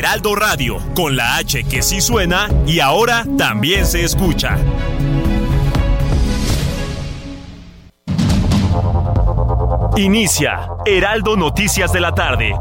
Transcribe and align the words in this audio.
Heraldo 0.00 0.34
Radio, 0.34 0.78
con 0.94 1.14
la 1.14 1.36
H 1.36 1.64
que 1.64 1.82
sí 1.82 2.00
suena 2.00 2.48
y 2.66 2.80
ahora 2.80 3.26
también 3.36 3.84
se 3.84 4.02
escucha. 4.02 4.56
Inicia 9.98 10.70
Heraldo 10.86 11.36
Noticias 11.36 11.92
de 11.92 12.00
la 12.00 12.14
tarde. 12.14 12.54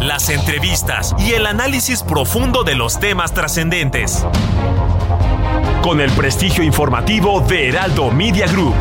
Las 0.00 0.28
entrevistas 0.30 1.14
y 1.16 1.34
el 1.34 1.46
análisis 1.46 2.02
profundo 2.02 2.64
de 2.64 2.74
los 2.74 2.98
temas 2.98 3.32
trascendentes. 3.32 4.26
Con 5.80 6.00
el 6.00 6.10
prestigio 6.10 6.64
informativo 6.64 7.40
de 7.40 7.68
Heraldo 7.68 8.10
Media 8.10 8.48
Group. 8.48 8.74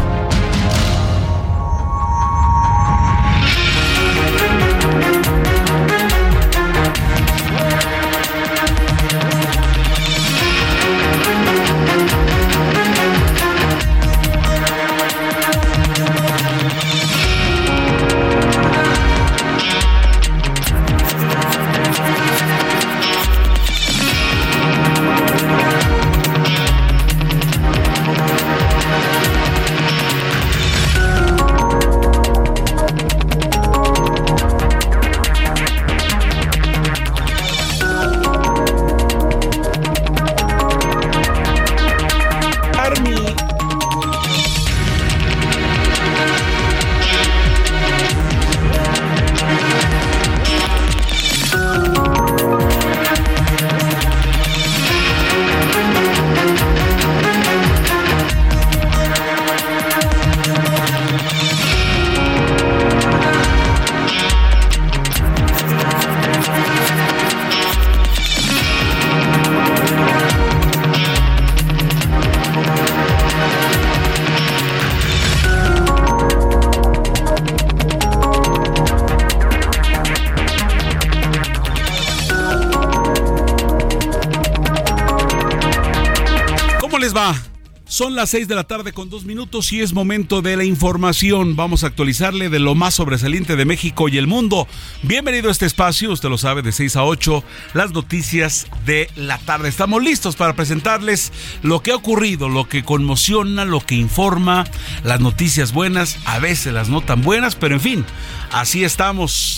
Las 88.23 88.29
6 88.29 88.47
de 88.47 88.55
la 88.55 88.63
tarde 88.63 88.93
con 88.93 89.09
dos 89.09 89.25
minutos 89.25 89.73
y 89.73 89.81
es 89.81 89.91
momento 89.91 90.41
de 90.41 90.55
la 90.55 90.63
información. 90.63 91.57
Vamos 91.57 91.83
a 91.83 91.87
actualizarle 91.87 92.47
de 92.47 92.59
lo 92.59 92.73
más 92.73 92.93
sobresaliente 92.93 93.57
de 93.57 93.65
México 93.65 94.07
y 94.07 94.17
el 94.17 94.27
mundo. 94.27 94.65
Bienvenido 95.01 95.49
a 95.49 95.51
este 95.51 95.65
espacio, 95.65 96.09
usted 96.09 96.29
lo 96.29 96.37
sabe, 96.37 96.61
de 96.61 96.71
6 96.71 96.95
a 96.95 97.03
8, 97.03 97.43
las 97.73 97.91
noticias 97.91 98.67
de 98.85 99.09
la 99.17 99.39
tarde. 99.39 99.67
Estamos 99.67 100.01
listos 100.01 100.37
para 100.37 100.55
presentarles 100.55 101.33
lo 101.63 101.81
que 101.83 101.91
ha 101.91 101.97
ocurrido, 101.97 102.47
lo 102.47 102.69
que 102.69 102.85
conmociona, 102.85 103.65
lo 103.65 103.81
que 103.81 103.95
informa, 103.95 104.63
las 105.03 105.19
noticias 105.19 105.73
buenas, 105.73 106.17
a 106.23 106.39
veces 106.39 106.71
las 106.71 106.87
no 106.87 107.01
tan 107.01 107.23
buenas, 107.23 107.55
pero 107.55 107.75
en 107.75 107.81
fin, 107.81 108.05
así 108.53 108.85
estamos. 108.85 109.52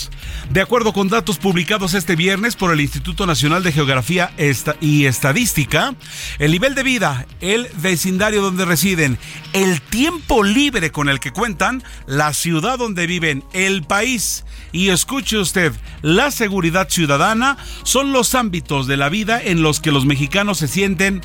De 0.56 0.62
acuerdo 0.62 0.94
con 0.94 1.10
datos 1.10 1.36
publicados 1.36 1.92
este 1.92 2.16
viernes 2.16 2.56
por 2.56 2.72
el 2.72 2.80
Instituto 2.80 3.26
Nacional 3.26 3.62
de 3.62 3.72
Geografía 3.72 4.32
y 4.80 5.04
Estadística, 5.04 5.94
el 6.38 6.50
nivel 6.50 6.74
de 6.74 6.82
vida, 6.82 7.26
el 7.42 7.68
vecindario 7.82 8.40
donde 8.40 8.64
residen, 8.64 9.18
el 9.52 9.82
tiempo 9.82 10.42
libre 10.42 10.90
con 10.90 11.10
el 11.10 11.20
que 11.20 11.30
cuentan, 11.30 11.84
la 12.06 12.32
ciudad 12.32 12.78
donde 12.78 13.06
viven, 13.06 13.44
el 13.52 13.82
país 13.82 14.46
y 14.72 14.88
escuche 14.88 15.36
usted, 15.36 15.74
la 16.00 16.30
seguridad 16.30 16.88
ciudadana 16.88 17.58
son 17.82 18.12
los 18.12 18.34
ámbitos 18.34 18.86
de 18.86 18.96
la 18.96 19.10
vida 19.10 19.42
en 19.42 19.60
los 19.60 19.80
que 19.80 19.92
los 19.92 20.06
mexicanos 20.06 20.56
se 20.56 20.68
sienten 20.68 21.20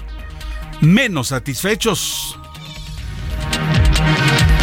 menos 0.81 1.29
satisfechos. 1.29 2.37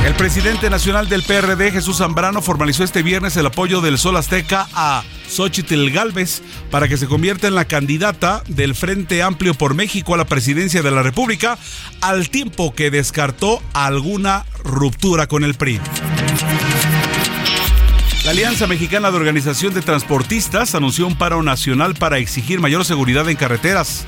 El 0.05 0.15
presidente 0.15 0.71
nacional 0.71 1.09
del 1.09 1.23
PRD, 1.23 1.71
Jesús 1.71 1.99
Zambrano, 1.99 2.41
formalizó 2.41 2.85
este 2.85 3.03
viernes 3.03 3.37
el 3.37 3.47
apoyo 3.47 3.81
del 3.81 3.99
Sol 3.99 4.17
Azteca 4.17 4.69
a 4.73 5.03
Xochitl 5.29 5.91
Galvez 5.91 6.43
para 6.71 6.89
que 6.89 6.97
se 6.97 7.07
convierta 7.07 7.47
en 7.47 7.55
la 7.55 7.67
candidata 7.67 8.43
del 8.49 8.75
Frente 8.75 9.23
Amplio 9.23 9.55
por 9.55 9.75
México 9.75 10.15
a 10.15 10.17
la 10.17 10.27
presidencia 10.27 10.83
de 10.83 10.91
la 10.91 11.03
República, 11.03 11.59
al 12.01 12.31
tiempo 12.31 12.75
que 12.75 12.91
descartó 12.91 13.63
alguna 13.75 14.47
ruptura 14.65 15.27
con 15.27 15.45
el 15.45 15.55
PRI. 15.55 15.81
La 18.29 18.33
Alianza 18.33 18.67
Mexicana 18.67 19.11
de 19.11 19.17
Organización 19.17 19.73
de 19.73 19.81
Transportistas 19.81 20.75
anunció 20.75 21.07
un 21.07 21.17
paro 21.17 21.43
nacional 21.43 21.95
para 21.95 22.19
exigir 22.19 22.61
mayor 22.61 22.85
seguridad 22.85 23.27
en 23.31 23.37
carreteras. 23.39 24.05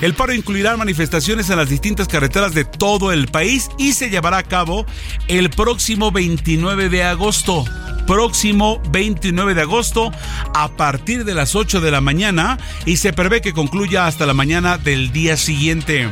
El 0.00 0.14
paro 0.14 0.34
incluirá 0.34 0.76
manifestaciones 0.76 1.50
en 1.50 1.56
las 1.56 1.68
distintas 1.68 2.08
carreteras 2.08 2.52
de 2.52 2.64
todo 2.64 3.12
el 3.12 3.28
país 3.28 3.70
y 3.78 3.92
se 3.92 4.10
llevará 4.10 4.38
a 4.38 4.42
cabo 4.42 4.86
el 5.28 5.50
próximo 5.50 6.10
29 6.10 6.88
de 6.88 7.04
agosto. 7.04 7.64
Próximo 8.08 8.82
29 8.90 9.54
de 9.54 9.62
agosto 9.62 10.10
a 10.52 10.70
partir 10.70 11.24
de 11.24 11.34
las 11.34 11.54
8 11.54 11.80
de 11.80 11.92
la 11.92 12.00
mañana 12.00 12.58
y 12.86 12.96
se 12.96 13.12
prevé 13.12 13.40
que 13.40 13.52
concluya 13.52 14.08
hasta 14.08 14.26
la 14.26 14.34
mañana 14.34 14.78
del 14.78 15.12
día 15.12 15.36
siguiente. 15.36 16.08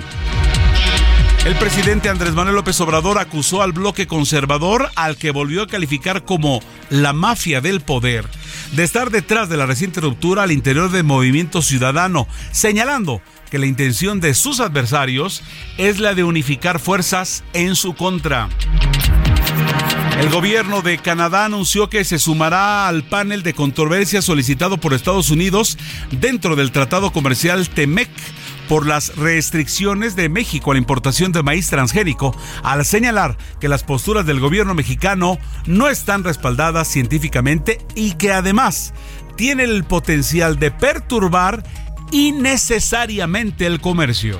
El 1.44 1.54
presidente 1.56 2.08
Andrés 2.08 2.34
Manuel 2.34 2.56
López 2.56 2.80
Obrador 2.80 3.18
acusó 3.18 3.62
al 3.62 3.72
bloque 3.72 4.06
conservador, 4.06 4.90
al 4.96 5.16
que 5.16 5.30
volvió 5.30 5.62
a 5.62 5.66
calificar 5.66 6.24
como 6.24 6.60
la 6.90 7.12
mafia 7.12 7.60
del 7.60 7.80
poder, 7.80 8.26
de 8.72 8.84
estar 8.84 9.10
detrás 9.10 9.48
de 9.48 9.56
la 9.56 9.66
reciente 9.66 10.00
ruptura 10.00 10.42
al 10.42 10.52
interior 10.52 10.90
del 10.90 11.04
movimiento 11.04 11.62
ciudadano, 11.62 12.28
señalando 12.52 13.22
que 13.50 13.58
la 13.58 13.66
intención 13.66 14.20
de 14.20 14.34
sus 14.34 14.60
adversarios 14.60 15.42
es 15.78 16.00
la 16.00 16.14
de 16.14 16.24
unificar 16.24 16.78
fuerzas 16.78 17.44
en 17.54 17.76
su 17.76 17.94
contra. 17.94 18.48
El 20.20 20.30
gobierno 20.30 20.82
de 20.82 20.98
Canadá 20.98 21.44
anunció 21.44 21.88
que 21.88 22.04
se 22.04 22.18
sumará 22.18 22.88
al 22.88 23.04
panel 23.04 23.44
de 23.44 23.54
controversia 23.54 24.20
solicitado 24.20 24.76
por 24.76 24.92
Estados 24.92 25.30
Unidos 25.30 25.78
dentro 26.10 26.56
del 26.56 26.72
Tratado 26.72 27.12
Comercial 27.12 27.68
TEMEC 27.68 28.10
por 28.68 28.86
las 28.86 29.16
restricciones 29.16 30.14
de 30.14 30.28
México 30.28 30.70
a 30.70 30.74
la 30.74 30.78
importación 30.78 31.32
de 31.32 31.42
maíz 31.42 31.68
transgénico, 31.68 32.36
al 32.62 32.84
señalar 32.84 33.36
que 33.60 33.68
las 33.68 33.82
posturas 33.82 34.26
del 34.26 34.40
gobierno 34.40 34.74
mexicano 34.74 35.38
no 35.66 35.88
están 35.88 36.22
respaldadas 36.24 36.88
científicamente 36.88 37.78
y 37.94 38.12
que 38.12 38.32
además 38.32 38.92
tienen 39.36 39.70
el 39.70 39.84
potencial 39.84 40.58
de 40.58 40.70
perturbar 40.70 41.64
innecesariamente 42.10 43.66
el 43.66 43.80
comercio. 43.80 44.38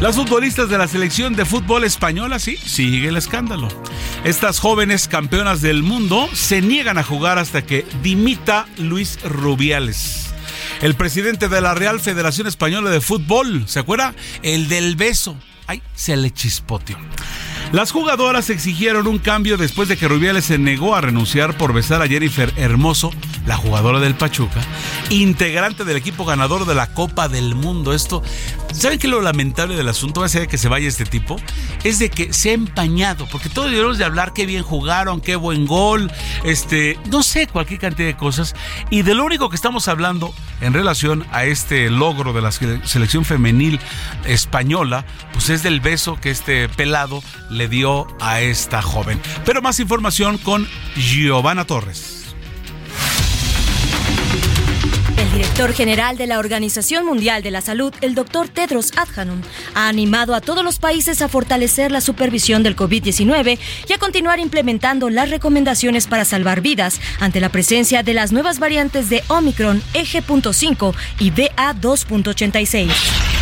Las 0.00 0.16
futbolistas 0.16 0.68
de 0.68 0.78
la 0.78 0.88
selección 0.88 1.36
de 1.36 1.44
fútbol 1.44 1.84
española, 1.84 2.40
sí, 2.40 2.56
sigue 2.56 3.06
el 3.06 3.16
escándalo. 3.16 3.68
Estas 4.24 4.58
jóvenes 4.58 5.06
campeonas 5.06 5.62
del 5.62 5.84
mundo 5.84 6.28
se 6.32 6.60
niegan 6.60 6.98
a 6.98 7.04
jugar 7.04 7.38
hasta 7.38 7.62
que 7.62 7.86
dimita 8.02 8.66
Luis 8.78 9.20
Rubiales. 9.22 10.31
El 10.80 10.94
presidente 10.94 11.48
de 11.48 11.60
la 11.60 11.74
Real 11.74 12.00
Federación 12.00 12.46
Española 12.46 12.90
de 12.90 13.00
Fútbol, 13.00 13.64
¿se 13.68 13.78
acuerda? 13.78 14.14
El 14.42 14.68
del 14.68 14.96
beso. 14.96 15.36
Ay, 15.66 15.82
se 15.94 16.16
le 16.16 16.32
chispoteó. 16.32 16.98
Las 17.72 17.90
jugadoras 17.90 18.50
exigieron 18.50 19.06
un 19.06 19.18
cambio 19.18 19.56
después 19.56 19.88
de 19.88 19.96
que 19.96 20.06
Rubiales 20.06 20.44
se 20.44 20.58
negó 20.58 20.94
a 20.94 21.00
renunciar 21.00 21.56
por 21.56 21.72
besar 21.72 22.02
a 22.02 22.06
Jennifer 22.06 22.52
Hermoso, 22.56 23.10
la 23.46 23.56
jugadora 23.56 23.98
del 23.98 24.14
Pachuca, 24.14 24.60
integrante 25.08 25.84
del 25.84 25.96
equipo 25.96 26.26
ganador 26.26 26.66
de 26.66 26.74
la 26.74 26.92
Copa 26.92 27.28
del 27.28 27.54
Mundo. 27.54 27.94
Esto, 27.94 28.22
¿saben 28.74 28.98
qué 28.98 29.08
lo 29.08 29.22
lamentable 29.22 29.74
del 29.74 29.88
asunto? 29.88 30.20
Va 30.20 30.26
a 30.26 30.28
ser 30.28 30.48
que 30.48 30.58
se 30.58 30.68
vaya 30.68 30.86
este 30.86 31.06
tipo, 31.06 31.36
es 31.82 31.98
de 31.98 32.10
que 32.10 32.34
se 32.34 32.50
ha 32.50 32.52
empañado, 32.52 33.26
porque 33.32 33.48
todos 33.48 33.70
debemos 33.70 33.96
de 33.96 34.04
hablar 34.04 34.34
qué 34.34 34.44
bien 34.44 34.62
jugaron, 34.62 35.22
qué 35.22 35.36
buen 35.36 35.64
gol, 35.66 36.12
este, 36.44 36.98
no 37.10 37.22
sé, 37.22 37.46
cualquier 37.46 37.80
cantidad 37.80 38.06
de 38.06 38.16
cosas. 38.18 38.54
Y 38.90 39.00
de 39.00 39.14
lo 39.14 39.24
único 39.24 39.48
que 39.48 39.56
estamos 39.56 39.88
hablando 39.88 40.34
en 40.60 40.74
relación 40.74 41.26
a 41.32 41.44
este 41.44 41.88
logro 41.88 42.34
de 42.34 42.42
la 42.42 42.52
selección 42.52 43.24
femenil 43.24 43.80
española, 44.26 45.06
pues 45.32 45.48
es 45.48 45.62
del 45.62 45.80
beso 45.80 46.18
que 46.20 46.30
este 46.30 46.68
pelado 46.68 47.22
le 47.50 47.61
dio 47.68 48.06
a 48.20 48.40
esta 48.40 48.82
joven. 48.82 49.20
Pero 49.44 49.62
más 49.62 49.80
información 49.80 50.38
con 50.38 50.68
Giovanna 50.96 51.64
Torres. 51.64 52.34
El 55.16 55.30
director 55.30 55.72
general 55.72 56.18
de 56.18 56.26
la 56.26 56.38
Organización 56.38 57.06
Mundial 57.06 57.42
de 57.42 57.50
la 57.50 57.60
Salud, 57.60 57.94
el 58.00 58.14
doctor 58.14 58.48
Tedros 58.48 58.92
Adhanom, 58.96 59.40
ha 59.74 59.88
animado 59.88 60.34
a 60.34 60.40
todos 60.40 60.64
los 60.64 60.78
países 60.78 61.22
a 61.22 61.28
fortalecer 61.28 61.90
la 61.90 62.00
supervisión 62.00 62.62
del 62.62 62.76
COVID-19 62.76 63.58
y 63.88 63.92
a 63.92 63.98
continuar 63.98 64.40
implementando 64.40 65.10
las 65.10 65.30
recomendaciones 65.30 66.06
para 66.06 66.24
salvar 66.24 66.60
vidas 66.60 67.00
ante 67.20 67.40
la 67.40 67.48
presencia 67.48 68.02
de 68.02 68.14
las 68.14 68.32
nuevas 68.32 68.58
variantes 68.58 69.08
de 69.08 69.22
Omicron, 69.28 69.82
Eje.5 69.94 70.94
y 71.18 71.30
BA2.86. 71.30 73.41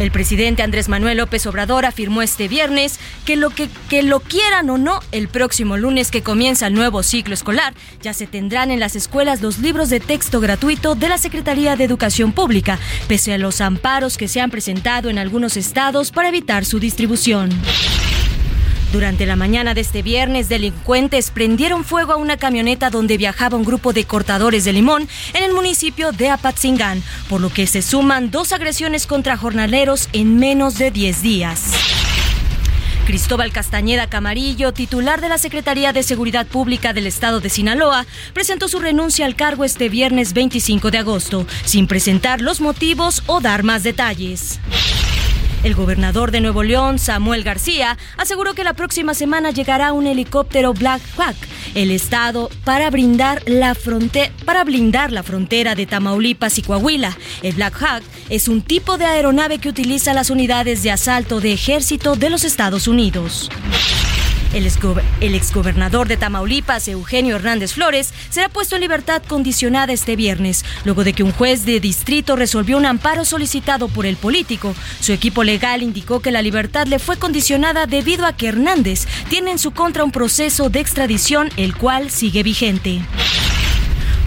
El 0.00 0.10
presidente 0.10 0.62
Andrés 0.62 0.88
Manuel 0.88 1.18
López 1.18 1.46
Obrador 1.46 1.84
afirmó 1.84 2.22
este 2.22 2.48
viernes 2.48 2.98
que 3.26 3.36
lo 3.36 3.50
que, 3.50 3.68
que 3.90 4.02
lo 4.02 4.20
quieran 4.20 4.70
o 4.70 4.78
no, 4.78 5.00
el 5.12 5.28
próximo 5.28 5.76
lunes 5.76 6.10
que 6.10 6.22
comienza 6.22 6.66
el 6.68 6.72
nuevo 6.72 7.02
ciclo 7.02 7.34
escolar, 7.34 7.74
ya 8.00 8.14
se 8.14 8.26
tendrán 8.26 8.70
en 8.70 8.80
las 8.80 8.96
escuelas 8.96 9.42
los 9.42 9.58
libros 9.58 9.90
de 9.90 10.00
texto 10.00 10.40
gratuito 10.40 10.94
de 10.94 11.10
la 11.10 11.18
Secretaría 11.18 11.76
de 11.76 11.84
Educación 11.84 12.32
Pública, 12.32 12.78
pese 13.08 13.34
a 13.34 13.38
los 13.38 13.60
amparos 13.60 14.16
que 14.16 14.26
se 14.26 14.40
han 14.40 14.50
presentado 14.50 15.10
en 15.10 15.18
algunos 15.18 15.58
estados 15.58 16.12
para 16.12 16.30
evitar 16.30 16.64
su 16.64 16.80
distribución. 16.80 17.50
Durante 18.92 19.24
la 19.24 19.36
mañana 19.36 19.72
de 19.72 19.82
este 19.82 20.02
viernes, 20.02 20.48
delincuentes 20.48 21.30
prendieron 21.30 21.84
fuego 21.84 22.12
a 22.12 22.16
una 22.16 22.36
camioneta 22.36 22.90
donde 22.90 23.16
viajaba 23.16 23.56
un 23.56 23.64
grupo 23.64 23.92
de 23.92 24.04
cortadores 24.04 24.64
de 24.64 24.72
limón 24.72 25.08
en 25.32 25.44
el 25.44 25.54
municipio 25.54 26.10
de 26.10 26.28
Apatzingán, 26.28 27.00
por 27.28 27.40
lo 27.40 27.50
que 27.50 27.68
se 27.68 27.82
suman 27.82 28.32
dos 28.32 28.52
agresiones 28.52 29.06
contra 29.06 29.36
jornaleros 29.36 30.08
en 30.12 30.38
menos 30.38 30.76
de 30.76 30.90
10 30.90 31.22
días. 31.22 31.72
Cristóbal 33.06 33.52
Castañeda 33.52 34.08
Camarillo, 34.08 34.72
titular 34.72 35.20
de 35.20 35.28
la 35.28 35.38
Secretaría 35.38 35.92
de 35.92 36.02
Seguridad 36.02 36.46
Pública 36.46 36.92
del 36.92 37.06
Estado 37.06 37.40
de 37.40 37.48
Sinaloa, 37.48 38.06
presentó 38.34 38.68
su 38.68 38.80
renuncia 38.80 39.24
al 39.26 39.36
cargo 39.36 39.64
este 39.64 39.88
viernes 39.88 40.32
25 40.32 40.90
de 40.90 40.98
agosto, 40.98 41.46
sin 41.64 41.86
presentar 41.86 42.40
los 42.40 42.60
motivos 42.60 43.22
o 43.26 43.40
dar 43.40 43.62
más 43.62 43.84
detalles. 43.84 44.60
El 45.62 45.74
gobernador 45.74 46.30
de 46.30 46.40
Nuevo 46.40 46.62
León, 46.62 46.98
Samuel 46.98 47.44
García, 47.44 47.98
aseguró 48.16 48.54
que 48.54 48.64
la 48.64 48.72
próxima 48.72 49.12
semana 49.12 49.50
llegará 49.50 49.92
un 49.92 50.06
helicóptero 50.06 50.72
Black 50.72 51.02
Hawk, 51.18 51.36
el 51.74 51.90
estado, 51.90 52.48
para 52.64 52.88
brindar 52.88 53.42
la 53.46 53.76
para 54.46 54.64
blindar 54.64 55.12
la 55.12 55.22
frontera 55.22 55.74
de 55.74 55.86
Tamaulipas 55.86 56.58
y 56.58 56.62
Coahuila. 56.62 57.16
El 57.42 57.54
Black 57.54 57.82
Hawk 57.82 58.02
es 58.30 58.48
un 58.48 58.62
tipo 58.62 58.96
de 58.96 59.04
aeronave 59.04 59.58
que 59.58 59.68
utiliza 59.68 60.14
las 60.14 60.30
unidades 60.30 60.82
de 60.82 60.92
asalto 60.92 61.40
de 61.40 61.52
ejército 61.52 62.16
de 62.16 62.30
los 62.30 62.44
Estados 62.44 62.88
Unidos. 62.88 63.50
El, 64.52 65.34
exgobernador 65.34 66.08
de 66.08 66.16
Tamaulipas, 66.16 66.88
Eugenio 66.88 67.36
Hernández 67.36 67.72
Flores, 67.72 68.12
será 68.30 68.48
puesto 68.48 68.74
en 68.74 68.80
libertad 68.80 69.22
condicionada 69.26 69.92
este 69.92 70.16
viernes, 70.16 70.64
luego 70.84 71.04
de 71.04 71.12
que 71.12 71.22
un 71.22 71.32
juez 71.32 71.64
de 71.64 71.78
distrito 71.78 72.34
resolvió 72.34 72.76
un 72.76 72.86
amparo 72.86 73.24
solicitado 73.24 73.88
por 73.88 74.06
el 74.06 74.16
político. 74.16 74.74
Su 75.00 75.12
equipo 75.12 75.44
legal 75.44 75.82
indicó 75.82 76.20
que 76.20 76.32
la 76.32 76.42
libertad 76.42 76.86
le 76.86 76.98
fue 76.98 77.16
condicionada 77.16 77.86
debido 77.86 78.26
a 78.26 78.32
que 78.32 78.48
Hernández 78.48 79.06
tiene 79.28 79.52
en 79.52 79.58
su 79.58 79.70
contra 79.70 80.04
un 80.04 80.10
proceso 80.10 80.68
de 80.68 80.80
extradición, 80.80 81.50
el 81.56 81.76
cual 81.76 82.10
sigue 82.10 82.42
vigente. 82.42 83.00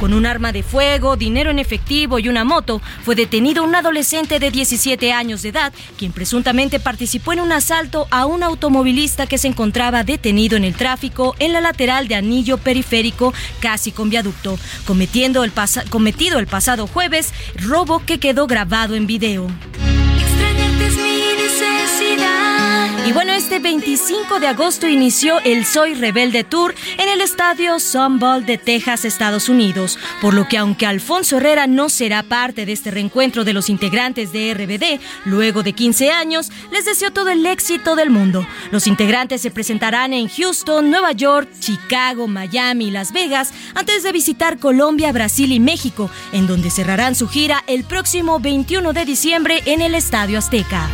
Con 0.03 0.13
un 0.13 0.25
arma 0.25 0.51
de 0.51 0.63
fuego, 0.63 1.15
dinero 1.15 1.49
en 1.49 1.59
efectivo 1.59 2.19
y 2.19 2.27
una 2.27 2.43
moto, 2.43 2.81
fue 3.05 3.15
detenido 3.15 3.63
un 3.63 3.73
adolescente 3.73 4.37
de 4.37 4.51
17 4.51 5.13
años 5.13 5.43
de 5.43 5.47
edad, 5.47 5.71
quien 5.97 6.11
presuntamente 6.11 6.81
participó 6.81 7.31
en 7.31 7.39
un 7.39 7.53
asalto 7.53 8.05
a 8.11 8.25
un 8.25 8.43
automovilista 8.43 9.27
que 9.27 9.37
se 9.37 9.47
encontraba 9.47 10.03
detenido 10.03 10.57
en 10.57 10.65
el 10.65 10.73
tráfico 10.73 11.37
en 11.39 11.53
la 11.53 11.61
lateral 11.61 12.09
de 12.09 12.15
anillo 12.15 12.57
periférico, 12.57 13.33
casi 13.61 13.93
con 13.93 14.09
viaducto, 14.09 14.59
cometiendo 14.85 15.45
el 15.45 15.53
cometido 15.89 16.37
el 16.37 16.47
pasado 16.47 16.85
jueves, 16.85 17.33
robo 17.55 18.03
que 18.05 18.19
quedó 18.19 18.45
grabado 18.45 18.95
en 18.95 19.07
video. 19.07 19.47
Y 23.05 23.11
bueno, 23.11 23.33
este 23.33 23.59
25 23.59 24.39
de 24.39 24.47
agosto 24.47 24.87
inició 24.87 25.39
el 25.41 25.65
Soy 25.65 25.93
Rebelde 25.93 26.43
Tour 26.43 26.73
en 26.97 27.09
el 27.09 27.21
estadio 27.21 27.79
Sunball 27.79 28.45
de 28.45 28.57
Texas, 28.57 29.03
Estados 29.03 29.49
Unidos, 29.49 29.99
por 30.21 30.33
lo 30.33 30.47
que 30.47 30.57
aunque 30.57 30.85
Alfonso 30.85 31.37
Herrera 31.37 31.67
no 31.67 31.89
será 31.89 32.23
parte 32.23 32.65
de 32.65 32.71
este 32.71 32.91
reencuentro 32.91 33.43
de 33.43 33.53
los 33.53 33.69
integrantes 33.69 34.31
de 34.31 34.53
RBD, 34.53 35.01
luego 35.25 35.63
de 35.63 35.73
15 35.73 36.11
años, 36.11 36.49
les 36.71 36.85
deseo 36.85 37.11
todo 37.11 37.29
el 37.29 37.45
éxito 37.45 37.95
del 37.95 38.09
mundo. 38.09 38.47
Los 38.71 38.87
integrantes 38.87 39.41
se 39.41 39.51
presentarán 39.51 40.13
en 40.13 40.29
Houston, 40.29 40.89
Nueva 40.89 41.11
York, 41.11 41.49
Chicago, 41.59 42.27
Miami 42.27 42.87
y 42.87 42.91
Las 42.91 43.11
Vegas 43.11 43.53
antes 43.75 44.03
de 44.03 44.11
visitar 44.11 44.59
Colombia, 44.59 45.11
Brasil 45.11 45.51
y 45.51 45.59
México, 45.59 46.09
en 46.31 46.47
donde 46.47 46.69
cerrarán 46.69 47.15
su 47.15 47.27
gira 47.27 47.63
el 47.67 47.83
próximo 47.83 48.39
21 48.39 48.93
de 48.93 49.05
diciembre 49.05 49.61
en 49.65 49.81
el 49.81 49.93
Estadio 49.95 50.39
Azteca. 50.39 50.89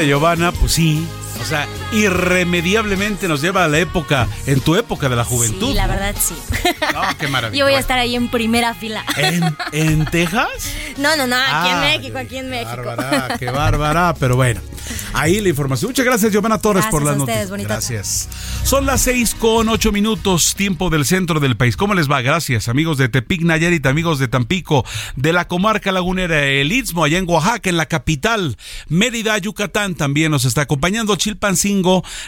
Querida 0.00 0.16
Giovanna, 0.16 0.52
pues 0.52 0.72
sí, 0.72 1.06
o 1.42 1.44
sea, 1.44 1.66
irremediablemente 1.92 3.28
nos 3.28 3.40
lleva 3.40 3.64
a 3.64 3.68
la 3.68 3.78
época, 3.78 4.28
en 4.46 4.60
tu 4.60 4.76
época 4.76 5.08
de 5.08 5.16
la 5.16 5.24
juventud. 5.24 5.68
Sí, 5.68 5.74
la 5.74 5.86
verdad 5.86 6.14
sí. 6.18 6.34
No, 6.92 7.02
qué 7.18 7.28
maravilla. 7.28 7.58
Yo 7.58 7.64
voy 7.66 7.74
a 7.74 7.78
estar 7.78 7.98
ahí 7.98 8.16
en 8.16 8.28
primera 8.28 8.74
fila. 8.74 9.04
¿En, 9.72 10.04
Texas? 10.10 10.48
No, 10.98 11.16
no, 11.16 11.26
no, 11.26 11.36
aquí 11.36 11.68
en 11.68 11.76
ah, 11.76 11.80
México, 11.80 12.18
aquí 12.18 12.36
en 12.38 12.50
México. 12.50 12.82
Bárbara, 12.84 13.36
qué 13.38 13.46
bárbara, 13.50 14.14
pero 14.18 14.36
bueno. 14.36 14.60
Ahí 15.12 15.40
la 15.40 15.48
información. 15.48 15.90
Muchas 15.90 16.04
gracias, 16.04 16.32
Giovanna 16.32 16.58
Torres, 16.58 16.86
por 16.86 17.04
las 17.04 17.16
noticias. 17.16 17.50
Gracias. 17.50 18.28
Son 18.64 18.86
las 18.86 19.02
seis 19.02 19.34
con 19.34 19.68
ocho 19.68 19.92
minutos, 19.92 20.54
tiempo 20.54 20.90
del 20.90 21.04
centro 21.04 21.40
del 21.40 21.56
país. 21.56 21.76
¿Cómo 21.76 21.94
les 21.94 22.10
va? 22.10 22.22
Gracias, 22.22 22.68
amigos 22.68 22.98
de 22.98 23.08
Tepic, 23.08 23.42
Nayarit, 23.42 23.84
amigos 23.86 24.18
de 24.18 24.28
Tampico, 24.28 24.84
de 25.16 25.32
la 25.32 25.48
comarca 25.48 25.92
lagunera, 25.92 26.44
el 26.46 26.72
Istmo, 26.72 27.04
allá 27.04 27.18
en 27.18 27.28
Oaxaca, 27.28 27.70
en 27.70 27.76
la 27.76 27.86
capital, 27.86 28.56
Mérida, 28.88 29.36
Yucatán, 29.38 29.94
también 29.94 30.30
nos 30.30 30.44
está 30.44 30.62
acompañando 30.62 31.16
Chilpancingo, 31.16 31.79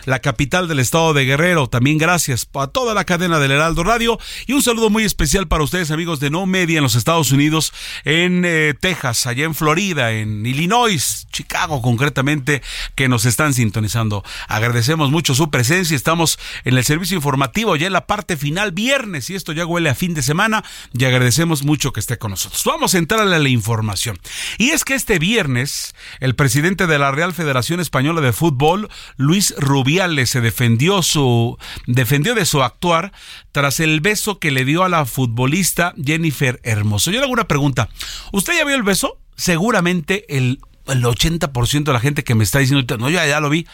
la 0.04 0.20
capital 0.20 0.68
del 0.68 0.78
estado 0.78 1.12
de 1.12 1.24
Guerrero. 1.24 1.68
También 1.68 1.98
gracias 1.98 2.48
a 2.54 2.66
toda 2.68 2.94
la 2.94 3.04
cadena 3.04 3.38
del 3.38 3.50
Heraldo 3.50 3.84
Radio 3.84 4.18
y 4.46 4.52
un 4.52 4.62
saludo 4.62 4.88
muy 4.88 5.04
especial 5.04 5.46
para 5.48 5.64
ustedes, 5.64 5.90
amigos 5.90 6.20
de 6.20 6.30
No 6.30 6.46
Media 6.46 6.78
en 6.78 6.82
los 6.82 6.94
Estados 6.94 7.32
Unidos, 7.32 7.72
en 8.04 8.44
eh, 8.44 8.74
Texas, 8.78 9.26
allá 9.26 9.44
en 9.44 9.54
Florida, 9.54 10.12
en 10.12 10.46
Illinois, 10.46 11.26
Chicago 11.30 11.82
concretamente, 11.82 12.62
que 12.94 13.08
nos 13.08 13.24
están 13.24 13.52
sintonizando. 13.54 14.24
Agradecemos 14.48 15.10
mucho 15.10 15.34
su 15.34 15.50
presencia. 15.50 15.96
Estamos 15.96 16.38
en 16.64 16.76
el 16.76 16.84
servicio 16.84 17.16
informativo 17.16 17.76
ya 17.76 17.86
en 17.88 17.92
la 17.92 18.06
parte 18.06 18.36
final, 18.36 18.72
viernes, 18.72 19.28
y 19.30 19.34
esto 19.34 19.52
ya 19.52 19.66
huele 19.66 19.90
a 19.90 19.94
fin 19.94 20.14
de 20.14 20.22
semana. 20.22 20.64
Y 20.96 21.04
agradecemos 21.04 21.64
mucho 21.64 21.92
que 21.92 22.00
esté 22.00 22.18
con 22.18 22.30
nosotros. 22.30 22.62
Vamos 22.64 22.94
a 22.94 22.98
entrar 22.98 23.20
a 23.20 23.24
la 23.24 23.48
información. 23.48 24.18
Y 24.58 24.70
es 24.70 24.84
que 24.84 24.94
este 24.94 25.18
viernes, 25.18 25.94
el 26.20 26.34
presidente 26.34 26.86
de 26.86 26.98
la 26.98 27.10
Real 27.10 27.32
Federación 27.32 27.80
Española 27.80 28.20
de 28.20 28.32
Fútbol, 28.32 28.88
Luis 29.16 29.41
Rubiales, 29.58 30.30
se 30.30 30.40
defendió 30.40 31.02
su 31.02 31.58
defendió 31.86 32.34
de 32.34 32.46
su 32.46 32.62
actuar 32.62 33.12
tras 33.52 33.80
el 33.80 34.00
beso 34.00 34.38
que 34.38 34.50
le 34.50 34.64
dio 34.64 34.84
a 34.84 34.88
la 34.88 35.04
futbolista 35.04 35.94
Jennifer 36.02 36.60
Hermoso. 36.62 37.10
Yo 37.10 37.18
le 37.18 37.24
hago 37.24 37.32
una 37.32 37.48
pregunta. 37.48 37.88
¿Usted 38.32 38.56
ya 38.56 38.64
vio 38.64 38.76
el 38.76 38.82
beso? 38.82 39.18
Seguramente 39.36 40.36
el 40.36 40.60
el 40.88 41.04
80% 41.04 41.84
de 41.84 41.92
la 41.92 42.00
gente 42.00 42.24
que 42.24 42.34
me 42.34 42.44
está 42.44 42.58
diciendo, 42.58 42.96
no, 42.98 43.10
ya, 43.10 43.26
ya 43.26 43.40
lo 43.40 43.50
vi. 43.50 43.66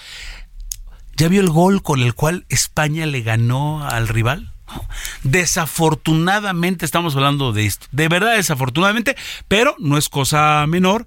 ¿Ya 1.17 1.29
vio 1.29 1.41
el 1.41 1.49
gol 1.49 1.83
con 1.83 2.01
el 2.01 2.15
cual 2.15 2.47
España 2.49 3.07
le 3.07 3.23
ganó 3.23 3.85
al 3.85 4.09
rival? 4.09 4.53
Desafortunadamente 5.23 6.85
estamos 6.85 7.17
hablando 7.17 7.53
de 7.53 7.67
esto. 7.67 7.87
De 7.91 8.09
verdad, 8.09 8.37
desafortunadamente, 8.37 9.17
pero 9.49 9.75
no 9.79 9.99
es 9.99 10.09
cosa 10.09 10.65
menor 10.69 11.07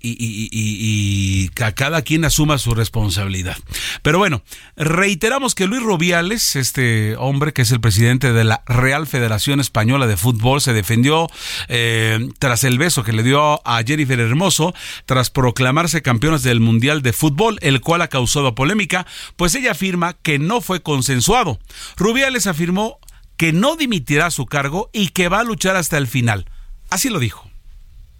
y, 0.00 1.48
que 1.50 1.74
cada 1.74 2.02
quien 2.02 2.24
asuma 2.24 2.58
su 2.58 2.74
responsabilidad. 2.74 3.56
Pero 4.02 4.18
bueno, 4.18 4.42
reiteramos 4.76 5.54
que 5.54 5.66
Luis 5.66 5.82
Rubiales, 5.82 6.56
este 6.56 7.16
hombre 7.16 7.52
que 7.52 7.62
es 7.62 7.72
el 7.72 7.80
presidente 7.80 8.32
de 8.32 8.44
la 8.44 8.62
Real 8.66 9.06
Federación 9.06 9.60
Española 9.60 10.06
de 10.06 10.16
Fútbol, 10.16 10.60
se 10.60 10.72
defendió 10.72 11.28
eh, 11.68 12.28
tras 12.38 12.64
el 12.64 12.78
beso 12.78 13.02
que 13.02 13.12
le 13.12 13.22
dio 13.22 13.66
a 13.66 13.82
Jennifer 13.84 14.20
Hermoso 14.20 14.74
tras 15.06 15.30
proclamarse 15.30 16.02
campeones 16.02 16.42
del 16.42 16.60
Mundial 16.60 17.02
de 17.02 17.12
Fútbol, 17.12 17.58
el 17.60 17.80
cual 17.80 18.02
ha 18.02 18.08
causado 18.08 18.54
polémica, 18.54 19.06
pues 19.36 19.54
ella 19.54 19.72
afirma 19.72 20.14
que 20.14 20.38
no 20.38 20.60
fue 20.60 20.82
consensuado. 20.82 21.58
Rubiales 21.96 22.46
afirmó 22.46 22.98
que 23.36 23.52
no 23.52 23.76
dimitirá 23.76 24.30
su 24.30 24.46
cargo 24.46 24.90
y 24.92 25.08
que 25.08 25.28
va 25.28 25.40
a 25.40 25.44
luchar 25.44 25.76
hasta 25.76 25.96
el 25.96 26.06
final. 26.06 26.46
Así 26.90 27.08
lo 27.08 27.18
dijo. 27.18 27.47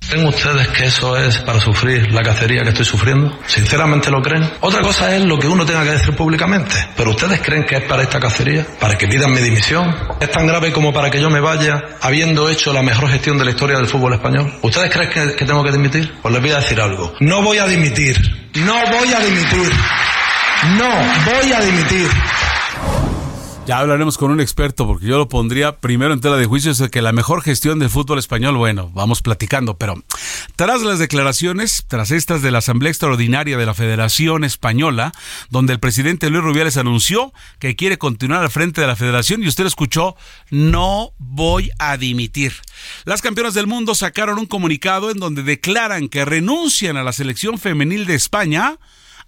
¿Creen 0.09 0.27
ustedes 0.27 0.69
que 0.69 0.87
eso 0.87 1.19
es 1.19 1.37
para 1.41 1.61
sufrir 1.61 2.11
la 2.12 2.23
cacería 2.23 2.62
que 2.62 2.71
estoy 2.71 2.87
sufriendo? 2.87 3.38
¿Sinceramente 3.47 4.11
lo 4.11 4.23
creen? 4.23 4.50
Otra 4.61 4.81
cosa 4.81 5.15
es 5.15 5.23
lo 5.23 5.38
que 5.38 5.47
uno 5.47 5.67
tenga 5.67 5.85
que 5.85 5.91
decir 5.91 6.17
públicamente. 6.17 6.75
¿Pero 6.97 7.11
ustedes 7.11 7.43
creen 7.43 7.65
que 7.65 7.77
es 7.77 7.83
para 7.83 8.05
esta 8.05 8.19
cacería? 8.19 8.67
¿Para 8.81 8.97
que 8.97 9.07
pidan 9.07 9.33
mi 9.33 9.43
dimisión? 9.43 9.95
¿Es 10.19 10.31
tan 10.31 10.47
grave 10.47 10.73
como 10.73 10.95
para 10.95 11.11
que 11.11 11.21
yo 11.21 11.29
me 11.29 11.41
vaya 11.41 11.85
habiendo 12.00 12.49
hecho 12.49 12.73
la 12.73 12.83
mejor 12.83 13.11
gestión 13.11 13.37
de 13.37 13.45
la 13.45 13.50
historia 13.50 13.77
del 13.77 13.87
fútbol 13.87 14.15
español? 14.15 14.50
¿Ustedes 14.62 14.91
creen 14.91 15.11
que, 15.37 15.45
tengo 15.45 15.62
que 15.62 15.73
dimitir? 15.73 16.11
Pues 16.23 16.33
les 16.33 16.43
voy 16.43 16.53
a 16.53 16.61
decir 16.61 16.81
algo. 16.81 17.12
No 17.21 17.43
voy 17.43 17.59
a 17.59 17.67
dimitir. 17.67 18.17
No 18.65 18.81
voy 18.91 19.12
a 19.12 19.21
dimitir. 19.21 19.71
No 20.79 20.88
voy 21.27 21.53
a 21.53 21.61
dimitir. 21.61 22.09
Ya 23.69 23.81
hablaremos 23.81 24.17
con 24.17 24.31
un 24.31 24.41
experto, 24.41 24.87
porque 24.87 25.05
yo 25.05 25.19
lo 25.19 25.29
pondría 25.29 25.77
primero 25.77 26.15
en 26.15 26.23
tela 26.23 26.39
de 26.39 26.47
juicio, 26.47 26.71
es 26.71 26.81
que 26.91 27.03
la 27.03 27.13
mejor 27.13 27.43
gestión 27.43 27.79
del 27.79 27.91
fútbol 27.91 28.19
español, 28.19 28.57
bueno, 28.57 28.91
vamos 28.95 29.21
platicando, 29.21 29.77
pero 29.77 30.03
tras 30.57 30.81
las 30.81 30.99
declaraciones, 30.99 31.85
tras 31.87 32.11
estas 32.11 32.41
de 32.41 32.51
la 32.51 32.61
Asamblea 32.61 32.89
Extraordinaria 32.89 33.59
de 33.59 33.67
la 33.67 33.75
Federación 33.75 34.45
Española, 34.45 35.13
donde 35.51 35.75
el 35.75 35.81
presidente 35.81 36.31
Luis 36.31 36.45
Rubiales 36.45 36.79
anunció 36.79 37.35
que 37.59 37.77
quiere 37.77 37.99
continuar 37.99 38.43
al 38.43 38.51
frente 38.51 38.81
de 38.81 38.87
la 38.87 38.97
federación, 38.97 39.43
y 39.43 39.49
usted 39.49 39.67
escuchó, 39.67 40.17
no 40.49 41.13
voy 41.19 41.71
a 41.79 41.99
dimitir. 41.99 42.55
Las 43.05 43.21
campeonas 43.21 43.53
del 43.53 43.67
mundo 43.67 43.95
sacaron 43.95 44.39
un 44.39 44.47
comunicado 44.47 45.11
en 45.11 45.19
donde 45.19 45.43
declaran 45.43 46.09
que 46.09 46.25
renuncian 46.25 46.97
a 46.97 47.05
la 47.05 47.13
selección 47.13 47.59
femenil 47.59 48.07
de 48.07 48.15
España, 48.15 48.79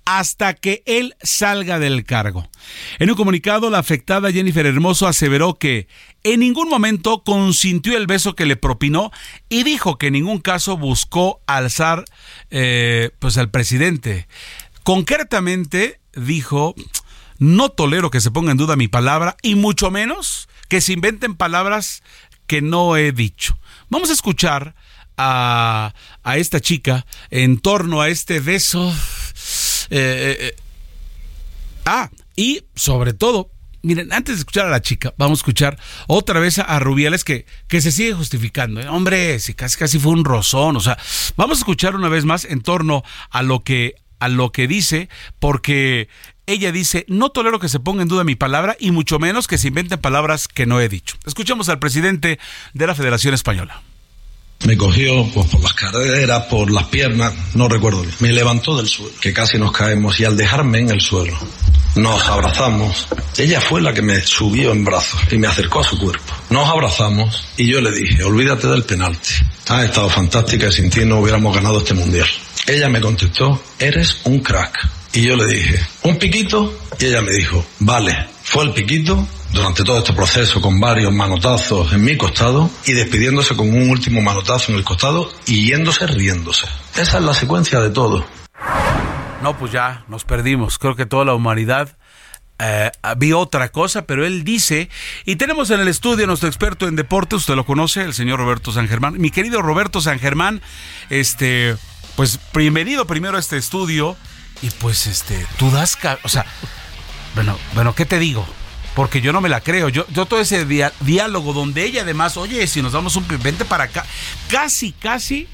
hasta 0.04 0.54
que 0.54 0.82
él 0.86 1.14
salga 1.22 1.78
del 1.78 2.04
cargo. 2.04 2.48
En 2.98 3.10
un 3.10 3.16
comunicado, 3.16 3.70
la 3.70 3.78
afectada 3.78 4.32
Jennifer 4.32 4.66
Hermoso 4.66 5.06
aseveró 5.06 5.54
que 5.54 5.88
en 6.24 6.40
ningún 6.40 6.68
momento 6.68 7.22
consintió 7.22 7.96
el 7.96 8.06
beso 8.06 8.34
que 8.34 8.46
le 8.46 8.56
propinó 8.56 9.10
y 9.48 9.62
dijo 9.62 9.98
que 9.98 10.08
en 10.08 10.14
ningún 10.14 10.38
caso 10.40 10.76
buscó 10.76 11.40
alzar 11.46 12.04
eh, 12.50 13.10
pues 13.18 13.38
al 13.38 13.50
presidente. 13.50 14.26
Concretamente 14.82 16.00
dijo, 16.14 16.74
no 17.38 17.68
tolero 17.68 18.10
que 18.10 18.20
se 18.20 18.30
ponga 18.30 18.52
en 18.52 18.58
duda 18.58 18.76
mi 18.76 18.88
palabra 18.88 19.36
y 19.42 19.54
mucho 19.54 19.90
menos 19.90 20.48
que 20.68 20.80
se 20.80 20.92
inventen 20.92 21.34
palabras 21.34 22.02
que 22.46 22.62
no 22.62 22.96
he 22.96 23.12
dicho. 23.12 23.58
Vamos 23.88 24.10
a 24.10 24.14
escuchar 24.14 24.74
a, 25.16 25.94
a 26.22 26.36
esta 26.36 26.60
chica 26.60 27.06
en 27.30 27.58
torno 27.58 28.00
a 28.00 28.08
este 28.08 28.40
beso 28.40 28.92
eh, 29.90 30.36
eh, 30.40 30.56
ah, 31.84 32.10
y 32.36 32.64
sobre 32.74 33.12
todo, 33.12 33.50
miren, 33.82 34.12
antes 34.12 34.36
de 34.36 34.40
escuchar 34.40 34.66
a 34.66 34.70
la 34.70 34.80
chica, 34.80 35.14
vamos 35.18 35.38
a 35.38 35.40
escuchar 35.40 35.78
otra 36.06 36.40
vez 36.40 36.58
a, 36.58 36.78
Rubiales 36.78 37.24
que, 37.24 37.46
que 37.68 37.80
se 37.80 37.92
sigue 37.92 38.12
justificando. 38.12 38.80
¿eh? 38.80 38.88
Hombre, 38.88 39.38
si 39.40 39.54
casi 39.54 39.76
casi 39.76 39.98
fue 39.98 40.12
un 40.12 40.24
rozón. 40.24 40.76
O 40.76 40.80
sea, 40.80 40.98
vamos 41.36 41.58
a 41.58 41.60
escuchar 41.60 41.96
una 41.96 42.08
vez 42.08 42.24
más 42.24 42.44
en 42.44 42.62
torno 42.62 43.02
a 43.30 43.42
lo 43.42 43.60
que, 43.60 43.94
a 44.20 44.28
lo 44.28 44.52
que 44.52 44.66
dice, 44.66 45.08
porque 45.38 46.08
ella 46.46 46.72
dice, 46.72 47.04
no 47.08 47.30
tolero 47.30 47.58
que 47.58 47.68
se 47.68 47.80
ponga 47.80 48.02
en 48.02 48.08
duda 48.08 48.24
mi 48.24 48.36
palabra 48.36 48.76
y 48.78 48.90
mucho 48.90 49.18
menos 49.18 49.46
que 49.46 49.58
se 49.58 49.68
inventen 49.68 50.00
palabras 50.00 50.48
que 50.48 50.66
no 50.66 50.80
he 50.80 50.88
dicho. 50.88 51.16
Escuchamos 51.26 51.68
al 51.68 51.78
presidente 51.78 52.38
de 52.74 52.86
la 52.86 52.94
Federación 52.94 53.34
Española. 53.34 53.82
Me 54.66 54.76
cogió 54.76 55.26
pues, 55.32 55.46
por 55.48 55.62
las 55.62 55.72
caderas, 55.72 56.44
por 56.44 56.70
las 56.70 56.84
piernas, 56.84 57.32
no 57.54 57.68
recuerdo 57.68 58.02
bien. 58.02 58.14
Me 58.20 58.32
levantó 58.32 58.76
del 58.76 58.86
suelo, 58.86 59.12
que 59.20 59.32
casi 59.32 59.58
nos 59.58 59.72
caemos, 59.72 60.20
y 60.20 60.24
al 60.24 60.36
dejarme 60.36 60.80
en 60.80 60.90
el 60.90 61.00
suelo, 61.00 61.36
nos 61.96 62.28
abrazamos. 62.28 63.08
Ella 63.38 63.60
fue 63.60 63.80
la 63.80 63.94
que 63.94 64.02
me 64.02 64.20
subió 64.20 64.72
en 64.72 64.84
brazos 64.84 65.20
y 65.30 65.38
me 65.38 65.46
acercó 65.46 65.80
a 65.80 65.84
su 65.84 65.98
cuerpo. 65.98 66.34
Nos 66.50 66.68
abrazamos 66.68 67.48
y 67.56 67.66
yo 67.66 67.80
le 67.80 67.90
dije, 67.90 68.22
olvídate 68.22 68.68
del 68.68 68.84
penalti. 68.84 69.30
Ha 69.68 69.84
estado 69.84 70.08
fantástica 70.08 70.68
y 70.68 70.72
sin 70.72 70.90
ti 70.90 71.04
no 71.04 71.20
hubiéramos 71.20 71.54
ganado 71.54 71.78
este 71.78 71.94
mundial. 71.94 72.28
Ella 72.66 72.88
me 72.88 73.00
contestó, 73.00 73.62
eres 73.78 74.18
un 74.24 74.40
crack. 74.40 74.78
Y 75.12 75.22
yo 75.22 75.36
le 75.36 75.46
dije, 75.46 75.80
¿un 76.02 76.18
piquito? 76.18 76.78
Y 76.98 77.06
ella 77.06 77.22
me 77.22 77.32
dijo, 77.32 77.64
vale, 77.80 78.28
fue 78.50 78.64
el 78.64 78.72
piquito 78.72 79.28
durante 79.52 79.84
todo 79.84 79.98
este 79.98 80.12
proceso 80.12 80.60
con 80.60 80.80
varios 80.80 81.12
manotazos 81.12 81.92
en 81.92 82.02
mi 82.02 82.16
costado 82.16 82.68
y 82.84 82.94
despidiéndose 82.94 83.54
con 83.54 83.68
un 83.68 83.88
último 83.88 84.20
manotazo 84.22 84.72
en 84.72 84.78
el 84.78 84.84
costado 84.84 85.32
y 85.46 85.68
yéndose 85.68 86.04
riéndose. 86.08 86.66
Esa 86.96 87.18
es 87.18 87.24
la 87.24 87.32
secuencia 87.32 87.78
de 87.78 87.90
todo. 87.90 88.26
No, 89.40 89.56
pues 89.56 89.70
ya 89.70 90.04
nos 90.08 90.24
perdimos. 90.24 90.80
Creo 90.80 90.96
que 90.96 91.06
toda 91.06 91.24
la 91.24 91.34
humanidad 91.34 91.96
eh, 92.58 92.90
vio 93.18 93.38
otra 93.38 93.68
cosa, 93.68 94.02
pero 94.02 94.26
él 94.26 94.42
dice, 94.42 94.90
y 95.24 95.36
tenemos 95.36 95.70
en 95.70 95.78
el 95.78 95.86
estudio 95.86 96.24
a 96.24 96.26
nuestro 96.26 96.48
experto 96.48 96.88
en 96.88 96.96
deporte, 96.96 97.36
usted 97.36 97.54
lo 97.54 97.64
conoce, 97.64 98.02
el 98.02 98.14
señor 98.14 98.40
Roberto 98.40 98.72
San 98.72 98.88
Germán. 98.88 99.14
Mi 99.20 99.30
querido 99.30 99.62
Roberto 99.62 100.00
San 100.00 100.18
Germán, 100.18 100.60
este, 101.08 101.76
pues 102.16 102.40
bienvenido 102.52 103.06
primero 103.06 103.36
a 103.36 103.40
este 103.40 103.58
estudio 103.58 104.16
y 104.60 104.70
pues 104.70 105.06
este, 105.06 105.46
tú 105.56 105.70
das, 105.70 105.96
o 106.24 106.28
sea, 106.28 106.44
bueno, 107.34 107.58
bueno, 107.74 107.94
¿qué 107.94 108.04
te 108.04 108.18
digo? 108.18 108.46
porque 108.94 109.20
yo 109.20 109.32
no 109.32 109.40
me 109.40 109.48
la 109.48 109.60
creo. 109.60 109.88
Yo, 109.88 110.06
yo 110.08 110.26
todo 110.26 110.40
ese 110.40 110.66
diálogo 111.00 111.52
donde 111.52 111.84
ella 111.84 112.02
además, 112.02 112.36
oye, 112.36 112.66
si 112.66 112.82
nos 112.82 112.92
damos 112.92 113.16
un 113.16 113.26
vente 113.42 113.64
para 113.64 113.84
acá, 113.84 114.04
casi, 114.48 114.92
casi, 114.92 115.46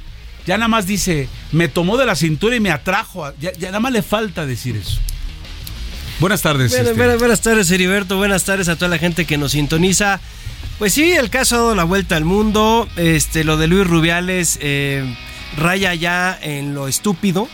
ya 0.47 0.57
nada 0.57 0.69
más 0.69 0.87
dice, 0.87 1.29
me 1.53 1.69
tomó 1.69 1.97
de 1.97 2.07
la 2.07 2.15
cintura 2.15 2.57
y 2.57 2.61
me 2.61 2.71
atrajo. 2.71 3.33
Ya, 3.39 3.53
nada 3.61 3.81
más 3.81 3.93
le 3.93 4.03
falta 4.03 4.47
decir 4.47 4.77
eso. 4.77 4.99
Buenas 6.19 6.43
tardes. 6.43 6.73
Este. 6.73 6.93
Buenas, 6.95 7.41
tardes, 7.41 7.71
Heriberto. 7.71 8.17
Buenas 8.17 8.45
tardes 8.45 8.69
a 8.69 8.77
toda 8.77 8.89
la 8.89 8.99
gente 8.99 9.27
que 9.27 9.37
nos 9.37 9.53
sintoniza. 9.53 10.21
Pues 10.79 10.95
sí, 10.95 11.13
el 11.13 11.31
caso 11.31 11.57
ha 11.57 11.59
dado 11.59 11.75
la 11.75 11.85
vuelta 11.85 12.17
al 12.17 12.25
mundo. 12.25 12.89
Este, 12.97 13.45
lo 13.45 13.57
de 13.59 13.67
Luis 13.67 13.87
Rubiales 13.87 14.59
eh, 14.63 15.05
raya 15.57 15.95
ya 15.95 16.39
en 16.41 16.75
lo 16.75 16.89
estúpido 16.89 17.49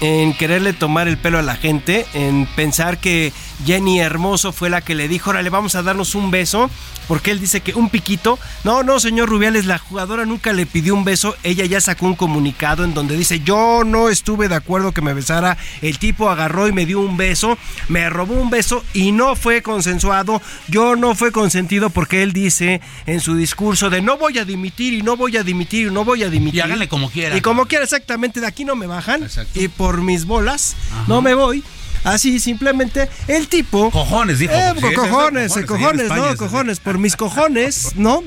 en 0.00 0.34
quererle 0.34 0.72
tomar 0.72 1.08
el 1.08 1.16
pelo 1.16 1.38
a 1.38 1.42
la 1.42 1.56
gente, 1.56 2.06
en 2.12 2.46
pensar 2.54 2.98
que 2.98 3.32
Jenny 3.64 4.00
Hermoso 4.00 4.52
fue 4.52 4.70
la 4.70 4.80
que 4.80 4.94
le 4.94 5.08
dijo, 5.08 5.30
órale, 5.30 5.50
vamos 5.50 5.74
a 5.74 5.82
darnos 5.82 6.14
un 6.14 6.30
beso, 6.30 6.70
porque 7.08 7.30
él 7.30 7.40
dice 7.40 7.60
que 7.60 7.74
un 7.74 7.88
piquito. 7.88 8.38
No, 8.64 8.82
no, 8.82 9.00
señor 9.00 9.28
Rubiales, 9.28 9.66
la 9.66 9.78
jugadora 9.78 10.24
nunca 10.26 10.52
le 10.52 10.66
pidió 10.66 10.94
un 10.94 11.04
beso, 11.04 11.36
ella 11.42 11.64
ya 11.64 11.80
sacó 11.80 12.06
un 12.06 12.14
comunicado 12.14 12.84
en 12.84 12.94
donde 12.94 13.16
dice, 13.16 13.40
yo 13.40 13.82
no 13.84 14.08
estuve 14.08 14.48
de 14.48 14.56
acuerdo 14.56 14.92
que 14.92 15.02
me 15.02 15.14
besara, 15.14 15.56
el 15.82 15.98
tipo 15.98 16.28
agarró 16.28 16.68
y 16.68 16.72
me 16.72 16.86
dio 16.86 17.00
un 17.00 17.16
beso, 17.16 17.58
me 17.88 18.08
robó 18.10 18.34
un 18.34 18.50
beso 18.50 18.84
y 18.92 19.12
no 19.12 19.36
fue 19.36 19.62
consensuado, 19.62 20.42
yo 20.68 20.96
no 20.96 21.14
fue 21.14 21.32
consentido 21.32 21.90
porque 21.90 22.22
él 22.22 22.32
dice 22.32 22.80
en 23.06 23.20
su 23.20 23.36
discurso 23.36 23.90
de 23.90 24.02
no 24.02 24.18
voy 24.18 24.38
a 24.38 24.44
dimitir 24.44 24.94
y 24.94 25.02
no 25.02 25.16
voy 25.16 25.36
a 25.36 25.42
dimitir 25.42 25.86
y 25.86 25.90
no 25.90 26.04
voy 26.04 26.22
a 26.22 26.30
dimitir. 26.30 26.58
Y 26.58 26.60
háganle 26.60 26.88
como 26.88 27.10
quiera. 27.10 27.36
Y 27.36 27.40
como 27.40 27.66
quiera, 27.66 27.84
exactamente, 27.84 28.40
de 28.40 28.46
aquí 28.46 28.64
no 28.64 28.76
me 28.76 28.86
bajan. 28.86 29.26
Y 29.54 29.68
por 29.68 30.02
mis 30.02 30.24
bolas, 30.24 30.76
no 31.06 31.22
me 31.22 31.34
voy. 31.34 31.62
Así 32.06 32.38
simplemente 32.38 33.10
el 33.26 33.48
tipo. 33.48 33.90
Cojones, 33.90 34.38
dijo. 34.38 34.52
Eh, 34.54 34.74
cojones, 34.94 35.52
cojones, 35.66 36.08
no, 36.08 36.36
cojones, 36.36 36.78
por 36.78 36.98
mis 36.98 37.16
cojones, 37.16 37.96
¿no? 37.96 38.22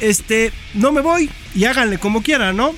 Este, 0.00 0.52
no 0.74 0.92
me 0.92 1.00
voy 1.00 1.28
y 1.54 1.64
háganle 1.64 1.98
como 1.98 2.22
quieran, 2.22 2.56
¿no? 2.56 2.72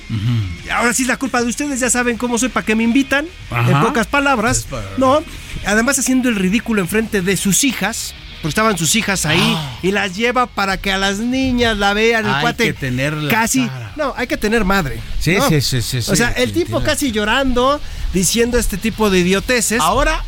Ahora 0.71 0.93
sí 0.93 1.05
la 1.05 1.17
culpa 1.17 1.41
de 1.43 1.47
ustedes, 1.47 1.79
ya 1.79 1.91
saben 1.91 2.17
cómo 2.17 2.39
soy, 2.39 2.49
para 2.49 2.65
qué 2.65 2.75
me 2.75 2.83
invitan, 2.83 3.27
en 3.51 3.81
pocas 3.81 4.07
palabras, 4.07 4.67
¿no? 4.97 5.23
Además 5.65 5.99
haciendo 5.99 6.27
el 6.29 6.35
ridículo 6.35 6.81
enfrente 6.81 7.21
de 7.21 7.37
sus 7.37 7.63
hijas, 7.63 8.15
porque 8.35 8.49
estaban 8.49 8.77
sus 8.77 8.95
hijas 8.95 9.25
ahí 9.25 9.53
ah. 9.55 9.79
y 9.81 9.91
las 9.91 10.15
lleva 10.15 10.45
para 10.45 10.77
que 10.77 10.91
a 10.91 10.97
las 10.97 11.19
niñas 11.19 11.77
la 11.77 11.93
vean. 11.93 12.25
El 12.25 12.33
hay 12.33 12.53
que 12.53 12.73
tener 12.73 13.15
casi, 13.29 13.69
no, 13.95 14.13
hay 14.15 14.27
que 14.27 14.37
tener 14.37 14.65
madre. 14.65 14.99
Sí, 15.19 15.37
sí, 15.49 15.61
sí, 15.61 15.81
sí, 15.81 15.97
O 16.11 16.15
sea, 16.15 16.29
el 16.31 16.53
tipo 16.53 16.81
casi 16.83 17.11
llorando, 17.11 17.79
diciendo 18.13 18.57
este 18.57 18.77
tipo 18.77 19.09
de 19.09 19.19
idioteces. 19.19 19.81
Ahora 19.81 20.23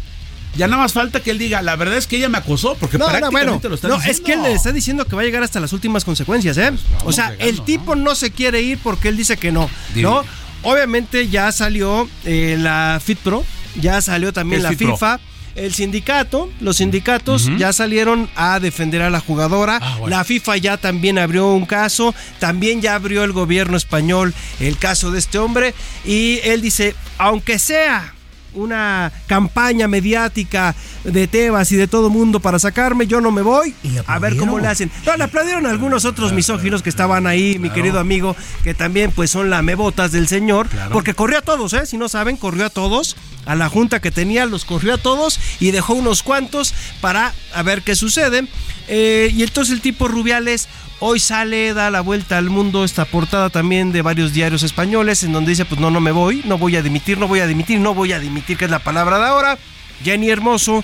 ya 0.56 0.68
nada 0.68 0.82
más 0.82 0.94
falta 0.94 1.20
que 1.20 1.30
él 1.30 1.38
diga, 1.38 1.62
la 1.62 1.76
verdad 1.76 1.98
es 1.98 2.08
que 2.08 2.18
ella 2.18 2.30
me 2.30 2.40
acosó, 2.40 2.76
porque 2.76 2.98
prácticamente 2.98 3.70
lo 3.70 3.76
está 3.76 3.90
no, 3.90 4.02
es 4.02 4.22
que 4.22 4.34
él 4.34 4.42
le 4.42 4.54
está 4.54 4.72
diciendo 4.72 5.06
que 5.06 5.16
va 5.16 5.22
a 5.22 5.26
llegar 5.26 5.44
hasta 5.44 5.60
las 5.60 5.72
últimas 5.72 6.04
consecuencias, 6.04 6.58
¿eh? 6.58 6.72
Pues 6.72 7.04
o 7.04 7.12
sea, 7.12 7.36
el 7.38 7.62
tipo 7.62 7.96
¿no? 7.96 8.16
se 8.16 8.32
quiere 8.32 8.62
ir 8.62 8.80
porque 8.82 9.10
él 9.10 9.18
dice 9.18 9.38
que 9.38 9.52
no, 9.52 9.70
¿no? 9.96 10.24
Obviamente 10.64 11.30
ya 11.30 11.52
salió 11.52 12.10
eh, 12.26 12.58
la 12.60 13.00
FitPro 13.04 13.46
ya 13.80 14.02
salió 14.02 14.34
también 14.34 14.64
la 14.64 14.74
FIFA. 14.74 15.20
El 15.58 15.74
sindicato, 15.74 16.52
los 16.60 16.78
sindicatos 16.78 17.50
ya 17.58 17.74
salieron 17.74 18.30
a 18.36 18.60
defender 18.60 19.02
a 19.02 19.10
la 19.10 19.20
jugadora. 19.20 19.80
Ah, 19.82 19.98
La 20.08 20.24
FIFA 20.24 20.58
ya 20.58 20.78
también 20.78 21.18
abrió 21.18 21.48
un 21.48 21.66
caso. 21.66 22.14
También 22.40 22.80
ya 22.80 22.94
abrió 22.94 23.24
el 23.24 23.32
gobierno 23.34 23.76
español 23.76 24.36
el 24.60 24.78
caso 24.78 25.10
de 25.10 25.18
este 25.18 25.40
hombre. 25.40 25.74
Y 26.06 26.40
él 26.44 26.62
dice, 26.62 26.96
aunque 27.18 27.58
sea 27.58 28.14
una 28.58 29.12
campaña 29.28 29.88
mediática 29.88 30.76
de 31.04 31.28
Tebas 31.28 31.72
y 31.72 31.76
de 31.76 31.88
todo 31.88 32.10
mundo 32.10 32.40
para 32.40 32.60
sacarme, 32.60 33.08
yo 33.08 33.22
no 33.22 33.32
me 33.32 33.42
voy. 33.42 33.74
A 34.06 34.20
ver 34.20 34.36
cómo 34.36 34.60
le 34.60 34.68
hacen. 34.68 34.92
No, 35.06 35.16
le 35.16 35.24
aplaudieron 35.24 35.66
algunos 35.66 36.06
otros 36.06 36.34
misóginos 36.34 36.82
que 36.82 36.90
estaban 36.90 37.28
ahí, 37.28 37.58
mi 37.60 37.70
querido 37.70 38.00
amigo, 38.00 38.36
que 38.64 38.74
también 38.74 39.12
pues 39.12 39.32
son 39.32 39.50
lamebotas 39.50 40.12
del 40.12 40.28
señor, 40.28 40.68
porque 40.92 41.14
corrió 41.14 41.40
a 41.40 41.42
todos, 41.42 41.74
¿eh? 41.74 41.86
Si 41.86 41.98
no 41.98 42.10
saben, 42.10 42.38
corrió 42.38 42.66
a 42.66 42.70
todos, 42.70 43.16
a 43.46 43.56
la 43.56 43.70
junta 43.70 44.02
que 44.02 44.12
tenía, 44.12 44.46
los 44.46 44.66
corrió 44.66 44.96
a 44.96 44.98
todos 44.98 45.40
y 45.60 45.72
dejó 45.72 45.94
unos 45.94 46.24
cuantos 46.24 46.74
para 47.02 47.34
a 47.54 47.64
ver 47.64 47.82
qué 47.82 47.96
sucede. 47.96 48.48
Eh, 48.90 49.32
y 49.34 49.44
entonces 49.44 49.74
el 49.74 49.82
tipo 49.82 50.08
Rubiales 50.08 50.68
hoy 51.00 51.20
sale, 51.20 51.74
da 51.74 51.90
la 51.92 52.02
vuelta 52.02 52.38
al 52.38 52.50
mundo 52.50 52.84
esta 52.84 53.06
portada 53.06 53.50
también 53.50 53.92
de 53.92 54.02
varios 54.02 54.34
diarios 54.34 54.64
españoles 54.64 55.24
en 55.24 55.32
donde 55.34 55.52
dice, 55.52 55.66
pues 55.66 55.80
no, 55.80 55.92
no 55.92 56.00
me 56.00 56.12
voy, 56.12 56.42
no 56.46 56.58
voy 56.58 56.76
a 56.76 56.82
dimitir, 56.82 57.18
no 57.18 57.28
voy 57.28 57.40
a 57.40 57.48
dimitir, 57.48 57.80
no 57.80 57.94
voy 57.94 58.12
a 58.14 58.20
dimitir, 58.20 58.58
que 58.58 58.66
es 58.66 58.72
la 58.72 58.80
palabra 58.80 59.18
de 59.20 59.26
ahora. 59.26 59.58
Jenny 60.04 60.30
Hermoso, 60.30 60.84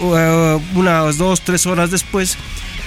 uh, 0.00 0.60
unas 0.74 1.16
dos, 1.18 1.40
tres 1.42 1.64
horas 1.66 1.90
después, 1.90 2.36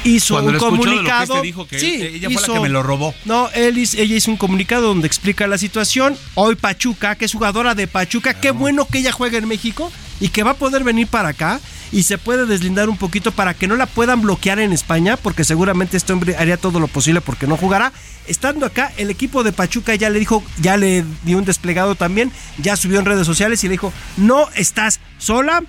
hizo 0.03 0.33
Cuando 0.35 0.51
un 0.51 0.57
comunicado. 0.57 1.35
este 1.35 1.45
dijo, 1.45 1.65
que 1.67 1.77
él- 1.77 2.15
ella 2.15 2.29
fue 2.29 2.41
la 2.41 2.53
que 2.55 2.59
me 2.59 2.69
lo 2.69 2.83
robó. 2.83 3.13
No, 3.25 3.49
él, 3.53 3.77
hizo- 3.77 3.97
ella 3.97 4.15
hizo 4.15 4.31
un 4.31 4.37
comunicado 4.37 4.87
donde 4.87 5.07
explica 5.07 5.47
la 5.47 5.57
situación. 5.57 6.17
Hoy 6.35 6.55
Pachuca, 6.55 7.15
que 7.15 7.25
es 7.25 7.31
jugadora 7.33 7.75
de 7.75 7.87
Pachuca, 7.87 8.33
qué 8.33 8.51
bueno 8.51 8.85
que 8.85 8.99
ella 8.99 9.11
juega 9.11 9.37
en 9.37 9.47
México 9.47 9.91
y 10.19 10.29
que 10.29 10.43
va 10.43 10.51
a 10.51 10.55
poder 10.55 10.83
venir 10.83 11.07
para 11.07 11.29
acá 11.29 11.59
y 11.91 12.03
se 12.03 12.17
puede 12.17 12.45
deslindar 12.45 12.89
un 12.89 12.97
poquito 12.97 13.31
para 13.31 13.53
que 13.53 13.67
no 13.67 13.75
la 13.75 13.85
puedan 13.85 14.21
bloquear 14.21 14.59
en 14.59 14.73
España, 14.73 15.17
porque 15.17 15.43
seguramente 15.43 15.97
este 15.97 16.13
hombre 16.13 16.35
haría 16.37 16.57
todo 16.57 16.79
lo 16.79 16.87
posible 16.87 17.21
porque 17.21 17.47
no 17.47 17.57
jugará. 17.57 17.91
Estando 18.27 18.65
acá, 18.65 18.91
el 18.97 19.09
equipo 19.09 19.43
de 19.43 19.51
Pachuca 19.51 19.95
ya 19.95 20.09
le 20.09 20.19
dijo, 20.19 20.43
ya 20.61 20.77
le 20.77 21.03
dio 21.23 21.37
un 21.37 21.45
desplegado 21.45 21.95
también, 21.95 22.31
ya 22.57 22.75
subió 22.75 22.99
en 22.99 23.05
redes 23.05 23.25
sociales 23.25 23.63
y 23.63 23.67
le 23.67 23.73
dijo, 23.73 23.91
no 24.17 24.47
estás 24.55 24.99
sola, 25.17 25.63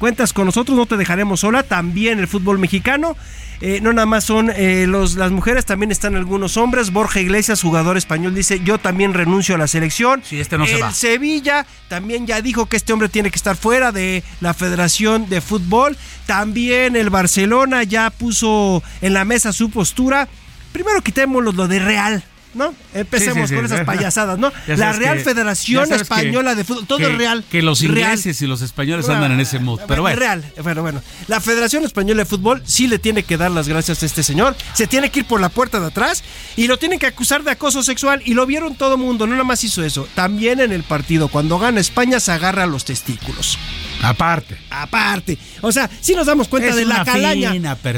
cuentas 0.00 0.32
con 0.32 0.46
nosotros, 0.46 0.76
no 0.76 0.86
te 0.86 0.96
dejaremos 0.96 1.40
sola. 1.40 1.62
También 1.62 2.18
el 2.18 2.26
fútbol 2.26 2.58
mexicano. 2.58 3.16
eh, 3.60 3.80
no 3.82 3.92
nada 3.92 4.06
más 4.06 4.24
son 4.24 4.50
eh, 4.50 4.86
los, 4.88 5.16
las 5.16 5.30
mujeres, 5.30 5.66
también 5.66 5.92
están 5.92 6.16
algunos 6.16 6.56
hombres. 6.56 6.90
Borja 6.90 7.20
Iglesias, 7.20 7.60
jugador 7.60 7.98
español, 7.98 8.34
dice: 8.34 8.60
Yo 8.64 8.78
también 8.78 9.12
renuncio 9.12 9.54
a 9.54 9.58
la 9.58 9.68
selección. 9.68 10.22
Sí, 10.24 10.40
este 10.40 10.56
no 10.56 10.66
se 10.66 10.76
el 10.76 10.82
va. 10.82 10.92
Sevilla 10.92 11.66
también 11.88 12.26
ya 12.26 12.40
dijo 12.40 12.66
que 12.66 12.78
este 12.78 12.92
hombre 12.94 13.10
tiene 13.10 13.30
que 13.30 13.36
estar 13.36 13.56
fuera 13.56 13.92
de 13.92 14.24
la 14.40 14.54
Federación 14.54 15.28
de 15.28 15.42
Fútbol. 15.42 15.96
También 16.26 16.96
el 16.96 17.10
Barcelona 17.10 17.82
ya 17.84 18.08
puso 18.08 18.82
en 19.02 19.12
la 19.12 19.24
mesa 19.26 19.52
su 19.52 19.70
postura. 19.70 20.26
Primero 20.72 21.02
quitémoslo 21.02 21.52
lo 21.52 21.68
de 21.68 21.78
Real. 21.80 22.24
¿No? 22.52 22.74
Empecemos 22.94 23.34
Sí, 23.36 23.40
sí, 23.42 23.48
sí. 23.50 23.54
con 23.54 23.64
esas 23.64 23.84
payasadas, 23.86 24.36
¿no? 24.38 24.52
La 24.66 24.92
Real 24.92 25.18
que- 25.18 25.24
Federación 25.24 25.88
que- 25.88 25.94
Española 25.94 26.54
de 26.56 26.64
Fútbol, 26.64 26.86
todo 26.86 26.98
que- 26.98 27.06
es 27.06 27.16
real. 27.16 27.44
Que 27.48 27.62
los 27.62 27.80
Real. 27.80 27.90
ingleses 27.96 28.42
y 28.42 28.46
los 28.48 28.60
españoles 28.62 29.08
andan 29.08 29.30
en 29.32 29.40
ese 29.40 29.60
mood. 29.60 29.80
Pero 29.86 30.02
bueno. 30.02 30.18
Real. 30.18 30.44
Bueno, 30.62 30.82
bueno. 30.82 31.00
La 31.28 31.40
Federación 31.40 31.84
Española 31.84 32.22
de 32.22 32.24
Fútbol 32.26 32.62
sí 32.66 32.88
le 32.88 32.98
tiene 32.98 33.22
que 33.22 33.36
dar 33.36 33.52
las 33.52 33.68
gracias 33.68 34.02
a 34.02 34.06
este 34.06 34.22
señor. 34.24 34.56
Se 34.74 34.86
tiene 34.88 35.10
que 35.10 35.20
ir 35.20 35.26
por 35.26 35.40
la 35.40 35.48
puerta 35.48 35.78
de 35.78 35.86
atrás 35.86 36.24
y 36.56 36.66
lo 36.66 36.76
tienen 36.76 36.98
que 36.98 37.06
acusar 37.06 37.44
de 37.44 37.52
acoso 37.52 37.82
sexual. 37.84 38.20
Y 38.24 38.34
lo 38.34 38.46
vieron 38.46 38.74
todo 38.74 38.98
mundo. 38.98 39.26
No 39.28 39.32
nada 39.34 39.44
más 39.44 39.62
hizo 39.62 39.84
eso. 39.84 40.08
También 40.16 40.58
en 40.60 40.72
el 40.72 40.82
partido, 40.82 41.28
cuando 41.28 41.58
gana 41.58 41.80
España, 41.80 42.18
se 42.18 42.32
agarra 42.32 42.64
a 42.64 42.66
los 42.66 42.84
testículos. 42.84 43.58
Aparte. 44.02 44.56
Aparte. 44.70 45.38
O 45.60 45.72
sea, 45.72 45.90
sí 46.00 46.14
nos 46.14 46.26
damos 46.26 46.48
cuenta 46.48 46.70
Es 46.70 46.76
de 46.76 46.84
la 46.84 47.04
calaña. 47.04 47.52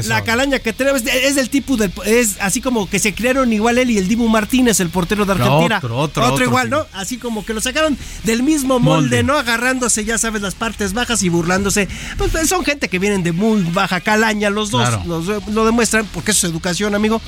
La 0.07 0.23
calaña 0.23 0.59
que 0.59 0.73
tenemos. 0.73 1.01
Es, 1.01 1.07
es 1.07 1.35
del 1.35 1.49
tipo 1.49 1.77
del. 1.77 1.91
Es 2.05 2.37
así 2.41 2.61
como 2.61 2.89
que 2.89 2.99
se 2.99 3.13
crearon 3.13 3.51
igual 3.53 3.77
él 3.77 3.89
y 3.91 3.97
el 3.97 4.07
Dibu 4.07 4.27
Martínez, 4.27 4.79
el 4.79 4.89
portero 4.89 5.25
de 5.25 5.31
Argentina. 5.33 5.77
Otro, 5.77 5.97
otro, 5.97 6.25
otro, 6.31 6.43
igual. 6.45 6.69
¿no? 6.69 6.85
Así 6.93 7.17
como 7.17 7.45
que 7.45 7.53
lo 7.53 7.61
sacaron 7.61 7.97
del 8.23 8.43
mismo 8.43 8.79
molde, 8.79 9.01
Molde. 9.01 9.23
¿no? 9.23 9.37
Agarrándose, 9.37 10.03
ya 10.05 10.17
sabes, 10.17 10.41
las 10.41 10.55
partes 10.55 10.93
bajas 10.93 11.23
y 11.23 11.29
burlándose. 11.29 11.87
Pues, 12.17 12.31
pues, 12.31 12.49
son 12.49 12.65
gente 12.65 12.89
que 12.89 12.99
vienen 12.99 13.23
de 13.23 13.31
muy 13.31 13.61
baja 13.71 14.01
calaña, 14.01 14.49
los 14.49 14.71
dos. 14.71 14.87
Claro. 14.89 15.03
los- 15.05 15.47
lo 15.47 15.65
demuestran 15.65 16.05
porque 16.13 16.31
eso 16.31 16.47
es 16.47 16.51
educación, 16.53 16.95
amigo. 16.95 17.21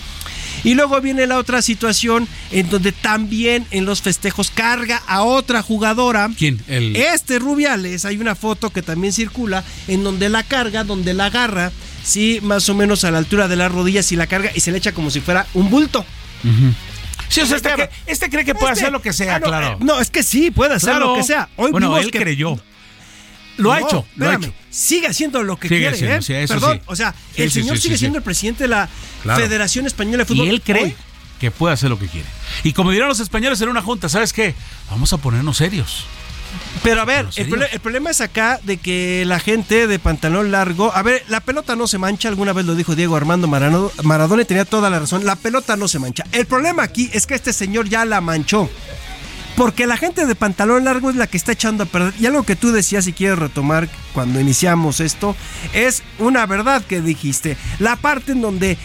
Y 0.65 0.73
luego 0.73 0.99
viene 0.99 1.25
la 1.27 1.37
otra 1.37 1.61
situación 1.61 2.27
en 2.51 2.69
donde 2.69 2.91
también 2.91 3.65
en 3.71 3.85
los 3.85 4.01
festejos 4.01 4.51
carga 4.51 5.01
a 5.07 5.21
otra 5.23 5.61
jugadora. 5.61 6.29
¿Quién? 6.37 6.59
El- 6.67 6.95
Este 6.97 7.39
Rubiales, 7.39 8.03
hay 8.03 8.17
una 8.17 8.35
foto 8.35 8.71
que 8.71 8.81
también 8.81 9.13
circula 9.13 9.63
en 9.87 10.03
donde 10.03 10.27
la 10.27 10.43
carga, 10.43 10.83
donde 10.83 11.13
la 11.13 11.27
agarra, 11.27 11.71
sí, 12.03 12.39
más 12.41 12.67
o 12.67 12.75
menos 12.75 13.03
a 13.05 13.11
la 13.11 13.19
altura 13.19 13.47
de 13.47 13.55
las 13.55 13.71
rodillas 13.71 14.11
y 14.11 14.15
la 14.17 14.27
carga 14.27 14.51
y 14.53 14.59
se 14.59 14.71
le 14.71 14.79
echa 14.79 14.91
como 14.91 15.09
si 15.11 15.21
fuera 15.21 15.45
un 15.53 15.69
bulto. 15.69 16.03
Sí, 17.29 17.41
o 17.41 17.45
sea, 17.45 17.57
este, 17.57 17.69
Este- 17.69 17.73
cree- 17.83 17.89
este 18.07 18.29
cree 18.29 18.45
que 18.45 18.53
puede 18.55 18.73
Este- 18.73 18.83
hacer 18.85 18.91
lo 18.93 19.01
que 19.01 19.13
sea, 19.13 19.35
ah, 19.35 19.39
no, 19.39 19.45
claro. 19.47 19.67
eh, 19.73 19.77
No, 19.79 19.99
es 19.99 20.09
que 20.09 20.23
sí, 20.23 20.51
puede 20.51 20.75
hacer 20.75 20.91
Claro. 20.91 21.07
lo 21.11 21.15
que 21.15 21.23
sea. 21.23 21.49
Hoy 21.55 21.71
bueno, 21.71 21.87
vimos 21.89 22.05
él 22.05 22.11
que 22.11 22.19
creyó. 22.19 22.59
Lo 23.57 23.71
ha 23.71 23.79
hecho, 23.79 24.05
lo 24.15 24.25
ha 24.25 24.33
espérame, 24.33 24.43
hecho. 24.43 24.53
Sigue 24.69 25.07
haciendo 25.07 25.43
lo 25.43 25.57
que 25.57 25.67
Sigue 25.69 25.79
quiere, 25.81 25.95
haciendo, 25.95 26.15
¿eh? 26.17 26.21
sí, 26.21 26.33
eso 26.33 26.53
Perdón, 26.55 26.77
sí. 26.77 26.83
o 26.87 26.95
sea, 26.95 27.15
el 27.35 27.51
sí, 27.51 27.61
señor 27.61 27.77
sigue 27.77 27.97
siendo 27.97 28.17
el 28.17 28.23
presidente 28.23 28.65
de 28.65 28.67
la 28.69 28.89
Claro. 29.23 29.41
Federación 29.41 29.85
Española 29.87 30.17
de 30.19 30.25
Fútbol. 30.25 30.45
Y 30.47 30.49
él 30.49 30.61
cree 30.61 30.83
Hoy. 30.83 30.95
que 31.39 31.49
puede 31.51 31.73
hacer 31.73 31.89
lo 31.89 31.97
que 31.97 32.07
quiere. 32.07 32.27
Y 32.63 32.73
como 32.73 32.91
dirán 32.91 33.07
los 33.07 33.19
españoles 33.19 33.59
en 33.61 33.69
una 33.69 33.81
junta, 33.81 34.07
¿sabes 34.09 34.33
qué? 34.33 34.53
Vamos 34.91 35.11
a 35.13 35.17
ponernos 35.17 35.57
serios. 35.57 36.05
Pero 36.83 37.01
a 37.01 37.05
ver, 37.05 37.25
el, 37.35 37.79
problema 37.81 38.11
es 38.11 38.21
acá 38.21 38.59
de 38.63 38.77
que 38.77 39.23
la 39.25 39.39
gente 39.39 39.87
de 39.87 39.99
pantalón 39.99 40.51
largo, 40.51 40.93
a 40.95 41.01
ver, 41.01 41.23
la 41.27 41.39
pelota 41.41 41.75
no 41.75 41.87
se 41.87 41.97
mancha, 41.97 42.29
alguna 42.29 42.53
vez 42.53 42.65
lo 42.65 42.75
dijo 42.75 42.95
Diego 42.95 43.15
Armando 43.15 43.47
Maradona, 43.47 43.91
Maradona 44.03 44.43
y 44.43 44.45
tenía 44.45 44.63
toda 44.63 44.89
la 44.89 44.99
razón, 44.99 45.25
la 45.25 45.35
pelota 45.35 45.75
no 45.75 45.87
se 45.87 45.99
mancha. 45.99 46.23
El 46.31 46.45
problema 46.45 46.83
aquí 46.83 47.09
es 47.13 47.25
que 47.27 47.33
este 47.33 47.51
señor 47.51 47.89
ya 47.89 48.05
la 48.05 48.21
manchó. 48.21 48.69
Porque 49.55 49.87
la 49.87 49.97
gente 49.97 50.25
de 50.25 50.35
pantalón 50.35 50.83
largo 50.83 51.09
es 51.09 51.15
la 51.15 51.27
que 51.27 51.37
está 51.37 51.53
echando 51.53 51.83
a 51.83 51.87
perder. 51.87 52.13
Y 52.19 52.25
algo 52.25 52.43
que 52.43 52.55
tú 52.55 52.71
decías 52.71 53.07
y 53.07 53.13
quiero 53.13 53.37
retomar 53.37 53.87
cuando 54.13 54.39
iniciamos 54.39 54.99
esto, 54.99 55.35
es 55.73 56.03
una 56.19 56.45
verdad 56.45 56.83
que 56.83 57.01
dijiste. 57.01 57.57
La 57.79 57.95
parte 57.95 58.33
en 58.33 58.41
donde 58.41 58.77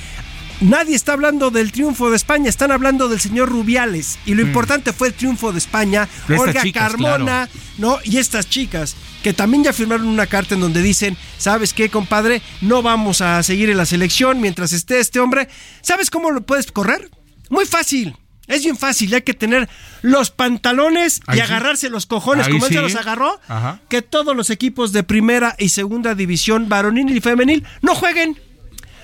nadie 0.61 0.95
está 0.95 1.15
hablando 1.15 1.51
del 1.51 1.73
triunfo 1.73 2.11
de 2.11 2.17
España, 2.17 2.49
están 2.49 2.71
hablando 2.71 3.09
del 3.09 3.21
señor 3.21 3.49
Rubiales. 3.49 4.19
Y 4.27 4.35
lo 4.35 4.43
importante 4.43 4.93
fue 4.93 5.09
el 5.09 5.15
triunfo 5.15 5.53
de 5.53 5.59
España. 5.59 6.05
Mm. 6.05 6.29
De 6.29 6.35
estas 6.35 6.49
Olga 6.49 6.63
chicas, 6.63 6.91
Carmona, 6.91 7.49
¿no? 7.79 7.99
Y 8.05 8.19
estas 8.19 8.49
chicas 8.49 8.95
que 9.23 9.33
también 9.33 9.65
ya 9.65 9.73
firmaron 9.73 10.07
una 10.07 10.27
carta 10.27 10.55
en 10.55 10.61
donde 10.61 10.83
dicen, 10.83 11.17
¿sabes 11.39 11.75
qué, 11.75 11.91
compadre? 11.91 12.43
No 12.61 12.83
vamos 12.83 13.21
a 13.21 13.43
seguir 13.43 13.71
en 13.71 13.77
la 13.77 13.87
selección 13.87 14.41
mientras 14.41 14.73
esté 14.73 15.01
este 15.01 15.21
hombre. 15.21 15.49
¿Sabes 15.83 16.11
cómo 16.11 16.31
lo 16.31 16.43
puedes 16.43 16.71
correr? 16.73 17.11
Muy 17.51 17.67
fácil. 17.67 18.17
Es 18.51 18.65
bien 18.65 18.77
fácil, 18.77 19.15
hay 19.15 19.23
que 19.23 19.33
tener 19.33 19.69
los 20.03 20.31
pantalones 20.31 21.21
Ahí 21.27 21.39
y 21.39 21.41
sí. 21.41 21.45
agarrarse 21.47 21.89
los 21.89 22.07
cojones 22.07 22.47
Ahí 22.47 22.53
como 22.53 22.67
él 22.67 22.73
se 22.73 22.81
los 22.81 22.97
agarró. 22.97 23.41
Ajá. 23.47 23.81
Que 23.89 24.03
todos 24.03 24.37
los 24.37 24.51
equipos 24.51 24.93
de 24.93 25.05
primera 25.05 25.55
y 25.57 25.69
segunda 25.69 26.17
división, 26.17 26.69
varonil 26.69 27.17
y 27.17 27.21
femenil, 27.21 27.65
no 27.81 27.95
jueguen. 27.95 28.37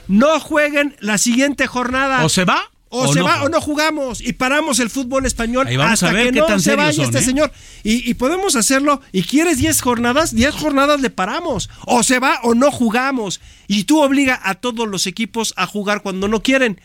No 0.08 0.40
jueguen 0.40 0.96
la 0.98 1.16
siguiente 1.16 1.66
jornada. 1.68 2.24
O 2.24 2.28
se 2.28 2.44
va 2.44 2.70
O, 2.88 3.12
se 3.12 3.20
no 3.20 3.24
va 3.24 3.42
o 3.44 3.48
no 3.48 3.60
jugamos 3.60 4.20
y 4.20 4.32
paramos 4.32 4.78
el 4.78 4.90
fútbol 4.90 5.26
español 5.26 5.66
Ahí 5.66 5.76
vamos 5.76 5.94
hasta 5.94 6.08
a 6.08 6.12
ver 6.12 6.32
que 6.32 6.40
no 6.40 6.58
se 6.58 6.76
vaya 6.76 6.92
son, 6.92 7.04
este 7.04 7.18
¿eh? 7.18 7.22
señor. 7.22 7.52
Y, 7.84 8.08
y 8.08 8.14
podemos 8.14 8.56
hacerlo. 8.56 9.00
¿Y 9.12 9.22
quieres 9.22 9.58
10 9.58 9.80
jornadas? 9.80 10.34
10 10.34 10.54
jornadas 10.56 11.00
le 11.00 11.10
paramos. 11.10 11.70
O 11.84 12.02
se 12.02 12.18
va 12.18 12.40
o 12.42 12.54
no 12.54 12.72
jugamos. 12.72 13.40
Y 13.68 13.84
tú 13.84 14.02
obliga 14.02 14.40
a 14.42 14.54
todos 14.54 14.88
los 14.88 15.06
equipos 15.06 15.54
a 15.56 15.66
jugar 15.66 16.02
cuando 16.02 16.26
no 16.26 16.42
quieren. 16.42 16.80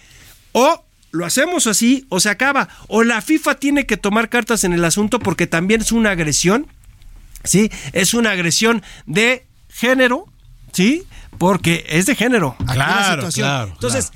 O 0.52 0.84
lo 1.12 1.26
hacemos 1.26 1.67
así 1.67 2.06
o 2.10 2.19
se 2.19 2.30
acaba. 2.30 2.69
O 2.88 3.04
la 3.04 3.21
FIFA 3.21 3.56
tiene 3.56 3.86
que 3.86 3.97
tomar 3.97 4.30
cartas 4.30 4.63
en 4.63 4.74
el 4.74 4.84
asunto 4.86 5.19
porque 5.19 5.47
también 5.47 5.82
es 5.82 5.91
una 5.91 6.12
agresión. 6.12 6.67
¿Sí? 7.43 7.71
Es 7.93 8.13
una 8.13 8.32
agresión 8.32 8.82
de 9.06 9.45
género. 9.69 10.26
¿Sí? 10.71 11.04
Porque 11.38 11.86
es 11.89 12.06
de 12.06 12.15
género. 12.15 12.56
Claro, 12.71 13.28
claro, 13.30 13.71
Entonces, 13.74 14.12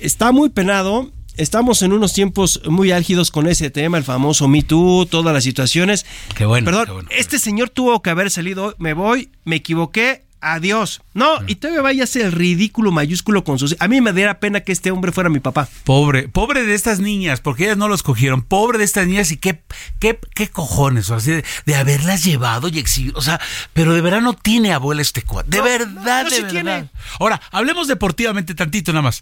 está 0.00 0.30
muy 0.32 0.50
penado. 0.50 1.10
Estamos 1.36 1.82
en 1.82 1.92
unos 1.92 2.12
tiempos 2.12 2.60
muy 2.68 2.90
álgidos 2.90 3.30
con 3.30 3.46
ese 3.46 3.70
tema, 3.70 3.96
el 3.96 4.02
famoso 4.04 4.48
Me 4.48 4.62
Too, 4.62 5.06
todas 5.06 5.32
las 5.32 5.44
situaciones. 5.44 6.04
Qué 6.34 6.44
bueno, 6.44 6.64
Perdón, 6.64 6.86
qué 6.86 6.92
bueno. 6.92 7.08
este 7.12 7.38
señor 7.38 7.70
tuvo 7.70 8.02
que 8.02 8.10
haber 8.10 8.30
salido, 8.32 8.74
me 8.78 8.92
voy, 8.92 9.30
me 9.44 9.56
equivoqué, 9.56 10.24
adiós. 10.40 11.00
No, 11.14 11.38
y 11.46 11.56
todavía 11.56 11.82
vaya 11.82 12.04
a 12.04 12.18
el 12.18 12.32
ridículo 12.32 12.90
mayúsculo 12.92 13.44
con 13.44 13.58
sus... 13.58 13.76
A 13.80 13.88
mí 13.88 14.00
me 14.00 14.12
diera 14.12 14.40
pena 14.40 14.60
que 14.60 14.72
este 14.72 14.90
hombre 14.90 15.12
fuera 15.12 15.30
mi 15.30 15.40
papá. 15.40 15.68
Pobre, 15.84 16.28
pobre 16.28 16.64
de 16.64 16.74
estas 16.74 17.00
niñas, 17.00 17.40
porque 17.40 17.64
ellas 17.64 17.76
no 17.76 17.88
lo 17.88 17.94
escogieron. 17.94 18.42
Pobre 18.42 18.78
de 18.78 18.84
estas 18.84 19.06
niñas 19.06 19.30
y 19.32 19.36
qué, 19.36 19.62
qué, 19.98 20.18
qué 20.34 20.48
cojones, 20.48 21.10
o 21.10 21.16
así 21.16 21.30
de, 21.32 21.44
de 21.66 21.74
haberlas 21.76 22.24
llevado 22.24 22.68
y 22.68 22.78
exhibido. 22.78 23.18
O 23.18 23.22
sea, 23.22 23.40
pero 23.72 23.94
de 23.94 24.00
verdad 24.00 24.20
no 24.20 24.34
tiene 24.34 24.72
abuela 24.72 25.02
este 25.02 25.22
cuadro. 25.22 25.50
De 25.50 25.58
No, 25.58 25.64
verdad, 25.64 25.92
no, 25.94 26.22
no, 26.24 26.30
de 26.30 26.30
sí 26.30 26.42
verdad. 26.42 26.50
tiene. 26.50 26.88
Ahora, 27.20 27.40
hablemos 27.50 27.88
deportivamente 27.88 28.54
tantito 28.54 28.92
nada 28.92 29.02
más. 29.02 29.20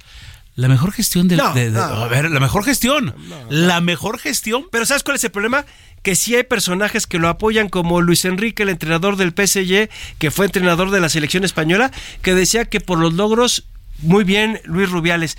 La 0.56 0.68
mejor 0.68 0.90
gestión 0.90 1.28
del. 1.28 1.38
No, 1.38 1.52
de- 1.54 1.66
de- 1.70 1.78
no. 1.78 1.82
a 1.82 2.08
ver, 2.08 2.30
la 2.30 2.40
mejor 2.40 2.64
gestión. 2.64 3.14
La 3.50 3.80
mejor 3.80 4.18
gestión. 4.18 4.64
Pero 4.72 4.84
¿sabes 4.86 5.02
cuál 5.04 5.16
es 5.16 5.24
el 5.24 5.30
problema? 5.30 5.64
Que 6.02 6.16
sí 6.16 6.34
hay 6.34 6.44
personajes 6.44 7.06
que 7.06 7.18
lo 7.18 7.28
apoyan, 7.28 7.68
como 7.68 8.00
Luis 8.00 8.24
Enrique, 8.24 8.62
el 8.62 8.70
entrenador 8.70 9.16
del 9.16 9.32
PSG, 9.32 9.88
que 10.18 10.30
fue 10.30 10.46
entrenador 10.46 10.90
de 10.90 11.00
la 11.00 11.08
selección 11.10 11.44
española, 11.44 11.90
que 12.22 12.34
decía 12.34 12.64
que 12.64 12.80
por 12.80 12.98
los 12.98 13.12
logros, 13.14 13.64
muy 14.00 14.24
bien 14.24 14.60
Luis 14.64 14.88
Rubiales. 14.90 15.36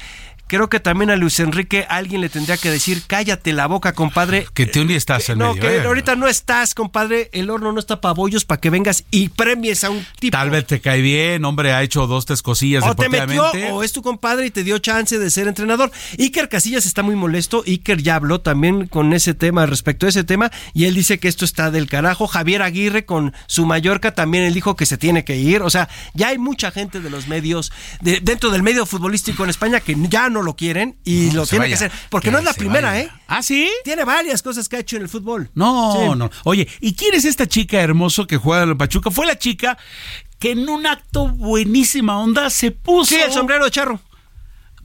Creo 0.47 0.69
que 0.69 0.79
también 0.79 1.09
a 1.09 1.15
Luis 1.15 1.39
Enrique 1.39 1.85
alguien 1.89 2.21
le 2.21 2.29
tendría 2.29 2.57
que 2.57 2.69
decir, 2.71 3.03
cállate 3.07 3.53
la 3.53 3.67
boca, 3.67 3.93
compadre. 3.93 4.47
Que 4.53 4.65
tú 4.65 4.85
ni 4.85 4.93
estás 4.95 5.29
en 5.29 5.39
no, 5.39 5.53
medio. 5.53 5.61
que 5.61 5.77
eh. 5.77 5.81
ahorita 5.81 6.15
no 6.15 6.27
estás, 6.27 6.73
compadre. 6.73 7.29
El 7.33 7.49
horno 7.49 7.71
no 7.71 7.79
está 7.79 8.01
para 8.01 8.13
bollos 8.13 8.45
para 8.45 8.61
que 8.61 8.69
vengas 8.69 9.03
y 9.11 9.29
premies 9.29 9.83
a 9.83 9.89
un 9.89 10.05
tipo. 10.19 10.37
Tal 10.37 10.49
vez 10.49 10.65
te 10.65 10.79
cae 10.79 11.01
bien, 11.01 11.43
hombre, 11.45 11.73
ha 11.73 11.83
hecho 11.83 12.07
dos, 12.07 12.25
tres 12.25 12.41
cosillas 12.41 12.83
O 12.85 12.95
te 12.95 13.09
metió, 13.09 13.45
o 13.71 13.83
es 13.83 13.91
tu 13.91 14.01
compadre 14.01 14.45
y 14.45 14.51
te 14.51 14.63
dio 14.63 14.77
chance 14.79 15.17
de 15.19 15.29
ser 15.29 15.47
entrenador. 15.47 15.91
Iker 16.17 16.49
Casillas 16.49 16.85
está 16.85 17.03
muy 17.03 17.15
molesto. 17.15 17.63
Iker 17.65 18.01
ya 18.01 18.15
habló 18.15 18.41
también 18.41 18.87
con 18.87 19.13
ese 19.13 19.33
tema, 19.33 19.65
respecto 19.65 20.05
a 20.05 20.09
ese 20.09 20.23
tema, 20.23 20.51
y 20.73 20.85
él 20.85 20.93
dice 20.95 21.19
que 21.19 21.27
esto 21.27 21.45
está 21.45 21.71
del 21.71 21.87
carajo. 21.87 22.27
Javier 22.27 22.61
Aguirre 22.61 23.05
con 23.05 23.33
su 23.47 23.65
Mallorca 23.65 24.13
también 24.13 24.43
él 24.45 24.53
dijo 24.53 24.75
que 24.75 24.85
se 24.85 24.97
tiene 24.97 25.23
que 25.23 25.35
ir. 25.37 25.61
O 25.61 25.69
sea, 25.69 25.89
ya 26.13 26.29
hay 26.29 26.37
mucha 26.37 26.71
gente 26.71 26.99
de 27.01 27.09
los 27.09 27.27
medios, 27.27 27.71
de- 28.01 28.19
dentro 28.21 28.49
del 28.49 28.63
medio 28.63 28.85
futbolístico 28.85 29.43
en 29.43 29.49
España, 29.49 29.79
que 29.79 29.95
ya 30.09 30.29
no 30.29 30.36
lo 30.41 30.55
quieren 30.55 30.97
y 31.03 31.31
lo 31.31 31.45
tiene 31.45 31.65
vaya. 31.65 31.77
que 31.77 31.85
hacer. 31.85 31.91
Porque 32.09 32.27
Que 32.27 32.31
no 32.31 32.37
es 32.39 32.43
la 32.45 32.53
primera, 32.53 32.89
vaya. 32.91 33.01
¿eh? 33.01 33.09
¿Ah, 33.27 33.41
sí? 33.43 33.69
Tiene 33.83 34.03
varias 34.05 34.41
cosas 34.41 34.67
que 34.69 34.75
ha 34.77 34.79
hecho 34.79 34.95
en 34.95 35.03
el 35.03 35.09
fútbol. 35.09 35.49
No, 35.55 35.93
Sí. 36.13 36.17
no. 36.17 36.29
Oye, 36.43 36.67
¿y 36.81 36.93
quién 36.95 37.13
es 37.15 37.25
esta 37.25 37.47
chica 37.47 37.79
hermoso 37.79 38.27
que 38.27 38.37
juega 38.37 38.63
en 38.63 38.69
el 38.69 38.77
Pachuca? 38.77 39.11
Fue 39.11 39.25
la 39.25 39.37
chica 39.37 39.77
que 40.39 40.51
en 40.51 40.67
un 40.69 40.85
acto 40.85 41.27
buenísima 41.29 42.19
onda 42.19 42.49
se 42.49 42.71
puso. 42.71 43.15
Sí, 43.15 43.21
el 43.21 43.31
sombrero 43.31 43.65
de 43.65 43.71
charro. 43.71 43.99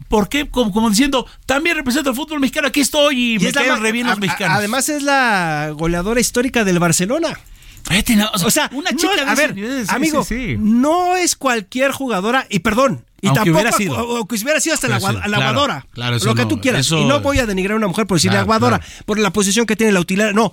¿Por 0.09 0.29
qué? 0.29 0.49
Como, 0.49 0.73
como 0.73 0.91
diciendo, 0.91 1.27
también 1.47 1.77
represento 1.77 2.11
el 2.11 2.17
fútbol 2.17 2.39
mexicano, 2.41 2.69
aquí 2.69 2.81
estoy 2.81 3.35
y, 3.35 3.39
me 3.39 3.49
es 3.49 3.55
la 3.55 3.77
re 3.77 3.93
bien 3.93 4.07
los 4.07 4.19
mexicanos. 4.19 4.59
Además 4.59 4.89
es 4.91 5.03
la 5.03 5.71
goleadora 5.75 6.21
histórica 6.21 6.65
del 6.65 6.79
Barcelona. 6.79 7.39
Fíjate, 7.85 8.17
no, 8.17 8.31
O 8.45 8.51
sea, 8.51 8.69
una 8.75 8.91
no- 8.91 8.97
chica 8.99 9.15
de 9.25 9.31
a 9.31 9.35
ver, 9.35 9.55
nivel, 9.55 9.87
sí, 9.87 9.93
amigo, 9.95 10.23
sí, 10.25 10.53
sí. 10.53 10.57
no 10.59 11.17
es 11.17 11.35
cualquier 11.35 11.93
jugadora, 11.93 12.47
y 12.51 12.59
perdón, 12.61 13.05
y 13.23 13.29
Aunque 13.29 13.39
tampoco 13.39 13.55
hubiera 13.63 13.73
sido. 13.73 13.95
O, 13.95 14.21
o 14.21 14.27
que 14.29 14.35
hubiera 14.35 14.61
sido 14.61 14.75
hasta 14.75 14.89
la, 14.89 14.99
sido, 15.01 15.19
aguadora, 15.23 15.87
claro, 15.93 16.17
eso 16.17 16.27
lo 16.27 16.35
que 16.35 16.43
no, 16.43 16.49
tú 16.49 16.61
quieras. 16.61 16.81
eso- 16.81 16.99
y 16.99 17.05
no 17.07 17.21
voy 17.21 17.39
a 17.39 17.47
denigrar 17.47 17.75
a 17.75 17.77
una 17.79 17.87
mujer 17.89 18.07
por 18.07 18.19
decirle 18.19 18.33
Claro, 18.35 18.43
aguadora, 18.45 18.81
por 19.07 19.19
la 19.19 19.33
posición 19.33 19.65
que 19.65 19.77
tiene 19.77 19.93
la 19.93 20.01
utilidad, 20.01 20.33
no, 20.33 20.53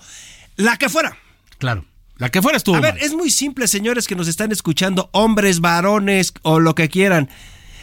la 0.55 0.77
que 0.77 0.87
fuera. 0.87 1.17
Claro. 1.57 1.83
La 2.17 2.29
que 2.29 2.41
fuera 2.41 2.57
estuvo 2.57 2.75
A 2.75 2.79
ver, 2.81 2.97
es 3.01 3.13
muy 3.13 3.29
simple, 3.31 3.67
señores 3.67 4.05
que 4.07 4.15
nos 4.15 4.27
están 4.27 4.51
escuchando, 4.51 5.09
hombres, 5.13 5.61
varones 5.61 6.33
o 6.43 6.59
lo 6.59 6.75
que 6.75 6.89
quieran. 6.89 7.29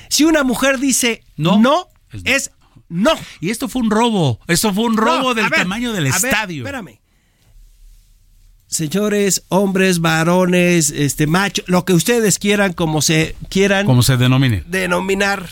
Si 0.09 0.25
una 0.25 0.45
mujer 0.45 0.79
dice 0.79 1.25
No, 1.37 1.59
no, 1.59 1.89
es 2.13 2.23
no. 2.25 2.31
es 2.31 2.51
no. 2.89 3.13
Y 3.41 3.51
esto 3.51 3.69
fue 3.69 3.83
un 3.83 3.91
robo. 3.91 4.39
Esto 4.47 4.73
fue 4.73 4.85
un 4.85 4.97
robo 4.97 5.29
No, 5.31 5.35
del 5.35 5.49
ver, 5.49 5.61
tamaño 5.63 5.93
del 5.93 6.05
ver, 6.05 6.15
estadio. 6.15 6.63
espérame. 6.65 7.01
Señores, 8.69 9.45
hombres, 9.49 10.01
varones, 10.01 10.91
este 10.91 11.27
macho, 11.27 11.63
lo 11.67 11.85
que 11.85 11.93
ustedes 11.93 12.39
quieran, 12.39 12.73
como 12.73 13.01
se 13.01 13.37
quieran 13.49 13.87
Como 13.87 14.03
se 14.03 14.17
denomine. 14.17 14.65
denominar. 14.67 15.49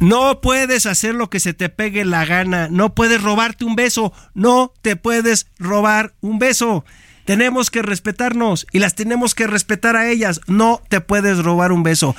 No 0.00 0.40
puedes 0.40 0.86
hacer 0.86 1.14
lo 1.14 1.28
que 1.30 1.40
se 1.40 1.54
te 1.54 1.68
pegue 1.68 2.04
la 2.04 2.24
gana. 2.24 2.68
No 2.70 2.94
puedes 2.94 3.20
robarte 3.22 3.64
un 3.64 3.74
beso. 3.76 4.12
No 4.34 4.72
te 4.82 4.94
puedes 4.96 5.46
robar 5.58 6.12
un 6.20 6.38
beso. 6.38 6.84
Tenemos 7.24 7.70
que 7.70 7.82
respetarnos 7.82 8.66
y 8.72 8.78
las 8.78 8.94
tenemos 8.94 9.34
que 9.34 9.46
respetar 9.46 9.96
a 9.96 10.08
ellas. 10.08 10.40
No 10.46 10.80
te 10.88 11.00
puedes 11.00 11.38
robar 11.38 11.72
un 11.72 11.82
beso. 11.82 12.14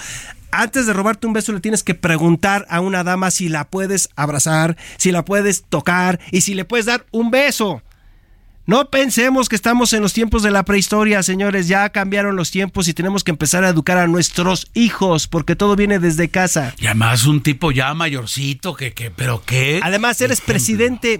Antes 0.52 0.88
de 0.88 0.94
robarte 0.94 1.26
un 1.28 1.34
beso 1.34 1.54
le 1.54 1.62
tienes 1.62 1.84
que 1.84 1.96
preguntar 1.96 2.66
a 2.70 2.82
una 2.82 3.04
dama 3.04 3.32
si 3.32 3.50
la 3.50 3.70
puedes 3.70 4.10
abrazar, 4.16 4.76
si 4.98 5.12
la 5.12 5.24
puedes 5.24 5.64
tocar 5.64 6.20
y 6.32 6.42
si 6.42 6.56
le 6.56 6.66
puedes 6.66 6.86
dar 6.86 7.06
un 7.12 7.32
beso. 7.32 7.82
No 8.70 8.92
pensemos 8.92 9.50
que 9.50 9.56
estamos 9.56 9.94
en 9.94 10.04
los 10.04 10.14
tiempos 10.14 10.44
de 10.44 10.52
la 10.52 10.62
prehistoria, 10.62 11.24
señores. 11.24 11.68
Ya 11.68 11.90
cambiaron 11.90 12.36
los 12.36 12.52
tiempos 12.52 12.88
y 12.88 12.94
tenemos 12.94 13.24
que 13.24 13.32
empezar 13.32 13.64
a 13.64 13.70
educar 13.70 13.98
a 13.98 14.06
nuestros 14.06 14.68
hijos, 14.76 15.28
porque 15.28 15.56
todo 15.56 15.76
viene 15.76 15.98
desde 15.98 16.30
casa. 16.30 16.76
Y 16.78 16.86
además 16.86 17.26
un 17.26 17.42
tipo 17.42 17.72
ya 17.72 17.92
mayorcito 17.96 18.76
que, 18.76 18.94
que 18.94 19.10
pero 19.10 19.42
qué. 19.44 19.80
Además, 19.82 20.22
eres 20.22 20.38
Ejemplo. 20.38 20.54
presidente 20.54 21.20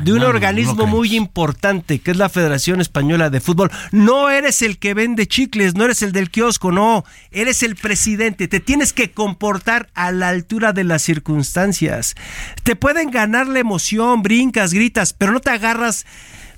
de 0.00 0.12
un 0.12 0.20
no, 0.20 0.28
organismo 0.28 0.74
no 0.76 0.86
muy 0.86 1.16
importante, 1.16 1.98
que 1.98 2.12
es 2.12 2.18
la 2.18 2.28
Federación 2.28 2.80
Española 2.80 3.30
de 3.30 3.40
Fútbol. 3.40 3.72
No 3.90 4.30
eres 4.30 4.62
el 4.62 4.78
que 4.78 4.94
vende 4.94 5.26
chicles, 5.26 5.74
no 5.74 5.86
eres 5.86 6.02
el 6.02 6.12
del 6.12 6.30
kiosco, 6.30 6.70
no. 6.70 7.04
Eres 7.32 7.64
el 7.64 7.74
presidente. 7.74 8.46
Te 8.46 8.60
tienes 8.60 8.92
que 8.92 9.10
comportar 9.10 9.88
a 9.94 10.12
la 10.12 10.28
altura 10.28 10.72
de 10.72 10.84
las 10.84 11.02
circunstancias. 11.02 12.14
Te 12.62 12.76
pueden 12.76 13.10
ganar 13.10 13.48
la 13.48 13.58
emoción, 13.58 14.22
brincas, 14.22 14.72
gritas, 14.72 15.12
pero 15.14 15.32
no 15.32 15.40
te 15.40 15.50
agarras 15.50 16.06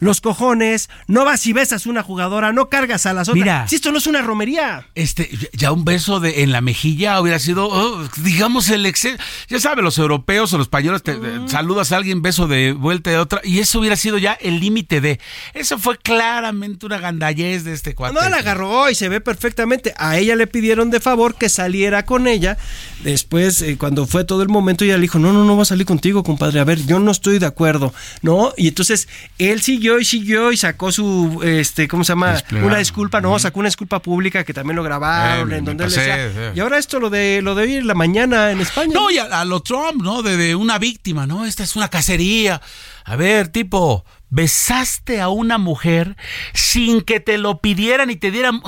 los 0.01 0.21
cojones, 0.21 0.89
no 1.07 1.25
vas 1.25 1.47
y 1.47 1.53
besas 1.53 1.87
una 1.87 2.03
jugadora, 2.03 2.53
no 2.53 2.69
cargas 2.69 3.07
a 3.07 3.13
las 3.13 3.29
otras. 3.29 3.43
Mira. 3.43 3.69
si 3.69 3.77
esto 3.77 3.93
no 3.93 3.99
es 3.99 4.07
una 4.07 4.23
romería. 4.23 4.87
Este, 4.95 5.31
ya 5.53 5.73
un 5.73 5.85
beso 5.85 6.21
de, 6.21 6.43
en 6.43 6.53
la 6.53 6.61
mejilla 6.61 7.21
hubiera 7.21 7.39
sido, 7.39 7.69
oh, 7.69 8.09
digamos, 8.19 8.69
el 8.71 8.87
exceso. 8.87 9.17
Ya 9.49 9.61
sabes, 9.61 9.83
los 9.83 9.99
europeos 9.99 10.53
o 10.53 10.59
los 10.59 10.67
españoles, 10.67 11.03
te, 11.03 11.19
saludas 11.47 11.93
a 11.93 11.97
alguien, 11.97 12.23
beso 12.23 12.47
de 12.47 12.73
vuelta 12.73 13.11
de 13.11 13.19
otra, 13.19 13.41
y 13.45 13.59
eso 13.59 13.81
hubiera 13.81 13.97
sido 13.97 14.19
ya 14.19 14.33
el 14.35 14.61
límite 14.61 15.01
de. 15.01 15.21
Eso 15.55 15.79
fue 15.79 15.99
claramente 15.99 16.87
una 16.87 16.99
gandallez 16.99 17.65
de 17.65 17.73
este 17.73 17.95
cuate. 17.95 18.15
No 18.15 18.29
la 18.29 18.39
agarró 18.39 18.91
y 18.91 18.95
se 18.95 19.09
ve 19.09 19.21
perfectamente. 19.21 19.95
A 19.97 20.19
ella 20.19 20.37
le 20.37 20.47
pidieron 20.47 20.91
de 20.91 21.01
favor 21.01 21.35
que 21.35 21.49
saliera 21.49 22.05
con 22.05 22.27
ella. 22.27 22.57
Después, 23.03 23.63
eh, 23.63 23.77
cuando 23.79 24.07
fue 24.07 24.25
todo 24.25 24.43
el 24.43 24.49
momento, 24.49 24.85
ella 24.85 24.97
le 24.97 25.03
dijo, 25.03 25.19
no, 25.19 25.33
no, 25.33 25.45
no 25.45 25.57
va 25.57 25.63
a 25.63 25.67
salir 25.67 25.87
contigo, 25.87 26.23
compadre. 26.23 26.61
A 26.61 26.65
ver, 26.65 26.85
yo 26.87 26.99
no 26.99 27.11
estoy 27.11 27.39
de 27.39 27.47
acuerdo. 27.47 27.93
¿No? 28.23 28.53
Y 28.57 28.69
entonces 28.69 29.09
él 29.39 29.61
siguió 29.61 29.88
y 30.01 30.05
siguió 30.05 30.51
y 30.51 30.57
sacó 30.57 30.91
su, 30.91 31.41
este, 31.45 31.87
¿cómo 31.87 32.03
se 32.03 32.13
llama? 32.13 32.33
Desplegado. 32.33 32.67
Una 32.69 32.79
disculpa, 32.79 33.21
no, 33.21 33.39
sacó 33.39 33.61
una 33.61 33.69
disculpa 33.69 34.01
pública 34.03 34.43
que 34.45 34.53
también 34.53 34.77
lo 34.77 34.83
grabaron, 34.83 35.53
Eh, 35.53 35.59
en 35.59 35.65
donde 35.65 35.85
él 35.85 35.91
pasé, 35.95 36.01
decía. 36.11 36.51
sí. 36.53 36.57
Y 36.57 36.61
ahora 36.61 36.79
esto, 36.79 36.99
lo 37.01 37.09
de, 37.11 37.41
lo 37.43 37.55
de 37.55 37.63
hoy 37.63 37.75
en 37.77 37.87
la 37.87 37.95
mañana 37.95 38.51
en 38.51 38.61
España. 38.61 38.93
No, 38.93 39.11
y 39.11 39.19
a, 39.19 39.25
a 39.41 39.45
lo 39.45 39.61
Trump, 39.61 40.03
¿no? 40.03 40.23
De, 40.23 40.37
de 40.37 40.55
una 40.57 40.79
víctima, 40.79 41.27
¿no? 41.27 41.45
Esta 41.47 41.63
es 41.63 41.77
una 41.77 41.89
cacería. 41.89 42.61
A 43.05 43.17
ver, 43.17 43.49
tipo, 43.49 44.05
besaste 44.29 45.21
a 45.21 45.29
una 45.29 45.57
mujer 45.57 46.17
sin 46.53 47.01
que 47.01 47.21
te 47.21 47.39
lo 47.39 47.61
pidieran 47.61 48.11
y 48.11 48.17
te 48.17 48.31
dieran 48.31 48.61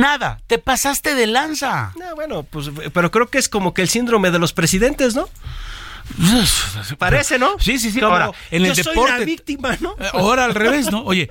nada. 0.00 0.40
Te 0.46 0.58
pasaste 0.58 1.14
de 1.14 1.26
lanza. 1.26 1.92
No, 1.98 2.14
bueno, 2.14 2.44
pues, 2.44 2.70
pero 2.92 3.10
creo 3.10 3.28
que 3.28 3.38
es 3.38 3.48
como 3.48 3.74
que 3.74 3.82
el 3.82 3.88
síndrome 3.88 4.30
de 4.30 4.38
los 4.38 4.52
presidentes, 4.52 5.14
¿no? 5.16 5.28
Parece, 6.98 7.38
¿no? 7.38 7.56
Sí, 7.58 7.78
sí, 7.78 7.90
sí. 7.90 8.00
Como, 8.00 8.12
Ahora, 8.12 8.30
en 8.50 8.64
el 8.66 8.74
yo 8.74 8.84
soy 8.84 8.94
deporte. 8.94 9.18
la 9.18 9.24
víctima, 9.24 9.76
¿no? 9.80 9.96
Ahora 10.12 10.44
al 10.44 10.54
revés, 10.54 10.90
¿no? 10.90 11.02
Oye, 11.04 11.30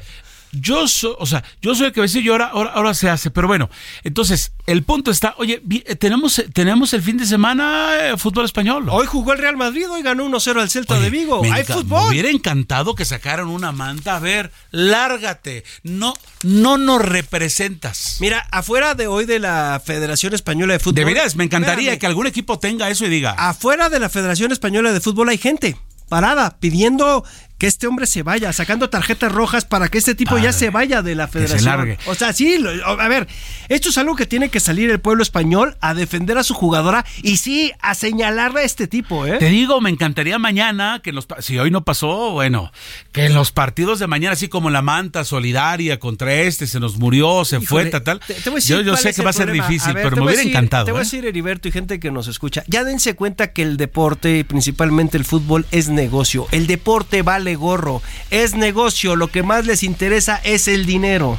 yo 0.53 0.87
soy, 0.87 1.13
o 1.19 1.25
sea, 1.25 1.43
yo 1.61 1.75
soy 1.75 1.87
el 1.87 1.91
que 1.93 2.01
decía 2.01 2.21
y 2.21 2.29
ahora, 2.29 2.45
ahora, 2.47 2.71
ahora 2.71 2.93
se 2.93 3.09
hace. 3.09 3.29
Pero 3.31 3.47
bueno, 3.47 3.69
entonces, 4.03 4.53
el 4.67 4.83
punto 4.83 5.11
está, 5.11 5.33
oye, 5.37 5.61
eh, 5.85 5.95
tenemos, 5.95 6.39
eh, 6.39 6.47
tenemos 6.53 6.93
el 6.93 7.01
fin 7.01 7.17
de 7.17 7.25
semana 7.25 7.89
eh, 7.99 8.17
fútbol 8.17 8.45
español. 8.45 8.87
Hoy 8.89 9.05
jugó 9.07 9.33
el 9.33 9.39
Real 9.39 9.57
Madrid, 9.57 9.89
hoy 9.89 10.01
ganó 10.03 10.25
1-0 10.25 10.61
al 10.61 10.69
Celta 10.69 10.93
Oye, 10.95 11.03
de 11.05 11.09
Vigo. 11.09 11.41
Hay 11.43 11.49
enca- 11.63 11.67
Me 11.69 11.73
fútbol. 11.81 12.09
hubiera 12.09 12.29
encantado 12.29 12.95
que 12.95 13.03
sacaran 13.05 13.47
una 13.47 13.71
manta. 13.71 14.15
A 14.15 14.19
ver, 14.19 14.51
lárgate. 14.71 15.63
No, 15.83 16.13
no 16.43 16.77
nos 16.77 17.01
representas. 17.01 18.17
Mira, 18.19 18.47
afuera 18.51 18.95
de 18.95 19.07
hoy 19.07 19.25
de 19.25 19.39
la 19.39 19.81
Federación 19.83 20.33
Española 20.33 20.73
de 20.73 20.79
Fútbol. 20.79 20.95
De 20.95 21.05
veras, 21.05 21.35
me 21.35 21.43
encantaría 21.43 21.91
Espérame. 21.93 21.99
que 21.99 22.07
algún 22.07 22.27
equipo 22.27 22.59
tenga 22.59 22.89
eso 22.89 23.05
y 23.05 23.09
diga. 23.09 23.31
Afuera 23.31 23.89
de 23.89 23.99
la 23.99 24.09
Federación 24.09 24.51
Española 24.51 24.93
de 24.93 25.01
Fútbol 25.01 25.29
hay 25.29 25.37
gente 25.37 25.75
parada 26.09 26.57
pidiendo 26.59 27.23
que 27.63 27.67
este 27.67 27.87
hombre 27.87 28.07
se 28.07 28.23
vaya, 28.23 28.51
sacando 28.51 28.89
tarjetas 28.89 29.31
rojas 29.31 29.63
para 29.63 29.87
que 29.87 29.97
este 29.97 30.15
tipo 30.15 30.37
ya 30.37 30.51
se 30.51 30.69
vaya 30.69 31.01
de 31.01 31.15
la 31.15 31.27
se 31.27 31.31
federación. 31.31 31.63
largue. 31.77 31.97
O 32.07 32.13
sea, 32.13 32.33
sí, 32.33 32.57
lo- 32.57 32.69
a 32.99 33.07
ver, 33.07 33.25
esto 33.69 33.87
es 33.87 33.97
algo 33.97 34.17
que 34.17 34.25
tiene 34.25 34.49
que 34.49 34.59
salir 34.59 34.89
el 34.91 34.99
pueblo 34.99 35.23
español 35.23 35.77
a 35.79 35.93
defender 35.93 36.37
a 36.37 36.43
su 36.43 36.55
jugadora 36.55 37.05
y 37.21 37.37
sí, 37.37 37.71
a 37.79 37.95
señalarle 37.95 38.59
a 38.59 38.63
este 38.63 38.87
tipo, 38.89 39.25
¿eh? 39.25 39.37
Te 39.37 39.45
digo, 39.45 39.79
me 39.79 39.89
encantaría 39.89 40.37
mañana 40.39 40.99
que 41.01 41.13
los 41.13 41.25
si 41.39 41.57
hoy 41.57 41.71
no 41.71 41.85
pasó, 41.85 42.31
bueno, 42.31 42.69
que 43.13 43.27
en 43.27 43.33
los 43.33 43.53
partidos 43.53 43.97
de 43.99 44.07
mañana, 44.07 44.33
así 44.33 44.49
como 44.49 44.69
la 44.69 44.81
manta 44.81 45.23
solidaria 45.23 45.99
contra 45.99 46.33
este, 46.33 46.67
se 46.67 46.81
nos 46.81 46.97
murió, 46.97 47.45
se 47.45 47.61
fue, 47.61 47.85
tal, 47.85 48.03
tal. 48.03 48.19
te- 48.19 48.33
te 48.33 48.49
voy 48.49 48.55
a 48.55 48.55
decir 48.55 48.75
yo 48.75 48.81
yo 48.81 48.97
sé 48.97 49.13
que 49.13 49.21
va 49.21 49.29
a 49.29 49.33
ser 49.33 49.45
problema. 49.45 49.69
difícil, 49.69 49.93
ver, 49.93 50.03
pero 50.03 50.17
me 50.17 50.23
hubiera 50.23 50.39
decir- 50.41 50.51
encantado. 50.51 50.83
Te 50.83 50.91
voy 50.91 50.99
a 50.99 51.01
¿eh? 51.03 51.05
decir, 51.05 51.25
Heriberto, 51.25 51.69
y 51.69 51.71
gente 51.71 51.97
que 52.01 52.11
nos 52.11 52.27
escucha, 52.27 52.65
ya 52.67 52.83
dense 52.83 53.13
cuenta 53.15 53.53
que 53.53 53.61
el 53.61 53.77
deporte, 53.77 54.43
principalmente 54.43 55.15
el 55.15 55.23
fútbol, 55.23 55.65
es 55.71 55.87
negocio. 55.87 56.45
El 56.51 56.67
deporte 56.67 57.21
vale 57.21 57.52
gorro, 57.55 58.01
es 58.29 58.55
negocio. 58.55 59.15
Lo 59.15 59.27
que 59.27 59.43
más 59.43 59.65
les 59.65 59.83
interesa 59.83 60.39
es 60.43 60.67
el 60.67 60.85
dinero. 60.85 61.37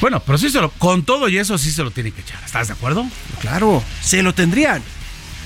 Bueno, 0.00 0.20
pero 0.20 0.38
sí 0.38 0.50
se 0.50 0.60
lo, 0.60 0.70
con 0.70 1.04
todo 1.04 1.28
y 1.28 1.38
eso 1.38 1.58
sí 1.58 1.70
se 1.70 1.82
lo 1.82 1.90
tienen 1.90 2.12
que 2.12 2.22
echar. 2.22 2.42
¿Estás 2.44 2.68
de 2.68 2.74
acuerdo? 2.74 3.06
Claro, 3.40 3.82
se 4.02 4.22
lo 4.22 4.34
tendrían. 4.34 4.82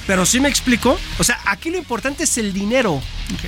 Pero 0.07 0.27
sí 0.27 0.38
me 0.40 0.49
explico. 0.49 0.99
O 1.19 1.25
sea, 1.25 1.38
aquí 1.47 1.71
lo 1.71 1.79
importante 1.79 2.25
es 2.25 2.37
el 2.38 2.53
dinero. 2.53 3.01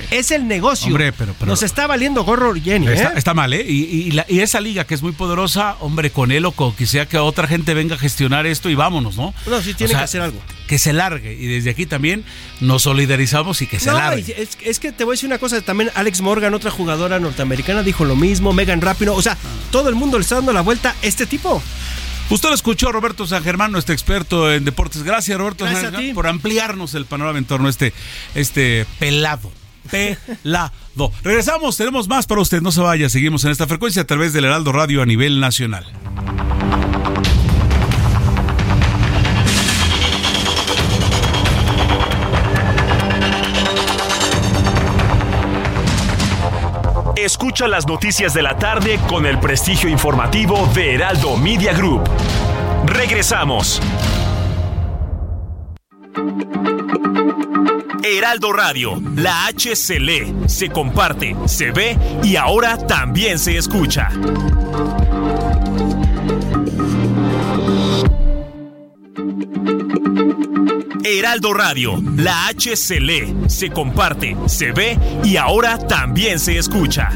Es 0.09 0.31
el 0.31 0.47
negocio. 0.47 0.87
Hombre, 0.87 1.13
pero- 1.13 1.35
pero- 1.37 1.51
Nos 1.51 1.61
está 1.61 1.85
valiendo 1.85 2.23
gorro 2.23 2.53
Jenny, 2.55 2.87
¿eh? 2.87 2.93
Está, 2.93 3.13
está 3.13 3.33
mal, 3.35 3.53
¿eh? 3.53 3.63
Y, 3.67 3.83
y 3.83 4.11
la- 4.11 4.25
y 4.27 4.39
esa 4.39 4.59
liga 4.59 4.85
que 4.85 4.95
es 4.95 5.03
muy 5.03 5.11
poderosa, 5.11 5.75
hombre, 5.81 6.09
con 6.09 6.31
él 6.31 6.45
o 6.45 6.51
con 6.51 6.73
que 6.75 6.87
sea 6.87 7.05
que 7.07 7.17
otra 7.19 7.47
gente 7.47 7.75
venga 7.75 7.93
a 7.95 7.99
gestionar 7.99 8.47
esto 8.47 8.69
y 8.69 8.75
vámonos, 8.75 9.17
¿no? 9.17 9.35
No, 9.45 9.61
sí 9.61 9.75
tiene 9.75 9.85
O 9.85 9.89
sea, 9.89 9.99
que 9.99 10.03
hacer 10.05 10.21
algo. 10.21 10.41
Que 10.67 10.79
se 10.79 10.93
largue. 10.93 11.33
Y 11.33 11.45
desde 11.45 11.69
aquí 11.69 11.85
también 11.85 12.25
nos 12.59 12.81
solidarizamos 12.83 13.61
y 13.61 13.67
que 13.67 13.79
se 13.79 13.91
No, 13.91 13.99
largue. 13.99 14.33
es, 14.41 14.57
es 14.63 14.79
que 14.79 14.91
te 14.91 15.03
voy 15.03 15.13
a 15.13 15.15
decir 15.15 15.27
una 15.27 15.37
cosa, 15.37 15.61
también 15.61 15.91
Alex 15.93 16.21
Morgan, 16.21 16.55
otra 16.55 16.71
jugadora 16.71 17.19
norteamericana, 17.19 17.83
dijo 17.83 18.03
lo 18.03 18.15
mismo, 18.15 18.53
Megan 18.53 18.81
Rapinoe, 18.81 19.15
o 19.15 19.21
sea, 19.21 19.37
todo 19.71 19.89
el 19.89 19.95
mundo 19.95 20.17
le 20.17 20.23
está 20.23 20.35
dando 20.35 20.53
la 20.53 20.61
vuelta 20.61 20.89
a 21.01 21.05
este 21.05 21.27
tipo. 21.27 21.61
Usted 22.29 22.49
lo 22.49 22.55
escuchó, 22.55 22.91
Roberto 22.91 23.25
San 23.25 23.43
Germán, 23.43 23.71
nuestro 23.71 23.93
experto 23.93 24.51
en 24.51 24.65
deportes. 24.65 25.03
Gracias, 25.03 25.37
Roberto 25.37 25.63
Gracias 25.63 25.83
San 25.83 25.93
Germán, 25.93 26.15
por 26.15 26.27
ampliarnos 26.27 26.93
el 26.93 27.05
panorama 27.05 27.37
en 27.37 27.45
torno 27.45 27.67
a 27.67 27.69
este, 27.69 27.93
este 28.35 28.85
pelado. 28.99 29.51
Pelado. 29.91 31.13
Regresamos, 31.23 31.77
tenemos 31.77 32.09
más 32.09 32.27
para 32.27 32.41
usted. 32.41 32.61
No 32.61 32.73
se 32.73 32.81
vaya, 32.81 33.07
seguimos 33.07 33.45
en 33.45 33.51
esta 33.51 33.67
frecuencia 33.67 34.01
a 34.01 34.05
través 34.05 34.33
del 34.33 34.43
Heraldo 34.43 34.73
Radio 34.73 35.01
a 35.01 35.05
nivel 35.05 35.39
nacional. 35.39 35.85
Escucha 47.27 47.67
las 47.67 47.85
noticias 47.85 48.33
de 48.33 48.41
la 48.41 48.57
tarde 48.57 49.01
con 49.09 49.25
el 49.25 49.37
prestigio 49.37 49.89
informativo 49.89 50.65
de 50.73 50.95
Heraldo 50.95 51.35
Media 51.35 51.73
Group. 51.73 52.09
Regresamos. 52.85 53.81
Heraldo 58.01 58.53
Radio, 58.53 59.01
la 59.17 59.47
H 59.47 59.75
se 59.75 59.99
lee, 59.99 60.33
se 60.45 60.69
comparte, 60.69 61.35
se 61.47 61.71
ve 61.71 61.97
y 62.23 62.37
ahora 62.37 62.77
también 62.87 63.37
se 63.39 63.57
escucha. 63.57 64.09
Heraldo 71.09 71.53
Radio, 71.53 72.03
la 72.17 72.47
H 72.47 72.75
se 72.75 72.99
lee, 72.99 73.33
se 73.47 73.69
comparte, 73.69 74.35
se 74.45 74.73
ve 74.73 74.99
y 75.23 75.37
ahora 75.37 75.77
también 75.77 76.37
se 76.37 76.57
escucha. 76.57 77.09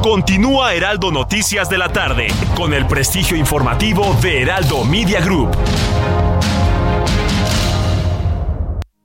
Continúa 0.00 0.74
Heraldo 0.74 1.10
Noticias 1.10 1.68
de 1.68 1.76
la 1.76 1.92
tarde 1.92 2.28
con 2.54 2.72
el 2.72 2.86
prestigio 2.86 3.36
informativo 3.36 4.16
de 4.22 4.42
Heraldo 4.42 4.84
Media 4.84 5.20
Group. 5.20 5.50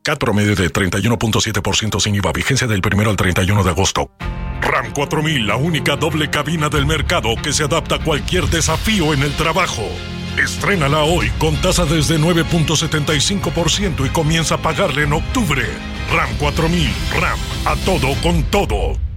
CAT 0.03 0.19
promedio 0.19 0.55
de 0.55 0.71
31.7% 0.71 1.99
sin 1.99 2.13
IVA, 2.13 2.31
vigencia 2.31 2.67
del 2.67 2.81
1 2.85 3.09
al 3.09 3.15
31 3.15 3.63
de 3.63 3.69
agosto. 3.71 4.11
RAM 4.61 4.91
4000, 4.91 5.47
la 5.47 5.55
única 5.55 5.95
doble 5.95 6.29
cabina 6.29 6.69
del 6.69 6.85
mercado 6.85 7.35
que 7.41 7.53
se 7.53 7.63
adapta 7.63 7.95
a 7.95 7.99
cualquier 7.99 8.45
desafío 8.47 9.13
en 9.13 9.23
el 9.23 9.33
trabajo. 9.35 9.83
Estrénala 10.37 11.03
hoy 11.03 11.29
con 11.39 11.55
tasa 11.61 11.85
desde 11.85 12.19
9.75% 12.19 14.05
y 14.05 14.09
comienza 14.09 14.55
a 14.55 14.61
pagarle 14.61 15.03
en 15.03 15.13
octubre. 15.13 15.63
RAM 16.11 16.29
4000, 16.37 16.89
RAM, 17.19 17.39
a 17.65 17.75
todo 17.85 18.13
con 18.21 18.43
todo. 18.43 19.08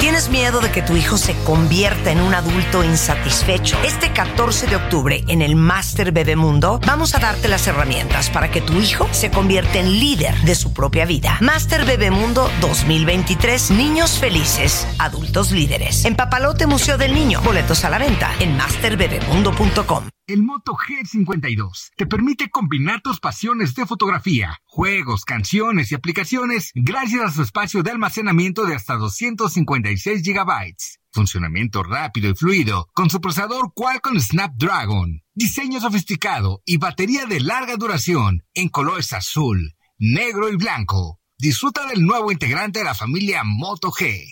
¿Tienes 0.00 0.30
miedo 0.30 0.62
de 0.62 0.70
que 0.70 0.80
tu 0.80 0.96
hijo 0.96 1.18
se 1.18 1.34
convierta 1.44 2.10
en 2.10 2.22
un 2.22 2.32
adulto 2.32 2.82
insatisfecho? 2.82 3.76
Este 3.84 4.10
14 4.14 4.66
de 4.66 4.76
octubre 4.76 5.22
en 5.28 5.42
el 5.42 5.56
Master 5.56 6.10
Bebemundo 6.10 6.80
vamos 6.86 7.14
a 7.14 7.18
darte 7.18 7.48
las 7.48 7.66
herramientas 7.66 8.30
para 8.30 8.50
que 8.50 8.62
tu 8.62 8.80
hijo 8.80 9.06
se 9.12 9.30
convierta 9.30 9.78
en 9.78 10.00
líder 10.00 10.34
de 10.40 10.54
su 10.54 10.72
propia 10.72 11.04
vida. 11.04 11.36
Master 11.42 11.84
Bebemundo 11.84 12.50
2023, 12.62 13.72
niños 13.72 14.18
felices, 14.18 14.86
adultos 14.98 15.52
líderes. 15.52 16.06
En 16.06 16.16
Papalote 16.16 16.66
Museo 16.66 16.96
del 16.96 17.14
Niño, 17.14 17.42
boletos 17.42 17.84
a 17.84 17.90
la 17.90 17.98
venta 17.98 18.32
en 18.40 18.56
masterbebemundo.com. 18.56 20.04
El 20.30 20.44
Moto 20.44 20.76
G52 20.76 21.90
te 21.96 22.06
permite 22.06 22.50
combinar 22.50 23.00
tus 23.00 23.18
pasiones 23.18 23.74
de 23.74 23.84
fotografía, 23.84 24.60
juegos, 24.64 25.24
canciones 25.24 25.90
y 25.90 25.96
aplicaciones 25.96 26.70
gracias 26.72 27.22
a 27.22 27.32
su 27.32 27.42
espacio 27.42 27.82
de 27.82 27.90
almacenamiento 27.90 28.64
de 28.64 28.76
hasta 28.76 28.94
256 28.94 30.22
GB. 30.22 30.76
Funcionamiento 31.10 31.82
rápido 31.82 32.30
y 32.30 32.36
fluido 32.36 32.86
con 32.94 33.10
su 33.10 33.20
procesador 33.20 33.72
Qualcomm 33.74 34.20
Snapdragon. 34.20 35.24
Diseño 35.34 35.80
sofisticado 35.80 36.62
y 36.64 36.76
batería 36.76 37.26
de 37.26 37.40
larga 37.40 37.76
duración 37.76 38.44
en 38.54 38.68
colores 38.68 39.12
azul, 39.12 39.74
negro 39.98 40.48
y 40.48 40.54
blanco. 40.54 41.18
Disfruta 41.38 41.88
del 41.88 42.06
nuevo 42.06 42.30
integrante 42.30 42.78
de 42.78 42.84
la 42.84 42.94
familia 42.94 43.42
Moto 43.42 43.90
G. 43.90 44.28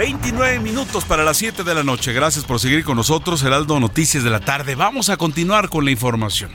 29 0.00 0.60
minutos 0.60 1.04
para 1.04 1.24
las 1.24 1.36
7 1.36 1.62
de 1.62 1.74
la 1.74 1.82
noche. 1.82 2.14
Gracias 2.14 2.46
por 2.46 2.58
seguir 2.58 2.84
con 2.84 2.96
nosotros, 2.96 3.42
Heraldo 3.42 3.78
Noticias 3.78 4.24
de 4.24 4.30
la 4.30 4.40
tarde. 4.40 4.74
Vamos 4.74 5.10
a 5.10 5.18
continuar 5.18 5.68
con 5.68 5.84
la 5.84 5.90
información. 5.90 6.50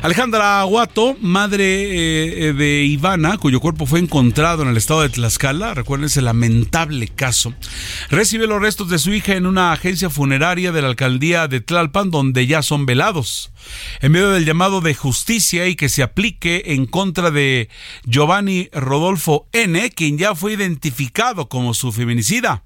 Alejandra 0.00 0.60
Aguato, 0.60 1.16
madre 1.20 1.64
eh, 2.50 2.52
de 2.52 2.84
Ivana, 2.84 3.36
cuyo 3.36 3.58
cuerpo 3.58 3.86
fue 3.86 3.98
encontrado 3.98 4.62
en 4.62 4.68
el 4.68 4.76
estado 4.76 5.02
de 5.02 5.08
Tlaxcala, 5.08 5.74
recuerden 5.74 6.06
ese 6.06 6.22
lamentable 6.22 7.08
caso, 7.08 7.52
recibe 8.10 8.46
los 8.46 8.62
restos 8.62 8.88
de 8.88 9.00
su 9.00 9.12
hija 9.12 9.34
en 9.34 9.46
una 9.46 9.72
agencia 9.72 10.08
funeraria 10.08 10.70
de 10.70 10.80
la 10.80 10.86
alcaldía 10.86 11.48
de 11.48 11.60
Tlalpan, 11.60 12.12
donde 12.12 12.46
ya 12.46 12.62
son 12.62 12.86
velados. 12.86 13.50
En 14.02 14.12
medio 14.12 14.30
del 14.30 14.44
llamado 14.44 14.80
de 14.80 14.94
justicia 14.94 15.66
y 15.66 15.74
que 15.74 15.88
se 15.88 16.04
aplique 16.04 16.62
en 16.66 16.86
contra 16.86 17.32
de 17.32 17.68
Giovanni 18.04 18.68
Rodolfo 18.72 19.48
N., 19.50 19.90
quien 19.90 20.16
ya 20.16 20.36
fue 20.36 20.52
identificado 20.52 21.48
como 21.48 21.74
su 21.74 21.90
feminicida. 21.90 22.62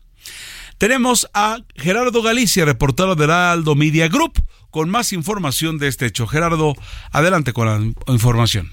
Tenemos 0.78 1.28
a 1.34 1.58
Gerardo 1.76 2.22
Galicia, 2.22 2.64
reportero 2.64 3.14
de 3.14 3.24
Heraldo 3.24 3.74
Media 3.74 4.08
Group, 4.08 4.34
con 4.70 4.88
más 4.90 5.12
información 5.12 5.78
de 5.78 5.88
este 5.88 6.06
hecho. 6.06 6.26
Gerardo, 6.26 6.74
adelante 7.12 7.52
con 7.52 7.66
la 7.66 7.78
información. 8.12 8.70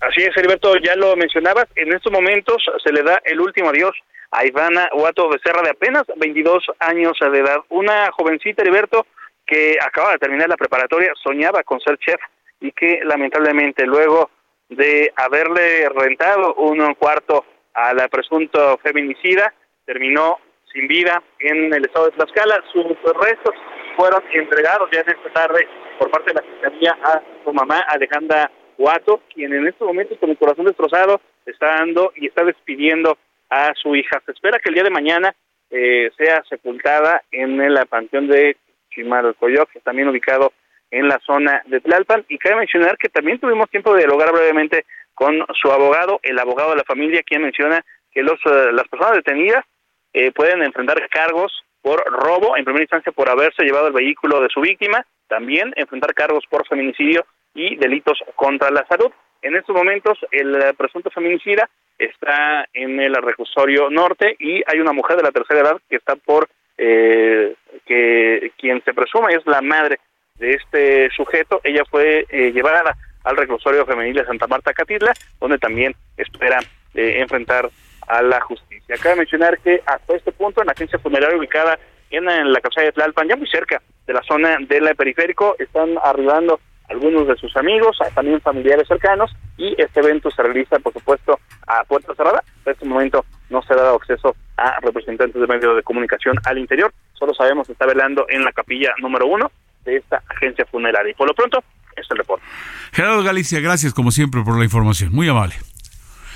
Así 0.00 0.22
es, 0.22 0.34
Heriberto, 0.36 0.76
ya 0.76 0.96
lo 0.96 1.14
mencionabas, 1.16 1.66
en 1.74 1.92
estos 1.92 2.12
momentos 2.12 2.62
se 2.82 2.92
le 2.92 3.02
da 3.02 3.20
el 3.24 3.40
último 3.40 3.68
adiós 3.68 3.92
a 4.30 4.46
Ivana 4.46 4.88
Huato 4.94 5.28
Becerra 5.28 5.62
de 5.62 5.70
apenas 5.70 6.04
22 6.16 6.64
años 6.78 7.12
de 7.20 7.38
edad, 7.38 7.58
una 7.68 8.10
jovencita, 8.12 8.62
Heriberto, 8.62 9.06
que 9.46 9.76
acaba 9.84 10.12
de 10.12 10.18
terminar 10.18 10.48
la 10.48 10.56
preparatoria, 10.56 11.12
soñaba 11.22 11.62
con 11.64 11.80
ser 11.80 11.98
chef 11.98 12.20
y 12.60 12.72
que 12.72 13.00
lamentablemente 13.04 13.84
luego 13.84 14.30
de 14.68 15.12
haberle 15.16 15.88
rentado 15.88 16.54
un 16.54 16.94
cuarto 16.94 17.44
a 17.74 17.92
la 17.92 18.08
presunto 18.08 18.78
feminicida, 18.82 19.52
terminó 19.84 20.38
sin 20.72 20.86
vida 20.86 21.22
en 21.38 21.72
el 21.72 21.84
estado 21.84 22.06
de 22.06 22.12
Tlaxcala. 22.12 22.62
Sus 22.72 22.84
restos 22.84 23.54
fueron 23.96 24.22
entregados 24.32 24.88
ya 24.92 25.00
en 25.00 25.10
esta 25.10 25.30
tarde 25.32 25.68
por 25.98 26.10
parte 26.10 26.32
de 26.32 26.40
la 26.40 26.42
Fiscalía 26.42 26.98
a 27.02 27.22
su 27.44 27.52
mamá 27.52 27.80
Alejandra 27.88 28.50
Huato, 28.78 29.20
quien 29.34 29.52
en 29.52 29.66
estos 29.66 29.86
momentos 29.86 30.18
con 30.18 30.30
el 30.30 30.38
corazón 30.38 30.64
destrozado 30.64 31.20
está 31.44 31.66
dando 31.78 32.12
y 32.16 32.26
está 32.26 32.44
despidiendo 32.44 33.18
a 33.50 33.72
su 33.74 33.94
hija. 33.94 34.22
Se 34.24 34.32
espera 34.32 34.58
que 34.58 34.70
el 34.70 34.74
día 34.74 34.84
de 34.84 34.90
mañana 34.90 35.34
eh, 35.70 36.10
sea 36.16 36.42
sepultada 36.48 37.22
en 37.30 37.60
el 37.60 37.78
panteón 37.86 38.28
de 38.28 38.56
Chimalcoyoc, 38.90 39.70
también 39.82 40.08
ubicado 40.08 40.52
en 40.90 41.08
la 41.08 41.18
zona 41.24 41.62
de 41.66 41.80
Tlalpan. 41.80 42.24
Y 42.28 42.38
cabe 42.38 42.56
mencionar 42.56 42.96
que 42.96 43.08
también 43.08 43.38
tuvimos 43.38 43.68
tiempo 43.70 43.92
de 43.92 44.00
dialogar 44.00 44.32
brevemente 44.32 44.84
con 45.14 45.44
su 45.60 45.70
abogado, 45.70 46.18
el 46.22 46.38
abogado 46.38 46.70
de 46.70 46.76
la 46.76 46.84
familia, 46.84 47.22
quien 47.22 47.42
menciona 47.42 47.84
que 48.12 48.22
los, 48.22 48.44
uh, 48.46 48.72
las 48.72 48.88
personas 48.88 49.16
detenidas 49.16 49.64
eh, 50.12 50.32
pueden 50.32 50.62
enfrentar 50.62 50.96
cargos 51.08 51.52
por 51.82 52.02
robo, 52.04 52.56
en 52.56 52.64
primera 52.64 52.84
instancia 52.84 53.12
por 53.12 53.28
haberse 53.28 53.62
llevado 53.62 53.86
el 53.86 53.92
vehículo 53.92 54.40
de 54.40 54.48
su 54.48 54.60
víctima, 54.60 55.04
también 55.28 55.72
enfrentar 55.76 56.14
cargos 56.14 56.44
por 56.50 56.66
feminicidio 56.66 57.24
y 57.54 57.76
delitos 57.76 58.18
contra 58.34 58.70
la 58.70 58.86
salud. 58.86 59.10
En 59.42 59.56
estos 59.56 59.74
momentos, 59.74 60.18
el 60.30 60.74
presunto 60.76 61.10
feminicida 61.10 61.68
está 61.98 62.66
en 62.72 63.00
el 63.00 63.14
reclusorio 63.14 63.90
norte 63.90 64.36
y 64.38 64.62
hay 64.66 64.80
una 64.80 64.92
mujer 64.92 65.16
de 65.16 65.22
la 65.22 65.32
tercera 65.32 65.60
edad 65.60 65.80
que 65.88 65.96
está 65.96 66.16
por, 66.16 66.48
eh, 66.76 67.54
que 67.86 68.52
quien 68.58 68.82
se 68.84 68.94
presume 68.94 69.34
es 69.34 69.46
la 69.46 69.62
madre 69.62 69.98
de 70.36 70.52
este 70.52 71.10
sujeto. 71.10 71.60
Ella 71.64 71.84
fue 71.90 72.26
eh, 72.28 72.52
llevada 72.52 72.96
al 73.24 73.36
reclusorio 73.36 73.86
femenil 73.86 74.14
de 74.14 74.24
Santa 74.24 74.46
Marta 74.46 74.72
Catitla, 74.72 75.12
donde 75.38 75.58
también 75.58 75.94
espera 76.16 76.58
eh, 76.94 77.16
enfrentar 77.20 77.70
a 78.10 78.22
la 78.22 78.40
justicia. 78.40 78.96
Cabe 79.00 79.16
mencionar 79.16 79.58
que 79.60 79.80
hasta 79.86 80.16
este 80.16 80.32
punto, 80.32 80.60
en 80.60 80.66
la 80.66 80.72
agencia 80.72 80.98
funeraria 80.98 81.38
ubicada 81.38 81.78
en, 82.10 82.28
en 82.28 82.52
la 82.52 82.60
calzada 82.60 82.86
de 82.86 82.92
Tlalpan, 82.92 83.28
ya 83.28 83.36
muy 83.36 83.46
cerca 83.46 83.80
de 84.06 84.12
la 84.12 84.22
zona 84.22 84.56
del 84.68 84.94
periférico, 84.96 85.54
están 85.58 85.96
arribando 86.02 86.60
algunos 86.88 87.28
de 87.28 87.36
sus 87.36 87.56
amigos, 87.56 87.96
también 88.14 88.40
familiares 88.40 88.88
cercanos, 88.88 89.30
y 89.56 89.80
este 89.80 90.00
evento 90.00 90.28
se 90.30 90.42
realiza, 90.42 90.80
por 90.80 90.92
supuesto, 90.92 91.38
a 91.68 91.84
puerta 91.84 92.12
cerrada. 92.16 92.42
En 92.66 92.72
este 92.72 92.84
momento 92.84 93.24
no 93.48 93.62
se 93.62 93.74
ha 93.74 93.76
dado 93.76 93.94
acceso 93.94 94.34
a 94.56 94.80
representantes 94.80 95.40
de 95.40 95.46
medios 95.46 95.76
de 95.76 95.82
comunicación 95.84 96.34
al 96.44 96.58
interior. 96.58 96.92
Solo 97.12 97.32
sabemos 97.32 97.68
que 97.68 97.74
está 97.74 97.86
velando 97.86 98.26
en 98.28 98.42
la 98.42 98.50
capilla 98.50 98.92
número 99.00 99.26
uno 99.26 99.52
de 99.84 99.98
esta 99.98 100.20
agencia 100.28 100.66
funeraria. 100.66 101.12
Y 101.12 101.14
por 101.14 101.28
lo 101.28 101.34
pronto, 101.34 101.62
es 101.96 102.06
el 102.10 102.18
reporte. 102.18 102.44
Gerardo 102.92 103.22
Galicia, 103.22 103.60
gracias 103.60 103.94
como 103.94 104.10
siempre 104.10 104.42
por 104.42 104.58
la 104.58 104.64
información. 104.64 105.12
Muy 105.12 105.28
amable. 105.28 105.54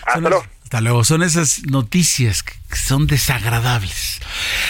Hasta 0.06 0.20
luego. 0.20 0.44
Hasta 0.64 0.80
luego. 0.80 1.04
Son 1.04 1.22
esas 1.22 1.62
noticias 1.66 2.42
que 2.42 2.54
son 2.74 3.06
desagradables. 3.06 4.20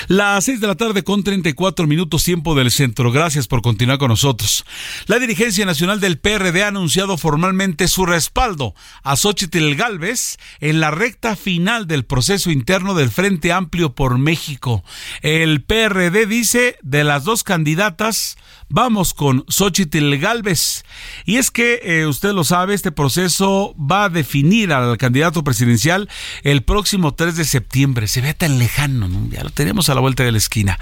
Las 0.09 0.45
6 0.45 0.61
de 0.61 0.67
la 0.67 0.75
tarde 0.75 1.03
con 1.05 1.25
34 1.25 1.87
minutos 1.87 2.25
tiempo 2.25 2.55
del 2.55 2.71
centro. 2.71 3.11
Gracias 3.11 3.47
por 3.47 3.63
continuar 3.63 3.99
con 3.99 4.09
nosotros. 4.09 4.65
La 5.07 5.19
dirigencia 5.19 5.65
nacional 5.65 6.01
del 6.01 6.19
PRD 6.19 6.63
ha 6.63 6.69
anunciado 6.69 7.17
formalmente 7.17 7.89
su 7.89 8.05
respaldo 8.05 8.75
a 9.03 9.17
Xochitl 9.17 9.75
Galvez 9.77 10.37
en 10.61 10.81
la 10.81 10.91
recta 10.91 11.37
final 11.37 11.87
del 11.87 12.05
proceso 12.05 12.51
interno 12.51 12.95
del 12.95 13.11
Frente 13.11 13.53
Amplio 13.53 13.95
por 13.95 14.19
México. 14.19 14.85
El 15.23 15.63
PRD 15.63 16.27
dice 16.27 16.77
de 16.83 17.05
las 17.05 17.25
dos 17.25 17.45
candidatas 17.45 18.37
Vamos 18.69 19.15
con 19.15 19.45
Xochitl 19.49 20.17
Galvez. 20.17 20.85
Y 21.25 21.37
es 21.37 21.51
que, 21.51 21.81
eh, 21.83 22.07
usted 22.07 22.33
lo 22.33 22.45
sabe, 22.45 22.75
este 22.75 22.93
proceso 22.93 23.75
va 23.79 24.05
a 24.05 24.09
definir 24.09 24.73
al 24.73 24.97
candidato 24.97 25.45
presidencial 25.45 26.09
el 26.43 26.63
próximo 26.63 27.15
3 27.15 27.37
de 27.37 27.45
septiembre. 27.45 28.09
Se 28.09 28.21
ve 28.21 28.35
tan 28.35 28.59
lejano, 28.59 29.09
ya 29.31 29.45
lo 29.45 29.51
tenemos 29.51 29.89
a 29.89 29.95
la 29.95 30.01
vuelta 30.01 30.25
de 30.25 30.33
la 30.33 30.39
esquina. 30.39 30.79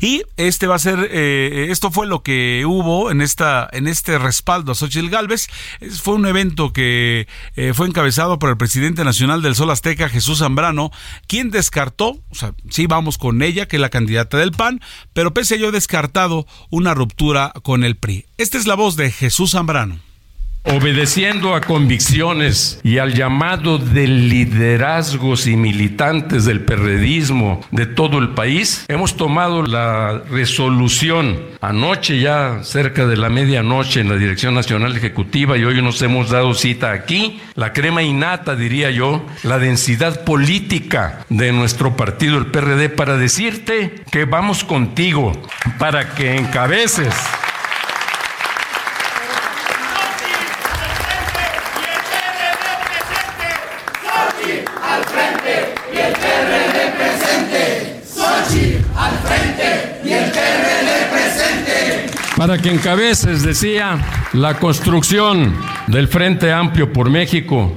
Y 0.00 0.22
este 0.36 0.66
va 0.66 0.76
a 0.76 0.78
ser, 0.78 1.08
eh, 1.10 1.66
esto 1.70 1.90
fue 1.90 2.06
lo 2.06 2.22
que 2.22 2.64
hubo 2.66 3.10
en, 3.10 3.20
esta, 3.20 3.68
en 3.72 3.88
este 3.88 4.18
respaldo 4.18 4.72
a 4.72 4.74
Xochitl 4.74 5.08
Galvez. 5.08 5.48
Fue 6.02 6.14
un 6.14 6.26
evento 6.26 6.72
que 6.72 7.26
eh, 7.56 7.72
fue 7.74 7.88
encabezado 7.88 8.38
por 8.38 8.50
el 8.50 8.56
presidente 8.56 9.04
nacional 9.04 9.42
del 9.42 9.54
Sol 9.54 9.70
Azteca, 9.70 10.08
Jesús 10.08 10.38
Zambrano, 10.38 10.90
quien 11.26 11.50
descartó, 11.50 12.20
o 12.30 12.34
sea, 12.34 12.54
sí 12.70 12.86
vamos 12.86 13.18
con 13.18 13.42
ella, 13.42 13.66
que 13.66 13.76
es 13.76 13.80
la 13.80 13.90
candidata 13.90 14.38
del 14.38 14.52
PAN, 14.52 14.80
pero 15.12 15.34
pese 15.34 15.54
a 15.54 15.56
ello 15.58 15.72
descartado 15.72 16.46
una 16.70 16.94
ruptura 16.94 17.23
con 17.62 17.84
el 17.84 17.96
PRI. 17.96 18.26
Esta 18.36 18.58
es 18.58 18.66
la 18.66 18.74
voz 18.74 18.96
de 18.96 19.10
Jesús 19.10 19.52
Zambrano. 19.52 20.03
Obedeciendo 20.66 21.54
a 21.54 21.60
convicciones 21.60 22.80
y 22.82 22.96
al 22.96 23.12
llamado 23.12 23.76
de 23.76 24.06
liderazgos 24.06 25.46
y 25.46 25.56
militantes 25.56 26.46
del 26.46 26.62
perredismo 26.62 27.60
de 27.70 27.84
todo 27.84 28.18
el 28.18 28.30
país, 28.30 28.86
hemos 28.88 29.14
tomado 29.14 29.62
la 29.62 30.22
resolución 30.30 31.38
anoche 31.60 32.18
ya 32.18 32.60
cerca 32.62 33.06
de 33.06 33.18
la 33.18 33.28
medianoche 33.28 34.00
en 34.00 34.08
la 34.08 34.16
Dirección 34.16 34.54
Nacional 34.54 34.96
Ejecutiva 34.96 35.58
y 35.58 35.64
hoy 35.64 35.82
nos 35.82 36.00
hemos 36.00 36.30
dado 36.30 36.54
cita 36.54 36.92
aquí, 36.92 37.42
la 37.56 37.74
crema 37.74 38.02
innata 38.02 38.56
diría 38.56 38.90
yo, 38.90 39.26
la 39.42 39.58
densidad 39.58 40.24
política 40.24 41.26
de 41.28 41.52
nuestro 41.52 41.94
partido 41.94 42.38
el 42.38 42.46
PRD 42.46 42.88
para 42.88 43.18
decirte 43.18 44.02
que 44.10 44.24
vamos 44.24 44.64
contigo 44.64 45.32
para 45.78 46.14
que 46.14 46.36
encabeces 46.36 47.14
para 62.46 62.60
que 62.60 62.70
encabeces, 62.70 63.42
decía, 63.42 64.28
la 64.34 64.58
construcción 64.58 65.56
del 65.86 66.08
Frente 66.08 66.52
Amplio 66.52 66.92
por 66.92 67.08
México. 67.08 67.74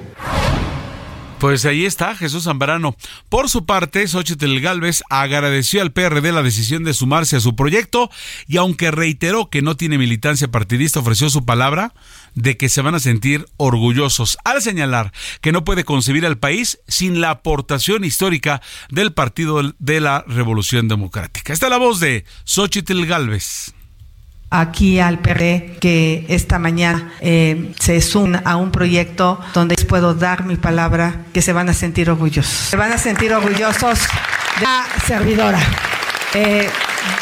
Pues 1.40 1.64
ahí 1.64 1.86
está 1.86 2.18
Jesús 2.18 2.44
Zambrano. 2.44 2.94
Por 3.30 3.48
su 3.48 3.66
parte, 3.66 4.06
Xochitl 4.06 4.60
Galvez 4.60 5.04
agradeció 5.10 5.82
al 5.82 5.94
PRD 5.94 6.34
la 6.34 6.44
decisión 6.44 6.84
de 6.84 6.94
sumarse 6.94 7.38
a 7.38 7.40
su 7.40 7.56
proyecto 7.56 8.10
y 8.46 8.58
aunque 8.58 8.92
reiteró 8.92 9.50
que 9.50 9.62
no 9.62 9.78
tiene 9.78 9.98
militancia 9.98 10.50
partidista, 10.50 11.00
ofreció 11.00 11.30
su 11.30 11.46
palabra 11.46 11.94
de 12.36 12.58
que 12.58 12.68
se 12.68 12.82
van 12.82 12.96
a 12.96 13.00
sentir 13.00 13.46
orgullosos 13.56 14.38
al 14.44 14.62
señalar 14.62 15.14
que 15.40 15.54
no 15.54 15.64
puede 15.64 15.86
concebir 15.86 16.26
al 16.26 16.40
país 16.40 16.80
sin 16.90 17.22
la 17.22 17.30
aportación 17.30 18.04
histórica 18.04 18.62
del 18.90 19.14
Partido 19.14 19.62
de 19.80 20.02
la 20.02 20.26
Revolución 20.28 20.90
Democrática. 20.90 21.54
Esta 21.54 21.68
es 21.68 21.70
la 21.70 21.78
voz 21.78 22.02
de 22.02 22.26
Xochitl 22.44 23.06
Galvez 23.06 23.77
aquí 24.50 25.00
al 25.00 25.20
PRD 25.20 25.78
que 25.80 26.26
esta 26.30 26.60
mañana 26.60 27.14
eh, 27.20 27.74
se 27.80 28.02
suman 28.02 28.42
a 28.46 28.56
un 28.56 28.72
proyecto 28.72 29.40
donde 29.54 29.76
les 29.76 29.86
puedo 29.86 30.14
dar 30.14 30.46
mi 30.46 30.56
palabra 30.56 31.26
que 31.34 31.42
se 31.42 31.54
van 31.54 31.70
a 31.70 31.74
sentir 31.74 32.10
orgullosos. 32.10 32.70
Se 32.70 32.78
van 32.78 32.92
a 32.92 32.98
sentir 32.98 33.34
orgullosos 33.34 34.00
de 34.00 35.06
servidora. 35.06 35.60
Eh, 36.34 36.68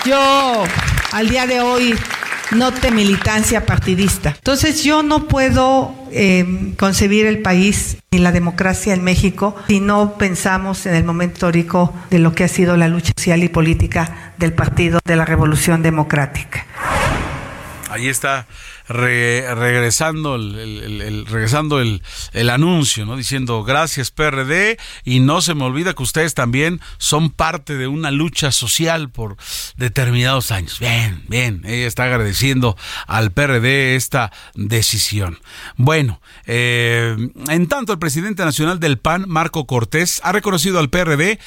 yo 0.06 0.64
al 1.12 1.30
día 1.30 1.48
de 1.48 1.62
hoy 1.62 1.96
no 2.52 2.72
te 2.72 2.92
militancia 2.92 3.66
partidista. 3.66 4.30
Entonces 4.30 4.84
yo 4.84 5.04
no 5.04 5.28
puedo 5.28 5.96
eh, 6.12 6.74
concebir 6.78 7.26
el 7.26 7.42
país 7.42 7.98
ni 8.12 8.20
la 8.20 8.32
democracia 8.32 8.94
en 8.94 9.04
México 9.04 9.56
si 9.68 9.80
no 9.80 10.14
pensamos 10.14 10.86
en 10.86 10.96
el 10.96 11.04
momento 11.04 11.34
histórico 11.36 11.94
de 12.10 12.20
lo 12.20 12.34
que 12.34 12.44
ha 12.44 12.48
sido 12.48 12.78
la 12.78 12.88
lucha 12.88 13.12
social 13.18 13.44
y 13.44 13.50
política 13.50 14.34
del 14.38 14.54
Partido 14.54 15.00
de 15.04 15.16
la 15.16 15.26
Revolución 15.26 15.82
Democrática 15.82 16.66
ahí 17.96 18.08
está 18.08 18.48
regresando 18.88 20.36
el, 20.36 21.26
regresando 21.26 21.80
el, 21.82 22.02
anuncio, 22.50 23.06
¿no? 23.06 23.18
Diciendo 23.18 23.64
gracias 23.64 24.12
PRD 24.12 24.78
y 25.04 25.20
no 25.22 25.42
se 25.42 25.56
me 25.56 25.64
olvida 25.64 25.94
que 25.94 26.04
ustedes 26.04 26.36
también 26.36 26.80
son 26.98 27.32
parte 27.32 27.76
de 27.78 27.88
una 27.88 28.12
lucha 28.12 28.52
social 28.52 29.10
por 29.10 29.38
determinados 29.78 30.52
años. 30.52 30.80
Bien, 30.80 31.24
bien, 31.28 31.64
ella 31.66 31.88
está 31.88 32.04
agradeciendo 32.04 32.78
al 33.08 33.32
PRD 33.32 33.96
esta 33.96 34.32
decisión. 34.54 35.40
Bueno, 35.78 36.22
eh, 36.46 37.16
en 37.50 37.68
tanto 37.68 37.94
el 37.94 38.00
presidente 38.00 38.46
nacional 38.46 38.80
del 38.80 38.98
PAN, 38.98 39.26
Marco 39.28 39.66
Cortés, 39.66 40.22
ha 40.24 40.32
reconocido 40.32 40.80
al 40.80 40.90
PRD 40.90 41.40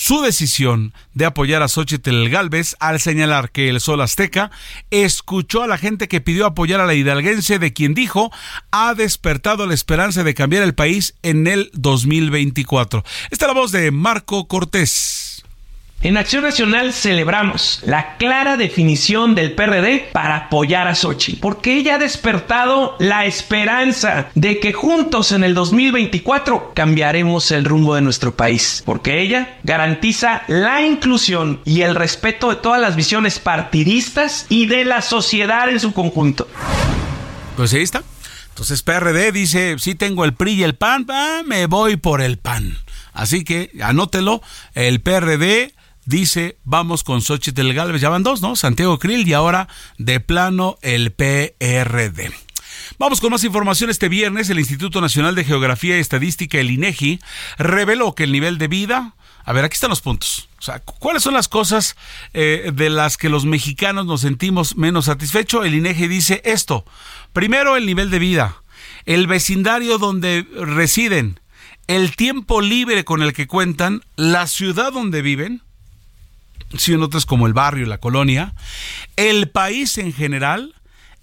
su 0.00 0.22
decisión 0.22 0.94
de 1.12 1.26
apoyar 1.26 1.62
a 1.62 1.68
Xochitl 1.68 2.30
Galvez 2.30 2.74
al 2.80 3.00
señalar 3.00 3.50
que 3.50 3.68
el 3.68 3.80
Sol 3.80 4.00
Azteca 4.00 4.50
escuchó 4.90 5.62
a 5.62 5.66
la 5.66 5.76
gente 5.76 6.08
que 6.08 6.22
pidió 6.22 6.46
apoyar 6.46 6.80
a 6.80 6.86
la 6.86 6.94
hidalguense 6.94 7.58
de 7.58 7.74
quien 7.74 7.92
dijo 7.92 8.32
ha 8.70 8.94
despertado 8.94 9.66
la 9.66 9.74
esperanza 9.74 10.24
de 10.24 10.32
cambiar 10.32 10.62
el 10.62 10.74
país 10.74 11.16
en 11.22 11.46
el 11.46 11.70
2024. 11.74 13.04
Esta 13.30 13.44
es 13.44 13.48
la 13.48 13.60
voz 13.60 13.72
de 13.72 13.90
Marco 13.90 14.48
Cortés. 14.48 15.29
En 16.02 16.16
Acción 16.16 16.44
Nacional 16.44 16.94
celebramos 16.94 17.82
la 17.84 18.16
clara 18.16 18.56
definición 18.56 19.34
del 19.34 19.52
PRD 19.52 20.08
para 20.12 20.36
apoyar 20.36 20.88
a 20.88 20.94
Sochi, 20.94 21.36
porque 21.36 21.76
ella 21.76 21.96
ha 21.96 21.98
despertado 21.98 22.96
la 22.98 23.26
esperanza 23.26 24.30
de 24.34 24.60
que 24.60 24.72
juntos 24.72 25.30
en 25.32 25.44
el 25.44 25.52
2024 25.52 26.72
cambiaremos 26.74 27.50
el 27.50 27.66
rumbo 27.66 27.96
de 27.96 28.00
nuestro 28.00 28.34
país, 28.34 28.82
porque 28.86 29.20
ella 29.20 29.58
garantiza 29.62 30.42
la 30.48 30.80
inclusión 30.80 31.60
y 31.66 31.82
el 31.82 31.94
respeto 31.94 32.48
de 32.48 32.56
todas 32.56 32.80
las 32.80 32.96
visiones 32.96 33.38
partidistas 33.38 34.46
y 34.48 34.64
de 34.64 34.86
la 34.86 35.02
sociedad 35.02 35.68
en 35.68 35.80
su 35.80 35.92
conjunto. 35.92 36.48
Pues. 37.56 37.74
Entonces 37.74 38.82
PRD 38.82 39.32
dice, 39.32 39.76
si 39.78 39.94
tengo 39.94 40.24
el 40.24 40.32
PRI 40.32 40.52
y 40.52 40.62
el 40.62 40.76
PAN, 40.76 41.06
me 41.44 41.66
voy 41.66 41.98
por 41.98 42.22
el 42.22 42.38
PAN. 42.38 42.78
Así 43.12 43.44
que 43.44 43.70
anótelo, 43.82 44.40
el 44.74 45.02
PRD 45.02 45.74
dice, 46.10 46.58
vamos 46.64 47.04
con 47.04 47.22
Xochitl 47.22 47.72
Galvez, 47.72 48.02
ya 48.02 48.08
van 48.08 48.24
dos, 48.24 48.42
¿no? 48.42 48.56
Santiago 48.56 48.98
Krill 48.98 49.26
y 49.26 49.32
ahora 49.32 49.68
de 49.96 50.20
plano 50.20 50.76
el 50.82 51.12
PRD. 51.12 52.32
Vamos 52.98 53.20
con 53.20 53.30
más 53.30 53.44
información. 53.44 53.88
Este 53.88 54.08
viernes 54.08 54.50
el 54.50 54.58
Instituto 54.58 55.00
Nacional 55.00 55.34
de 55.34 55.44
Geografía 55.44 55.96
y 55.96 56.00
Estadística, 56.00 56.58
el 56.58 56.70
INEGI, 56.70 57.20
reveló 57.56 58.14
que 58.14 58.24
el 58.24 58.32
nivel 58.32 58.58
de 58.58 58.68
vida... 58.68 59.14
A 59.42 59.52
ver, 59.54 59.64
aquí 59.64 59.74
están 59.74 59.90
los 59.90 60.02
puntos. 60.02 60.48
O 60.58 60.62
sea, 60.62 60.80
¿cuáles 60.80 61.22
son 61.22 61.32
las 61.32 61.48
cosas 61.48 61.96
eh, 62.34 62.72
de 62.74 62.90
las 62.90 63.16
que 63.16 63.30
los 63.30 63.46
mexicanos 63.46 64.04
nos 64.04 64.20
sentimos 64.20 64.76
menos 64.76 65.06
satisfechos? 65.06 65.64
El 65.64 65.74
INEGI 65.74 66.08
dice 66.08 66.42
esto. 66.44 66.84
Primero, 67.32 67.76
el 67.76 67.86
nivel 67.86 68.10
de 68.10 68.18
vida. 68.18 68.62
El 69.06 69.26
vecindario 69.26 69.96
donde 69.96 70.46
residen. 70.54 71.40
El 71.86 72.14
tiempo 72.16 72.60
libre 72.60 73.04
con 73.04 73.22
el 73.22 73.32
que 73.32 73.46
cuentan. 73.46 74.02
La 74.16 74.46
ciudad 74.46 74.92
donde 74.92 75.22
viven 75.22 75.62
si 76.76 76.92
en 76.92 77.02
otras 77.02 77.26
como 77.26 77.46
el 77.46 77.52
barrio, 77.52 77.86
la 77.86 77.98
colonia, 77.98 78.54
el 79.16 79.48
país 79.48 79.98
en 79.98 80.12
general 80.12 80.74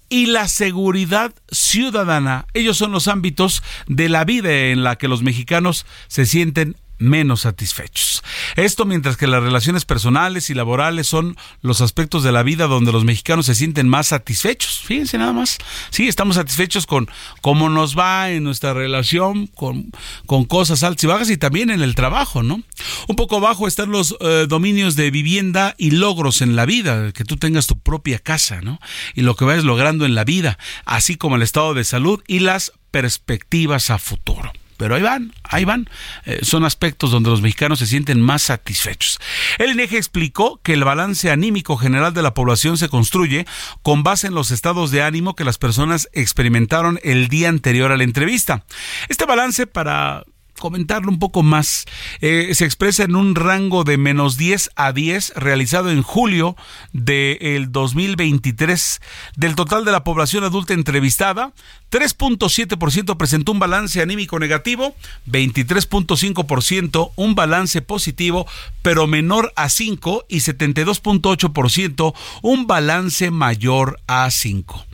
y 0.08 0.26
la 0.26 0.48
seguridad 0.48 1.34
ciudadana. 1.50 2.46
Ellos 2.54 2.76
son 2.76 2.92
los 2.92 3.08
ámbitos 3.08 3.62
de 3.86 4.08
la 4.08 4.24
vida 4.24 4.50
en 4.52 4.82
la 4.82 4.96
que 4.96 5.08
los 5.08 5.22
mexicanos 5.22 5.86
se 6.08 6.26
sienten 6.26 6.76
menos 6.98 7.42
satisfechos. 7.42 8.22
Esto 8.56 8.84
mientras 8.84 9.16
que 9.16 9.26
las 9.26 9.42
relaciones 9.42 9.84
personales 9.84 10.50
y 10.50 10.54
laborales 10.54 11.06
son 11.06 11.36
los 11.62 11.80
aspectos 11.80 12.22
de 12.22 12.32
la 12.32 12.42
vida 12.42 12.66
donde 12.66 12.92
los 12.92 13.04
mexicanos 13.04 13.46
se 13.46 13.54
sienten 13.54 13.88
más 13.88 14.08
satisfechos. 14.08 14.80
Fíjense 14.84 15.18
nada 15.18 15.32
más. 15.32 15.58
Sí, 15.90 16.08
estamos 16.08 16.36
satisfechos 16.36 16.86
con 16.86 17.08
cómo 17.40 17.68
nos 17.68 17.96
va 17.96 18.30
en 18.30 18.44
nuestra 18.44 18.74
relación, 18.74 19.46
con, 19.46 19.90
con 20.26 20.44
cosas 20.44 20.82
altas 20.82 21.04
y 21.04 21.06
bajas 21.06 21.30
y 21.30 21.36
también 21.36 21.70
en 21.70 21.82
el 21.82 21.94
trabajo, 21.94 22.42
¿no? 22.42 22.62
Un 23.06 23.16
poco 23.16 23.40
bajo 23.40 23.66
están 23.66 23.90
los 23.90 24.16
eh, 24.20 24.46
dominios 24.48 24.96
de 24.96 25.10
vivienda 25.10 25.74
y 25.78 25.92
logros 25.92 26.42
en 26.42 26.56
la 26.56 26.66
vida, 26.66 27.12
que 27.12 27.24
tú 27.24 27.36
tengas 27.36 27.66
tu 27.66 27.78
propia 27.78 28.18
casa, 28.18 28.60
¿no? 28.60 28.80
Y 29.14 29.22
lo 29.22 29.36
que 29.36 29.44
vayas 29.44 29.64
logrando 29.64 30.04
en 30.04 30.14
la 30.14 30.24
vida, 30.24 30.58
así 30.84 31.16
como 31.16 31.36
el 31.36 31.42
estado 31.42 31.74
de 31.74 31.84
salud 31.84 32.22
y 32.26 32.40
las 32.40 32.72
perspectivas 32.90 33.90
a 33.90 33.98
futuro. 33.98 34.52
Pero 34.78 34.94
ahí 34.94 35.02
van, 35.02 35.34
ahí 35.42 35.66
van. 35.66 35.90
Eh, 36.24 36.38
son 36.42 36.64
aspectos 36.64 37.10
donde 37.10 37.28
los 37.28 37.42
mexicanos 37.42 37.80
se 37.80 37.86
sienten 37.86 38.22
más 38.22 38.42
satisfechos. 38.42 39.18
El 39.58 39.72
INEGI 39.72 39.96
explicó 39.96 40.60
que 40.62 40.72
el 40.72 40.84
balance 40.84 41.30
anímico 41.30 41.76
general 41.76 42.14
de 42.14 42.22
la 42.22 42.32
población 42.32 42.78
se 42.78 42.88
construye 42.88 43.44
con 43.82 44.04
base 44.04 44.28
en 44.28 44.34
los 44.34 44.52
estados 44.52 44.90
de 44.90 45.02
ánimo 45.02 45.34
que 45.34 45.44
las 45.44 45.58
personas 45.58 46.08
experimentaron 46.12 47.00
el 47.02 47.28
día 47.28 47.48
anterior 47.48 47.92
a 47.92 47.96
la 47.96 48.04
entrevista. 48.04 48.64
Este 49.08 49.26
balance 49.26 49.66
para 49.66 50.24
comentarlo 50.58 51.10
un 51.10 51.18
poco 51.18 51.42
más. 51.42 51.86
Eh, 52.20 52.50
se 52.54 52.64
expresa 52.64 53.04
en 53.04 53.16
un 53.16 53.34
rango 53.34 53.84
de 53.84 53.96
menos 53.98 54.36
10 54.36 54.70
a 54.76 54.92
10 54.92 55.32
realizado 55.36 55.90
en 55.90 56.02
julio 56.02 56.56
del 56.92 57.72
2023. 57.72 59.00
Del 59.36 59.54
total 59.54 59.84
de 59.84 59.92
la 59.92 60.04
población 60.04 60.44
adulta 60.44 60.74
entrevistada, 60.74 61.52
3.7% 61.90 63.16
presentó 63.16 63.52
un 63.52 63.58
balance 63.58 64.00
anímico 64.02 64.38
negativo, 64.38 64.94
23.5% 65.26 67.12
un 67.16 67.34
balance 67.34 67.82
positivo, 67.82 68.46
pero 68.82 69.06
menor 69.06 69.52
a 69.56 69.68
5 69.68 70.26
y 70.28 70.38
72.8% 70.38 72.14
un 72.42 72.66
balance 72.66 73.30
mayor 73.30 74.00
a 74.06 74.30
5. 74.30 74.86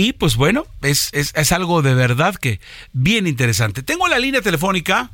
Y 0.00 0.12
pues 0.12 0.36
bueno, 0.36 0.64
es, 0.80 1.10
es, 1.12 1.50
algo 1.50 1.82
de 1.82 1.92
verdad 1.92 2.36
que 2.36 2.60
bien 2.92 3.26
interesante. 3.26 3.82
Tengo 3.82 4.06
la 4.06 4.20
línea 4.20 4.40
telefónica 4.40 5.10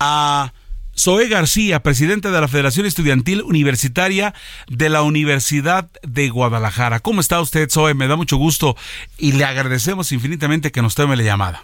a 0.00 0.52
Zoe 0.98 1.28
García, 1.28 1.84
presidente 1.84 2.28
de 2.28 2.40
la 2.40 2.48
Federación 2.48 2.86
Estudiantil 2.86 3.40
Universitaria 3.42 4.34
de 4.66 4.88
la 4.88 5.02
Universidad 5.02 5.88
de 6.02 6.28
Guadalajara. 6.28 6.98
¿Cómo 6.98 7.20
está 7.20 7.40
usted, 7.40 7.70
Zoe? 7.70 7.94
Me 7.94 8.08
da 8.08 8.16
mucho 8.16 8.36
gusto 8.36 8.76
y 9.16 9.30
le 9.30 9.44
agradecemos 9.44 10.10
infinitamente 10.10 10.72
que 10.72 10.82
nos 10.82 10.96
tome 10.96 11.14
la 11.14 11.22
llamada. 11.22 11.62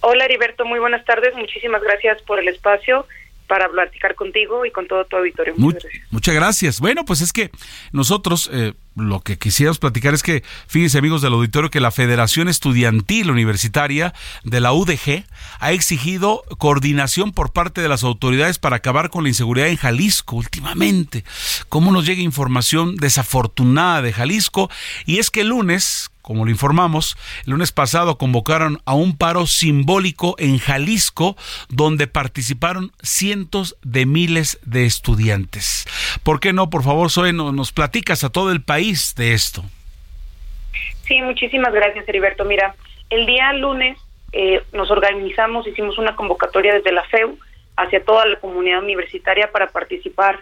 Hola, 0.00 0.24
Heriberto, 0.24 0.64
muy 0.64 0.78
buenas 0.78 1.04
tardes. 1.04 1.34
Muchísimas 1.36 1.82
gracias 1.82 2.22
por 2.22 2.38
el 2.40 2.48
espacio 2.48 3.06
para 3.46 3.68
platicar 3.68 4.14
contigo 4.14 4.64
y 4.64 4.70
con 4.70 4.86
todo 4.86 5.04
tu 5.04 5.16
auditorio. 5.16 5.52
Muchas, 5.56 6.34
gracias. 6.34 6.80
Bueno, 6.80 7.04
pues 7.04 7.20
es 7.20 7.34
que 7.34 7.50
nosotros 7.92 8.48
eh, 8.52 8.72
lo 8.96 9.20
que 9.20 9.38
quisiéramos 9.38 9.78
platicar 9.78 10.14
es 10.14 10.22
que, 10.22 10.42
fíjense 10.66 10.98
amigos 10.98 11.22
del 11.22 11.32
auditorio, 11.32 11.70
que 11.70 11.80
la 11.80 11.90
Federación 11.90 12.48
Estudiantil 12.48 13.30
Universitaria 13.30 14.14
de 14.44 14.60
la 14.60 14.72
UDG 14.72 15.24
ha 15.60 15.72
exigido 15.72 16.42
coordinación 16.58 17.32
por 17.32 17.52
parte 17.52 17.80
de 17.80 17.88
las 17.88 18.02
autoridades 18.02 18.58
para 18.58 18.76
acabar 18.76 19.10
con 19.10 19.24
la 19.24 19.30
inseguridad 19.30 19.68
en 19.68 19.76
Jalisco 19.76 20.36
últimamente. 20.36 21.24
¿Cómo 21.68 21.92
nos 21.92 22.06
llega 22.06 22.22
información 22.22 22.96
desafortunada 22.96 24.02
de 24.02 24.12
Jalisco? 24.12 24.70
Y 25.06 25.18
es 25.18 25.30
que 25.30 25.42
el 25.42 25.48
lunes, 25.48 26.10
como 26.22 26.44
lo 26.44 26.50
informamos, 26.50 27.16
el 27.46 27.52
lunes 27.52 27.72
pasado 27.72 28.18
convocaron 28.18 28.82
a 28.84 28.94
un 28.94 29.16
paro 29.16 29.46
simbólico 29.46 30.34
en 30.38 30.58
Jalisco 30.58 31.36
donde 31.68 32.06
participaron 32.06 32.92
cientos 33.02 33.76
de 33.82 34.06
miles 34.06 34.58
de 34.64 34.84
estudiantes. 34.84 35.86
¿Por 36.22 36.40
qué 36.40 36.52
no? 36.52 36.68
Por 36.68 36.82
favor, 36.82 37.10
Zoe, 37.10 37.32
nos 37.32 37.72
platicas 37.72 38.24
a 38.24 38.30
todo 38.30 38.52
el 38.52 38.62
país 38.62 38.87
de 39.16 39.34
esto. 39.34 39.62
Sí, 41.06 41.20
muchísimas 41.20 41.72
gracias, 41.72 42.08
Heriberto. 42.08 42.44
Mira, 42.44 42.74
el 43.10 43.26
día 43.26 43.52
lunes 43.52 43.98
eh, 44.32 44.62
nos 44.72 44.90
organizamos, 44.90 45.66
hicimos 45.66 45.98
una 45.98 46.16
convocatoria 46.16 46.74
desde 46.74 46.92
la 46.92 47.04
FEU 47.04 47.38
hacia 47.76 48.02
toda 48.02 48.26
la 48.26 48.40
comunidad 48.40 48.82
universitaria 48.82 49.50
para 49.52 49.68
participar 49.68 50.38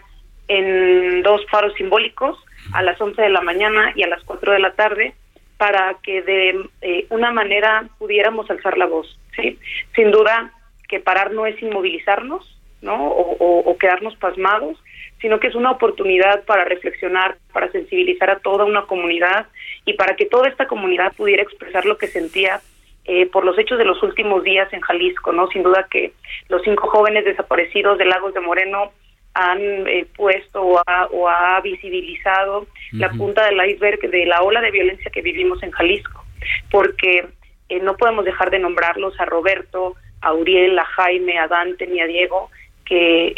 en 0.49 1.23
dos 1.23 1.43
paros 1.51 1.75
simbólicos 1.75 2.39
a 2.73 2.83
las 2.83 3.01
11 3.01 3.21
de 3.21 3.31
la 3.31 3.41
mañana 3.41 3.93
y 3.95 4.03
a 4.03 4.09
las 4.09 4.23
4 4.25 4.53
de 4.53 4.59
la 4.61 4.73
tarde 4.75 5.15
para 5.57 5.97
que 6.03 6.23
de 6.23 6.69
eh, 6.83 7.07
una 7.11 7.33
manera 7.33 7.89
pudiéramos 7.99 8.49
alzar 8.51 8.79
la 8.79 8.87
voz. 8.87 9.19
¿sí? 9.35 9.59
Sin 9.95 10.11
duda 10.11 10.53
que 10.89 11.01
parar 11.01 11.33
no 11.33 11.47
es 11.47 11.61
inmovilizarnos 11.61 12.57
¿no? 12.83 13.09
O, 13.09 13.77
quedarnos 13.79 14.17
pasmados, 14.17 14.79
sino 15.27 15.41
que 15.41 15.49
es 15.49 15.57
una 15.57 15.73
oportunidad 15.73 16.45
para 16.45 16.65
reflexionar, 16.65 17.37
para 17.53 17.69
sensibilizar 17.73 18.31
a 18.31 18.39
toda 18.39 18.65
una 18.65 18.83
comunidad 18.83 19.49
y 19.85 19.95
para 19.95 20.15
que 20.15 20.27
toda 20.27 20.49
esta 20.49 20.69
comunidad 20.69 21.13
pudiera 21.17 21.43
expresar 21.43 21.85
lo 21.85 21.99
que 21.99 22.07
sentía 22.07 22.61
eh, 23.07 23.27
por 23.27 23.45
los 23.45 23.59
hechos 23.59 23.77
de 23.77 23.85
los 23.85 24.01
últimos 24.05 24.45
días 24.45 24.73
en 24.73 24.83
Jalisco, 24.83 25.33
¿no? 25.33 25.49
Sin 25.49 25.65
duda 25.65 25.89
que 25.91 26.13
los 26.49 26.63
cinco 26.63 26.87
jóvenes 26.91 27.25
desaparecidos 27.25 27.99
de 27.99 28.05
Lagos 28.05 28.35
de 28.35 28.41
Moreno 28.41 28.93
han 29.35 29.59
eh, 29.89 30.07
puesto 30.17 30.63
o 30.63 31.29
ha, 31.29 31.61
visibilizado 31.61 32.69
la 32.93 33.11
punta 33.11 33.47
del 33.47 33.69
iceberg 33.69 34.09
de 34.09 34.27
la 34.27 34.43
ola 34.43 34.61
de 34.61 34.71
violencia 34.71 35.11
que 35.11 35.23
vivimos 35.23 35.61
en 35.65 35.73
Jalisco, 35.73 36.25
porque 36.71 37.27
eh, 37.69 37.81
no 37.81 37.97
podemos 37.97 38.25
dejar 38.25 38.53
de 38.53 38.61
nombrarlos 38.61 39.19
a 39.19 39.25
Roberto, 39.25 39.97
a 40.21 40.33
Uriel, 40.33 40.79
a 40.79 40.85
Jaime, 40.85 41.37
a 41.37 41.49
Dante 41.49 41.85
ni 41.89 42.01
a 42.01 42.07
Diego, 42.07 42.49
que 42.85 43.33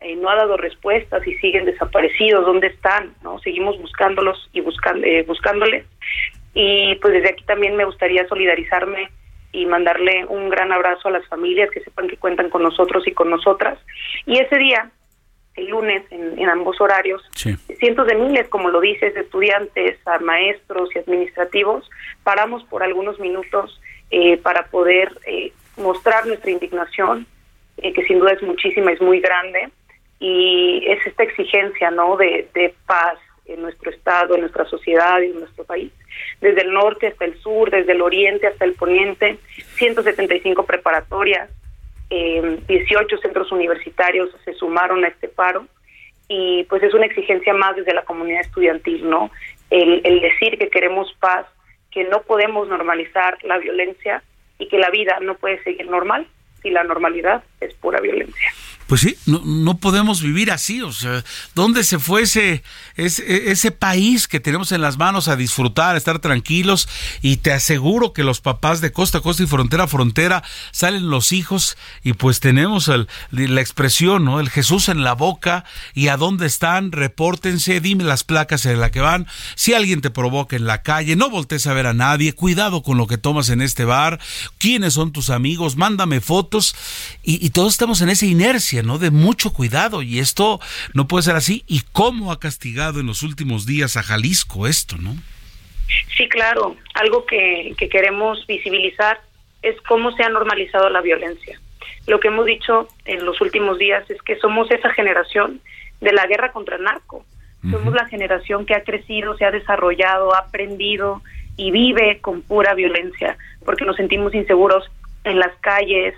eh, 0.00 0.16
no 0.16 0.28
ha 0.28 0.36
dado 0.36 0.56
respuestas 0.56 1.26
y 1.26 1.34
siguen 1.36 1.64
desaparecidos, 1.64 2.44
¿dónde 2.44 2.68
están? 2.68 3.14
no 3.22 3.38
Seguimos 3.40 3.80
buscándolos 3.80 4.48
y 4.52 4.60
buscando, 4.60 5.06
buscándoles. 5.26 5.86
Y 6.54 6.94
pues 6.96 7.12
desde 7.14 7.30
aquí 7.30 7.44
también 7.44 7.76
me 7.76 7.84
gustaría 7.84 8.26
solidarizarme 8.28 9.10
y 9.52 9.66
mandarle 9.66 10.26
un 10.26 10.50
gran 10.50 10.70
abrazo 10.70 11.08
a 11.08 11.12
las 11.12 11.26
familias 11.28 11.70
que 11.70 11.80
sepan 11.80 12.08
que 12.08 12.16
cuentan 12.16 12.50
con 12.50 12.62
nosotros 12.62 13.06
y 13.06 13.12
con 13.12 13.30
nosotras. 13.30 13.78
Y 14.26 14.38
ese 14.38 14.56
día, 14.58 14.90
el 15.54 15.68
lunes, 15.68 16.04
en, 16.10 16.48
ambos 16.48 16.80
horarios, 16.80 17.22
cientos 17.34 18.06
de 18.06 18.14
miles, 18.14 18.48
como 18.48 18.68
lo 18.68 18.80
dices, 18.80 19.16
estudiantes, 19.16 19.98
a 20.06 20.18
maestros 20.18 20.90
y 20.94 20.98
administrativos, 20.98 21.88
paramos 22.22 22.64
por 22.64 22.82
algunos 22.82 23.18
minutos 23.18 23.80
eh, 24.10 24.36
para 24.36 24.66
poder 24.66 25.10
eh, 25.26 25.52
mostrar 25.78 26.26
nuestra 26.26 26.50
indignación, 26.50 27.26
eh, 27.78 27.92
que 27.92 28.04
sin 28.04 28.18
duda 28.18 28.32
es 28.32 28.42
muchísima, 28.42 28.92
es 28.92 29.00
muy 29.00 29.20
grande, 29.20 29.70
y 30.18 30.82
es 30.86 31.06
esta 31.06 31.22
exigencia 31.22 31.90
no 31.90 32.16
de, 32.16 32.48
de 32.54 32.74
paz 32.86 33.18
en 33.46 33.62
nuestro 33.62 33.90
estado, 33.90 34.34
en 34.34 34.40
nuestra 34.40 34.64
sociedad 34.64 35.20
y 35.20 35.26
en 35.26 35.40
nuestro 35.40 35.64
país 35.64 35.92
desde 36.40 36.62
el 36.62 36.72
norte 36.72 37.08
hasta 37.08 37.24
el 37.24 37.38
sur, 37.40 37.70
desde 37.70 37.92
el 37.92 38.02
oriente 38.02 38.46
hasta 38.46 38.64
el 38.64 38.74
poniente, 38.74 39.38
175 39.76 40.64
preparatorias, 40.64 41.50
eh, 42.10 42.60
18 42.68 43.18
centros 43.18 43.50
universitarios 43.50 44.30
se 44.44 44.52
sumaron 44.54 45.04
a 45.04 45.08
este 45.08 45.28
paro 45.28 45.66
y 46.28 46.64
pues 46.64 46.82
es 46.82 46.94
una 46.94 47.06
exigencia 47.06 47.54
más 47.54 47.76
desde 47.76 47.94
la 47.94 48.04
comunidad 48.04 48.40
estudiantil, 48.40 49.08
¿no? 49.08 49.30
El 49.70 50.20
decir 50.20 50.58
que 50.58 50.68
queremos 50.68 51.12
paz, 51.18 51.46
que 51.90 52.04
no 52.04 52.22
podemos 52.22 52.68
normalizar 52.68 53.38
la 53.42 53.58
violencia 53.58 54.22
y 54.58 54.68
que 54.68 54.78
la 54.78 54.90
vida 54.90 55.18
no 55.20 55.34
puede 55.34 55.62
seguir 55.64 55.88
normal 55.88 56.26
si 56.62 56.70
la 56.70 56.84
normalidad 56.84 57.42
es 57.60 57.74
pura 57.74 58.00
violencia. 58.00 58.52
Pues 58.86 59.00
sí, 59.00 59.16
no, 59.26 59.42
no 59.44 59.78
podemos 59.78 60.22
vivir 60.22 60.52
así, 60.52 60.80
o 60.80 60.92
sea, 60.92 61.24
¿dónde 61.56 61.82
se 61.82 61.98
fue 61.98 62.22
ese, 62.22 62.62
ese, 62.96 63.72
país 63.72 64.28
que 64.28 64.38
tenemos 64.38 64.70
en 64.70 64.80
las 64.80 64.96
manos 64.96 65.26
a 65.26 65.34
disfrutar, 65.34 65.96
a 65.96 65.98
estar 65.98 66.20
tranquilos? 66.20 66.88
Y 67.20 67.38
te 67.38 67.52
aseguro 67.52 68.12
que 68.12 68.22
los 68.22 68.40
papás 68.40 68.80
de 68.80 68.92
costa 68.92 69.18
a 69.18 69.20
costa 69.22 69.42
y 69.42 69.48
frontera 69.48 69.84
a 69.84 69.88
frontera 69.88 70.44
salen 70.70 71.10
los 71.10 71.32
hijos 71.32 71.76
y 72.04 72.12
pues 72.12 72.38
tenemos 72.38 72.88
la 73.32 73.60
expresión, 73.60 74.24
¿no? 74.24 74.38
El 74.38 74.50
Jesús 74.50 74.88
en 74.88 75.02
la 75.02 75.14
boca 75.14 75.64
y 75.92 76.06
a 76.06 76.16
dónde 76.16 76.46
están, 76.46 76.92
repórtense, 76.92 77.80
dime 77.80 78.04
las 78.04 78.22
placas 78.22 78.66
en 78.66 78.80
la 78.80 78.92
que 78.92 79.00
van, 79.00 79.26
si 79.56 79.74
alguien 79.74 80.00
te 80.00 80.10
provoca 80.10 80.54
en 80.54 80.66
la 80.66 80.82
calle, 80.82 81.16
no 81.16 81.28
voltees 81.28 81.66
a 81.66 81.72
ver 81.72 81.88
a 81.88 81.92
nadie, 81.92 82.34
cuidado 82.34 82.84
con 82.84 82.98
lo 82.98 83.08
que 83.08 83.18
tomas 83.18 83.48
en 83.48 83.62
este 83.62 83.84
bar, 83.84 84.20
quiénes 84.58 84.94
son 84.94 85.10
tus 85.10 85.30
amigos, 85.30 85.74
mándame 85.74 86.20
fotos 86.20 86.76
y 87.24 87.50
todos 87.50 87.72
estamos 87.72 88.00
en 88.00 88.10
esa 88.10 88.26
inercia 88.26 88.75
¿no? 88.82 88.98
De 88.98 89.10
mucho 89.10 89.52
cuidado 89.52 90.02
y 90.02 90.18
esto 90.18 90.60
no 90.94 91.06
puede 91.06 91.22
ser 91.22 91.36
así. 91.36 91.64
¿Y 91.66 91.82
cómo 91.92 92.32
ha 92.32 92.40
castigado 92.40 93.00
en 93.00 93.06
los 93.06 93.22
últimos 93.22 93.66
días 93.66 93.96
a 93.96 94.02
Jalisco 94.02 94.66
esto, 94.66 94.96
no? 94.98 95.16
Sí, 96.16 96.28
claro. 96.28 96.76
Algo 96.94 97.26
que, 97.26 97.74
que 97.78 97.88
queremos 97.88 98.46
visibilizar 98.46 99.20
es 99.62 99.80
cómo 99.82 100.12
se 100.12 100.22
ha 100.22 100.28
normalizado 100.28 100.90
la 100.90 101.00
violencia. 101.00 101.60
Lo 102.06 102.20
que 102.20 102.28
hemos 102.28 102.46
dicho 102.46 102.88
en 103.04 103.24
los 103.24 103.40
últimos 103.40 103.78
días 103.78 104.08
es 104.10 104.20
que 104.22 104.36
somos 104.36 104.70
esa 104.70 104.90
generación 104.90 105.60
de 106.00 106.12
la 106.12 106.26
guerra 106.26 106.52
contra 106.52 106.76
el 106.76 106.84
narco. 106.84 107.24
Somos 107.68 107.94
la 107.94 108.06
generación 108.06 108.64
que 108.64 108.74
ha 108.74 108.84
crecido, 108.84 109.36
se 109.36 109.44
ha 109.44 109.50
desarrollado, 109.50 110.32
ha 110.32 110.38
aprendido 110.38 111.20
y 111.56 111.72
vive 111.72 112.20
con 112.20 112.42
pura 112.42 112.74
violencia, 112.74 113.36
porque 113.64 113.84
nos 113.84 113.96
sentimos 113.96 114.34
inseguros 114.34 114.88
en 115.24 115.40
las 115.40 115.52
calles, 115.60 116.14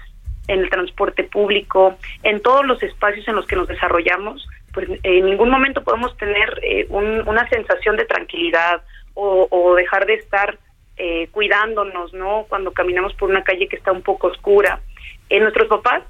en 0.49 0.61
el 0.61 0.71
transporte 0.71 1.25
público, 1.25 1.97
en 2.23 2.41
todos 2.41 2.67
los 2.67 2.83
espacios 2.83 3.29
en 3.29 3.37
los 3.37 3.47
que 3.47 3.57
nos 3.57 3.69
desarrollamos, 3.69 4.47
pues 4.73 4.89
en 5.03 5.25
ningún 5.27 5.51
momento 5.51 5.85
podemos 5.85 6.17
tener 6.17 6.61
eh, 6.63 6.87
una 6.91 7.49
sensación 7.49 7.97
de 7.97 8.05
tranquilidad 8.05 8.83
o, 9.21 9.75
dejar 9.75 10.07
de 10.07 10.15
estar 10.15 10.59
eh, 10.97 11.29
cuidándonos, 11.33 12.15
¿no? 12.15 12.47
Cuando 12.49 12.73
caminamos 12.73 13.15
por 13.15 13.29
una 13.29 13.43
calle 13.43 13.67
que 13.67 13.75
está 13.75 13.91
un 13.91 14.03
poco 14.03 14.29
oscura. 14.29 14.81
En 15.29 15.43
nuestros 15.43 15.67
papás, 15.67 16.05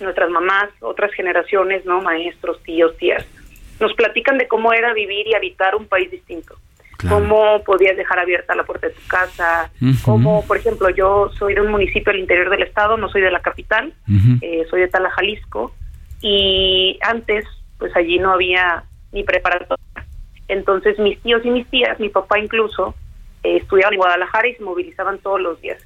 nuestras 0.00 0.28
mamás, 0.28 0.68
otras 0.80 1.10
generaciones, 1.12 1.86
¿no? 1.86 2.02
Maestros, 2.02 2.62
tíos, 2.62 2.94
tías, 2.98 3.26
nos 3.80 3.94
platican 3.94 4.36
de 4.36 4.46
cómo 4.46 4.74
era 4.74 4.92
vivir 4.92 5.26
y 5.26 5.34
habitar 5.34 5.74
un 5.74 5.86
país 5.86 6.10
distinto. 6.10 6.56
Cómo 7.08 7.62
podías 7.64 7.96
dejar 7.96 8.18
abierta 8.18 8.56
la 8.56 8.64
puerta 8.64 8.88
de 8.88 8.94
tu 8.94 9.06
casa, 9.06 9.70
cómo, 10.04 10.44
por 10.46 10.56
ejemplo, 10.56 10.90
yo 10.90 11.30
soy 11.38 11.54
de 11.54 11.60
un 11.60 11.70
municipio 11.70 12.12
del 12.12 12.22
interior 12.22 12.50
del 12.50 12.62
estado, 12.62 12.96
no 12.96 13.08
soy 13.08 13.20
de 13.20 13.30
la 13.30 13.40
capital, 13.40 13.92
eh, 14.40 14.66
soy 14.68 14.80
de 14.80 14.88
Tala, 14.88 15.10
Jalisco, 15.10 15.72
y 16.20 16.98
antes, 17.02 17.44
pues 17.78 17.94
allí 17.94 18.18
no 18.18 18.32
había 18.32 18.82
ni 19.12 19.22
preparatoria. 19.22 19.78
Entonces 20.48 20.98
mis 20.98 21.20
tíos 21.20 21.44
y 21.44 21.50
mis 21.50 21.68
tías, 21.68 22.00
mi 22.00 22.08
papá 22.08 22.40
incluso, 22.40 22.94
eh, 23.44 23.58
estudiaban 23.58 23.94
en 23.94 23.98
Guadalajara 23.98 24.48
y 24.48 24.54
se 24.54 24.64
movilizaban 24.64 25.18
todos 25.18 25.40
los 25.40 25.60
días. 25.60 25.80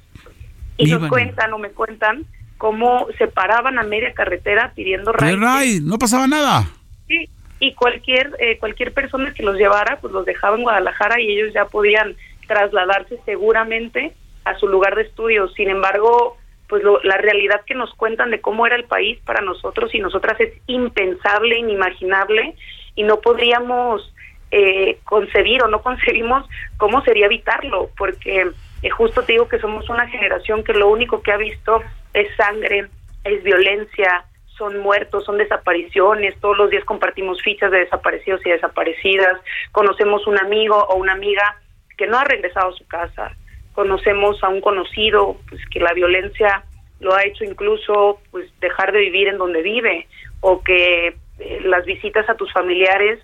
Y 0.77 0.89
nos 0.89 1.07
cuentan 1.09 1.53
o 1.53 1.59
me 1.59 1.69
cuentan 1.69 2.25
cómo 2.57 3.07
se 3.17 3.27
paraban 3.27 3.77
a 3.77 3.83
media 3.83 4.13
carretera 4.13 4.71
pidiendo 4.73 5.11
ray. 5.11 5.79
no 5.81 5.99
pasaba 5.99 6.27
nada. 6.27 6.67
Sí, 7.07 7.29
y 7.63 7.73
cualquier 7.75 8.31
eh, 8.39 8.57
cualquier 8.57 8.93
persona 8.93 9.33
que 9.33 9.41
los 9.41 9.55
llevara, 9.55 9.97
pues 10.01 10.11
los 10.11 10.25
dejaba 10.25 10.57
en 10.57 10.63
Guadalajara 10.63 11.21
y 11.21 11.31
ellos 11.31 11.53
ya 11.53 11.63
podían 11.65 12.17
trasladarse 12.45 13.17
seguramente 13.23 14.11
a 14.43 14.57
su 14.59 14.67
lugar 14.67 14.95
de 14.95 15.03
estudio. 15.03 15.47
Sin 15.49 15.69
embargo, 15.69 16.35
pues 16.67 16.83
la 17.03 17.15
realidad 17.17 17.61
que 17.65 17.73
nos 17.73 17.93
cuentan 17.93 18.31
de 18.31 18.41
cómo 18.41 18.67
era 18.67 18.75
el 18.75 18.83
país 18.83 19.17
para 19.23 19.41
nosotros 19.41 19.95
y 19.95 19.99
nosotras 19.99 20.37
es 20.41 20.53
impensable, 20.67 21.57
inimaginable 21.57 22.55
y 22.95 23.03
no 23.03 23.21
podríamos 23.21 24.13
eh, 24.51 24.99
concebir 25.05 25.63
o 25.63 25.69
no 25.69 25.81
concebimos 25.81 26.45
cómo 26.75 27.01
sería 27.03 27.27
evitarlo, 27.27 27.91
porque 27.97 28.51
eh, 28.81 28.89
justo 28.89 29.23
te 29.23 29.33
digo 29.33 29.47
que 29.47 29.59
somos 29.59 29.89
una 29.89 30.05
generación 30.09 30.65
que 30.65 30.73
lo 30.73 30.89
único 30.89 31.21
que 31.21 31.31
ha 31.31 31.37
visto 31.37 31.81
es 32.13 32.27
sangre, 32.35 32.87
es 33.23 33.41
violencia, 33.41 34.25
son 34.63 34.79
muertos, 34.79 35.25
son 35.25 35.37
desapariciones, 35.37 36.39
todos 36.39 36.57
los 36.57 36.69
días 36.69 36.85
compartimos 36.85 37.41
fichas 37.41 37.69
de 37.69 37.79
desaparecidos 37.79 38.39
y 38.45 38.49
desaparecidas, 38.49 39.41
conocemos 39.73 40.25
un 40.25 40.39
amigo 40.39 40.77
o 40.85 40.95
una 40.95 41.11
amiga 41.11 41.57
que 41.97 42.07
no 42.07 42.17
ha 42.17 42.23
regresado 42.23 42.69
a 42.69 42.77
su 42.77 42.87
casa, 42.87 43.35
conocemos 43.73 44.41
a 44.41 44.47
un 44.47 44.61
conocido 44.61 45.35
pues 45.49 45.61
que 45.69 45.81
la 45.81 45.91
violencia 45.91 46.63
lo 47.01 47.13
ha 47.13 47.25
hecho 47.25 47.43
incluso 47.43 48.21
pues 48.31 48.47
dejar 48.61 48.93
de 48.93 48.99
vivir 48.99 49.27
en 49.27 49.37
donde 49.37 49.61
vive 49.61 50.07
o 50.39 50.61
que 50.63 51.07
eh, 51.39 51.61
las 51.65 51.83
visitas 51.83 52.29
a 52.29 52.35
tus 52.35 52.51
familiares 52.53 53.19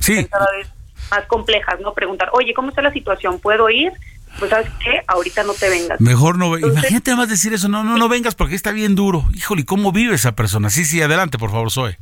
sí. 0.00 0.26
cada 0.26 0.50
vez 0.56 0.72
más 1.12 1.24
complejas, 1.26 1.78
¿no? 1.80 1.94
Preguntar, 1.94 2.30
oye, 2.32 2.52
¿cómo 2.52 2.70
está 2.70 2.82
la 2.82 2.92
situación? 2.92 3.38
¿Puedo 3.38 3.70
ir? 3.70 3.92
Pues 4.38 4.50
sabes 4.50 4.70
qué, 4.82 5.02
ahorita 5.06 5.42
no 5.42 5.54
te 5.54 5.68
vengas. 5.68 6.00
Mejor 6.00 6.38
no, 6.38 6.56
imagínate 6.56 7.14
más 7.14 7.28
decir 7.28 7.52
eso, 7.52 7.68
no, 7.68 7.84
no, 7.84 7.96
no 7.98 8.08
vengas 8.08 8.34
porque 8.34 8.54
está 8.54 8.72
bien 8.72 8.94
duro. 8.94 9.24
Híjole, 9.34 9.64
¿cómo 9.64 9.92
vive 9.92 10.14
esa 10.14 10.34
persona? 10.34 10.70
Sí, 10.70 10.84
sí, 10.84 11.02
adelante, 11.02 11.36
por 11.36 11.50
favor, 11.50 11.70
Zoe. 11.70 11.98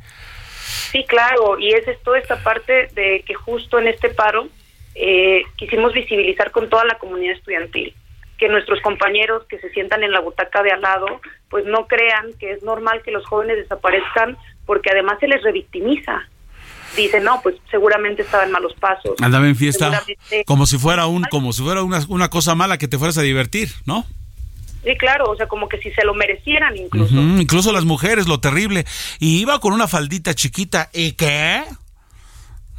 Sí, 0.91 1.03
claro, 1.07 1.59
y 1.59 1.73
esa 1.73 1.91
es 1.91 2.01
toda 2.03 2.19
esta 2.19 2.41
parte 2.41 2.89
de 2.93 3.23
que 3.25 3.33
justo 3.33 3.79
en 3.79 3.87
este 3.87 4.09
paro 4.09 4.47
eh, 4.95 5.43
quisimos 5.57 5.93
visibilizar 5.93 6.51
con 6.51 6.69
toda 6.69 6.85
la 6.85 6.97
comunidad 6.97 7.35
estudiantil 7.35 7.93
que 8.39 8.47
nuestros 8.47 8.81
compañeros 8.81 9.43
que 9.49 9.59
se 9.59 9.69
sientan 9.71 10.01
en 10.01 10.11
la 10.11 10.21
butaca 10.21 10.63
de 10.63 10.71
al 10.71 10.81
lado, 10.81 11.21
pues 11.49 11.65
no 11.65 11.87
crean 11.87 12.31
que 12.39 12.51
es 12.51 12.63
normal 12.63 13.01
que 13.03 13.11
los 13.11 13.25
jóvenes 13.25 13.57
desaparezcan 13.57 14.37
porque 14.65 14.89
además 14.89 15.19
se 15.19 15.27
les 15.27 15.43
revictimiza 15.43 16.27
dice 16.95 17.19
no 17.19 17.41
pues 17.41 17.55
seguramente 17.69 18.21
estaba 18.21 18.43
en 18.43 18.51
malos 18.51 18.73
pasos 18.79 19.15
andaba 19.21 19.47
en 19.47 19.55
fiesta 19.55 20.03
como 20.45 20.65
si 20.65 20.77
fuera 20.77 21.07
un 21.07 21.23
como 21.23 21.53
si 21.53 21.63
fuera 21.63 21.83
una, 21.83 22.01
una 22.09 22.29
cosa 22.29 22.55
mala 22.55 22.77
que 22.77 22.87
te 22.87 22.97
fueras 22.97 23.17
a 23.17 23.21
divertir 23.21 23.71
no 23.85 24.05
Sí, 24.83 24.95
claro, 24.95 25.29
o 25.29 25.35
sea, 25.35 25.47
como 25.47 25.67
que 25.67 25.77
si 25.79 25.91
se 25.91 26.05
lo 26.05 26.13
merecieran 26.13 26.77
incluso. 26.77 27.13
incluso 27.15 27.73
las 27.73 27.83
mujeres, 27.83 28.27
lo 28.27 28.39
terrible. 28.39 28.85
Y 29.19 29.41
iba 29.41 29.59
con 29.59 29.73
una 29.73 29.87
faldita 29.87 30.33
chiquita. 30.33 30.89
¿Y 30.93 31.13
qué? 31.13 31.63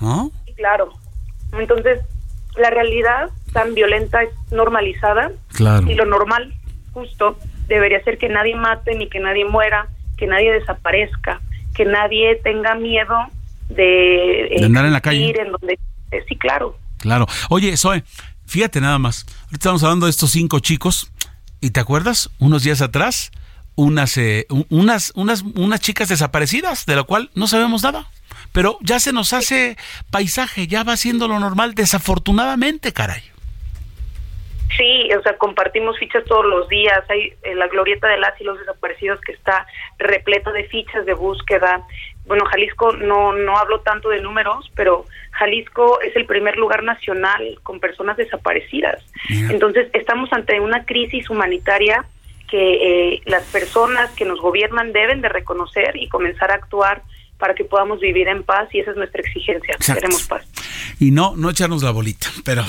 ¿No? 0.01 0.33
Sí, 0.47 0.55
claro. 0.55 0.95
Entonces, 1.53 2.01
la 2.57 2.71
realidad 2.71 3.29
tan 3.53 3.75
violenta 3.75 4.23
es 4.23 4.31
normalizada. 4.51 5.33
Claro. 5.53 5.91
Y 5.91 5.95
lo 5.95 6.07
normal, 6.07 6.55
justo, 6.93 7.39
debería 7.69 8.03
ser 8.03 8.17
que 8.17 8.29
nadie 8.29 8.57
mate 8.57 8.95
ni 8.95 9.09
que 9.09 9.21
nadie 9.21 9.45
muera, 9.45 9.89
que 10.17 10.27
nadie 10.27 10.53
desaparezca, 10.53 11.43
que 11.75 11.85
nadie 11.85 12.37
tenga 12.37 12.75
miedo 12.77 13.15
de, 13.71 14.61
andar 14.65 14.85
en 14.85 14.93
la 14.93 15.01
calle. 15.01 15.35
En 15.41 15.53
donde, 15.53 15.79
eh, 16.11 16.25
sí, 16.29 16.37
claro. 16.37 16.77
Claro. 16.99 17.27
Oye, 17.49 17.77
Zoe, 17.77 18.05
fíjate 18.47 18.81
nada 18.81 18.99
más. 18.99 19.27
Ahorita 19.45 19.57
estamos 19.57 19.83
hablando 19.83 20.07
de 20.07 20.11
estos 20.11 20.31
cinco 20.31 20.61
chicos. 20.61 21.11
¿Y 21.61 21.71
te 21.71 21.81
acuerdas? 21.81 22.31
Unos 22.39 22.63
días 22.63 22.81
atrás, 22.81 23.33
unas, 23.75 24.17
eh, 24.17 24.47
unas, 24.71 25.13
unas, 25.15 25.43
unas 25.43 25.81
chicas 25.81 26.09
desaparecidas, 26.09 26.87
de 26.87 26.97
lo 26.97 27.05
cual 27.05 27.31
no 27.35 27.47
sabemos 27.47 27.83
nada. 27.83 28.09
Pero 28.53 28.79
ya 28.81 28.99
se 28.99 29.13
nos 29.13 29.33
hace 29.33 29.77
paisaje, 30.11 30.67
ya 30.67 30.83
va 30.83 30.97
siendo 30.97 31.29
lo 31.29 31.39
normal, 31.39 31.75
desafortunadamente, 31.75 32.93
caray. 32.93 33.23
Sí, 34.77 35.09
o 35.19 35.23
sea, 35.23 35.37
compartimos 35.37 35.99
fichas 35.99 36.25
todos 36.25 36.47
los 36.47 36.69
días. 36.69 37.03
Hay 37.09 37.35
en 37.43 37.59
la 37.59 37.69
glorieta 37.69 38.09
de 38.09 38.19
las 38.19 38.41
y 38.41 38.45
los 38.45 38.59
desaparecidos 38.59 39.21
que 39.21 39.33
está 39.33 39.67
repleta 39.99 40.53
de 40.53 40.65
fichas 40.65 41.05
de 41.07 41.15
búsqueda 41.15 41.85
bueno, 42.31 42.45
Jalisco 42.45 42.93
no, 42.93 43.33
no 43.33 43.59
hablo 43.59 43.81
tanto 43.81 44.09
de 44.09 44.23
números, 44.23 44.71
pero 44.77 45.05
Jalisco 45.33 46.01
es 46.01 46.15
el 46.15 46.27
primer 46.27 46.57
lugar 46.59 46.85
nacional 46.85 47.59
con 47.65 47.81
personas 47.81 48.17
desaparecidas. 48.17 49.05
Entonces, 49.51 49.89
estamos 49.95 50.33
ante 50.33 50.61
una 50.61 50.85
crisis 50.85 51.29
humanitaria 51.29 52.05
que 52.49 53.15
eh, 53.15 53.23
las 53.25 53.43
personas 53.47 54.13
que 54.13 54.25
nos 54.25 54.41
gobiernan 54.41 54.93
deben 54.93 55.23
de 55.23 55.29
reconocer 55.29 55.97
y 55.97 56.09
comenzar 56.09 56.53
a 56.53 56.55
actuar 56.55 57.03
para 57.41 57.55
que 57.55 57.65
podamos 57.65 57.99
vivir 57.99 58.29
en 58.29 58.45
paz 58.45 58.69
y 58.73 58.79
esa 58.79 58.93
es 58.93 58.97
nuestra 58.97 59.23
exigencia. 59.23 59.75
Queremos 59.85 60.23
paz. 60.25 60.45
Y 61.01 61.11
no 61.11 61.35
no 61.37 61.51
echarnos 61.51 61.83
la 61.83 61.91
bolita, 61.91 62.29
pero 62.45 62.65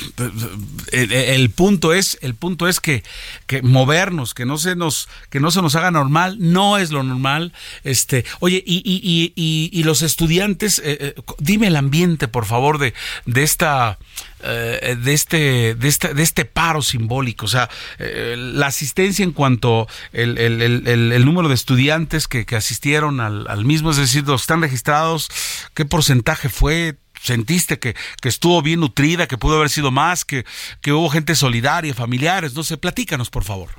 el, 0.91 1.49
punto 1.51 1.93
es 1.93 2.17
el 2.21 2.33
punto 2.33 2.67
es 2.67 2.79
que, 2.79 3.03
que 3.45 3.61
movernos, 3.61 4.33
que 4.33 4.45
no 4.45 4.57
se 4.57 4.75
nos 4.75 5.09
que 5.29 5.39
no 5.39 5.51
se 5.51 5.61
nos 5.61 5.75
haga 5.75 5.91
normal, 5.91 6.37
no 6.39 6.77
es 6.77 6.91
lo 6.91 7.03
normal. 7.03 7.53
Este, 7.83 8.25
oye, 8.39 8.63
y, 8.65 8.77
y, 8.77 9.33
y, 9.35 9.69
y 9.77 9.83
los 9.83 10.01
estudiantes, 10.01 10.79
eh, 10.79 10.97
eh, 11.01 11.21
dime 11.37 11.67
el 11.67 11.75
ambiente, 11.75 12.27
por 12.27 12.45
favor, 12.45 12.77
de 12.77 12.93
de 13.25 13.43
esta 13.43 13.99
eh, 14.43 14.97
de 14.99 15.13
este 15.13 15.75
de 15.75 15.87
este 15.87 16.13
de 16.13 16.23
este 16.23 16.45
paro 16.45 16.81
simbólico 16.81 17.45
o 17.45 17.49
sea 17.49 17.69
la 17.99 18.65
asistencia 18.65 19.23
en 19.23 19.33
cuanto 19.33 19.87
el, 20.13 20.37
el, 20.39 20.61
el, 20.61 21.11
el 21.11 21.25
número 21.25 21.47
de 21.47 21.53
estudiantes 21.53 22.27
que, 22.27 22.45
que 22.45 22.55
asistieron 22.55 23.19
al, 23.19 23.45
al, 23.47 23.65
mismo 23.65 23.91
es 23.91 23.97
decir 23.97 24.25
los 24.25 24.47
que 24.47 24.60
están 24.61 24.69
registrados 24.69 25.29
qué 25.73 25.85
porcentaje 25.85 26.49
fue 26.49 26.95
sentiste 27.19 27.79
que, 27.79 27.95
que 28.21 28.29
estuvo 28.29 28.61
bien 28.61 28.79
nutrida 28.79 29.27
que 29.27 29.37
pudo 29.37 29.57
haber 29.57 29.69
sido 29.69 29.91
más 29.91 30.25
que, 30.25 30.43
que 30.81 30.91
hubo 30.91 31.09
gente 31.09 31.35
solidaria 31.35 31.93
familiares 31.93 32.53
no 32.55 32.63
sé 32.63 32.77
platícanos 32.77 33.29
por 33.29 33.43
favor 33.43 33.69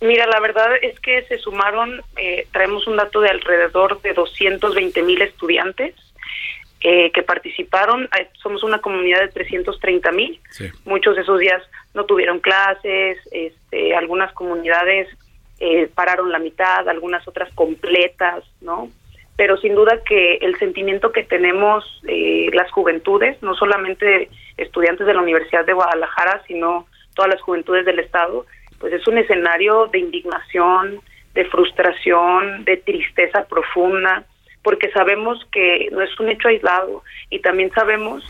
Mira, 0.00 0.26
la 0.26 0.38
verdad 0.38 0.70
es 0.82 1.00
que 1.00 1.22
se 1.28 1.38
sumaron, 1.38 2.02
eh, 2.18 2.46
traemos 2.52 2.86
un 2.86 2.96
dato 2.96 3.22
de 3.22 3.30
alrededor 3.30 4.02
de 4.02 4.12
220 4.12 5.02
mil 5.02 5.22
estudiantes 5.22 5.94
eh, 6.82 7.10
que 7.12 7.22
participaron. 7.22 8.06
Somos 8.42 8.62
una 8.64 8.82
comunidad 8.82 9.20
de 9.20 9.28
330 9.28 10.12
mil. 10.12 10.38
Muchos 10.84 11.16
de 11.16 11.22
esos 11.22 11.40
días 11.40 11.62
no 11.94 12.04
tuvieron 12.04 12.40
clases, 12.40 13.16
este, 13.32 13.96
algunas 13.96 14.30
comunidades 14.34 15.08
eh, 15.58 15.88
pararon 15.94 16.30
la 16.30 16.38
mitad, 16.38 16.86
algunas 16.86 17.26
otras 17.26 17.50
completas, 17.54 18.44
¿no? 18.60 18.90
Pero 19.36 19.56
sin 19.56 19.74
duda 19.74 20.02
que 20.06 20.36
el 20.36 20.56
sentimiento 20.58 21.12
que 21.12 21.24
tenemos 21.24 21.84
eh, 22.06 22.50
las 22.52 22.70
juventudes, 22.70 23.42
no 23.42 23.54
solamente 23.54 24.28
estudiantes 24.56 25.06
de 25.06 25.14
la 25.14 25.22
Universidad 25.22 25.64
de 25.64 25.72
Guadalajara, 25.72 26.42
sino 26.46 26.86
todas 27.14 27.32
las 27.32 27.42
juventudes 27.42 27.84
del 27.84 27.98
Estado, 27.98 28.46
pues 28.78 28.92
es 28.92 29.06
un 29.08 29.18
escenario 29.18 29.86
de 29.86 29.98
indignación, 29.98 31.00
de 31.34 31.44
frustración, 31.46 32.64
de 32.64 32.76
tristeza 32.76 33.46
profunda, 33.48 34.24
porque 34.62 34.90
sabemos 34.92 35.44
que 35.52 35.88
no 35.90 36.00
es 36.00 36.18
un 36.20 36.28
hecho 36.28 36.48
aislado 36.48 37.02
y 37.28 37.40
también 37.40 37.70
sabemos 37.72 38.24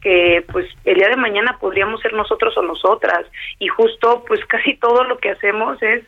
que 0.00 0.44
pues 0.52 0.66
el 0.84 0.96
día 0.96 1.08
de 1.08 1.16
mañana 1.16 1.56
podríamos 1.60 2.00
ser 2.00 2.12
nosotros 2.12 2.56
o 2.56 2.62
nosotras. 2.62 3.26
Y 3.58 3.68
justo 3.68 4.24
pues 4.26 4.44
casi 4.48 4.76
todo 4.76 5.04
lo 5.04 5.18
que 5.18 5.30
hacemos 5.30 5.82
es 5.82 6.04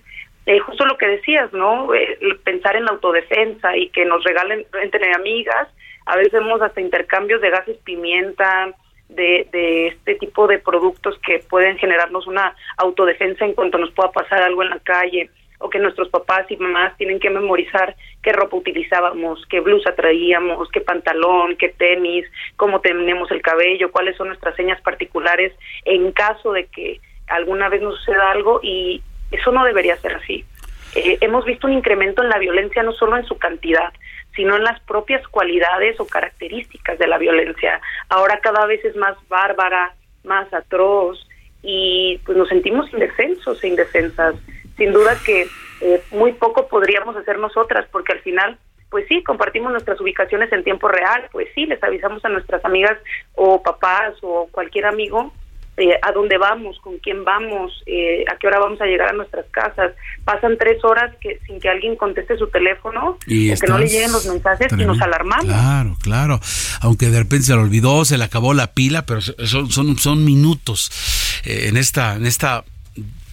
eh, 0.47 0.59
justo 0.61 0.85
lo 0.87 0.97
que 0.97 1.07
decías, 1.07 1.53
¿no? 1.53 1.95
Eh, 1.95 2.19
pensar 2.45 2.77
en 2.77 2.85
la 2.85 2.93
autodefensa 2.93 3.77
y 3.77 3.89
que 3.91 4.05
nos 4.05 4.25
regalen 4.25 4.67
entre 4.83 5.13
amigas, 5.15 5.69
a 6.07 6.17
veces 6.17 6.33
vemos 6.33 6.61
hasta 6.63 6.81
intercambios 6.81 7.41
de 7.41 7.51
gases 7.51 7.77
pimienta, 7.79 8.75
de, 9.09 9.49
de 9.53 9.89
este 9.89 10.15
tipo 10.15 10.47
de 10.47 10.59
productos 10.59 11.19
que 11.27 11.41
pueden 11.51 11.77
generarnos 11.79 12.27
una 12.27 12.55
autodefensa 12.77 13.45
en 13.45 13.55
cuanto 13.55 13.77
nos 13.77 13.91
pueda 13.91 14.13
pasar 14.13 14.43
algo 14.43 14.63
en 14.63 14.71
la 14.71 14.79
calle 14.79 15.31
o 15.61 15.69
que 15.69 15.79
nuestros 15.79 16.09
papás 16.09 16.51
y 16.51 16.57
mamás 16.57 16.97
tienen 16.97 17.21
que 17.21 17.29
memorizar 17.29 17.95
qué 18.23 18.33
ropa 18.33 18.57
utilizábamos, 18.57 19.45
qué 19.49 19.61
blusa 19.61 19.95
traíamos, 19.95 20.71
qué 20.71 20.81
pantalón, 20.81 21.57
qué 21.57 21.69
tenis, 21.69 22.25
cómo 22.57 22.81
tenemos 22.81 23.31
el 23.31 23.43
cabello, 23.43 23.93
cuáles 23.93 24.17
son 24.17 24.29
nuestras 24.29 24.57
señas 24.57 24.81
particulares 24.81 25.53
en 25.85 26.13
caso 26.13 26.53
de 26.53 26.67
que 26.67 27.01
alguna 27.27 27.69
vez 27.69 27.83
nos 27.83 27.99
suceda 27.99 28.31
algo 28.31 28.61
y 28.63 29.03
eso 29.31 29.53
no 29.53 29.65
debería 29.65 29.97
ser 29.97 30.15
así. 30.15 30.45
Eh, 30.95 31.19
hemos 31.21 31.45
visto 31.45 31.67
un 31.67 31.73
incremento 31.73 32.23
en 32.23 32.29
la 32.29 32.39
violencia 32.39 32.83
no 32.83 32.93
solo 32.93 33.17
en 33.17 33.25
su 33.25 33.39
cantidad, 33.39 33.93
sino 34.35 34.57
en 34.57 34.65
las 34.65 34.81
propias 34.81 35.27
cualidades 35.29 35.99
o 36.01 36.07
características 36.07 36.99
de 36.99 37.07
la 37.07 37.19
violencia. 37.19 37.81
Ahora 38.09 38.41
cada 38.41 38.67
vez 38.67 38.85
es 38.85 38.97
más 38.97 39.17
bárbara, 39.29 39.95
más 40.25 40.53
atroz 40.53 41.27
y 41.63 42.21
pues 42.25 42.37
nos 42.37 42.49
sentimos 42.49 42.93
indefensos 42.93 43.63
e 43.63 43.69
indefensas. 43.69 44.35
Sin 44.77 44.93
duda 44.93 45.17
que 45.25 45.47
eh, 45.83 46.03
muy 46.11 46.33
poco 46.33 46.69
podríamos 46.69 47.17
hacer 47.17 47.39
nosotras 47.39 47.87
porque 47.93 48.13
al 48.13 48.21
final 48.21 48.59
pues 48.91 49.07
sí, 49.07 49.23
compartimos 49.23 49.71
nuestras 49.71 50.01
ubicaciones 50.01 50.53
en 50.53 50.65
tiempo 50.65 50.89
real, 50.89 51.29
pues 51.31 51.47
sí, 51.55 51.65
les 51.65 51.81
avisamos 51.81 52.25
a 52.25 52.29
nuestras 52.29 52.65
amigas 52.65 52.99
o 53.37 53.63
papás 53.63 54.15
o 54.21 54.49
cualquier 54.51 54.87
amigo 54.87 55.33
eh, 55.81 55.99
a 56.03 56.13
dónde 56.13 56.39
vamos, 56.39 56.79
con 56.81 56.99
quién 56.99 57.25
vamos, 57.25 57.83
eh, 57.87 58.25
a 58.31 58.37
qué 58.37 58.47
hora 58.47 58.61
vamos 58.61 58.81
a 58.81 58.85
llegar 58.85 59.09
a 59.09 59.13
nuestras 59.13 59.47
casas. 59.51 59.93
Pasan 60.25 60.59
tres 60.59 60.85
horas 60.85 61.15
que 61.21 61.41
sin 61.47 61.59
que 61.59 61.69
alguien 61.69 61.97
conteste 61.97 62.37
su 62.37 62.49
teléfono 62.49 63.19
y 63.27 63.51
o 63.51 63.57
que 63.57 63.67
no 63.67 63.79
le 63.79 63.89
lleguen 63.89 64.13
los 64.13 64.27
mensajes 64.27 64.73
y 64.73 64.85
nos 64.85 65.01
alarmamos. 65.01 65.47
Claro, 65.47 65.97
claro. 66.03 66.41
Aunque 66.83 67.07
de 67.07 67.19
repente 67.19 67.47
se 67.47 67.55
le 67.55 67.61
olvidó, 67.61 68.05
se 68.05 68.19
le 68.19 68.25
acabó 68.25 68.55
la 68.55 68.75
pila, 68.75 69.07
pero 69.07 69.21
son, 69.21 69.71
son, 69.71 69.99
son 69.99 70.25
minutos 70.25 71.43
eh, 71.45 71.67
en 71.69 71.77
esta, 71.77 72.17
en 72.17 72.27
esta 72.27 72.65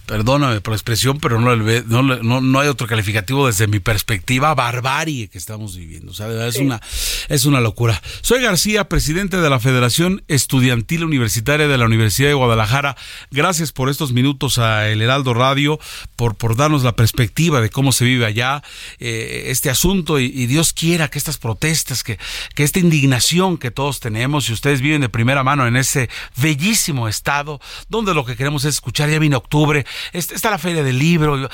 perdóname 0.08 0.62
por 0.62 0.72
la 0.72 0.76
expresión, 0.76 1.20
pero 1.20 1.38
no, 1.38 1.54
no, 1.54 2.40
no, 2.40 2.60
hay 2.60 2.68
otro 2.68 2.86
calificativo 2.86 3.46
desde 3.46 3.66
mi 3.66 3.78
perspectiva, 3.78 4.54
barbarie 4.54 5.28
que 5.28 5.36
estamos 5.36 5.76
viviendo. 5.76 6.12
es, 6.12 6.56
una, 6.56 6.80
es 7.28 7.44
una 7.44 7.60
locura. 7.60 8.00
Soy 8.22 8.40
García, 8.40 8.88
presidente 8.88 9.36
de 9.36 9.50
la 9.50 9.60
Federación 9.60 10.24
Estudiantil 10.26 11.04
Universitaria 11.04 11.68
de 11.68 11.76
la 11.76 11.84
Universidad 11.84 12.28
de 12.28 12.34
Guadalajara. 12.34 12.96
Gracias 13.30 13.70
por 13.70 13.90
estos 13.90 14.12
minutos 14.12 14.58
a 14.58 14.88
El 14.88 15.02
Heraldo 15.02 15.34
Radio, 15.34 15.78
por, 16.16 16.36
por 16.36 16.56
darnos 16.56 16.84
la 16.84 16.96
perspectiva 16.96 17.60
de 17.60 17.68
cómo 17.68 17.92
se 17.92 18.06
vive 18.06 18.24
allá 18.24 18.62
eh, 19.00 19.44
este 19.48 19.68
asunto 19.68 20.18
y, 20.18 20.48
Dios 20.48 20.72
quiera 20.72 21.08
que 21.08 21.18
estas 21.18 21.36
protestas, 21.36 22.02
que, 22.02 22.18
que 22.54 22.64
esta 22.64 22.78
indignación 22.78 23.58
que 23.58 23.70
todos 23.70 24.00
tenemos 24.00 24.48
y 24.48 24.54
ustedes 24.54 24.80
viven 24.80 25.02
de 25.02 25.10
primera 25.10 25.44
mano 25.44 25.66
en 25.66 25.76
ese 25.76 26.08
bellísimo 26.36 27.08
estado, 27.08 27.60
donde 27.90 28.14
lo 28.14 28.24
que 28.24 28.36
queremos 28.36 28.64
es 28.64 28.76
escuchar, 28.76 29.10
ya 29.10 29.18
viene 29.18 29.36
octubre, 29.36 29.84
está 30.12 30.50
la 30.50 30.58
Feria 30.58 30.82
del 30.82 30.98
Libro, 30.98 31.48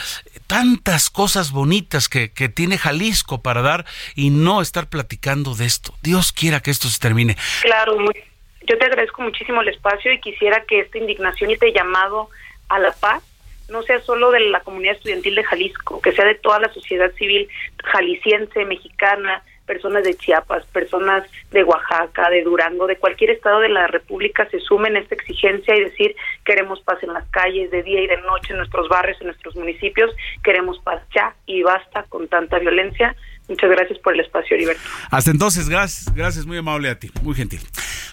tantas 0.47 1.11
cosas 1.11 1.53
bonitas 1.53 2.09
que, 2.09 2.33
que 2.33 2.49
tiene 2.49 2.79
Jalisco 2.79 3.43
para 3.43 3.63
dar 3.63 3.85
y 4.15 4.31
no 4.31 4.61
estar 4.61 4.89
platicando 4.89 5.55
de 5.55 5.67
esto. 5.67 5.95
Dios 6.03 6.33
quiera 6.33 6.61
que 6.61 6.71
esto 6.71 6.89
se 6.89 6.99
termine. 6.99 7.37
Claro, 7.63 7.97
yo 8.67 8.79
te 8.79 8.85
agradezco 8.85 9.23
muchísimo 9.23 9.61
el 9.61 9.69
espacio 9.69 10.13
y 10.13 10.21
quisiera 10.21 10.65
que 10.65 10.81
esta 10.81 10.99
indignación 10.99 11.51
y 11.51 11.55
este 11.55 11.73
llamado 11.73 12.31
a 12.69 12.79
la 12.79 12.93
paz 12.93 13.23
no 13.69 13.83
sea 13.83 14.01
solo 14.01 14.31
de 14.31 14.41
la 14.41 14.61
comunidad 14.61 14.97
estudiantil 14.97 15.35
de 15.35 15.45
Jalisco, 15.45 16.01
que 16.01 16.13
sea 16.13 16.25
de 16.25 16.35
toda 16.35 16.59
la 16.59 16.73
sociedad 16.73 17.13
civil 17.15 17.49
jalisciense, 17.83 18.65
mexicana, 18.65 19.43
personas 19.67 20.05
de 20.05 20.15
Chiapas, 20.15 20.65
personas 20.67 21.25
de 21.51 21.65
Oaxaca, 21.65 22.31
de 22.31 22.43
Durango, 22.43 22.87
de 22.87 22.97
cualquier 22.97 23.31
estado 23.31 23.61
de 23.61 23.69
la 23.69 23.87
República 23.87 24.49
se 24.51 24.61
sumen 24.61 24.97
a 24.97 25.01
esta 25.01 25.15
exigencia 25.15 25.77
y 25.77 25.85
decir 25.85 26.15
queremos 26.45 26.81
paz 26.83 27.03
en 27.03 27.13
las 27.13 27.27
calles, 27.31 27.71
de 27.71 27.83
día 27.83 28.01
y 28.01 28.07
de 28.07 28.21
noche, 28.23 28.53
en 28.53 28.59
nuestros 28.59 28.89
barrios, 28.89 29.21
en 29.21 29.29
nuestros 29.29 29.57
municipios, 29.57 30.11
queremos 30.43 30.79
paz 30.81 31.03
ya 31.15 31.35
y 31.47 31.63
basta 31.63 32.05
con 32.09 32.29
tanta 32.29 32.59
violencia. 32.59 33.15
Muchas 33.49 33.71
gracias 33.71 33.99
por 33.99 34.15
el 34.15 34.21
espacio, 34.21 34.57
Heriberto. 34.57 34.83
Hasta 35.11 35.31
entonces, 35.31 35.69
gracias, 35.69 36.15
gracias, 36.15 36.47
muy 36.47 36.57
amable 36.57 36.89
a 36.89 36.99
ti, 36.99 37.11
muy 37.23 37.35
gentil. 37.35 37.61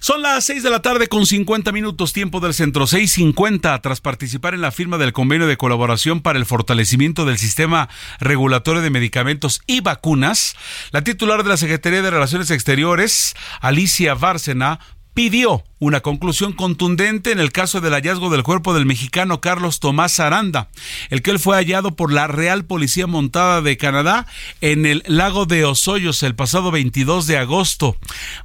Son 0.04 0.24
las 0.24 0.46
6 0.46 0.64
de 0.64 0.72
la 0.72 0.82
tarde 0.82 1.06
con 1.06 1.28
50 1.28 1.72
minutos 1.72 2.12
tiempo 2.12 2.40
del 2.40 2.56
centro, 2.56 2.88
6.50 2.88 3.82
tras 3.84 4.02
participar 4.02 4.56
en 4.56 4.62
la 4.62 4.72
firma 4.72 4.98
del 4.98 5.14
convenio 5.14 5.46
de 5.46 5.58
colaboración 5.58 6.22
para 6.22 6.40
el 6.40 6.48
fortalecimiento 6.48 7.24
del 7.24 7.38
sistema 7.38 7.88
regulatorio 8.20 8.82
de 8.82 8.90
medicamentos 8.90 9.62
y 9.68 9.82
vacunas. 9.82 10.56
La 10.90 11.04
titular 11.04 11.44
de 11.44 11.50
la 11.50 11.58
Secretaría 11.58 12.02
de 12.02 12.10
Relaciones 12.10 12.50
Exteriores, 12.50 13.36
Alicia 13.62 14.16
Bárcena, 14.16 14.80
pidió 15.14 15.64
una 15.80 16.02
conclusión 16.02 16.54
contundente 16.54 17.32
en 17.32 17.40
el 17.40 17.52
caso 17.52 17.82
del 17.82 17.94
hallazgo 17.94 18.30
del 18.30 18.44
cuerpo 18.44 18.74
del 18.74 18.86
mexicano 18.86 19.42
Carlos 19.42 19.80
Tomás 19.80 20.20
Aranda, 20.20 20.70
el 21.10 21.22
que 21.22 21.32
él 21.32 21.40
fue 21.40 21.56
hallado 21.56 21.96
por 21.96 22.14
la 22.14 22.28
Real 22.28 22.66
Policía 22.66 23.08
Montada 23.08 23.62
de 23.62 23.78
Canadá 23.78 24.28
en 24.62 24.86
el 24.86 25.04
lago 25.08 25.46
de 25.46 25.66
Osoyos 25.66 26.24
el 26.24 26.36
pasado 26.36 26.72
22 26.72 27.28
de 27.28 27.38
agosto. 27.38 27.98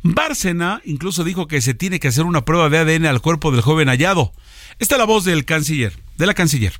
Bárcena 0.03 0.81
incluso 0.85 1.25
dijo 1.25 1.47
que 1.47 1.61
se 1.61 1.75
tiene 1.75 2.01
que 2.01 2.09
hacer 2.09 2.25
una 2.25 2.45
prueba 2.45 2.69
de 2.69 2.79
ADN 2.79 3.07
al 3.07 3.21
cuerpo 3.21 3.51
del 3.51 3.61
joven 3.61 3.89
hallado. 3.89 4.33
Esta 4.79 4.97
es 4.97 4.99
la 4.99 5.07
voz 5.07 5.25
del 5.25 5.45
canciller, 5.45 5.93
de 6.17 6.27
la 6.27 6.35
canciller. 6.35 6.73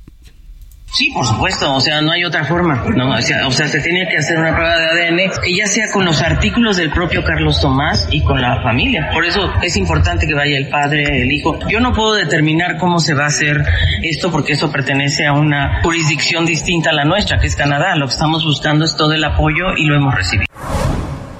Sí, 0.91 1.11
por 1.11 1.25
supuesto, 1.25 1.73
o 1.73 1.81
sea, 1.81 2.01
no 2.01 2.11
hay 2.11 2.23
otra 2.23 2.45
forma, 2.45 2.85
¿no? 2.95 3.13
O 3.13 3.21
sea, 3.21 3.45
o 3.45 3.51
sea, 3.51 3.67
se 3.67 3.81
tiene 3.81 4.07
que 4.09 4.17
hacer 4.17 4.37
una 4.39 4.55
prueba 4.55 4.77
de 4.77 5.07
ADN, 5.07 5.31
que 5.43 5.55
ya 5.55 5.67
sea 5.67 5.91
con 5.91 6.05
los 6.05 6.21
artículos 6.21 6.77
del 6.77 6.91
propio 6.91 7.23
Carlos 7.23 7.59
Tomás 7.59 8.07
y 8.09 8.23
con 8.23 8.41
la 8.41 8.61
familia. 8.63 9.09
Por 9.13 9.25
eso 9.25 9.53
es 9.61 9.75
importante 9.75 10.25
que 10.25 10.33
vaya 10.33 10.57
el 10.57 10.69
padre, 10.69 11.23
el 11.23 11.31
hijo. 11.31 11.59
Yo 11.67 11.81
no 11.81 11.93
puedo 11.93 12.13
determinar 12.13 12.77
cómo 12.77 12.99
se 12.99 13.13
va 13.13 13.25
a 13.25 13.27
hacer 13.27 13.63
esto 14.01 14.31
porque 14.31 14.53
eso 14.53 14.71
pertenece 14.71 15.25
a 15.25 15.33
una 15.33 15.81
jurisdicción 15.83 16.45
distinta 16.45 16.91
a 16.91 16.93
la 16.93 17.03
nuestra, 17.03 17.39
que 17.39 17.47
es 17.47 17.55
Canadá. 17.55 17.95
Lo 17.95 18.07
que 18.07 18.13
estamos 18.13 18.45
buscando 18.45 18.85
es 18.85 18.95
todo 18.95 19.11
el 19.11 19.23
apoyo 19.23 19.75
y 19.75 19.85
lo 19.85 19.95
hemos 19.95 20.15
recibido. 20.15 20.47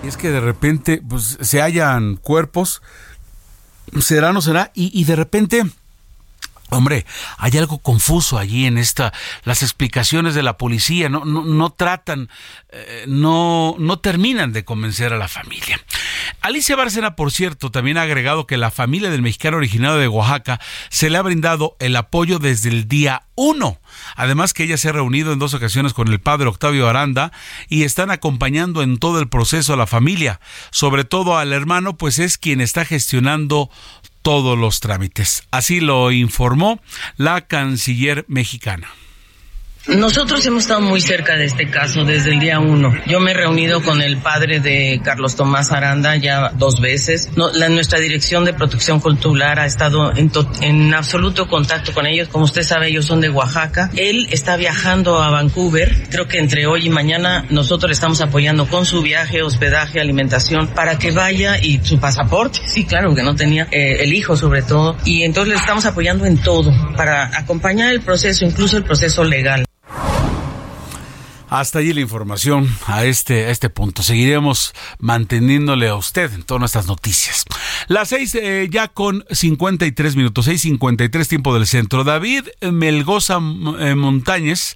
Y 0.04 0.08
es 0.08 0.18
que 0.18 0.30
de 0.30 0.42
repente, 0.42 1.02
pues, 1.08 1.38
se 1.42 1.62
hallan 1.62 2.18
cuerpos, 2.18 2.82
será 4.02 4.34
no 4.34 4.42
será, 4.42 4.72
y, 4.76 4.92
y 4.94 5.06
de 5.06 5.16
repente 5.16 5.64
Hombre, 6.70 7.06
hay 7.38 7.58
algo 7.58 7.80
confuso 7.80 8.38
allí 8.38 8.66
en 8.66 8.78
esta, 8.78 9.14
las 9.44 9.64
explicaciones 9.64 10.36
de 10.36 10.44
la 10.44 10.58
policía 10.58 11.08
no, 11.08 11.24
no, 11.24 11.46
no 11.46 11.70
tratan, 11.70 12.30
eh, 12.70 13.06
no, 13.08 13.76
no 13.80 14.00
terminan 14.00 14.52
de 14.52 14.66
convencer 14.66 15.14
a 15.14 15.18
la 15.18 15.30
familia. 15.30 15.80
Alicia 16.42 16.76
Bárcena, 16.76 17.16
por 17.16 17.32
cierto, 17.32 17.72
también 17.72 17.98
ha 17.98 18.02
agregado 18.02 18.48
que 18.48 18.58
la 18.58 18.72
familia 18.72 19.10
del 19.10 19.22
mexicano 19.22 19.58
originario 19.58 19.98
de 19.98 20.08
Oaxaca 20.08 20.60
se 20.90 21.10
le 21.10 21.18
ha 21.18 21.22
brindado 21.22 21.78
el 21.80 21.96
apoyo 21.96 22.40
desde 22.40 22.70
el 22.70 22.88
día 22.88 23.24
uno. 23.36 23.80
Además 24.16 24.54
que 24.54 24.64
ella 24.64 24.78
se 24.78 24.90
ha 24.90 24.94
reunido 24.94 25.32
en 25.32 25.40
dos 25.40 25.54
ocasiones 25.54 25.94
con 25.94 26.08
el 26.10 26.20
padre 26.20 26.48
Octavio 26.48 26.90
Aranda 26.90 27.32
y 27.70 27.84
están 27.84 28.12
acompañando 28.12 28.82
en 28.82 28.98
todo 28.98 29.20
el 29.20 29.30
proceso 29.30 29.74
a 29.74 29.78
la 29.78 29.88
familia, 29.88 30.40
sobre 30.72 31.06
todo 31.06 31.38
al 31.38 31.54
hermano, 31.54 31.98
pues 31.98 32.20
es 32.20 32.38
quien 32.38 32.62
está 32.62 32.84
gestionando 32.84 33.70
todos 34.28 34.58
los 34.58 34.82
trámites. 34.82 35.48
Así 35.52 35.80
lo 35.80 36.12
informó 36.12 36.82
la 37.16 37.48
canciller 37.48 38.26
mexicana. 38.28 38.90
Nosotros 39.88 40.46
hemos 40.46 40.64
estado 40.64 40.82
muy 40.82 41.00
cerca 41.00 41.38
de 41.38 41.46
este 41.46 41.70
caso 41.70 42.04
desde 42.04 42.34
el 42.34 42.42
día 42.42 42.60
uno. 42.60 42.94
Yo 43.06 43.22
me 43.22 43.32
he 43.32 43.34
reunido 43.34 43.82
con 43.82 44.02
el 44.02 44.18
padre 44.18 44.60
de 44.60 45.00
Carlos 45.02 45.38
Tomás 45.38 45.72
Aranda 45.72 46.18
ya 46.18 46.50
dos 46.50 46.82
veces. 46.82 47.30
nuestra 47.36 47.98
dirección 47.98 48.44
de 48.44 48.54
protección 48.54 49.00
cultural 49.00 49.58
ha 49.60 49.66
estado 49.66 50.14
en, 50.14 50.30
en 50.60 50.94
absoluto 50.94 51.48
contacto 51.48 51.94
con 51.94 52.06
ellos. 52.06 52.28
Como 52.28 52.44
usted 52.44 52.64
sabe, 52.64 52.90
ellos 52.90 53.06
son 53.06 53.22
de 53.22 53.30
Oaxaca. 53.30 53.90
Él 53.96 54.28
está 54.30 54.58
viajando 54.58 55.24
a 55.24 55.30
Vancouver. 55.30 56.10
Creo 56.10 56.28
que 56.28 56.40
entre 56.40 56.68
hoy 56.68 56.88
y 56.88 56.90
mañana 56.90 57.46
nosotros 57.50 57.90
le 57.90 57.94
estamos 57.94 58.20
apoyando 58.20 58.68
con 58.68 58.86
su 58.86 59.02
viaje, 59.02 59.42
hospedaje, 59.42 60.02
alimentación 60.02 60.68
para 60.68 61.00
que 61.00 61.12
vaya 61.12 61.60
y 61.64 61.80
su 61.82 61.98
pasaporte. 61.98 62.60
Sí, 62.66 62.84
claro, 62.84 63.16
que 63.16 63.24
no 63.24 63.36
tenía 63.36 63.70
eh, 63.72 64.00
el 64.02 64.14
hijo 64.14 64.36
sobre 64.36 64.64
todo. 64.64 64.98
Y 65.06 65.24
entonces 65.24 65.54
le 65.54 65.60
estamos 65.60 65.86
apoyando 65.86 66.26
en 66.26 66.40
todo 66.40 66.74
para 66.98 67.38
acompañar 67.38 67.94
el 67.94 68.02
proceso, 68.02 68.44
incluso 68.44 68.76
el 68.76 68.84
proceso 68.84 69.24
legal. 69.24 69.64
Hasta 71.50 71.80
allí 71.80 71.94
la 71.94 72.02
información 72.02 72.70
a 72.86 73.06
este, 73.06 73.52
este 73.52 73.70
punto. 73.70 74.04
Seguiremos 74.04 74.74
manteniéndole 75.00 75.88
a 75.88 75.96
usted 75.96 76.34
en 76.34 76.44
todas 76.44 76.60
nuestras 76.60 76.88
noticias. 76.88 77.46
Las 77.88 78.10
seis 78.10 78.36
eh, 78.36 78.68
ya 78.70 78.90
con 78.90 79.26
53 79.32 80.16
minutos, 80.18 80.46
seis 80.46 80.62
53 80.62 81.28
tiempo 81.28 81.54
del 81.54 81.66
centro. 81.66 82.04
David 82.04 82.44
Melgoza 82.62 83.36
eh, 83.80 83.96
Montañez. 83.96 84.76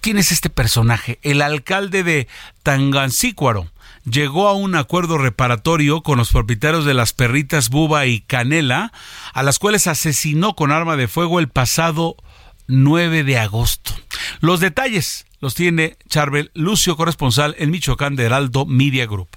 ¿Quién 0.00 0.18
es 0.18 0.32
este 0.32 0.50
personaje? 0.50 1.18
El 1.22 1.42
alcalde 1.42 2.02
de 2.02 2.28
Tangancícuaro 2.62 3.70
llegó 4.04 4.48
a 4.48 4.54
un 4.54 4.76
acuerdo 4.76 5.18
reparatorio 5.18 6.02
con 6.02 6.18
los 6.18 6.30
propietarios 6.30 6.84
de 6.84 6.94
las 6.94 7.12
perritas 7.12 7.70
Buba 7.70 8.06
y 8.06 8.20
Canela, 8.20 8.92
a 9.32 9.42
las 9.42 9.58
cuales 9.58 9.86
asesinó 9.86 10.54
con 10.54 10.70
arma 10.72 10.96
de 10.96 11.08
fuego 11.08 11.40
el 11.40 11.48
pasado 11.48 12.16
9 12.68 13.24
de 13.24 13.38
agosto. 13.38 13.92
Los 14.40 14.60
detalles 14.60 15.25
los 15.40 15.54
tiene 15.54 15.96
Charbel 16.08 16.50
Lucio, 16.54 16.96
corresponsal 16.96 17.54
en 17.58 17.70
Michoacán 17.70 18.16
de 18.16 18.24
Heraldo 18.24 18.66
Media 18.66 19.06
Group. 19.06 19.28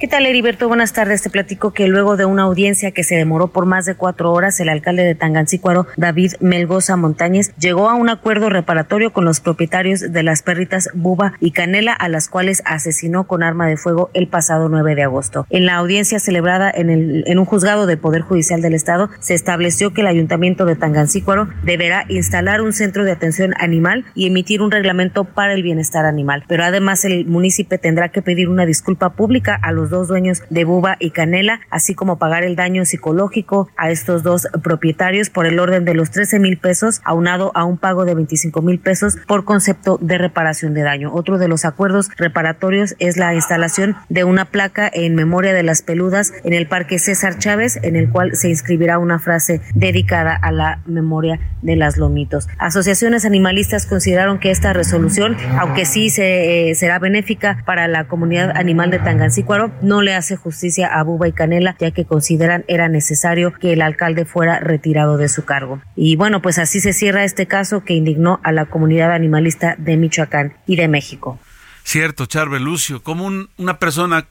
¿Qué 0.00 0.08
tal, 0.08 0.26
Heriberto? 0.26 0.66
Buenas 0.66 0.92
tardes. 0.92 1.22
Te 1.22 1.30
platico 1.30 1.72
que 1.72 1.86
luego 1.86 2.16
de 2.16 2.24
una 2.24 2.42
audiencia 2.42 2.90
que 2.90 3.04
se 3.04 3.14
demoró 3.14 3.52
por 3.52 3.64
más 3.64 3.86
de 3.86 3.94
cuatro 3.94 4.32
horas, 4.32 4.58
el 4.58 4.68
alcalde 4.68 5.04
de 5.04 5.14
Tangancícuaro, 5.14 5.86
David 5.96 6.32
Melgoza 6.40 6.96
Montañez, 6.96 7.54
llegó 7.60 7.88
a 7.88 7.94
un 7.94 8.08
acuerdo 8.08 8.50
reparatorio 8.50 9.12
con 9.12 9.24
los 9.24 9.38
propietarios 9.38 10.00
de 10.00 10.22
las 10.24 10.42
perritas 10.42 10.88
Buba 10.94 11.34
y 11.38 11.52
Canela, 11.52 11.92
a 11.92 12.08
las 12.08 12.28
cuales 12.28 12.60
asesinó 12.66 13.28
con 13.28 13.44
arma 13.44 13.68
de 13.68 13.76
fuego 13.76 14.10
el 14.14 14.26
pasado 14.26 14.68
9 14.68 14.96
de 14.96 15.04
agosto. 15.04 15.46
En 15.48 15.64
la 15.64 15.76
audiencia 15.76 16.18
celebrada 16.18 16.72
en, 16.74 16.90
el, 16.90 17.22
en 17.28 17.38
un 17.38 17.44
juzgado 17.44 17.86
del 17.86 17.98
Poder 17.98 18.22
Judicial 18.22 18.62
del 18.62 18.74
Estado, 18.74 19.10
se 19.20 19.34
estableció 19.34 19.94
que 19.94 20.00
el 20.00 20.08
ayuntamiento 20.08 20.64
de 20.64 20.74
Tangancícuaro 20.74 21.48
deberá 21.62 22.04
instalar 22.08 22.62
un 22.62 22.72
centro 22.72 23.04
de 23.04 23.12
atención 23.12 23.54
animal 23.60 24.04
y 24.16 24.26
emitir 24.26 24.60
un 24.60 24.72
reglamento 24.72 25.22
para 25.22 25.54
el 25.54 25.62
bienestar 25.62 26.04
animal. 26.04 26.42
Pero 26.48 26.64
además 26.64 27.04
el 27.04 27.26
municipio 27.26 27.78
tendrá 27.78 28.08
que 28.08 28.22
pedir 28.22 28.48
una 28.48 28.66
disculpa 28.66 29.10
pública 29.10 29.56
a 29.62 29.70
los 29.70 29.83
dos 29.90 30.08
dueños 30.08 30.42
de 30.50 30.64
Buba 30.64 30.96
y 30.98 31.10
Canela, 31.10 31.60
así 31.70 31.94
como 31.94 32.18
pagar 32.18 32.44
el 32.44 32.56
daño 32.56 32.84
psicológico 32.84 33.68
a 33.76 33.90
estos 33.90 34.22
dos 34.22 34.48
propietarios 34.62 35.30
por 35.30 35.46
el 35.46 35.58
orden 35.58 35.84
de 35.84 35.94
los 35.94 36.10
13 36.10 36.38
mil 36.38 36.58
pesos, 36.58 37.00
aunado 37.04 37.52
a 37.54 37.64
un 37.64 37.78
pago 37.78 38.04
de 38.04 38.14
25 38.14 38.62
mil 38.62 38.78
pesos 38.78 39.16
por 39.26 39.44
concepto 39.44 39.98
de 40.00 40.18
reparación 40.18 40.74
de 40.74 40.82
daño. 40.82 41.12
Otro 41.12 41.38
de 41.38 41.48
los 41.48 41.64
acuerdos 41.64 42.10
reparatorios 42.16 42.96
es 42.98 43.16
la 43.16 43.34
instalación 43.34 43.96
de 44.08 44.24
una 44.24 44.46
placa 44.46 44.90
en 44.92 45.14
memoria 45.14 45.52
de 45.52 45.62
las 45.62 45.82
peludas 45.82 46.32
en 46.44 46.52
el 46.52 46.66
Parque 46.66 46.98
César 46.98 47.38
Chávez, 47.38 47.78
en 47.82 47.96
el 47.96 48.10
cual 48.10 48.34
se 48.36 48.48
inscribirá 48.48 48.98
una 48.98 49.18
frase 49.18 49.60
dedicada 49.74 50.34
a 50.34 50.52
la 50.52 50.80
memoria 50.86 51.40
de 51.62 51.76
las 51.76 51.96
lomitos. 51.96 52.48
Asociaciones 52.58 53.24
animalistas 53.24 53.86
consideraron 53.86 54.38
que 54.38 54.50
esta 54.50 54.72
resolución, 54.72 55.36
aunque 55.58 55.84
sí 55.84 56.10
se, 56.10 56.70
eh, 56.70 56.74
será 56.74 56.98
benéfica 56.98 57.62
para 57.64 57.88
la 57.88 58.04
comunidad 58.04 58.56
animal 58.56 58.90
de 58.90 58.98
Tangancícuaro, 58.98 59.70
no 59.82 60.02
le 60.02 60.14
hace 60.14 60.36
justicia 60.36 60.88
a 60.88 61.02
Buba 61.02 61.28
y 61.28 61.32
Canela, 61.32 61.76
ya 61.78 61.90
que 61.90 62.04
consideran 62.04 62.64
era 62.68 62.88
necesario 62.88 63.52
que 63.52 63.72
el 63.72 63.82
alcalde 63.82 64.24
fuera 64.24 64.60
retirado 64.60 65.16
de 65.16 65.28
su 65.28 65.44
cargo. 65.44 65.80
Y 65.96 66.16
bueno, 66.16 66.42
pues 66.42 66.58
así 66.58 66.80
se 66.80 66.92
cierra 66.92 67.24
este 67.24 67.46
caso 67.46 67.84
que 67.84 67.94
indignó 67.94 68.40
a 68.42 68.52
la 68.52 68.66
comunidad 68.66 69.12
animalista 69.12 69.76
de 69.78 69.96
Michoacán 69.96 70.54
y 70.66 70.76
de 70.76 70.88
México. 70.88 71.38
Cierto, 71.84 72.26
Charbel 72.26 72.62
Lucio, 72.62 73.02
como 73.02 73.30
una 73.56 73.78
persona 73.78 74.26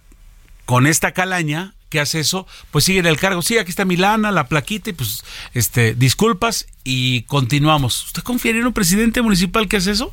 con 0.65 0.87
esta 0.87 1.11
calaña 1.11 1.73
que 1.89 1.99
hace 1.99 2.19
eso, 2.19 2.47
pues 2.71 2.85
sigue 2.85 2.99
en 2.99 3.05
el 3.05 3.17
cargo. 3.17 3.43
Sí, 3.43 3.59
aquí 3.59 3.69
está 3.69 3.85
Milana, 3.85 4.31
la 4.31 4.47
plaquita, 4.47 4.89
y 4.89 4.93
pues, 4.93 5.23
este, 5.53 5.93
disculpas 5.93 6.65
y 6.83 7.21
continuamos. 7.23 8.07
¿Usted 8.07 8.23
confía 8.23 8.51
en 8.51 8.65
un 8.65 8.73
presidente 8.73 9.21
municipal 9.21 9.67
que 9.67 9.77
hace 9.77 9.91
eso? 9.91 10.09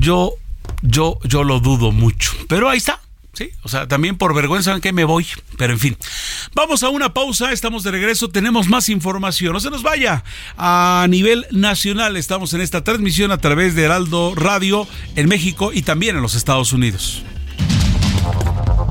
Yo, 0.00 0.34
yo, 0.82 1.20
yo 1.22 1.44
lo 1.44 1.60
dudo 1.60 1.92
mucho. 1.92 2.32
Pero 2.48 2.68
ahí 2.68 2.78
está. 2.78 3.00
Sí, 3.40 3.52
o 3.62 3.70
sea, 3.70 3.88
también 3.88 4.18
por 4.18 4.34
vergüenza 4.34 4.78
que 4.80 4.92
me 4.92 5.04
voy, 5.04 5.26
pero 5.56 5.72
en 5.72 5.78
fin. 5.78 5.96
Vamos 6.54 6.82
a 6.82 6.90
una 6.90 7.14
pausa, 7.14 7.52
estamos 7.52 7.82
de 7.82 7.90
regreso, 7.90 8.28
tenemos 8.28 8.68
más 8.68 8.90
información. 8.90 9.54
No 9.54 9.60
se 9.60 9.70
nos 9.70 9.82
vaya. 9.82 10.24
A 10.58 11.06
nivel 11.08 11.46
nacional 11.50 12.18
estamos 12.18 12.52
en 12.52 12.60
esta 12.60 12.84
transmisión 12.84 13.32
a 13.32 13.38
través 13.38 13.74
de 13.74 13.84
Heraldo 13.84 14.34
Radio 14.34 14.86
en 15.16 15.26
México 15.26 15.70
y 15.72 15.80
también 15.80 16.16
en 16.16 16.22
los 16.22 16.34
Estados 16.34 16.74
Unidos. 16.74 17.22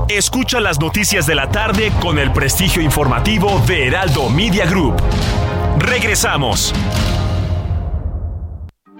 Escucha 0.08 0.58
las 0.58 0.80
noticias 0.80 1.28
de 1.28 1.36
la 1.36 1.48
tarde 1.48 1.92
con 2.00 2.18
el 2.18 2.32
prestigio 2.32 2.82
informativo 2.82 3.62
de 3.68 3.86
Heraldo 3.86 4.28
Media 4.30 4.66
Group. 4.66 5.00
Regresamos. 5.78 6.74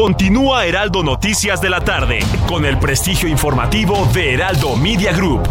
Continúa 0.00 0.64
Heraldo 0.64 1.02
Noticias 1.02 1.60
de 1.60 1.70
la 1.70 1.80
tarde 1.80 2.20
con 2.46 2.64
el 2.64 2.78
prestigio 2.78 3.28
informativo 3.28 4.08
de 4.14 4.34
Heraldo 4.34 4.76
Media 4.76 5.12
Group. 5.12 5.42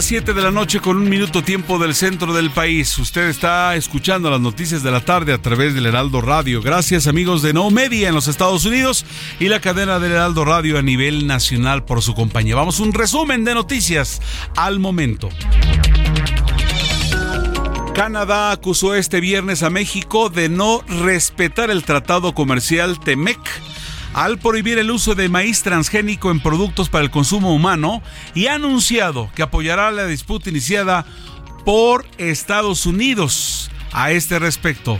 Las 0.00 0.06
7 0.06 0.32
de 0.32 0.40
la 0.40 0.50
noche 0.50 0.80
con 0.80 0.96
un 0.96 1.10
minuto 1.10 1.42
tiempo 1.44 1.78
del 1.78 1.94
centro 1.94 2.32
del 2.32 2.48
país. 2.48 2.96
Usted 2.98 3.28
está 3.28 3.76
escuchando 3.76 4.30
las 4.30 4.40
noticias 4.40 4.82
de 4.82 4.90
la 4.90 5.04
tarde 5.04 5.34
a 5.34 5.42
través 5.42 5.74
del 5.74 5.84
Heraldo 5.84 6.22
Radio. 6.22 6.62
Gracias 6.62 7.06
amigos 7.06 7.42
de 7.42 7.52
No 7.52 7.70
Media 7.70 8.08
en 8.08 8.14
los 8.14 8.26
Estados 8.26 8.64
Unidos 8.64 9.04
y 9.38 9.48
la 9.48 9.60
cadena 9.60 9.98
del 9.98 10.12
Heraldo 10.12 10.46
Radio 10.46 10.78
a 10.78 10.82
nivel 10.82 11.26
nacional 11.26 11.84
por 11.84 12.00
su 12.00 12.14
compañía. 12.14 12.56
Vamos 12.56 12.80
un 12.80 12.94
resumen 12.94 13.44
de 13.44 13.52
noticias 13.52 14.22
al 14.56 14.78
momento. 14.78 15.28
Canadá 17.94 18.52
acusó 18.52 18.94
este 18.94 19.20
viernes 19.20 19.62
a 19.62 19.68
México 19.68 20.30
de 20.30 20.48
no 20.48 20.80
respetar 21.04 21.70
el 21.70 21.84
tratado 21.84 22.32
comercial 22.34 22.98
TEMEC 23.00 23.38
al 24.14 24.38
prohibir 24.38 24.78
el 24.78 24.90
uso 24.90 25.14
de 25.14 25.28
maíz 25.28 25.62
transgénico 25.62 26.30
en 26.30 26.40
productos 26.40 26.88
para 26.88 27.04
el 27.04 27.10
consumo 27.10 27.54
humano 27.54 28.02
y 28.34 28.46
ha 28.46 28.54
anunciado 28.54 29.30
que 29.34 29.42
apoyará 29.42 29.90
la 29.90 30.06
disputa 30.06 30.50
iniciada 30.50 31.04
por 31.64 32.06
Estados 32.18 32.86
Unidos 32.86 33.70
a 33.92 34.12
este 34.12 34.38
respecto. 34.38 34.98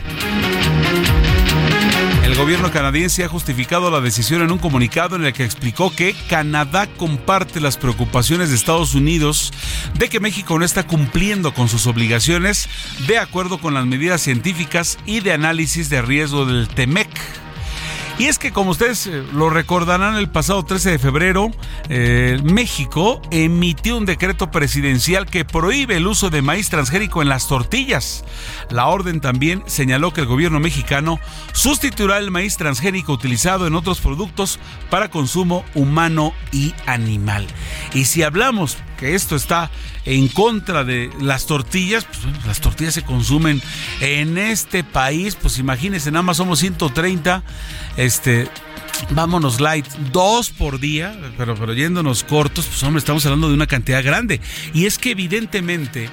El 2.23 2.37
gobierno 2.37 2.71
canadiense 2.71 3.25
ha 3.25 3.27
justificado 3.27 3.91
la 3.91 3.99
decisión 3.99 4.41
en 4.41 4.51
un 4.51 4.57
comunicado 4.57 5.17
en 5.17 5.25
el 5.25 5.33
que 5.33 5.43
explicó 5.43 5.93
que 5.93 6.15
Canadá 6.29 6.87
comparte 6.87 7.59
las 7.59 7.75
preocupaciones 7.77 8.49
de 8.49 8.55
Estados 8.55 8.95
Unidos 8.95 9.51
de 9.95 10.07
que 10.07 10.21
México 10.21 10.57
no 10.57 10.63
está 10.63 10.87
cumpliendo 10.87 11.53
con 11.53 11.67
sus 11.67 11.87
obligaciones 11.87 12.69
de 13.05 13.17
acuerdo 13.17 13.59
con 13.59 13.73
las 13.73 13.85
medidas 13.85 14.21
científicas 14.21 14.97
y 15.05 15.19
de 15.19 15.33
análisis 15.33 15.89
de 15.89 16.01
riesgo 16.01 16.45
del 16.45 16.69
TEMEC. 16.69 17.09
Y 18.21 18.27
es 18.27 18.37
que, 18.37 18.51
como 18.51 18.69
ustedes 18.69 19.07
eh, 19.07 19.23
lo 19.33 19.49
recordarán, 19.49 20.15
el 20.15 20.29
pasado 20.29 20.61
13 20.61 20.91
de 20.91 20.99
febrero, 20.99 21.49
eh, 21.89 22.39
México 22.43 23.19
emitió 23.31 23.97
un 23.97 24.05
decreto 24.05 24.51
presidencial 24.51 25.25
que 25.25 25.43
prohíbe 25.43 25.97
el 25.97 26.05
uso 26.05 26.29
de 26.29 26.43
maíz 26.43 26.69
transgénico 26.69 27.23
en 27.23 27.29
las 27.29 27.47
tortillas. 27.47 28.23
La 28.69 28.85
orden 28.85 29.21
también 29.21 29.63
señaló 29.65 30.13
que 30.13 30.21
el 30.21 30.27
gobierno 30.27 30.59
mexicano 30.59 31.19
sustituirá 31.53 32.19
el 32.19 32.29
maíz 32.29 32.57
transgénico 32.57 33.11
utilizado 33.11 33.65
en 33.65 33.73
otros 33.73 34.01
productos 34.01 34.59
para 34.91 35.09
consumo 35.09 35.65
humano 35.73 36.31
y 36.51 36.75
animal. 36.85 37.47
Y 37.95 38.05
si 38.05 38.21
hablamos 38.21 38.77
que 39.01 39.15
esto 39.15 39.35
está 39.35 39.71
en 40.05 40.27
contra 40.27 40.83
de 40.83 41.09
las 41.19 41.47
tortillas, 41.47 42.05
pues 42.05 42.19
las 42.45 42.61
tortillas 42.61 42.93
se 42.93 43.01
consumen 43.01 43.59
en 43.99 44.37
este 44.37 44.83
país, 44.83 45.35
pues 45.35 45.57
imagínense, 45.57 46.11
nada 46.11 46.21
más 46.21 46.37
somos 46.37 46.59
130, 46.59 47.43
este, 47.97 48.47
vámonos 49.09 49.59
light, 49.59 49.87
dos 50.11 50.51
por 50.51 50.79
día, 50.79 51.19
pero, 51.35 51.55
pero 51.55 51.73
yéndonos 51.73 52.23
cortos, 52.23 52.67
pues 52.67 52.83
hombre, 52.83 52.99
estamos 52.99 53.25
hablando 53.25 53.47
de 53.49 53.55
una 53.55 53.65
cantidad 53.65 54.03
grande. 54.03 54.39
Y 54.71 54.85
es 54.85 54.99
que 54.99 55.09
evidentemente 55.09 56.11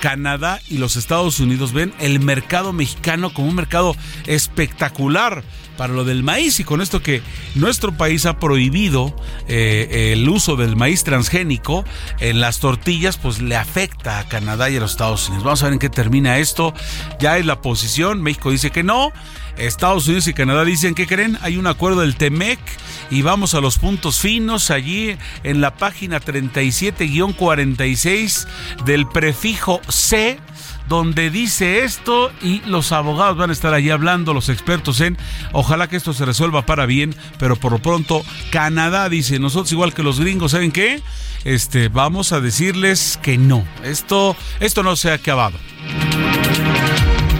Canadá 0.00 0.60
y 0.68 0.78
los 0.78 0.94
Estados 0.94 1.40
Unidos 1.40 1.72
ven 1.72 1.92
el 1.98 2.20
mercado 2.20 2.72
mexicano 2.72 3.30
como 3.30 3.48
un 3.48 3.56
mercado 3.56 3.96
espectacular 4.26 5.42
para 5.78 5.94
lo 5.94 6.04
del 6.04 6.22
maíz 6.24 6.60
y 6.60 6.64
con 6.64 6.82
esto 6.82 7.02
que 7.02 7.22
nuestro 7.54 7.96
país 7.96 8.26
ha 8.26 8.38
prohibido 8.38 9.16
eh, 9.46 10.12
el 10.12 10.28
uso 10.28 10.56
del 10.56 10.76
maíz 10.76 11.04
transgénico 11.04 11.86
en 12.18 12.40
las 12.40 12.58
tortillas, 12.58 13.16
pues 13.16 13.40
le 13.40 13.56
afecta 13.56 14.18
a 14.18 14.28
Canadá 14.28 14.68
y 14.68 14.76
a 14.76 14.80
los 14.80 14.90
Estados 14.90 15.28
Unidos. 15.28 15.44
Vamos 15.44 15.62
a 15.62 15.66
ver 15.66 15.74
en 15.74 15.78
qué 15.78 15.88
termina 15.88 16.38
esto. 16.38 16.74
Ya 17.20 17.38
es 17.38 17.46
la 17.46 17.62
posición. 17.62 18.20
México 18.22 18.50
dice 18.50 18.72
que 18.72 18.82
no. 18.82 19.12
Estados 19.56 20.06
Unidos 20.06 20.28
y 20.28 20.34
Canadá 20.34 20.64
dicen 20.64 20.96
que 20.96 21.06
creen. 21.06 21.38
Hay 21.42 21.56
un 21.56 21.68
acuerdo 21.68 22.00
del 22.00 22.16
TEMEC 22.16 22.58
y 23.10 23.22
vamos 23.22 23.54
a 23.54 23.60
los 23.60 23.78
puntos 23.78 24.18
finos 24.20 24.72
allí 24.72 25.16
en 25.44 25.60
la 25.60 25.76
página 25.76 26.20
37-46 26.20 28.48
del 28.84 29.06
prefijo 29.06 29.80
C 29.88 30.40
donde 30.88 31.30
dice 31.30 31.84
esto 31.84 32.32
y 32.42 32.60
los 32.66 32.92
abogados 32.92 33.36
van 33.36 33.50
a 33.50 33.52
estar 33.52 33.74
allí 33.74 33.90
hablando, 33.90 34.34
los 34.34 34.48
expertos 34.48 35.00
en, 35.00 35.16
ojalá 35.52 35.88
que 35.88 35.96
esto 35.96 36.12
se 36.12 36.24
resuelva 36.24 36.66
para 36.66 36.86
bien, 36.86 37.14
pero 37.38 37.56
por 37.56 37.72
lo 37.72 37.78
pronto 37.78 38.22
Canadá 38.50 39.08
dice, 39.08 39.38
nosotros 39.38 39.72
igual 39.72 39.94
que 39.94 40.02
los 40.02 40.18
gringos, 40.20 40.52
¿saben 40.52 40.72
qué? 40.72 41.02
Este, 41.44 41.88
vamos 41.88 42.32
a 42.32 42.40
decirles 42.40 43.18
que 43.22 43.38
no, 43.38 43.64
esto, 43.84 44.36
esto 44.60 44.82
no 44.82 44.96
se 44.96 45.10
ha 45.10 45.14
acabado. 45.14 45.58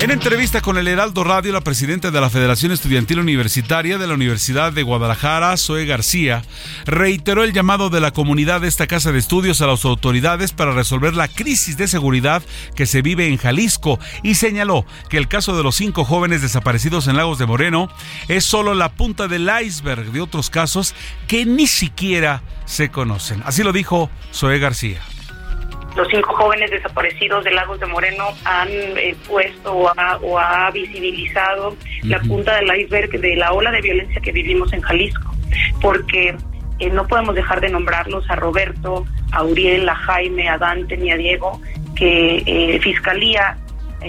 En 0.01 0.13
entrevista 0.13 0.61
con 0.61 0.79
el 0.79 0.87
Heraldo 0.87 1.25
Radio, 1.25 1.53
la 1.53 1.61
presidenta 1.61 2.13
de 2.13 2.21
la 2.21 2.31
Federación 2.31 2.71
Estudiantil 2.71 3.19
Universitaria 3.19 3.99
de 3.99 4.07
la 4.07 4.15
Universidad 4.15 4.73
de 4.73 4.85
Guadalajara, 4.85 5.57
Zoe 5.57 5.87
García, 5.87 6.45
reiteró 6.87 7.43
el 7.43 7.53
llamado 7.53 7.91
de 7.91 7.99
la 7.99 8.13
comunidad 8.13 8.61
de 8.61 8.69
esta 8.69 8.87
casa 8.87 9.11
de 9.11 9.19
estudios 9.19 9.61
a 9.61 9.67
las 9.67 9.85
autoridades 9.85 10.53
para 10.53 10.71
resolver 10.71 11.17
la 11.17 11.27
crisis 11.27 11.77
de 11.77 11.89
seguridad 11.89 12.45
que 12.77 12.87
se 12.87 13.03
vive 13.03 13.27
en 13.27 13.39
Jalisco 13.39 13.99
y 14.23 14.37
señaló 14.37 14.87
que 15.11 15.19
el 15.19 15.27
caso 15.27 15.57
de 15.57 15.65
los 15.65 15.75
cinco 15.75 16.05
jóvenes 16.05 16.43
desaparecidos 16.43 17.09
en 17.09 17.17
Lagos 17.17 17.41
de 17.41 17.47
Moreno 17.47 17.91
es 18.29 18.45
solo 18.45 18.75
la 18.75 18.93
punta 18.93 19.27
del 19.27 19.51
iceberg 19.65 20.13
de 20.13 20.21
otros 20.21 20.49
casos 20.49 20.95
que 21.27 21.45
ni 21.45 21.67
siquiera 21.67 22.45
se 22.67 22.89
conocen. 22.89 23.43
Así 23.45 23.65
lo 23.65 23.73
dijo 23.73 24.11
Zoe 24.33 24.61
García 24.61 25.03
los 25.97 26.09
cinco 26.09 26.35
jóvenes 26.35 26.71
desaparecidos 26.71 27.45
de 27.45 27.51
Lagos 27.51 27.81
de 27.81 27.87
Moreno 27.87 28.27
han 28.45 28.69
eh, 28.69 29.17
puesto 29.27 29.75
o 29.75 30.39
ha, 30.39 30.71
visibilizado 30.71 31.77
la 32.03 32.21
punta 32.21 32.57
del 32.57 32.81
iceberg 32.81 33.11
de 33.11 33.37
la 33.37 33.53
ola 33.53 33.71
de 33.71 33.81
violencia 33.81 34.21
que 34.21 34.33
vivimos 34.33 34.73
en 34.73 34.81
Jalisco, 34.83 35.35
porque 35.81 36.37
eh, 36.79 36.91
no 36.91 37.07
podemos 37.07 37.35
dejar 37.35 37.61
de 37.61 37.71
nombrarlos 37.71 38.29
a 38.31 38.37
Roberto, 38.37 39.05
a 39.33 39.43
Uriel, 39.45 39.89
a 39.89 39.95
Jaime, 39.95 40.49
a 40.49 40.59
Dante 40.59 40.97
ni 40.97 41.11
a 41.11 41.17
Diego, 41.17 41.61
que 41.97 42.43
eh, 42.47 42.79
Fiscalía 42.81 43.57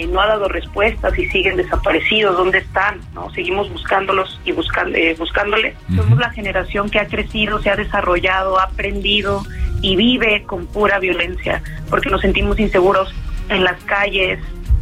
no 0.07 0.21
ha 0.21 0.27
dado 0.27 0.47
respuestas 0.47 1.17
y 1.17 1.27
siguen 1.29 1.57
desaparecidos. 1.57 2.37
¿Dónde 2.37 2.59
están? 2.59 2.99
no 3.13 3.29
Seguimos 3.31 3.71
buscándolos 3.71 4.39
y 4.45 4.51
buscando, 4.51 4.97
buscándole. 5.17 5.75
Somos 5.95 6.19
la 6.19 6.29
generación 6.31 6.89
que 6.89 6.99
ha 6.99 7.07
crecido, 7.07 7.61
se 7.61 7.69
ha 7.69 7.75
desarrollado, 7.75 8.59
ha 8.59 8.63
aprendido 8.63 9.43
y 9.81 9.95
vive 9.95 10.43
con 10.43 10.67
pura 10.67 10.99
violencia, 10.99 11.61
porque 11.89 12.09
nos 12.09 12.21
sentimos 12.21 12.59
inseguros 12.59 13.13
en 13.49 13.63
las 13.63 13.81
calles, 13.85 14.39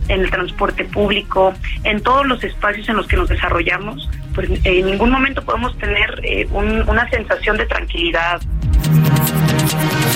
en 0.07 0.21
el 0.21 0.29
transporte 0.29 0.85
público, 0.85 1.53
en 1.83 2.01
todos 2.01 2.25
los 2.25 2.43
espacios 2.43 2.87
en 2.89 2.97
los 2.97 3.07
que 3.07 3.17
nos 3.17 3.29
desarrollamos, 3.29 4.09
pues 4.33 4.49
en 4.63 4.85
ningún 4.85 5.11
momento 5.11 5.43
podemos 5.43 5.77
tener 5.77 6.19
eh, 6.23 6.47
una 6.51 7.09
sensación 7.09 7.57
de 7.57 7.65
tranquilidad. 7.65 8.41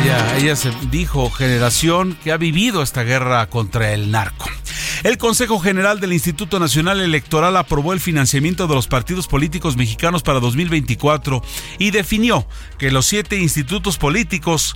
Ella, 0.04 0.38
ella 0.38 0.56
se 0.56 0.72
dijo 0.90 1.30
generación 1.30 2.18
que 2.24 2.32
ha 2.32 2.38
vivido 2.38 2.82
esta 2.82 3.04
guerra 3.04 3.48
contra 3.48 3.92
el 3.94 4.10
narco. 4.10 4.50
El 5.04 5.18
Consejo 5.18 5.60
General 5.60 6.00
del 6.00 6.14
Instituto 6.14 6.60
Nacional 6.60 7.02
Electoral 7.02 7.58
aprobó 7.58 7.94
el 7.94 8.00
financiamiento 8.00 8.68
de 8.68 8.76
los 8.76 8.88
partidos 8.88 9.28
políticos 9.28 9.78
mexicanos 9.78 10.24
para 10.24 10.40
2024 10.40 11.44
y 11.80 11.92
definió 11.92 12.48
que 12.78 12.92
los 12.92 13.06
siete 13.06 13.38
institutos 13.38 13.98
políticos 13.98 14.76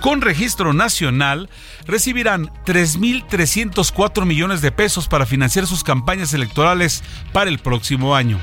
con 0.00 0.20
registro 0.20 0.72
nacional 0.72 1.48
recibirán 1.86 2.50
3.304 2.66 4.26
millones 4.26 4.60
de 4.60 4.70
pesos 4.70 5.08
para 5.08 5.26
financiar 5.26 5.66
sus 5.66 5.82
campañas 5.82 6.34
electorales 6.34 7.02
para 7.32 7.50
el 7.50 7.58
próximo 7.58 8.14
año. 8.14 8.38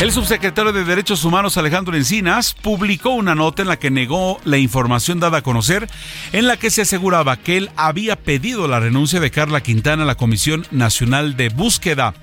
El 0.00 0.12
subsecretario 0.12 0.72
de 0.72 0.84
Derechos 0.84 1.26
Humanos 1.26 1.58
Alejandro 1.58 1.94
Encinas 1.94 2.54
publicó 2.54 3.10
una 3.10 3.34
nota 3.34 3.60
en 3.60 3.68
la 3.68 3.78
que 3.78 3.90
negó 3.90 4.40
la 4.44 4.56
información 4.56 5.20
dada 5.20 5.38
a 5.38 5.42
conocer 5.42 5.90
en 6.32 6.46
la 6.46 6.56
que 6.56 6.70
se 6.70 6.80
aseguraba 6.80 7.36
que 7.36 7.58
él 7.58 7.70
había 7.76 8.16
pedido 8.16 8.66
la 8.66 8.80
renuncia 8.80 9.20
de 9.20 9.30
Carla 9.30 9.60
Quintana 9.60 10.04
a 10.04 10.06
la 10.06 10.14
Comisión 10.14 10.66
Nacional 10.70 11.36
de 11.36 11.50
Búsqueda. 11.50 12.14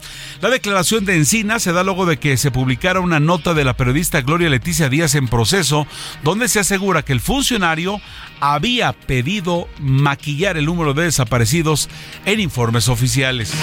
La 0.41 0.49
declaración 0.49 1.05
de 1.05 1.17
Encinas 1.17 1.61
se 1.61 1.71
da 1.71 1.84
luego 1.84 2.07
de 2.07 2.17
que 2.17 2.36
se 2.38 2.49
publicara 2.49 2.99
una 2.99 3.19
nota 3.19 3.53
de 3.53 3.63
la 3.63 3.78
periodista 3.78 4.21
Gloria 4.21 4.49
Leticia 4.49 4.89
Díaz 4.89 5.13
en 5.13 5.28
proceso 5.28 5.86
donde 6.23 6.47
se 6.47 6.59
asegura 6.59 7.03
que 7.03 7.13
el 7.13 7.21
funcionario 7.21 8.01
había 8.39 8.91
pedido 8.93 9.69
maquillar 9.80 10.57
el 10.57 10.65
número 10.65 10.95
de 10.95 11.03
desaparecidos 11.03 11.89
en 12.25 12.39
informes 12.39 12.89
oficiales. 12.89 13.53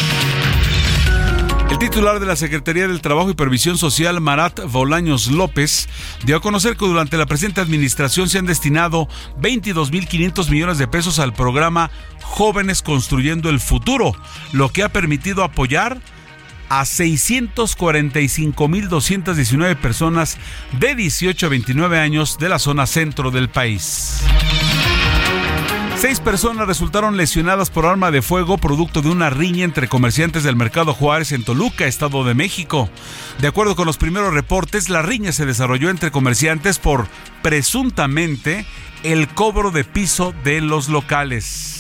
El 1.74 1.80
titular 1.80 2.20
de 2.20 2.26
la 2.26 2.36
Secretaría 2.36 2.86
del 2.86 3.00
Trabajo 3.00 3.30
y 3.30 3.34
Previsión 3.34 3.76
Social, 3.76 4.20
Marat 4.20 4.60
Bolaños 4.70 5.26
López, 5.26 5.88
dio 6.24 6.36
a 6.36 6.40
conocer 6.40 6.76
que 6.76 6.86
durante 6.86 7.16
la 7.16 7.26
presente 7.26 7.60
administración 7.60 8.28
se 8.28 8.38
han 8.38 8.46
destinado 8.46 9.08
22.500 9.40 10.50
millones 10.50 10.78
de 10.78 10.86
pesos 10.86 11.18
al 11.18 11.34
programa 11.34 11.90
Jóvenes 12.22 12.80
Construyendo 12.80 13.50
el 13.50 13.58
Futuro, 13.58 14.14
lo 14.52 14.68
que 14.68 14.84
ha 14.84 14.88
permitido 14.88 15.42
apoyar 15.42 15.98
a 16.68 16.82
645.219 16.82 19.74
personas 19.74 20.38
de 20.78 20.94
18 20.94 21.44
a 21.44 21.48
29 21.48 21.98
años 21.98 22.38
de 22.38 22.50
la 22.50 22.60
zona 22.60 22.86
centro 22.86 23.32
del 23.32 23.48
país. 23.48 24.22
Seis 26.04 26.20
personas 26.20 26.66
resultaron 26.66 27.16
lesionadas 27.16 27.70
por 27.70 27.86
arma 27.86 28.10
de 28.10 28.20
fuego 28.20 28.58
producto 28.58 29.00
de 29.00 29.08
una 29.08 29.30
riña 29.30 29.64
entre 29.64 29.88
comerciantes 29.88 30.42
del 30.42 30.54
Mercado 30.54 30.92
Juárez 30.92 31.32
en 31.32 31.44
Toluca, 31.44 31.86
Estado 31.86 32.24
de 32.24 32.34
México. 32.34 32.90
De 33.40 33.48
acuerdo 33.48 33.74
con 33.74 33.86
los 33.86 33.96
primeros 33.96 34.34
reportes, 34.34 34.90
la 34.90 35.00
riña 35.00 35.32
se 35.32 35.46
desarrolló 35.46 35.88
entre 35.88 36.10
comerciantes 36.10 36.78
por 36.78 37.08
presuntamente 37.40 38.66
el 39.02 39.28
cobro 39.28 39.70
de 39.70 39.84
piso 39.84 40.34
de 40.44 40.60
los 40.60 40.90
locales. 40.90 41.73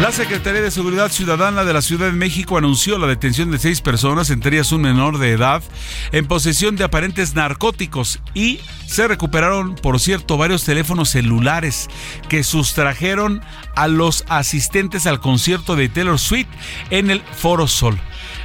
La 0.00 0.12
Secretaría 0.12 0.62
de 0.62 0.70
Seguridad 0.70 1.12
Ciudadana 1.12 1.62
de 1.62 1.74
la 1.74 1.82
Ciudad 1.82 2.06
de 2.06 2.12
México 2.12 2.56
anunció 2.56 2.96
la 2.96 3.06
detención 3.06 3.50
de 3.50 3.58
seis 3.58 3.82
personas, 3.82 4.30
entre 4.30 4.56
ellas 4.56 4.72
un 4.72 4.80
menor 4.80 5.18
de 5.18 5.32
edad, 5.32 5.62
en 6.10 6.26
posesión 6.26 6.74
de 6.76 6.84
aparentes 6.84 7.34
narcóticos 7.34 8.18
y 8.32 8.60
se 8.86 9.06
recuperaron, 9.06 9.74
por 9.74 10.00
cierto, 10.00 10.38
varios 10.38 10.64
teléfonos 10.64 11.10
celulares 11.10 11.88
que 12.30 12.44
sustrajeron 12.44 13.42
a 13.76 13.88
los 13.88 14.24
asistentes 14.28 15.06
al 15.06 15.20
concierto 15.20 15.76
de 15.76 15.90
Taylor 15.90 16.18
Swift 16.18 16.48
en 16.88 17.10
el 17.10 17.20
Foro 17.36 17.66
Sol. 17.66 18.00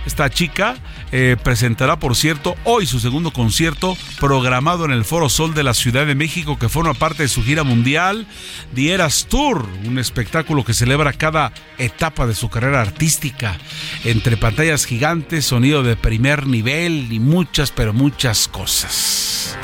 Esta 0.06 0.30
chica 0.30 0.76
eh, 1.18 1.38
presentará, 1.41 1.97
por 1.97 2.13
cierto, 2.13 2.57
hoy 2.66 2.86
su 2.86 2.99
segundo 2.99 3.32
concierto 3.32 3.97
programado 4.20 4.84
en 4.84 4.91
el 4.91 5.05
Foro 5.05 5.30
Sol 5.30 5.53
de 5.53 5.63
la 5.63 5.74
Ciudad 5.74 6.05
de 6.05 6.13
México, 6.13 6.59
que 6.59 6.68
forma 6.68 6.93
parte 6.93 7.24
de 7.24 7.30
su 7.30 7.41
gira 7.41 7.63
mundial, 7.63 8.28
The 8.74 8.91
Eras 8.91 9.28
Tour, 9.30 9.66
un 9.86 9.97
espectáculo 9.97 10.66
que 10.66 10.74
celebra 10.74 11.13
cada 11.13 11.53
etapa 11.78 12.28
de 12.28 12.36
su 12.36 12.49
carrera 12.49 12.82
artística, 12.82 13.57
entre 14.03 14.36
pantallas 14.36 14.84
gigantes, 14.84 15.45
sonido 15.45 15.84
de 15.84 15.95
primer 15.95 16.47
nivel 16.47 17.07
y 17.09 17.22
muchas, 17.22 17.72
pero 17.72 17.93
muchas 17.93 18.49
cosas. 18.49 19.57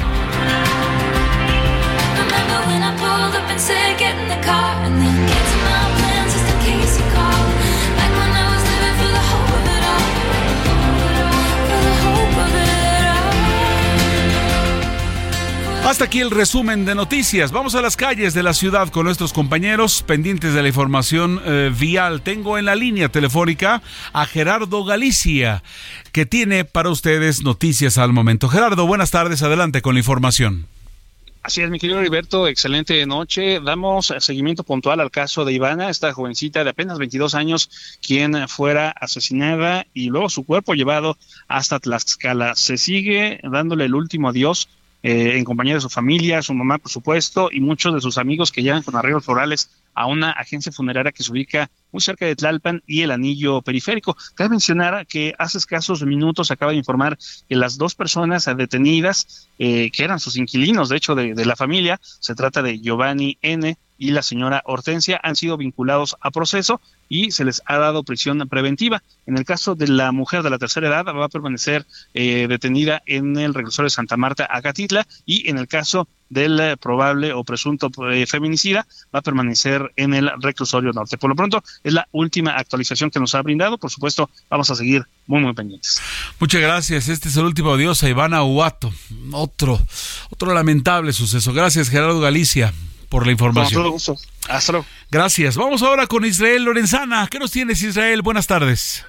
Hasta 15.83 16.05
aquí 16.05 16.19
el 16.19 16.29
resumen 16.29 16.85
de 16.85 16.93
noticias. 16.93 17.51
Vamos 17.51 17.73
a 17.73 17.81
las 17.81 17.97
calles 17.97 18.35
de 18.35 18.43
la 18.43 18.53
ciudad 18.53 18.89
con 18.89 19.05
nuestros 19.05 19.33
compañeros 19.33 20.03
pendientes 20.03 20.53
de 20.53 20.61
la 20.61 20.67
información 20.67 21.41
eh, 21.43 21.71
vial. 21.77 22.21
Tengo 22.21 22.59
en 22.59 22.65
la 22.65 22.75
línea 22.75 23.09
telefónica 23.09 23.81
a 24.13 24.25
Gerardo 24.27 24.85
Galicia, 24.85 25.63
que 26.11 26.27
tiene 26.27 26.65
para 26.65 26.91
ustedes 26.91 27.41
noticias 27.41 27.97
al 27.97 28.13
momento. 28.13 28.47
Gerardo, 28.47 28.85
buenas 28.85 29.09
tardes. 29.09 29.41
Adelante 29.41 29.81
con 29.81 29.95
la 29.95 29.99
información. 29.99 30.67
Así 31.43 31.63
es, 31.63 31.71
mi 31.71 31.79
querido 31.79 31.99
Heriberto, 31.99 32.47
excelente 32.47 33.03
noche. 33.07 33.59
Damos 33.59 34.13
seguimiento 34.19 34.63
puntual 34.63 34.99
al 34.99 35.09
caso 35.09 35.43
de 35.43 35.53
Ivana, 35.53 35.89
esta 35.89 36.13
jovencita 36.13 36.63
de 36.63 36.69
apenas 36.69 36.99
22 36.99 37.33
años, 37.33 37.97
quien 38.05 38.47
fuera 38.47 38.91
asesinada 38.91 39.87
y 39.95 40.09
luego 40.09 40.29
su 40.29 40.45
cuerpo 40.45 40.75
llevado 40.75 41.17
hasta 41.47 41.79
Tlaxcala. 41.79 42.55
Se 42.55 42.77
sigue 42.77 43.39
dándole 43.41 43.85
el 43.85 43.95
último 43.95 44.29
adiós 44.29 44.69
eh, 45.03 45.37
en 45.37 45.43
compañía 45.43 45.75
de 45.75 45.81
su 45.81 45.89
familia, 45.89 46.41
su 46.41 46.53
mamá, 46.53 46.77
por 46.77 46.91
supuesto, 46.91 47.49
y 47.51 47.59
muchos 47.59 47.93
de 47.93 48.01
sus 48.01 48.17
amigos 48.17 48.51
que 48.51 48.61
llegan 48.61 48.83
con 48.83 48.95
arreglos 48.95 49.25
florales 49.25 49.69
a 49.93 50.05
una 50.05 50.31
agencia 50.31 50.71
funeraria 50.71 51.11
que 51.11 51.23
se 51.23 51.31
ubica 51.31 51.69
muy 51.91 52.01
cerca 52.01 52.25
de 52.25 52.35
Tlalpan 52.35 52.81
y 52.87 53.01
el 53.01 53.11
anillo 53.11 53.61
periférico. 53.61 54.15
Cabe 54.35 54.51
mencionar 54.51 55.05
que 55.07 55.33
hace 55.37 55.57
escasos 55.57 56.03
minutos 56.03 56.51
acaba 56.51 56.71
de 56.71 56.77
informar 56.77 57.17
que 57.49 57.55
las 57.55 57.77
dos 57.77 57.95
personas 57.95 58.49
detenidas, 58.55 59.49
eh, 59.59 59.91
que 59.91 60.03
eran 60.03 60.19
sus 60.19 60.37
inquilinos, 60.37 60.89
de 60.89 60.97
hecho, 60.97 61.15
de, 61.15 61.33
de 61.33 61.45
la 61.45 61.55
familia, 61.55 61.99
se 62.01 62.35
trata 62.35 62.61
de 62.61 62.79
Giovanni 62.79 63.37
N 63.41 63.77
y 64.01 64.09
la 64.09 64.23
señora 64.23 64.63
Hortensia, 64.65 65.19
han 65.21 65.35
sido 65.35 65.57
vinculados 65.57 66.17
a 66.21 66.31
proceso 66.31 66.81
y 67.07 67.29
se 67.29 67.45
les 67.45 67.61
ha 67.67 67.77
dado 67.77 68.01
prisión 68.01 68.39
preventiva. 68.49 69.03
En 69.27 69.37
el 69.37 69.45
caso 69.45 69.75
de 69.75 69.87
la 69.87 70.11
mujer 70.11 70.41
de 70.41 70.49
la 70.49 70.57
tercera 70.57 70.87
edad, 70.87 71.05
va 71.05 71.25
a 71.25 71.29
permanecer 71.29 71.85
eh, 72.15 72.47
detenida 72.49 73.03
en 73.05 73.37
el 73.37 73.53
reclusorio 73.53 73.85
de 73.85 73.91
Santa 73.91 74.17
Marta, 74.17 74.47
Acatitla, 74.49 75.05
y 75.27 75.47
en 75.51 75.59
el 75.59 75.67
caso 75.67 76.07
del 76.29 76.59
eh, 76.59 76.77
probable 76.77 77.31
o 77.33 77.43
presunto 77.43 77.91
eh, 78.09 78.25
feminicida, 78.25 78.87
va 79.13 79.19
a 79.19 79.21
permanecer 79.21 79.91
en 79.95 80.15
el 80.15 80.31
reclusorio 80.41 80.91
norte. 80.93 81.19
Por 81.19 81.29
lo 81.29 81.35
pronto, 81.35 81.63
es 81.83 81.93
la 81.93 82.07
última 82.11 82.53
actualización 82.57 83.11
que 83.11 83.19
nos 83.19 83.35
ha 83.35 83.41
brindado. 83.43 83.77
Por 83.77 83.91
supuesto, 83.91 84.31
vamos 84.49 84.71
a 84.71 84.75
seguir 84.75 85.05
muy, 85.27 85.41
muy 85.41 85.53
pendientes. 85.53 86.01
Muchas 86.39 86.61
gracias. 86.61 87.07
Este 87.07 87.29
es 87.29 87.37
el 87.37 87.45
último 87.45 87.73
adiós 87.73 88.01
a 88.01 88.09
Ivana 88.09 88.43
Uato. 88.43 88.91
Otro, 89.31 89.79
otro 90.31 90.55
lamentable 90.55 91.13
suceso. 91.13 91.53
Gracias, 91.53 91.89
Gerardo 91.89 92.19
Galicia 92.19 92.73
por 93.11 93.25
la 93.25 93.33
información. 93.33 93.83
Con 93.83 93.83
todo 93.83 93.91
gusto. 93.91 94.15
Hasta 94.49 94.71
luego. 94.71 94.87
Gracias. 95.11 95.57
Vamos 95.57 95.83
ahora 95.83 96.07
con 96.07 96.25
Israel 96.25 96.63
Lorenzana. 96.63 97.27
¿Qué 97.29 97.37
nos 97.37 97.51
tienes, 97.51 97.83
Israel? 97.83 98.21
Buenas 98.23 98.47
tardes. 98.47 99.05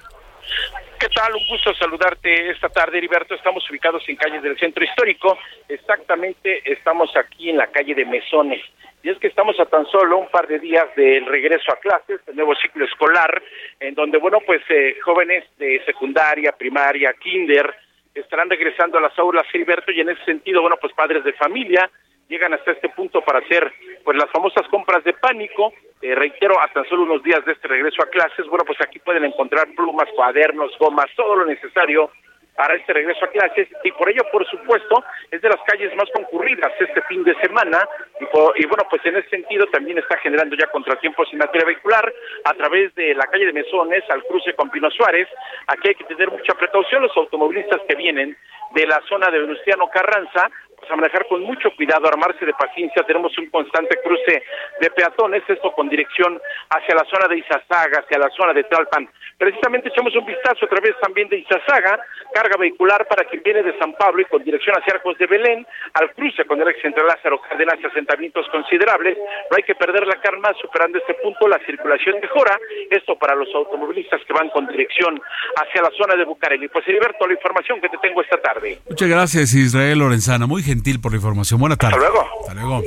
¿Qué 0.99 1.07
tal? 1.09 1.33
Un 1.33 1.47
gusto 1.47 1.73
saludarte 1.73 2.51
esta 2.51 2.69
tarde, 2.69 2.97
Heriberto. 2.97 3.33
Estamos 3.33 3.67
ubicados 3.69 4.03
en 4.07 4.17
calles 4.17 4.43
del 4.43 4.59
centro 4.59 4.83
histórico. 4.83 5.37
Exactamente, 5.67 6.61
estamos 6.69 7.09
aquí 7.15 7.49
en 7.49 7.57
la 7.57 7.67
calle 7.67 7.95
de 7.95 8.05
Mesones. 8.05 8.61
Y 9.01 9.09
es 9.09 9.17
que 9.17 9.27
estamos 9.27 9.59
a 9.59 9.65
tan 9.65 9.85
solo 9.87 10.17
un 10.17 10.29
par 10.29 10.47
de 10.47 10.59
días 10.59 10.85
del 10.95 11.25
regreso 11.25 11.73
a 11.73 11.79
clases, 11.79 12.21
el 12.27 12.35
nuevo 12.35 12.55
ciclo 12.55 12.85
escolar, 12.85 13.41
en 13.81 13.95
donde, 13.95 14.17
bueno, 14.17 14.39
pues 14.45 14.61
eh, 14.69 14.95
jóvenes 15.03 15.43
de 15.57 15.83
secundaria, 15.85 16.53
primaria, 16.53 17.13
kinder, 17.21 17.73
estarán 18.15 18.49
regresando 18.49 18.97
a 18.97 19.01
las 19.01 19.17
aulas, 19.19 19.45
Heriberto, 19.53 19.91
y 19.91 19.99
en 19.99 20.09
ese 20.09 20.23
sentido, 20.23 20.61
bueno, 20.61 20.77
pues 20.79 20.93
padres 20.93 21.23
de 21.25 21.33
familia, 21.33 21.89
llegan 22.33 22.53
hasta 22.53 22.71
este 22.71 22.89
punto 22.89 23.21
para 23.21 23.39
hacer 23.39 23.71
pues 24.03 24.17
las 24.17 24.29
famosas 24.31 24.67
compras 24.69 25.03
de 25.03 25.13
pánico. 25.13 25.73
Eh, 26.01 26.15
reitero, 26.15 26.59
a 26.59 26.67
tan 26.67 26.83
solo 26.89 27.03
unos 27.03 27.23
días 27.23 27.45
de 27.45 27.53
este 27.53 27.67
regreso 27.67 28.01
a 28.03 28.09
clases, 28.09 28.45
bueno, 28.47 28.65
pues 28.65 28.81
aquí 28.81 28.99
pueden 28.99 29.23
encontrar 29.23 29.67
plumas, 29.75 30.09
cuadernos, 30.15 30.77
gomas, 30.79 31.05
todo 31.15 31.35
lo 31.35 31.45
necesario 31.45 32.11
para 32.55 32.75
este 32.75 32.93
regreso 32.93 33.25
a 33.25 33.29
clases 33.29 33.67
y 33.83 33.91
por 33.91 34.09
ello, 34.09 34.23
por 34.31 34.45
supuesto, 34.47 35.03
es 35.31 35.41
de 35.41 35.49
las 35.49 35.59
calles 35.65 35.95
más 35.95 36.09
concurridas 36.13 36.71
este 36.79 37.01
fin 37.03 37.23
de 37.23 37.33
semana 37.35 37.87
y, 38.19 38.65
bueno, 38.65 38.83
pues 38.89 39.03
en 39.05 39.17
ese 39.17 39.29
sentido 39.29 39.65
también 39.67 39.97
está 39.97 40.17
generando 40.17 40.55
ya 40.55 40.67
contratiempos 40.67 41.27
en 41.31 41.39
materia 41.39 41.65
vehicular 41.65 42.13
a 42.45 42.53
través 42.53 42.93
de 42.95 43.15
la 43.15 43.25
calle 43.25 43.47
de 43.47 43.53
Mesones 43.53 44.03
al 44.09 44.23
cruce 44.25 44.53
con 44.53 44.69
Pino 44.69 44.89
Suárez. 44.91 45.27
Aquí 45.67 45.89
hay 45.89 45.95
que 45.95 46.03
tener 46.03 46.29
mucha 46.29 46.53
precaución 46.53 47.03
los 47.03 47.15
automovilistas 47.17 47.81
que 47.87 47.95
vienen 47.95 48.37
de 48.75 48.87
la 48.87 49.01
zona 49.07 49.29
de 49.29 49.39
Venustiano 49.39 49.87
Carranza, 49.89 50.49
pues 50.83 50.91
a 50.91 50.95
manejar 50.97 51.25
con 51.27 51.41
mucho 51.43 51.69
cuidado, 51.75 52.07
armarse 52.07 52.45
de 52.45 52.53
paciencia. 52.53 53.03
Tenemos 53.03 53.31
un 53.37 53.49
constante 53.49 53.97
cruce 54.03 54.43
de 54.81 54.91
peatones, 54.91 55.43
esto 55.47 55.71
con 55.71 55.87
dirección 55.87 56.39
hacia 56.69 56.95
la 56.95 57.05
zona 57.05 57.27
de 57.27 57.37
Izazaga, 57.37 57.99
hacia 57.99 58.17
la 58.17 58.29
zona 58.31 58.53
de 58.53 58.63
Tlalpan. 58.65 59.07
Precisamente 59.37 59.89
echamos 59.89 60.15
un 60.15 60.25
vistazo 60.25 60.65
a 60.65 60.69
través 60.69 60.93
también 60.99 61.29
de 61.29 61.37
Izazaga, 61.37 61.99
carga 62.33 62.57
vehicular 62.59 63.07
para 63.07 63.23
quien 63.25 63.41
viene 63.43 63.63
de 63.63 63.77
San 63.79 63.93
Pablo 63.93 64.21
y 64.21 64.25
con 64.25 64.43
dirección 64.43 64.75
hacia 64.77 64.95
Arcos 64.95 65.17
de 65.17 65.27
Belén, 65.27 65.65
al 65.93 66.11
cruce 66.13 66.43
con 66.45 66.61
el 66.61 66.67
ex 66.67 66.83
entre 66.83 67.03
Lázaro 67.03 67.39
Cárdenas 67.41 67.79
y 67.81 67.85
asentamientos 67.85 68.45
considerables. 68.51 69.17
No 69.49 69.57
hay 69.57 69.63
que 69.63 69.75
perder 69.75 70.05
la 70.05 70.19
calma, 70.19 70.51
superando 70.61 70.97
este 70.97 71.13
punto 71.15 71.47
la 71.47 71.59
circulación 71.65 72.19
mejora. 72.21 72.59
Esto 72.89 73.17
para 73.17 73.35
los 73.35 73.47
automovilistas 73.55 74.21
que 74.27 74.33
van 74.33 74.49
con 74.49 74.67
dirección 74.67 75.19
hacia 75.55 75.81
la 75.81 75.91
zona 75.97 76.15
de 76.15 76.25
Bucareli. 76.25 76.67
Pues 76.67 76.87
Heriberto, 76.87 77.25
la 77.25 77.33
información 77.33 77.79
que 77.79 77.89
te 77.89 77.97
tengo 77.97 78.21
esta 78.21 78.41
tarde. 78.41 78.79
Muchas 78.89 79.09
gracias, 79.09 79.53
Israel 79.53 79.99
Lorenzana. 79.99 80.45
Muy 80.47 80.61
gentil 80.73 80.99
por 80.99 81.11
la 81.11 81.17
información. 81.17 81.59
Buenas 81.59 81.77
tardes. 81.77 81.97
Hasta 81.97 82.09
luego. 82.09 82.27
Hasta 82.41 82.53
luego. 82.55 82.83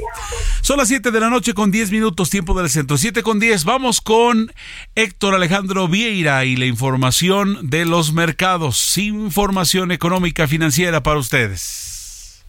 Son 0.61 0.79
las 0.79 0.89
7 0.89 1.11
de 1.11 1.21
la 1.21 1.31
noche 1.31 1.55
con 1.55 1.71
10 1.71 1.93
minutos, 1.93 2.31
tiempo 2.31 2.59
del 2.59 2.69
centro. 2.69 2.97
7 2.97 3.23
con 3.23 3.39
10. 3.39 3.65
Vamos 3.65 4.01
con 4.01 4.53
Héctor 4.95 5.35
Alejandro 5.35 5.87
Vieira 5.87 6.45
y 6.45 6.57
la 6.57 6.67
información 6.67 7.71
de 7.71 7.85
los 7.85 8.13
mercados. 8.13 8.99
Información 8.99 9.93
económica 9.93 10.49
financiera 10.49 11.03
para 11.03 11.19
ustedes. 11.19 12.45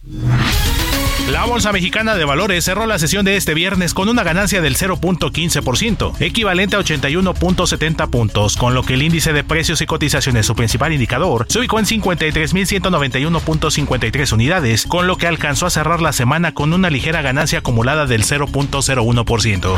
La 1.32 1.44
Bolsa 1.44 1.72
Mexicana 1.72 2.14
de 2.14 2.24
Valores 2.24 2.64
cerró 2.64 2.86
la 2.86 2.98
sesión 2.98 3.26
de 3.26 3.36
este 3.36 3.52
viernes 3.52 3.92
con 3.92 4.08
una 4.08 4.22
ganancia 4.22 4.62
del 4.62 4.78
0.15%, 4.78 6.14
equivalente 6.20 6.76
a 6.76 6.78
81.70 6.78 8.08
puntos, 8.08 8.56
con 8.56 8.72
lo 8.72 8.82
que 8.82 8.94
el 8.94 9.02
índice 9.02 9.34
de 9.34 9.44
precios 9.44 9.82
y 9.82 9.86
cotizaciones, 9.86 10.46
su 10.46 10.54
principal 10.54 10.94
indicador, 10.94 11.44
se 11.50 11.58
ubicó 11.58 11.78
en 11.78 11.84
53.191.53 11.84 14.32
unidades, 14.32 14.86
con 14.86 15.06
lo 15.06 15.18
que 15.18 15.26
alcanzó 15.26 15.66
a 15.66 15.70
cerrar 15.70 16.00
la 16.00 16.14
semana 16.14 16.54
con 16.54 16.72
una 16.72 16.88
ligera 16.88 17.20
ganancia 17.20 17.58
acumulada 17.58 18.06
del 18.06 18.24
0.01%. 18.24 19.76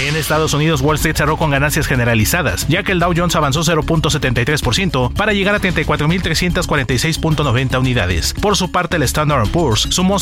En 0.00 0.16
Estados 0.16 0.54
Unidos, 0.54 0.80
Wall 0.80 0.96
Street 0.96 1.16
cerró 1.16 1.36
con 1.36 1.52
ganancias 1.52 1.86
generalizadas, 1.86 2.66
ya 2.66 2.82
que 2.82 2.90
el 2.90 2.98
Dow 2.98 3.14
Jones 3.16 3.36
avanzó 3.36 3.60
0.73% 3.60 5.12
para 5.12 5.32
llegar 5.32 5.54
a 5.54 5.60
34.346.90 5.60 7.78
unidades. 7.78 8.34
Por 8.34 8.56
su 8.56 8.72
parte, 8.72 8.96
el 8.96 9.04
Standard 9.04 9.48
Poor's 9.50 9.86
sumó 9.90 10.18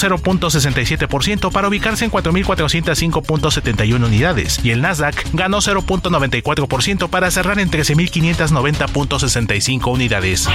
0.67% 0.50 1.52
para 1.52 1.68
ubicarse 1.68 2.04
en 2.04 2.10
4.405.71 2.10 4.04
unidades, 4.04 4.58
y 4.64 4.70
el 4.70 4.82
Nasdaq 4.82 5.14
ganó 5.32 5.58
0.94% 5.58 7.08
para 7.08 7.30
cerrar 7.30 7.60
en 7.60 7.70
13.590.65 7.70 9.92
unidades. 9.92 10.48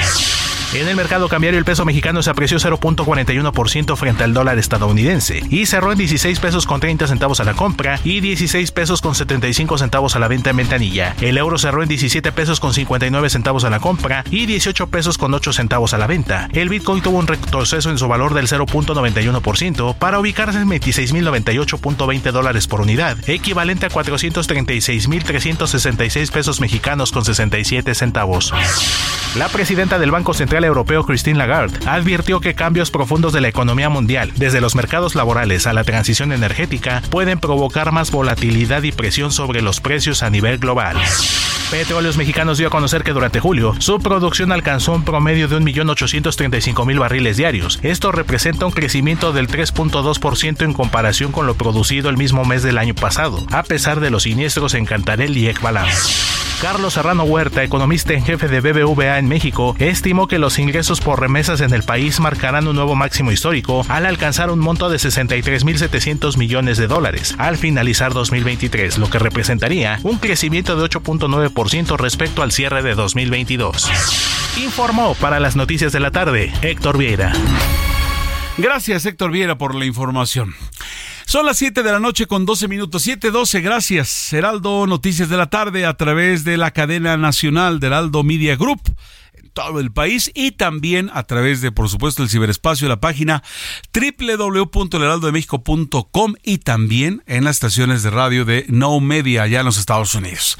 En 0.73 0.89
el 0.89 0.97
mercado 0.97 1.29
cambiario, 1.29 1.57
el 1.57 1.65
peso 1.65 1.85
mexicano 1.85 2.21
se 2.21 2.29
apreció 2.29 2.57
0.41% 2.57 3.95
frente 3.95 4.25
al 4.25 4.33
dólar 4.33 4.59
estadounidense 4.59 5.41
y 5.49 5.65
cerró 5.65 5.93
en 5.93 5.97
16 5.97 6.41
pesos 6.41 6.65
con 6.65 6.81
30 6.81 7.07
centavos 7.07 7.39
a 7.39 7.45
la 7.45 7.53
compra 7.53 8.01
y 8.03 8.19
16 8.19 8.71
pesos 8.71 9.01
con 9.01 9.15
75 9.15 9.77
centavos 9.77 10.17
a 10.17 10.19
la 10.19 10.27
venta 10.27 10.49
en 10.49 10.57
ventanilla. 10.57 11.15
El 11.21 11.37
euro 11.37 11.57
cerró 11.57 11.83
en 11.83 11.89
17 11.89 12.33
pesos 12.33 12.59
con 12.59 12.73
59 12.73 13.29
centavos 13.29 13.63
a 13.63 13.69
la 13.69 13.79
compra 13.79 14.25
y 14.29 14.45
18 14.45 14.87
pesos 14.87 15.17
con 15.17 15.33
8 15.33 15.53
centavos 15.53 15.93
a 15.93 15.97
la 15.97 16.05
venta. 16.05 16.49
El 16.51 16.67
Bitcoin 16.67 17.01
tuvo 17.01 17.17
un 17.17 17.27
retroceso 17.27 17.89
en 17.89 17.97
su 17.97 18.09
valor 18.09 18.33
del 18.33 18.47
0.91% 18.47 19.76
para 19.99 20.19
ubicarse 20.19 20.59
en 20.59 20.69
26.098.20 20.69 22.31
dólares 22.31 22.67
por 22.67 22.81
unidad, 22.81 23.17
equivalente 23.29 23.85
a 23.85 23.89
436.366 23.89 26.31
pesos 26.31 26.59
mexicanos 26.59 27.11
con 27.11 27.23
67 27.23 27.93
centavos. 27.95 28.53
La 29.35 29.49
presidenta 29.49 29.99
del 29.99 30.11
Banco 30.11 30.33
Central 30.33 30.63
Europeo, 30.63 31.05
Christine 31.05 31.37
Lagarde, 31.37 31.77
advirtió 31.85 32.39
que 32.39 32.55
cambios 32.55 32.89
profundos 32.89 33.33
de 33.33 33.41
la 33.41 33.49
economía 33.49 33.89
mundial, 33.89 34.31
desde 34.35 34.61
los 34.61 34.75
mercados 34.75 35.15
laborales 35.15 35.67
a 35.67 35.73
la 35.73 35.83
transición 35.83 36.31
energética, 36.31 37.03
pueden 37.09 37.39
provocar 37.39 37.91
más 37.91 38.09
volatilidad 38.09 38.83
y 38.83 38.91
presión 38.91 39.31
sobre 39.31 39.61
los 39.61 39.79
precios 39.79 40.23
a 40.23 40.29
nivel 40.29 40.57
global. 40.57 40.97
Petróleos 41.69 42.15
Mexicanos 42.15 42.57
dio 42.57 42.67
a 42.67 42.71
conocer 42.71 43.03
que 43.03 43.11
durante 43.11 43.41
julio 43.41 43.75
su 43.79 43.99
producción 43.99 44.53
alcanzó 44.53 44.93
un 44.93 45.03
promedio 45.03 45.49
de 45.49 45.57
1.835.000 45.57 46.97
barriles 46.97 47.35
diarios. 47.35 47.79
Esto 47.83 48.13
representa 48.13 48.65
un 48.65 48.71
crecimiento 48.71 49.33
del 49.33 49.47
3.2% 49.73 50.63
en 50.63 50.73
comparación 50.73 51.31
con 51.31 51.47
lo 51.47 51.55
producido 51.55 52.09
el 52.09 52.17
mismo 52.17 52.45
mes 52.45 52.63
del 52.63 52.77
año 52.77 52.95
pasado, 52.95 53.45
a 53.51 53.63
pesar 53.63 53.99
de 53.99 54.09
los 54.09 54.23
siniestros 54.23 54.73
en 54.73 54.85
Cantarell 54.85 55.37
y 55.37 55.47
Ekbalam. 55.47 55.87
Carlos 56.61 56.95
Serrano 56.95 57.23
Huerta, 57.23 57.63
economista 57.63 58.13
en 58.13 58.25
jefe 58.25 58.47
de 58.47 58.61
BBVA 58.61 59.19
en 59.19 59.27
México, 59.27 59.75
estimó 59.77 60.27
que 60.27 60.39
los 60.39 60.57
ingresos 60.57 61.01
por 61.01 61.19
remesas 61.19 61.61
en 61.61 61.71
el 61.71 61.83
país 61.83 62.19
marcarán 62.19 62.67
un 62.67 62.75
nuevo 62.75 62.95
máximo 62.95 63.31
histórico 63.31 63.85
al 63.89 64.07
alcanzar 64.07 64.49
un 64.49 64.57
monto 64.57 64.89
de 64.89 64.97
63.700 64.97 66.35
millones 66.37 66.77
de 66.79 66.87
dólares 66.87 67.35
al 67.37 67.57
finalizar 67.57 68.13
2023, 68.13 68.97
lo 68.97 69.07
que 69.09 69.19
representaría 69.19 69.99
un 70.01 70.17
crecimiento 70.17 70.75
de 70.75 70.89
8.9% 70.89 71.95
respecto 71.97 72.41
al 72.41 72.51
cierre 72.51 72.81
de 72.81 72.95
2022. 72.95 73.91
Informó 74.57 75.13
para 75.15 75.39
las 75.39 75.55
noticias 75.55 75.91
de 75.91 75.99
la 75.99 76.09
tarde 76.09 76.51
Héctor 76.63 76.97
Vieira. 76.97 77.33
Gracias 78.57 79.05
Héctor 79.05 79.31
Vieira 79.31 79.57
por 79.57 79.75
la 79.75 79.85
información. 79.85 80.55
Son 81.25 81.45
las 81.45 81.57
7 81.57 81.83
de 81.83 81.91
la 81.91 81.99
noche 81.99 82.25
con 82.25 82.45
12 82.45 82.67
minutos. 82.67 83.05
7:12, 83.05 83.61
gracias. 83.61 84.33
Heraldo 84.33 84.87
Noticias 84.87 85.29
de 85.29 85.37
la 85.37 85.49
tarde 85.49 85.85
a 85.85 85.95
través 85.95 86.43
de 86.43 86.57
la 86.57 86.71
cadena 86.71 87.17
nacional 87.17 87.79
de 87.79 87.87
Heraldo 87.87 88.23
Media 88.23 88.55
Group 88.55 88.81
todo 89.57 89.79
el 89.79 89.91
país 89.91 90.29
y 90.35 90.51
también 90.51 91.09
a 91.15 91.23
través 91.23 91.61
de, 91.61 91.71
por 91.71 91.89
supuesto, 91.89 92.21
el 92.21 92.29
ciberespacio, 92.29 92.87
la 92.87 92.99
página 92.99 93.41
www.elheraldodemexico.com 93.91 96.35
y 96.43 96.59
también 96.59 97.23
en 97.25 97.45
las 97.45 97.55
estaciones 97.55 98.03
de 98.03 98.11
radio 98.11 98.45
de 98.45 98.67
No 98.69 98.99
Media 98.99 99.41
allá 99.41 99.61
en 99.61 99.65
los 99.65 99.79
Estados 99.79 100.13
Unidos. 100.13 100.59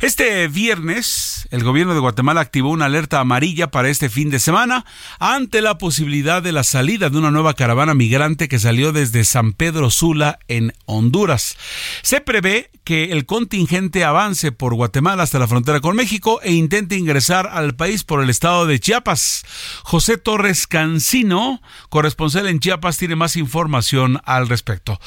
Este 0.00 0.48
viernes, 0.48 1.37
el 1.50 1.64
gobierno 1.64 1.94
de 1.94 2.00
Guatemala 2.00 2.40
activó 2.40 2.70
una 2.70 2.86
alerta 2.86 3.20
amarilla 3.20 3.70
para 3.70 3.88
este 3.88 4.08
fin 4.08 4.30
de 4.30 4.38
semana 4.38 4.84
ante 5.18 5.62
la 5.62 5.78
posibilidad 5.78 6.42
de 6.42 6.52
la 6.52 6.64
salida 6.64 7.10
de 7.10 7.18
una 7.18 7.30
nueva 7.30 7.54
caravana 7.54 7.94
migrante 7.94 8.48
que 8.48 8.58
salió 8.58 8.92
desde 8.92 9.24
San 9.24 9.52
Pedro 9.52 9.90
Sula 9.90 10.38
en 10.48 10.72
Honduras. 10.86 11.56
Se 12.02 12.20
prevé 12.20 12.70
que 12.84 13.12
el 13.12 13.26
contingente 13.26 14.04
avance 14.04 14.52
por 14.52 14.74
Guatemala 14.74 15.22
hasta 15.22 15.38
la 15.38 15.48
frontera 15.48 15.80
con 15.80 15.96
México 15.96 16.40
e 16.42 16.52
intente 16.52 16.96
ingresar 16.96 17.46
al 17.46 17.76
país 17.76 18.04
por 18.04 18.22
el 18.22 18.30
estado 18.30 18.66
de 18.66 18.80
Chiapas. 18.80 19.44
José 19.84 20.18
Torres 20.18 20.66
Cancino, 20.66 21.60
corresponsal 21.88 22.46
en 22.46 22.60
Chiapas, 22.60 22.98
tiene 22.98 23.16
más 23.16 23.36
información 23.36 24.20
al 24.24 24.48
respecto. 24.48 24.98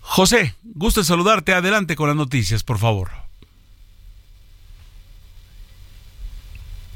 José, 0.00 0.54
gusto 0.62 1.00
en 1.00 1.06
saludarte. 1.06 1.54
Adelante 1.54 1.96
con 1.96 2.08
las 2.08 2.16
noticias, 2.16 2.62
por 2.62 2.78
favor. 2.78 3.23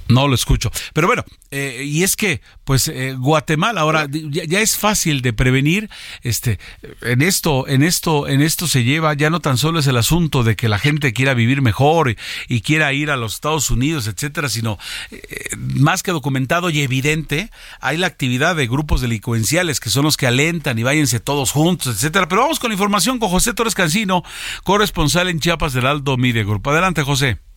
No 0.09 0.27
lo 0.27 0.35
escucho. 0.35 0.71
Pero 0.95 1.07
bueno, 1.07 1.25
eh, 1.51 1.85
y 1.85 2.03
es 2.03 2.17
que, 2.17 2.41
pues, 2.65 2.89
eh, 2.89 3.15
Guatemala 3.19 3.83
ahora 3.83 4.07
ya, 4.11 4.61
es 4.61 4.77
fácil 4.77 5.21
de 5.21 5.33
prevenir. 5.35 5.91
Este, 6.23 6.59
en 7.03 7.21
esto, 7.21 7.69
en 7.69 7.83
esto, 7.83 8.27
en 8.27 8.41
esto 8.41 8.67
se 8.67 8.85
lleva 8.85 9.13
ya 9.15 9.29
no 9.29 9.41
tan 9.41 9.59
solo 9.59 9.81
es 9.81 9.87
el 9.87 9.97
asunto 9.97 10.45
de 10.45 10.57
que 10.57 10.69
la 10.69 10.79
gente 10.79 11.13
quiera 11.13 11.35
vivir 11.35 11.63
mejor 11.63 12.17
y, 12.49 12.61
quiera 12.61 12.93
ir 12.93 13.11
a 13.11 13.17
los 13.17 13.35
Estados 13.35 13.71
Unidos, 13.71 14.09
etcétera, 14.09 14.49
sino 14.49 14.79
eh, 15.11 15.49
más 15.57 16.03
que 16.03 16.11
documentado 16.11 16.71
y 16.71 16.81
evidente, 16.81 17.51
hay 17.81 17.97
la 17.97 18.07
actividad 18.07 18.57
de 18.57 18.67
grupos 18.67 19.01
delincuenciales 19.01 19.81
que 19.81 19.91
son 19.91 20.05
los 20.05 20.17
que 20.17 20.27
alentan 20.27 20.79
y 20.79 20.83
váyanse 20.83 21.21
todos 21.21 21.53
juntos, 21.53 21.95
etcétera. 21.95 22.29
Pero 22.29 22.43
vamos 22.43 22.59
con 22.59 22.73
información 22.73 23.19
con 23.19 23.31
José 23.31 23.55
Torres 23.55 23.75
Cancino, 23.75 24.23
corresponsal 24.65 25.29
en 25.29 25.41
Chiapas 25.41 25.73
del 25.73 25.87
Aldo 25.87 26.17
Media 26.17 26.45
Group. 26.45 26.69
Adelante, 26.69 27.03
José. 27.03 27.48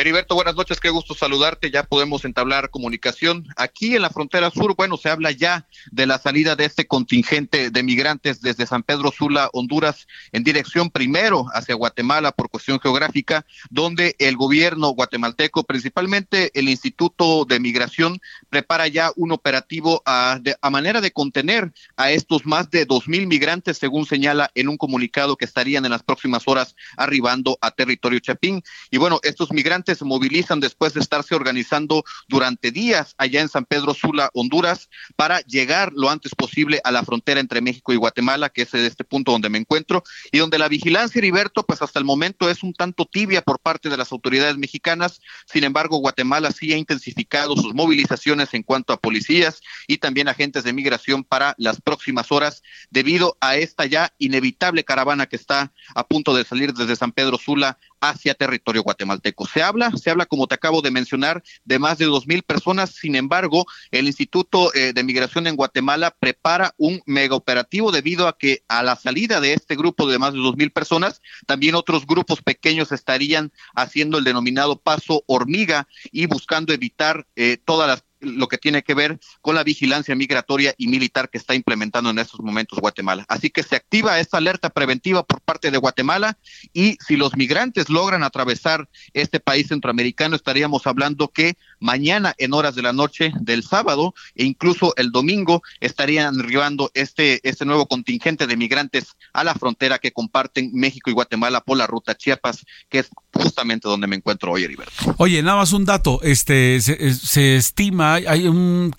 Heriberto, 0.00 0.36
buenas 0.36 0.54
noches, 0.54 0.78
qué 0.78 0.90
gusto 0.90 1.12
saludarte. 1.12 1.72
Ya 1.72 1.82
podemos 1.82 2.24
entablar 2.24 2.70
comunicación. 2.70 3.48
Aquí 3.56 3.96
en 3.96 4.02
la 4.02 4.10
frontera 4.10 4.48
sur, 4.48 4.76
bueno, 4.76 4.96
se 4.96 5.10
habla 5.10 5.32
ya 5.32 5.66
de 5.90 6.06
la 6.06 6.20
salida 6.20 6.54
de 6.54 6.66
este 6.66 6.86
contingente 6.86 7.70
de 7.70 7.82
migrantes 7.82 8.40
desde 8.40 8.64
San 8.64 8.84
Pedro 8.84 9.10
Sula, 9.10 9.50
Honduras, 9.52 10.06
en 10.30 10.44
dirección 10.44 10.90
primero 10.90 11.46
hacia 11.52 11.74
Guatemala 11.74 12.30
por 12.30 12.48
cuestión 12.48 12.78
geográfica, 12.78 13.44
donde 13.70 14.14
el 14.20 14.36
gobierno 14.36 14.90
guatemalteco, 14.90 15.64
principalmente 15.64 16.52
el 16.54 16.68
Instituto 16.68 17.44
de 17.44 17.58
Migración, 17.58 18.20
prepara 18.50 18.86
ya 18.86 19.10
un 19.16 19.32
operativo 19.32 20.00
a, 20.06 20.38
a 20.62 20.70
manera 20.70 21.00
de 21.00 21.10
contener 21.10 21.72
a 21.96 22.12
estos 22.12 22.46
más 22.46 22.70
de 22.70 22.84
dos 22.84 23.08
mil 23.08 23.26
migrantes, 23.26 23.78
según 23.78 24.06
señala 24.06 24.52
en 24.54 24.68
un 24.68 24.76
comunicado 24.76 25.36
que 25.36 25.44
estarían 25.44 25.84
en 25.84 25.90
las 25.90 26.04
próximas 26.04 26.46
horas 26.46 26.76
arribando 26.96 27.58
a 27.60 27.72
territorio 27.72 28.20
Chapín. 28.20 28.62
Y 28.92 28.98
bueno, 28.98 29.18
estos 29.24 29.50
migrantes 29.50 29.87
se 29.94 30.04
movilizan 30.04 30.60
después 30.60 30.94
de 30.94 31.00
estarse 31.00 31.34
organizando 31.34 32.04
durante 32.28 32.70
días 32.70 33.14
allá 33.18 33.40
en 33.40 33.48
San 33.48 33.64
Pedro 33.64 33.94
Sula, 33.94 34.30
Honduras, 34.34 34.88
para 35.16 35.40
llegar 35.40 35.92
lo 35.94 36.10
antes 36.10 36.34
posible 36.34 36.80
a 36.84 36.90
la 36.90 37.02
frontera 37.02 37.40
entre 37.40 37.60
México 37.60 37.92
y 37.92 37.96
Guatemala, 37.96 38.48
que 38.48 38.62
es 38.62 38.74
este 38.74 39.04
punto 39.04 39.32
donde 39.32 39.48
me 39.48 39.58
encuentro, 39.58 40.02
y 40.32 40.38
donde 40.38 40.58
la 40.58 40.68
vigilancia, 40.68 41.18
Heriberto, 41.18 41.64
pues 41.64 41.82
hasta 41.82 41.98
el 41.98 42.04
momento 42.04 42.50
es 42.50 42.62
un 42.62 42.72
tanto 42.72 43.04
tibia 43.04 43.42
por 43.42 43.58
parte 43.60 43.88
de 43.88 43.96
las 43.96 44.12
autoridades 44.12 44.56
mexicanas. 44.56 45.20
Sin 45.46 45.64
embargo, 45.64 45.98
Guatemala 45.98 46.52
sí 46.52 46.72
ha 46.72 46.76
intensificado 46.76 47.56
sus 47.56 47.74
movilizaciones 47.74 48.54
en 48.54 48.62
cuanto 48.62 48.92
a 48.92 49.00
policías 49.00 49.60
y 49.86 49.98
también 49.98 50.28
agentes 50.28 50.64
de 50.64 50.72
migración 50.72 51.24
para 51.24 51.54
las 51.58 51.80
próximas 51.80 52.30
horas, 52.32 52.62
debido 52.90 53.36
a 53.40 53.56
esta 53.56 53.86
ya 53.86 54.12
inevitable 54.18 54.84
caravana 54.84 55.26
que 55.26 55.36
está 55.36 55.72
a 55.94 56.06
punto 56.06 56.34
de 56.34 56.44
salir 56.44 56.72
desde 56.74 56.96
San 56.96 57.12
Pedro 57.12 57.38
Sula 57.38 57.78
hacia 58.00 58.34
territorio 58.34 58.82
guatemalteco. 58.82 59.46
Se 59.46 59.62
habla, 59.62 59.90
se 59.92 60.10
habla, 60.10 60.26
como 60.26 60.46
te 60.46 60.54
acabo 60.54 60.82
de 60.82 60.90
mencionar, 60.90 61.42
de 61.64 61.78
más 61.78 61.98
de 61.98 62.06
dos 62.06 62.26
mil 62.26 62.42
personas. 62.42 62.90
Sin 62.90 63.16
embargo, 63.16 63.66
el 63.90 64.06
Instituto 64.06 64.74
eh, 64.74 64.92
de 64.92 65.04
Migración 65.04 65.46
en 65.46 65.56
Guatemala 65.56 66.14
prepara 66.18 66.74
un 66.76 67.02
mega 67.06 67.34
operativo 67.34 67.92
debido 67.92 68.28
a 68.28 68.36
que 68.36 68.62
a 68.68 68.82
la 68.82 68.96
salida 68.96 69.40
de 69.40 69.54
este 69.54 69.76
grupo 69.76 70.06
de 70.06 70.18
más 70.18 70.32
de 70.32 70.40
dos 70.40 70.56
mil 70.56 70.70
personas, 70.70 71.20
también 71.46 71.74
otros 71.74 72.06
grupos 72.06 72.42
pequeños 72.42 72.92
estarían 72.92 73.52
haciendo 73.74 74.18
el 74.18 74.24
denominado 74.24 74.80
paso 74.80 75.24
hormiga 75.26 75.88
y 76.10 76.26
buscando 76.26 76.72
evitar 76.72 77.26
eh, 77.36 77.58
todas 77.64 77.88
las 77.88 78.02
lo 78.20 78.48
que 78.48 78.58
tiene 78.58 78.82
que 78.82 78.94
ver 78.94 79.18
con 79.40 79.54
la 79.54 79.64
vigilancia 79.64 80.14
migratoria 80.14 80.74
y 80.76 80.88
militar 80.88 81.30
que 81.30 81.38
está 81.38 81.54
implementando 81.54 82.10
en 82.10 82.18
estos 82.18 82.40
momentos 82.40 82.78
Guatemala. 82.78 83.24
Así 83.28 83.50
que 83.50 83.62
se 83.62 83.76
activa 83.76 84.18
esta 84.20 84.38
alerta 84.38 84.70
preventiva 84.70 85.22
por 85.22 85.40
parte 85.40 85.70
de 85.70 85.78
Guatemala 85.78 86.38
y 86.72 86.96
si 87.06 87.16
los 87.16 87.36
migrantes 87.36 87.88
logran 87.88 88.22
atravesar 88.22 88.88
este 89.12 89.40
país 89.40 89.68
centroamericano, 89.68 90.36
estaríamos 90.36 90.86
hablando 90.86 91.28
que 91.28 91.56
mañana 91.80 92.34
en 92.38 92.54
horas 92.54 92.74
de 92.74 92.82
la 92.82 92.92
noche 92.92 93.32
del 93.40 93.62
sábado 93.62 94.14
e 94.34 94.44
incluso 94.44 94.94
el 94.96 95.10
domingo 95.10 95.62
estarían 95.80 96.40
arribando 96.40 96.90
este, 96.94 97.40
este 97.48 97.64
nuevo 97.64 97.86
contingente 97.86 98.46
de 98.46 98.56
migrantes 98.56 99.16
a 99.32 99.44
la 99.44 99.54
frontera 99.54 99.98
que 99.98 100.12
comparten 100.12 100.70
México 100.74 101.10
y 101.10 101.12
Guatemala 101.12 101.60
por 101.60 101.76
la 101.76 101.86
ruta 101.86 102.14
Chiapas, 102.14 102.64
que 102.88 103.00
es 103.00 103.08
justamente 103.32 103.88
donde 103.88 104.06
me 104.06 104.16
encuentro 104.16 104.52
hoy, 104.52 104.64
Heriberto. 104.64 104.92
Oye, 105.18 105.42
nada 105.42 105.58
más 105.58 105.72
un 105.72 105.84
dato, 105.84 106.20
este 106.22 106.80
se, 106.80 107.14
se 107.14 107.56
estima 107.56 108.14
hay, 108.14 108.46
un, 108.46 108.94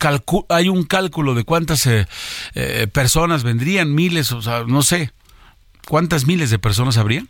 hay 0.50 0.70
un 0.70 0.84
cálculo 0.84 1.36
de 1.36 1.44
cuántas 1.44 1.86
eh, 1.88 2.08
eh, 2.56 2.88
personas 2.92 3.44
vendrían, 3.44 3.94
miles, 3.94 4.32
o 4.32 4.42
sea, 4.42 4.64
no 4.66 4.82
sé, 4.82 5.12
¿cuántas 5.88 6.26
miles 6.26 6.50
de 6.50 6.60
personas 6.60 6.98
habría? 6.98 7.26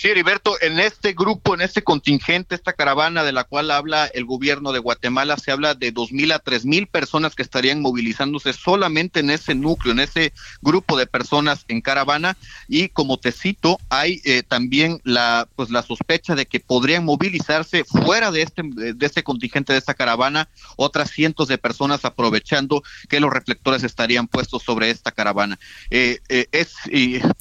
Sí, 0.00 0.08
Heriberto, 0.08 0.56
en 0.62 0.80
este 0.80 1.12
grupo, 1.12 1.52
en 1.52 1.60
este 1.60 1.84
contingente, 1.84 2.54
esta 2.54 2.72
caravana 2.72 3.22
de 3.22 3.32
la 3.32 3.44
cual 3.44 3.70
habla 3.70 4.06
el 4.06 4.24
gobierno 4.24 4.72
de 4.72 4.78
Guatemala, 4.78 5.36
se 5.36 5.52
habla 5.52 5.74
de 5.74 5.92
dos 5.92 6.10
mil 6.10 6.32
a 6.32 6.38
tres 6.38 6.64
mil 6.64 6.86
personas 6.86 7.34
que 7.34 7.42
estarían 7.42 7.82
movilizándose 7.82 8.54
solamente 8.54 9.20
en 9.20 9.28
ese 9.28 9.54
núcleo, 9.54 9.92
en 9.92 10.00
ese 10.00 10.32
grupo 10.62 10.96
de 10.96 11.06
personas 11.06 11.66
en 11.68 11.82
caravana. 11.82 12.38
Y 12.66 12.88
como 12.88 13.18
te 13.18 13.30
cito, 13.30 13.78
hay 13.90 14.22
eh, 14.24 14.42
también 14.42 15.02
la, 15.04 15.46
pues 15.54 15.68
la 15.68 15.82
sospecha 15.82 16.34
de 16.34 16.46
que 16.46 16.60
podrían 16.60 17.04
movilizarse 17.04 17.84
fuera 17.84 18.30
de 18.30 18.40
este, 18.40 18.62
de 18.64 19.04
este 19.06 19.22
contingente, 19.22 19.74
de 19.74 19.80
esta 19.80 19.92
caravana, 19.92 20.48
otras 20.76 21.10
cientos 21.10 21.46
de 21.46 21.58
personas 21.58 22.06
aprovechando 22.06 22.82
que 23.10 23.20
los 23.20 23.30
reflectores 23.30 23.82
estarían 23.82 24.28
puestos 24.28 24.62
sobre 24.62 24.88
esta 24.88 25.12
caravana. 25.12 25.58
Eh, 25.90 26.20
eh, 26.30 26.46
es 26.52 26.72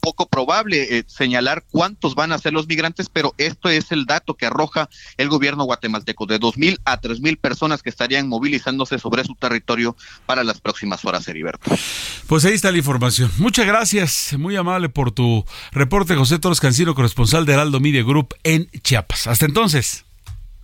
poco 0.01 0.27
probable 0.27 1.05
señalar 1.07 1.63
cuántos 1.71 2.15
van 2.15 2.33
a 2.33 2.37
ser 2.37 2.48
los 2.51 2.67
migrantes, 2.67 3.09
pero 3.11 3.33
esto 3.37 3.69
es 3.69 3.91
el 3.91 4.05
dato 4.05 4.35
que 4.35 4.45
arroja 4.45 4.89
el 5.17 5.29
gobierno 5.29 5.63
guatemalteco, 5.63 6.25
de 6.25 6.39
dos 6.39 6.57
mil 6.57 6.79
a 6.85 6.97
tres 6.97 7.19
mil 7.21 7.37
personas 7.37 7.81
que 7.81 7.89
estarían 7.89 8.27
movilizándose 8.27 8.99
sobre 8.99 9.23
su 9.23 9.35
territorio 9.35 9.95
para 10.25 10.43
las 10.43 10.61
próximas 10.61 11.03
horas, 11.05 11.27
Heriberto. 11.27 11.71
Pues 12.27 12.45
ahí 12.45 12.53
está 12.53 12.71
la 12.71 12.77
información. 12.77 13.31
Muchas 13.37 13.65
gracias, 13.65 14.35
muy 14.37 14.55
amable 14.55 14.89
por 14.89 15.11
tu 15.11 15.45
reporte, 15.71 16.15
José 16.15 16.39
Torres 16.39 16.59
Cancino, 16.59 16.95
corresponsal 16.95 17.45
de 17.45 17.53
Heraldo 17.53 17.79
Media 17.79 18.03
Group 18.03 18.35
en 18.43 18.69
Chiapas. 18.83 19.27
Hasta 19.27 19.45
entonces. 19.45 20.05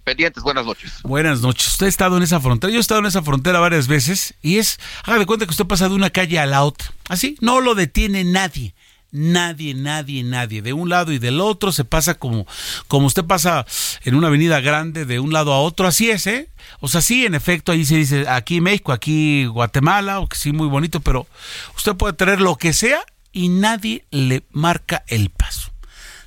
Pendientes, 0.03 0.43
buenas 0.43 0.67
noches. 0.67 0.99
Buenas 1.01 1.41
noches. 1.41 1.67
Usted 1.67 1.87
ha 1.87 1.89
estado 1.89 2.17
en 2.17 2.23
esa 2.23 2.39
frontera. 2.39 2.71
Yo 2.71 2.77
he 2.77 2.81
estado 2.81 2.99
en 2.99 3.07
esa 3.07 3.23
frontera 3.23 3.59
varias 3.59 3.87
veces 3.87 4.35
y 4.43 4.57
es, 4.57 4.79
haga 5.03 5.17
de 5.17 5.25
cuenta 5.25 5.45
que 5.45 5.51
usted 5.51 5.65
pasa 5.65 5.89
de 5.89 5.95
una 5.95 6.11
calle 6.11 6.37
a 6.37 6.45
la 6.45 6.63
otra. 6.63 6.93
Así, 7.09 7.37
no 7.41 7.59
lo 7.59 7.73
detiene 7.73 8.23
nadie 8.23 8.74
nadie, 9.15 9.73
nadie, 9.73 10.23
nadie. 10.23 10.61
De 10.61 10.73
un 10.73 10.89
lado 10.89 11.11
y 11.11 11.19
del 11.19 11.39
otro 11.39 11.71
se 11.71 11.85
pasa 11.85 12.15
como, 12.15 12.45
como 12.87 13.07
usted 13.07 13.23
pasa 13.23 13.65
en 14.03 14.15
una 14.15 14.27
avenida 14.27 14.59
grande 14.59 15.05
de 15.05 15.19
un 15.19 15.33
lado 15.33 15.53
a 15.53 15.59
otro. 15.59 15.87
Así 15.87 16.11
es, 16.11 16.27
¿eh? 16.27 16.49
O 16.79 16.87
sea, 16.87 17.01
sí, 17.01 17.25
en 17.25 17.33
efecto, 17.33 17.71
ahí 17.71 17.85
se 17.85 17.95
dice 17.95 18.25
aquí 18.27 18.61
México, 18.61 18.91
aquí 18.91 19.45
Guatemala, 19.45 20.19
o 20.19 20.27
que 20.27 20.37
sí, 20.37 20.51
muy 20.51 20.67
bonito, 20.67 20.99
pero 20.99 21.27
usted 21.75 21.95
puede 21.95 22.13
tener 22.13 22.41
lo 22.41 22.57
que 22.57 22.73
sea 22.73 22.99
y 23.31 23.49
nadie 23.49 24.05
le 24.11 24.43
marca 24.51 25.03
el 25.07 25.29
paso. 25.29 25.71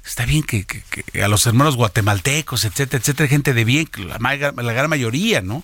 Está 0.05 0.25
bien 0.25 0.43
que, 0.43 0.65
a 1.23 1.29
los 1.29 1.47
hermanos 1.47 1.77
guatemaltecos, 1.77 2.65
etcétera, 2.65 3.01
etcétera, 3.01 3.29
gente 3.29 3.53
de 3.53 3.65
bien, 3.65 3.89
la, 3.99 4.19
la 4.19 4.73
gran 4.73 4.89
mayoría, 4.89 5.43
¿no? 5.43 5.63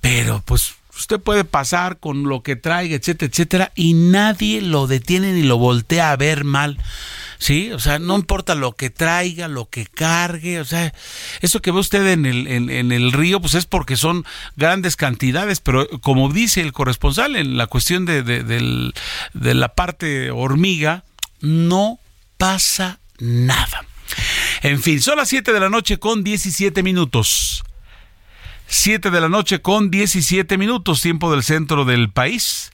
Pero 0.00 0.42
pues 0.46 0.74
Usted 0.96 1.20
puede 1.20 1.44
pasar 1.44 1.98
con 1.98 2.24
lo 2.24 2.42
que 2.42 2.56
traiga, 2.56 2.96
etcétera, 2.96 3.30
etcétera, 3.30 3.72
y 3.74 3.94
nadie 3.94 4.60
lo 4.62 4.86
detiene 4.86 5.32
ni 5.32 5.42
lo 5.42 5.58
voltea 5.58 6.12
a 6.12 6.16
ver 6.16 6.44
mal. 6.44 6.78
¿sí? 7.38 7.72
O 7.72 7.78
sea, 7.78 7.98
no 7.98 8.16
importa 8.16 8.54
lo 8.54 8.72
que 8.72 8.90
traiga, 8.90 9.48
lo 9.48 9.68
que 9.68 9.86
cargue, 9.86 10.60
o 10.60 10.64
sea, 10.64 10.92
eso 11.40 11.60
que 11.60 11.70
ve 11.70 11.80
usted 11.80 12.06
en 12.06 12.26
el, 12.26 12.46
en, 12.46 12.92
el 12.92 13.12
río, 13.12 13.40
pues 13.40 13.54
es 13.54 13.66
porque 13.66 13.96
son 13.96 14.24
grandes 14.56 14.96
cantidades, 14.96 15.60
pero 15.60 15.88
como 16.00 16.32
dice 16.32 16.60
el 16.60 16.72
corresponsal 16.72 17.36
en 17.36 17.56
la 17.56 17.66
cuestión 17.66 18.06
de, 18.06 18.22
de, 18.22 18.42
de 18.42 19.54
la 19.54 19.68
parte 19.68 20.30
hormiga, 20.30 21.04
no 21.40 21.98
pasa 22.38 22.98
nada. 23.18 23.84
En 24.62 24.82
fin, 24.82 25.00
son 25.00 25.16
las 25.16 25.28
7 25.28 25.52
de 25.52 25.60
la 25.60 25.68
noche 25.68 25.98
con 25.98 26.24
17 26.24 26.82
minutos. 26.82 27.64
7 28.66 29.10
de 29.10 29.20
la 29.20 29.28
noche 29.28 29.60
con 29.60 29.90
17 29.90 30.58
minutos, 30.58 31.00
tiempo 31.00 31.30
del 31.30 31.42
centro 31.42 31.84
del 31.84 32.10
país. 32.10 32.72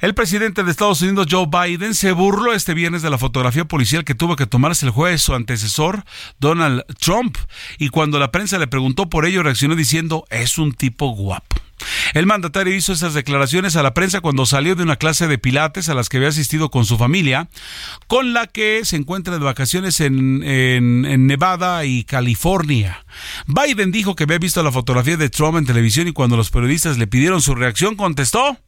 El 0.00 0.14
presidente 0.14 0.64
de 0.64 0.70
Estados 0.70 1.02
Unidos, 1.02 1.26
Joe 1.30 1.46
Biden, 1.46 1.94
se 1.94 2.12
burló 2.12 2.54
este 2.54 2.72
viernes 2.72 3.02
de 3.02 3.10
la 3.10 3.18
fotografía 3.18 3.66
policial 3.66 4.04
que 4.04 4.14
tuvo 4.14 4.34
que 4.34 4.46
tomarse 4.46 4.86
el 4.86 4.92
juez 4.92 5.20
su 5.20 5.34
antecesor, 5.34 6.04
Donald 6.38 6.84
Trump, 6.98 7.36
y 7.78 7.90
cuando 7.90 8.18
la 8.18 8.32
prensa 8.32 8.58
le 8.58 8.66
preguntó 8.66 9.10
por 9.10 9.26
ello, 9.26 9.42
reaccionó 9.42 9.76
diciendo, 9.76 10.24
es 10.30 10.56
un 10.56 10.72
tipo 10.72 11.10
guapo. 11.10 11.56
El 12.14 12.26
mandatario 12.26 12.74
hizo 12.74 12.92
esas 12.92 13.14
declaraciones 13.14 13.76
a 13.76 13.82
la 13.82 13.94
prensa 13.94 14.20
cuando 14.20 14.46
salió 14.46 14.74
de 14.74 14.82
una 14.82 14.96
clase 14.96 15.28
de 15.28 15.38
pilates 15.38 15.88
a 15.88 15.94
las 15.94 16.08
que 16.08 16.18
había 16.18 16.28
asistido 16.28 16.70
con 16.70 16.84
su 16.84 16.98
familia, 16.98 17.48
con 18.06 18.32
la 18.32 18.46
que 18.46 18.84
se 18.84 18.96
encuentra 18.96 19.38
de 19.38 19.44
vacaciones 19.44 20.00
en, 20.00 20.42
en, 20.42 21.26
Nevada 21.26 21.84
y 21.84 22.04
California. 22.04 23.04
Biden 23.46 23.92
dijo 23.92 24.16
que 24.16 24.24
había 24.24 24.38
visto 24.38 24.62
la 24.62 24.72
fotografía 24.72 25.16
de 25.16 25.30
Trump 25.30 25.58
en 25.58 25.66
televisión 25.66 26.08
y 26.08 26.12
cuando 26.12 26.36
los 26.36 26.50
periodistas 26.50 26.98
le 26.98 27.06
pidieron 27.06 27.42
su 27.42 27.54
reacción 27.54 27.96
contestó, 27.96 28.58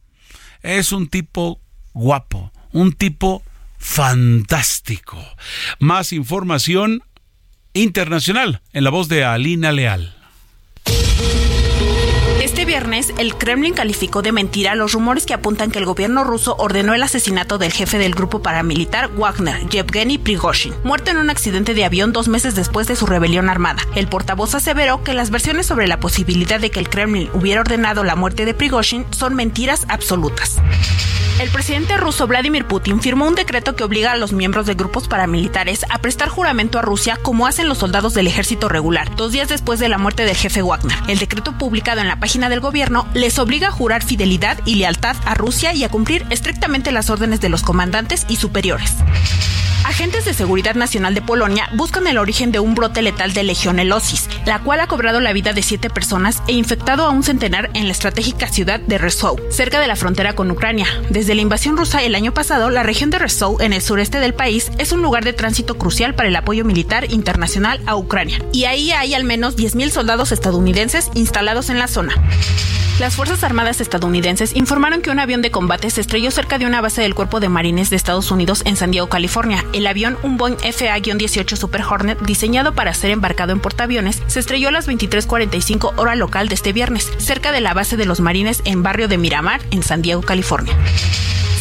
es 0.62 0.92
un 0.92 1.08
tipo 1.08 1.60
guapo, 1.92 2.52
un 2.72 2.92
tipo 2.92 3.42
fantástico. 3.78 5.18
Más 5.80 6.12
información 6.12 7.02
internacional 7.74 8.62
en 8.72 8.84
la 8.84 8.90
voz 8.90 9.08
de 9.08 9.24
Alina 9.24 9.72
Leal. 9.72 10.21
Este 12.52 12.66
viernes, 12.66 13.14
el 13.16 13.34
Kremlin 13.34 13.72
calificó 13.72 14.20
de 14.20 14.30
mentira 14.30 14.74
los 14.74 14.92
rumores 14.92 15.24
que 15.24 15.32
apuntan 15.32 15.70
que 15.70 15.78
el 15.78 15.86
gobierno 15.86 16.22
ruso 16.22 16.54
ordenó 16.58 16.92
el 16.92 17.02
asesinato 17.02 17.56
del 17.56 17.72
jefe 17.72 17.96
del 17.96 18.14
grupo 18.14 18.42
paramilitar 18.42 19.08
Wagner, 19.16 19.66
Yevgeny 19.70 20.18
Prigozhin, 20.18 20.74
muerto 20.84 21.10
en 21.10 21.16
un 21.16 21.30
accidente 21.30 21.72
de 21.72 21.86
avión 21.86 22.12
dos 22.12 22.28
meses 22.28 22.54
después 22.54 22.86
de 22.88 22.94
su 22.94 23.06
rebelión 23.06 23.48
armada. 23.48 23.80
El 23.94 24.06
portavoz 24.06 24.54
aseveró 24.54 25.02
que 25.02 25.14
las 25.14 25.30
versiones 25.30 25.64
sobre 25.64 25.88
la 25.88 25.98
posibilidad 25.98 26.60
de 26.60 26.70
que 26.70 26.78
el 26.78 26.90
Kremlin 26.90 27.30
hubiera 27.32 27.62
ordenado 27.62 28.04
la 28.04 28.16
muerte 28.16 28.44
de 28.44 28.52
Prigozhin 28.52 29.06
son 29.12 29.34
mentiras 29.34 29.86
absolutas. 29.88 30.60
El 31.40 31.48
presidente 31.48 31.96
ruso 31.96 32.26
Vladimir 32.26 32.66
Putin 32.66 33.00
firmó 33.00 33.26
un 33.26 33.34
decreto 33.34 33.74
que 33.74 33.82
obliga 33.82 34.12
a 34.12 34.16
los 34.16 34.32
miembros 34.32 34.66
de 34.66 34.74
grupos 34.74 35.08
paramilitares 35.08 35.84
a 35.88 35.98
prestar 35.98 36.28
juramento 36.28 36.78
a 36.78 36.82
Rusia 36.82 37.18
como 37.20 37.46
hacen 37.46 37.68
los 37.68 37.78
soldados 37.78 38.14
del 38.14 38.26
ejército 38.28 38.68
regular, 38.68 39.16
dos 39.16 39.32
días 39.32 39.48
después 39.48 39.80
de 39.80 39.88
la 39.88 39.98
muerte 39.98 40.24
del 40.24 40.36
jefe 40.36 40.62
Wagner. 40.62 40.96
El 41.08 41.18
decreto 41.18 41.52
publicado 41.58 42.00
en 42.00 42.06
la 42.06 42.20
página 42.20 42.41
del 42.48 42.60
gobierno 42.60 43.06
les 43.14 43.38
obliga 43.38 43.68
a 43.68 43.72
jurar 43.72 44.04
fidelidad 44.04 44.58
y 44.64 44.76
lealtad 44.76 45.16
a 45.24 45.34
Rusia 45.34 45.74
y 45.74 45.84
a 45.84 45.88
cumplir 45.88 46.26
estrictamente 46.30 46.92
las 46.92 47.10
órdenes 47.10 47.40
de 47.40 47.48
los 47.48 47.62
comandantes 47.62 48.26
y 48.28 48.36
superiores. 48.36 48.94
Agentes 49.84 50.24
de 50.24 50.32
Seguridad 50.32 50.74
Nacional 50.74 51.14
de 51.14 51.22
Polonia 51.22 51.68
buscan 51.74 52.06
el 52.06 52.16
origen 52.16 52.52
de 52.52 52.60
un 52.60 52.74
brote 52.74 53.02
letal 53.02 53.34
de 53.34 53.42
legionelosis, 53.42 54.28
la 54.46 54.60
cual 54.60 54.80
ha 54.80 54.86
cobrado 54.86 55.20
la 55.20 55.32
vida 55.32 55.52
de 55.52 55.62
siete 55.62 55.90
personas 55.90 56.42
e 56.46 56.52
infectado 56.52 57.04
a 57.04 57.10
un 57.10 57.22
centenar 57.22 57.68
en 57.74 57.86
la 57.86 57.92
estratégica 57.92 58.48
ciudad 58.48 58.80
de 58.80 58.98
Rzeszów, 58.98 59.40
cerca 59.50 59.80
de 59.80 59.88
la 59.88 59.96
frontera 59.96 60.34
con 60.34 60.50
Ucrania. 60.50 60.86
Desde 61.10 61.34
la 61.34 61.42
invasión 61.42 61.76
rusa 61.76 62.02
el 62.02 62.14
año 62.14 62.32
pasado, 62.32 62.70
la 62.70 62.84
región 62.84 63.10
de 63.10 63.18
Rzeszów, 63.18 63.60
en 63.60 63.72
el 63.72 63.82
sureste 63.82 64.20
del 64.20 64.34
país, 64.34 64.70
es 64.78 64.92
un 64.92 65.02
lugar 65.02 65.24
de 65.24 65.32
tránsito 65.32 65.76
crucial 65.76 66.14
para 66.14 66.28
el 66.28 66.36
apoyo 66.36 66.64
militar 66.64 67.12
internacional 67.12 67.80
a 67.86 67.96
Ucrania, 67.96 68.40
y 68.52 68.64
ahí 68.64 68.92
hay 68.92 69.14
al 69.14 69.24
menos 69.24 69.56
10.000 69.56 69.90
soldados 69.90 70.32
estadounidenses 70.32 71.10
instalados 71.14 71.70
en 71.70 71.78
la 71.78 71.88
zona. 71.88 72.14
Las 72.98 73.16
Fuerzas 73.16 73.42
Armadas 73.42 73.80
estadounidenses 73.80 74.54
informaron 74.54 75.02
que 75.02 75.10
un 75.10 75.18
avión 75.18 75.42
de 75.42 75.50
combate 75.50 75.90
se 75.90 76.00
estrelló 76.00 76.30
cerca 76.30 76.58
de 76.58 76.66
una 76.66 76.80
base 76.80 77.02
del 77.02 77.14
Cuerpo 77.14 77.40
de 77.40 77.48
Marines 77.48 77.90
de 77.90 77.96
Estados 77.96 78.30
Unidos 78.30 78.62
en 78.64 78.76
San 78.76 78.90
Diego, 78.90 79.08
California. 79.08 79.64
El 79.72 79.86
avión, 79.86 80.18
un 80.22 80.36
Boeing 80.36 80.56
FA-18 80.58 81.56
Super 81.56 81.82
Hornet, 81.82 82.20
diseñado 82.20 82.74
para 82.74 82.94
ser 82.94 83.10
embarcado 83.10 83.52
en 83.52 83.60
portaaviones, 83.60 84.22
se 84.28 84.38
estrelló 84.38 84.68
a 84.68 84.72
las 84.72 84.86
23:45 84.86 85.94
hora 85.96 86.14
local 86.14 86.48
de 86.48 86.54
este 86.54 86.72
viernes, 86.72 87.10
cerca 87.18 87.50
de 87.50 87.60
la 87.60 87.74
base 87.74 87.96
de 87.96 88.04
los 88.04 88.20
Marines 88.20 88.62
en 88.64 88.82
barrio 88.82 89.08
de 89.08 89.18
Miramar, 89.18 89.60
en 89.70 89.82
San 89.82 90.02
Diego, 90.02 90.22
California. 90.22 90.76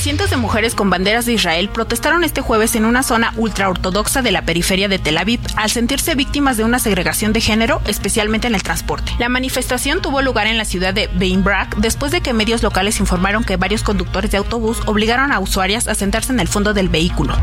Cientos 0.01 0.31
de 0.31 0.37
mujeres 0.37 0.73
con 0.73 0.89
banderas 0.89 1.27
de 1.27 1.33
Israel 1.33 1.69
protestaron 1.69 2.23
este 2.23 2.41
jueves 2.41 2.73
en 2.73 2.85
una 2.85 3.03
zona 3.03 3.35
ultraortodoxa 3.37 4.23
de 4.23 4.31
la 4.31 4.41
periferia 4.41 4.87
de 4.87 4.97
Tel 4.97 5.19
Aviv 5.19 5.39
al 5.55 5.69
sentirse 5.69 6.15
víctimas 6.15 6.57
de 6.57 6.63
una 6.63 6.79
segregación 6.79 7.33
de 7.33 7.41
género, 7.41 7.83
especialmente 7.85 8.47
en 8.47 8.55
el 8.55 8.63
transporte. 8.63 9.11
La 9.19 9.29
manifestación 9.29 10.01
tuvo 10.01 10.23
lugar 10.23 10.47
en 10.47 10.57
la 10.57 10.65
ciudad 10.65 10.95
de 10.95 11.07
Beinbrak 11.13 11.75
después 11.75 12.11
de 12.11 12.21
que 12.21 12.33
medios 12.33 12.63
locales 12.63 12.99
informaron 12.99 13.43
que 13.43 13.57
varios 13.57 13.83
conductores 13.83 14.31
de 14.31 14.39
autobús 14.39 14.79
obligaron 14.87 15.31
a 15.31 15.39
usuarias 15.39 15.87
a 15.87 15.93
sentarse 15.93 16.33
en 16.33 16.39
el 16.39 16.47
fondo 16.47 16.73
del 16.73 16.89
vehículo. 16.89 17.37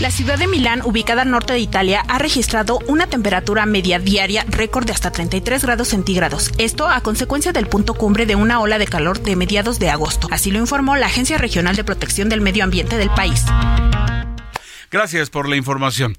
La 0.00 0.12
ciudad 0.12 0.38
de 0.38 0.46
Milán, 0.46 0.82
ubicada 0.84 1.22
al 1.22 1.30
norte 1.30 1.54
de 1.54 1.58
Italia, 1.58 2.04
ha 2.06 2.18
registrado 2.20 2.78
una 2.86 3.08
temperatura 3.08 3.66
media 3.66 3.98
diaria 3.98 4.44
récord 4.48 4.86
de 4.86 4.92
hasta 4.92 5.10
33 5.10 5.60
grados 5.64 5.88
centígrados. 5.88 6.52
Esto 6.56 6.88
a 6.88 7.00
consecuencia 7.00 7.50
del 7.50 7.66
punto 7.66 7.94
cumbre 7.94 8.24
de 8.24 8.36
una 8.36 8.60
ola 8.60 8.78
de 8.78 8.86
calor 8.86 9.20
de 9.20 9.34
mediados 9.34 9.80
de 9.80 9.90
agosto. 9.90 10.28
Así 10.30 10.52
lo 10.52 10.60
informó 10.60 10.94
la 10.94 11.06
Agencia 11.06 11.36
Regional 11.36 11.74
de 11.74 11.82
Protección 11.82 12.28
del 12.28 12.40
Medio 12.40 12.62
Ambiente 12.62 12.96
del 12.96 13.10
país. 13.10 13.44
Gracias 14.90 15.28
por 15.28 15.48
la 15.48 15.56
información. 15.56 16.16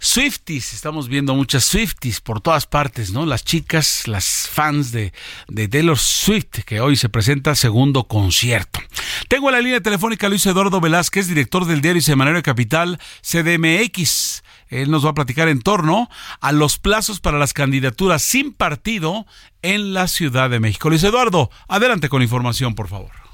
Swifties, 0.00 0.72
estamos 0.72 1.08
viendo 1.08 1.36
muchas 1.36 1.64
Swifties 1.64 2.20
por 2.20 2.40
todas 2.40 2.66
partes, 2.66 3.12
¿no? 3.12 3.24
Las 3.24 3.44
chicas, 3.44 4.08
las 4.08 4.48
fans 4.50 4.90
de, 4.90 5.12
de 5.46 5.68
Taylor 5.68 5.96
Swift, 5.96 6.64
que 6.66 6.80
hoy 6.80 6.96
se 6.96 7.08
presenta 7.08 7.54
segundo 7.54 8.04
concierto. 8.04 8.80
Tengo 9.28 9.50
en 9.50 9.54
la 9.54 9.60
línea 9.60 9.80
telefónica 9.80 10.28
Luis 10.28 10.44
Eduardo 10.46 10.80
Velázquez, 10.80 11.28
director 11.28 11.64
del 11.64 11.80
diario 11.80 12.02
Semanario 12.02 12.42
Capital 12.42 12.98
CDMX. 13.22 14.42
Él 14.66 14.90
nos 14.90 15.06
va 15.06 15.10
a 15.10 15.14
platicar 15.14 15.48
en 15.48 15.62
torno 15.62 16.10
a 16.40 16.50
los 16.50 16.78
plazos 16.78 17.20
para 17.20 17.38
las 17.38 17.52
candidaturas 17.52 18.22
sin 18.22 18.52
partido 18.52 19.26
en 19.62 19.94
la 19.94 20.08
Ciudad 20.08 20.50
de 20.50 20.58
México. 20.58 20.90
Luis 20.90 21.04
Eduardo, 21.04 21.50
adelante 21.68 22.08
con 22.08 22.22
información, 22.22 22.74
por 22.74 22.88
favor. 22.88 23.27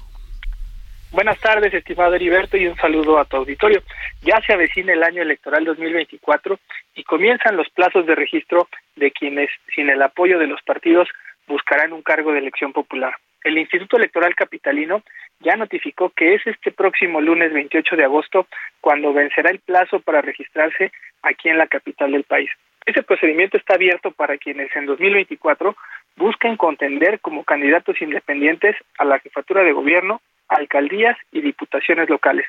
Buenas 1.15 1.39
tardes, 1.39 1.73
estimado 1.73 2.13
Heriberto, 2.13 2.57
y 2.57 2.67
un 2.67 2.75
saludo 2.75 3.17
a 3.17 3.23
tu 3.23 3.37
auditorio. 3.37 3.81
Ya 4.21 4.41
se 4.45 4.51
avecina 4.51 4.91
el 4.91 5.01
año 5.01 5.21
electoral 5.21 5.63
2024 5.63 6.59
y 6.93 7.05
comienzan 7.05 7.55
los 7.55 7.69
plazos 7.69 8.05
de 8.05 8.15
registro 8.15 8.67
de 8.97 9.11
quienes, 9.11 9.49
sin 9.73 9.89
el 9.89 10.01
apoyo 10.01 10.37
de 10.37 10.47
los 10.47 10.61
partidos, 10.63 11.07
buscarán 11.47 11.93
un 11.93 12.01
cargo 12.01 12.33
de 12.33 12.39
elección 12.39 12.73
popular. 12.73 13.13
El 13.45 13.57
Instituto 13.57 13.95
Electoral 13.95 14.35
Capitalino 14.35 15.03
ya 15.39 15.55
notificó 15.55 16.09
que 16.09 16.33
es 16.33 16.45
este 16.47 16.73
próximo 16.73 17.21
lunes 17.21 17.53
28 17.53 17.95
de 17.95 18.03
agosto 18.03 18.47
cuando 18.81 19.13
vencerá 19.13 19.51
el 19.51 19.59
plazo 19.59 20.01
para 20.01 20.21
registrarse 20.21 20.91
aquí 21.21 21.47
en 21.47 21.57
la 21.57 21.67
capital 21.67 22.11
del 22.11 22.25
país. 22.25 22.49
Ese 22.85 23.03
procedimiento 23.03 23.55
está 23.55 23.75
abierto 23.75 24.11
para 24.11 24.37
quienes 24.37 24.67
en 24.75 24.85
2024 24.85 25.77
busquen 26.17 26.57
contender 26.57 27.21
como 27.21 27.45
candidatos 27.45 28.01
independientes 28.01 28.75
a 28.97 29.05
la 29.05 29.19
jefatura 29.19 29.63
de 29.63 29.71
gobierno 29.71 30.19
alcaldías 30.47 31.17
y 31.31 31.41
diputaciones 31.41 32.09
locales. 32.09 32.45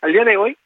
Al 0.00 0.12
día 0.12 0.24
de 0.24 0.36
hoy, 0.36 0.56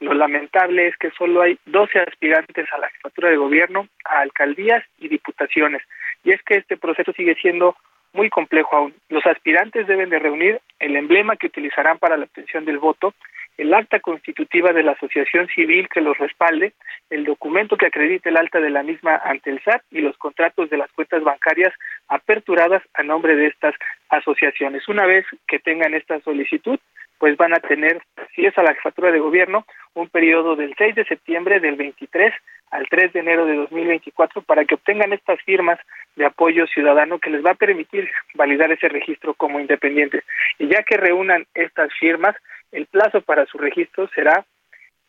lo 0.00 0.14
lamentable 0.14 0.88
es 0.88 0.96
que 0.96 1.10
solo 1.12 1.42
hay 1.42 1.58
12 1.66 1.98
aspirantes 2.00 2.66
a 2.72 2.78
la 2.78 2.88
jefatura 2.90 3.30
de 3.30 3.36
gobierno, 3.36 3.88
a 4.04 4.20
alcaldías 4.20 4.84
y 4.98 5.08
diputaciones. 5.08 5.82
Y 6.24 6.30
es 6.30 6.42
que 6.42 6.54
este 6.54 6.76
proceso 6.76 7.12
sigue 7.12 7.34
siendo 7.34 7.76
muy 8.12 8.30
complejo 8.30 8.76
aún. 8.76 8.94
Los 9.08 9.26
aspirantes 9.26 9.86
deben 9.86 10.10
de 10.10 10.18
reunir 10.18 10.60
el 10.78 10.96
emblema 10.96 11.36
que 11.36 11.48
utilizarán 11.48 11.98
para 11.98 12.16
la 12.16 12.24
obtención 12.24 12.64
del 12.64 12.78
voto, 12.78 13.14
el 13.58 13.74
acta 13.74 13.98
constitutiva 13.98 14.72
de 14.72 14.84
la 14.84 14.92
asociación 14.92 15.48
civil 15.48 15.88
que 15.88 16.00
los 16.00 16.16
respalde, 16.16 16.72
el 17.10 17.24
documento 17.24 17.76
que 17.76 17.86
acredite 17.86 18.28
el 18.28 18.36
alta 18.36 18.60
de 18.60 18.70
la 18.70 18.84
misma 18.84 19.16
ante 19.16 19.50
el 19.50 19.60
SAT 19.62 19.82
y 19.90 20.00
los 20.00 20.16
contratos 20.16 20.70
de 20.70 20.78
las 20.78 20.90
cuentas 20.92 21.22
bancarias 21.24 21.74
aperturadas 22.06 22.82
a 22.94 23.02
nombre 23.02 23.34
de 23.34 23.48
estas 23.48 23.74
asociaciones. 24.10 24.88
Una 24.88 25.06
vez 25.06 25.26
que 25.48 25.58
tengan 25.58 25.92
esta 25.94 26.20
solicitud, 26.20 26.78
pues 27.18 27.36
van 27.36 27.54
a 27.54 27.60
tener, 27.60 28.00
si 28.34 28.46
es 28.46 28.56
a 28.56 28.62
la 28.62 28.74
jefatura 28.74 29.10
de 29.10 29.18
gobierno, 29.18 29.64
un 29.94 30.08
periodo 30.08 30.56
del 30.56 30.74
6 30.76 30.94
de 30.94 31.04
septiembre 31.04 31.60
del 31.60 31.76
23 31.76 32.32
al 32.70 32.88
3 32.88 33.12
de 33.12 33.20
enero 33.20 33.46
de 33.46 33.56
2024 33.56 34.42
para 34.42 34.64
que 34.64 34.74
obtengan 34.74 35.12
estas 35.12 35.40
firmas 35.42 35.78
de 36.16 36.26
apoyo 36.26 36.66
ciudadano 36.66 37.18
que 37.18 37.30
les 37.30 37.44
va 37.44 37.52
a 37.52 37.54
permitir 37.54 38.10
validar 38.34 38.70
ese 38.70 38.88
registro 38.88 39.34
como 39.34 39.60
independientes. 39.60 40.24
Y 40.58 40.68
ya 40.68 40.82
que 40.82 40.96
reúnan 40.96 41.46
estas 41.54 41.92
firmas, 41.98 42.36
el 42.72 42.86
plazo 42.86 43.22
para 43.22 43.46
su 43.46 43.58
registro 43.58 44.08
será 44.14 44.44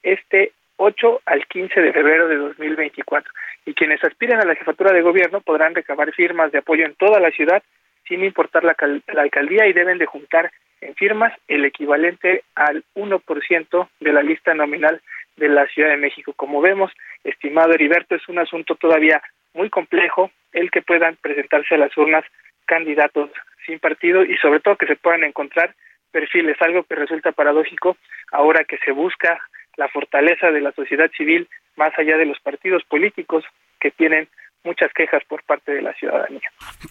este 0.01 0.53
8 0.77 1.21
al 1.25 1.45
15 1.45 1.81
de 1.81 1.93
febrero 1.93 2.27
de 2.27 2.37
2024. 2.37 3.31
Y 3.65 3.73
quienes 3.73 4.03
aspiren 4.03 4.39
a 4.39 4.45
la 4.45 4.55
jefatura 4.55 4.93
de 4.93 5.01
gobierno 5.01 5.41
podrán 5.41 5.75
recabar 5.75 6.11
firmas 6.13 6.51
de 6.51 6.59
apoyo 6.59 6.85
en 6.85 6.95
toda 6.95 7.19
la 7.19 7.31
ciudad 7.31 7.61
sin 8.07 8.23
importar 8.23 8.63
la, 8.63 8.75
la 9.13 9.21
alcaldía 9.21 9.67
y 9.67 9.73
deben 9.73 9.97
de 9.97 10.05
juntar 10.05 10.51
en 10.81 10.95
firmas 10.95 11.33
el 11.47 11.65
equivalente 11.65 12.43
al 12.55 12.83
1% 12.95 13.89
de 13.99 14.13
la 14.13 14.23
lista 14.23 14.53
nominal 14.53 15.01
de 15.37 15.49
la 15.49 15.67
Ciudad 15.67 15.89
de 15.89 15.97
México. 15.97 16.33
Como 16.33 16.61
vemos, 16.61 16.91
estimado 17.23 17.73
Heriberto, 17.73 18.15
es 18.15 18.27
un 18.29 18.39
asunto 18.39 18.75
todavía 18.75 19.21
muy 19.53 19.69
complejo 19.69 20.31
el 20.53 20.71
que 20.71 20.81
puedan 20.81 21.15
presentarse 21.17 21.75
a 21.75 21.79
las 21.79 21.95
urnas 21.97 22.23
candidatos 22.65 23.29
sin 23.65 23.79
partido 23.79 24.23
y 24.23 24.37
sobre 24.37 24.59
todo 24.59 24.77
que 24.77 24.87
se 24.87 24.95
puedan 24.95 25.23
encontrar 25.23 25.75
perfiles, 26.11 26.57
algo 26.61 26.83
que 26.83 26.95
resulta 26.95 27.31
paradójico 27.31 27.97
ahora 28.31 28.63
que 28.63 28.77
se 28.79 28.91
busca 28.91 29.39
la 29.77 29.87
fortaleza 29.89 30.51
de 30.51 30.61
la 30.61 30.71
sociedad 30.71 31.09
civil 31.11 31.47
más 31.75 31.97
allá 31.97 32.17
de 32.17 32.25
los 32.25 32.39
partidos 32.39 32.83
políticos 32.83 33.43
que 33.79 33.91
tienen 33.91 34.27
muchas 34.63 34.91
quejas 34.93 35.23
por 35.27 35.43
parte 35.43 35.71
de 35.71 35.81
la 35.81 35.93
ciudadanía. 35.93 36.41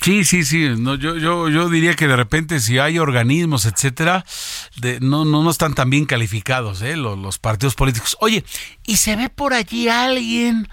Sí, 0.00 0.24
sí, 0.24 0.44
sí. 0.44 0.74
No, 0.78 0.94
yo, 0.94 1.16
yo, 1.16 1.48
yo 1.48 1.68
diría 1.68 1.94
que 1.94 2.06
de 2.06 2.16
repente 2.16 2.60
si 2.60 2.78
hay 2.78 2.98
organismos, 2.98 3.66
etcétera, 3.66 4.24
de, 4.80 4.98
no, 5.00 5.24
no, 5.24 5.42
no 5.42 5.50
están 5.50 5.74
tan 5.74 5.90
bien 5.90 6.06
calificados, 6.06 6.82
¿eh? 6.82 6.96
los, 6.96 7.18
los 7.18 7.38
partidos 7.38 7.74
políticos. 7.74 8.16
Oye, 8.20 8.44
¿y 8.84 8.96
se 8.96 9.16
ve 9.16 9.28
por 9.28 9.52
allí 9.52 9.88
alguien, 9.88 10.68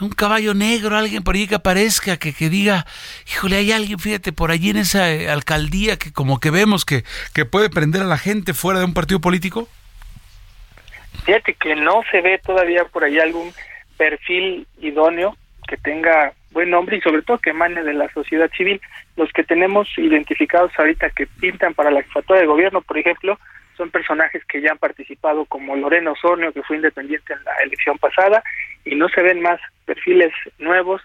un 0.00 0.10
caballo 0.10 0.54
negro, 0.54 0.96
alguien 0.96 1.22
por 1.22 1.34
allí 1.34 1.46
que 1.46 1.56
aparezca, 1.56 2.18
que, 2.18 2.32
que 2.34 2.50
diga, 2.50 2.86
híjole, 3.26 3.56
hay 3.56 3.72
alguien, 3.72 3.98
fíjate, 3.98 4.32
por 4.32 4.50
allí 4.50 4.70
en 4.70 4.78
esa 4.78 5.10
eh, 5.10 5.30
alcaldía 5.30 5.98
que 5.98 6.12
como 6.12 6.40
que 6.40 6.50
vemos 6.50 6.84
que, 6.84 7.04
que 7.32 7.44
puede 7.44 7.70
prender 7.70 8.02
a 8.02 8.06
la 8.06 8.18
gente 8.18 8.52
fuera 8.54 8.80
de 8.80 8.84
un 8.84 8.94
partido 8.94 9.20
político? 9.20 9.68
Fíjate 11.24 11.54
que 11.54 11.74
no 11.74 12.02
se 12.10 12.20
ve 12.20 12.38
todavía 12.44 12.84
por 12.84 13.04
ahí 13.04 13.18
algún 13.18 13.52
perfil 13.96 14.66
idóneo 14.80 15.36
que 15.66 15.76
tenga 15.76 16.32
buen 16.50 16.70
nombre 16.70 16.96
y 16.96 17.00
sobre 17.00 17.22
todo 17.22 17.38
que 17.38 17.50
emane 17.50 17.82
de 17.82 17.94
la 17.94 18.08
sociedad 18.12 18.50
civil. 18.56 18.80
Los 19.16 19.32
que 19.32 19.44
tenemos 19.44 19.88
identificados 19.96 20.72
ahorita 20.78 21.10
que 21.10 21.26
pintan 21.26 21.74
para 21.74 21.90
la 21.90 22.02
jefatura 22.02 22.40
de 22.40 22.46
gobierno, 22.46 22.80
por 22.80 22.98
ejemplo, 22.98 23.38
son 23.76 23.90
personajes 23.90 24.44
que 24.44 24.60
ya 24.60 24.70
han 24.72 24.78
participado 24.78 25.44
como 25.46 25.76
Lorena 25.76 26.12
Osornio, 26.12 26.52
que 26.52 26.62
fue 26.62 26.76
independiente 26.76 27.32
en 27.32 27.42
la 27.44 27.54
elección 27.64 27.98
pasada, 27.98 28.42
y 28.84 28.94
no 28.94 29.08
se 29.08 29.22
ven 29.22 29.40
más 29.40 29.60
perfiles 29.84 30.32
nuevos 30.58 31.02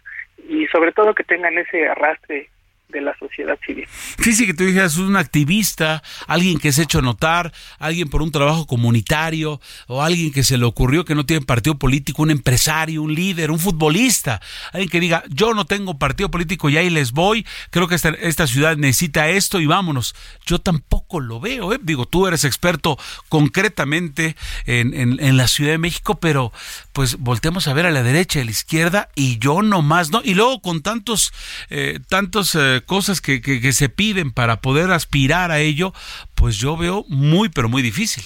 y 0.47 0.67
sobre 0.67 0.91
todo 0.91 1.15
que 1.15 1.23
tengan 1.23 1.57
ese 1.57 1.87
arrastre 1.87 2.49
de 2.89 3.01
la 3.01 3.15
sociedad 3.17 3.57
civil. 3.65 3.87
Fíjese 3.87 4.47
que 4.47 4.53
tú 4.53 4.65
dijeras 4.65 4.97
un 4.97 5.15
activista, 5.15 6.01
alguien 6.27 6.59
que 6.59 6.71
se 6.71 6.81
ha 6.81 6.83
hecho 6.83 7.01
notar, 7.01 7.53
alguien 7.77 8.09
por 8.09 8.21
un 8.21 8.31
trabajo 8.31 8.65
comunitario, 8.65 9.61
o 9.87 10.01
alguien 10.01 10.31
que 10.31 10.43
se 10.43 10.57
le 10.57 10.65
ocurrió 10.65 11.05
que 11.05 11.15
no 11.15 11.25
tiene 11.25 11.45
partido 11.45 11.77
político, 11.77 12.23
un 12.23 12.31
empresario, 12.31 13.03
un 13.03 13.13
líder, 13.13 13.51
un 13.51 13.59
futbolista, 13.59 14.41
alguien 14.73 14.89
que 14.89 14.99
diga, 14.99 15.23
yo 15.29 15.53
no 15.53 15.65
tengo 15.65 15.97
partido 15.99 16.31
político 16.31 16.69
y 16.69 16.77
ahí 16.77 16.89
les 16.89 17.11
voy, 17.11 17.45
creo 17.69 17.87
que 17.87 17.95
esta, 17.95 18.47
ciudad 18.47 18.75
necesita 18.77 19.29
esto 19.29 19.59
y 19.59 19.67
vámonos. 19.67 20.15
Yo 20.45 20.59
tampoco 20.59 21.19
lo 21.19 21.39
veo, 21.39 21.73
¿eh? 21.73 21.79
digo, 21.81 22.07
tú 22.07 22.25
eres 22.25 22.43
experto 22.43 22.97
concretamente 23.27 24.35
en, 24.65 24.95
en, 24.95 25.19
en 25.19 25.37
la 25.37 25.47
Ciudad 25.47 25.71
de 25.71 25.77
México, 25.77 26.19
pero 26.19 26.51
pues 26.93 27.17
volteamos 27.19 27.67
a 27.67 27.73
ver 27.73 27.85
a 27.85 27.91
la 27.91 28.01
derecha 28.01 28.39
y 28.39 28.41
a 28.41 28.45
la 28.45 28.51
izquierda 28.51 29.09
y 29.13 29.37
yo 29.37 29.61
nomás, 29.61 30.09
¿no? 30.09 30.21
Y 30.23 30.33
luego 30.33 30.59
con 30.61 30.81
tantos, 30.81 31.31
eh, 31.69 31.99
tantos... 32.07 32.55
Eh, 32.55 32.78
cosas 32.81 33.21
que, 33.21 33.41
que, 33.41 33.71
se 33.71 33.89
piden 33.89 34.31
para 34.31 34.61
poder 34.61 34.91
aspirar 34.91 35.51
a 35.51 35.59
ello, 35.59 35.93
pues 36.35 36.57
yo 36.57 36.77
veo 36.77 37.05
muy, 37.07 37.49
pero 37.49 37.69
muy 37.69 37.81
difícil. 37.81 38.23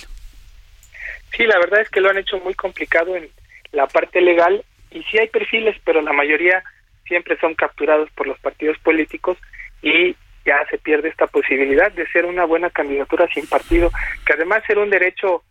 Sí, 1.36 1.46
la 1.46 1.60
verdad 1.60 1.82
es 1.82 1.90
que 1.90 2.02
lo 2.02 2.10
han 2.10 2.18
hecho 2.18 2.40
muy 2.40 2.54
complicado 2.54 3.16
en 3.16 3.30
la 3.72 3.88
parte 3.88 4.22
legal 4.22 4.64
y 4.92 5.04
sí 5.04 5.18
hay 5.18 5.28
perfiles, 5.28 5.76
pero 5.84 6.02
la 6.02 6.14
mayoría 6.14 6.64
siempre 7.08 7.38
son 7.40 7.56
capturados 7.56 8.10
por 8.12 8.28
los 8.28 8.40
partidos 8.40 8.78
políticos 8.80 9.38
y 9.82 10.16
ya 10.46 10.66
se 10.70 10.78
pierde 10.78 11.10
esta 11.10 11.28
posibilidad 11.28 11.92
de 11.92 12.08
ser 12.08 12.26
una 12.26 12.46
buena 12.46 12.70
candidatura 12.70 13.28
sin 13.34 13.48
partido, 13.48 13.92
que 14.26 14.34
además 14.34 14.64
era 14.68 14.82
un 14.82 14.90
derecho 14.90 15.44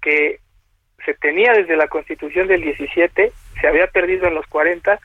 que 0.00 0.40
se 1.04 1.14
tenía 1.14 1.52
desde 1.52 1.76
la 1.76 1.88
constitución 1.88 2.46
del 2.46 2.62
17, 2.62 3.32
se 3.60 3.66
había 3.66 3.86
perdido 3.88 4.26
en 4.26 4.34
los 4.34 4.46
40, 4.46 4.98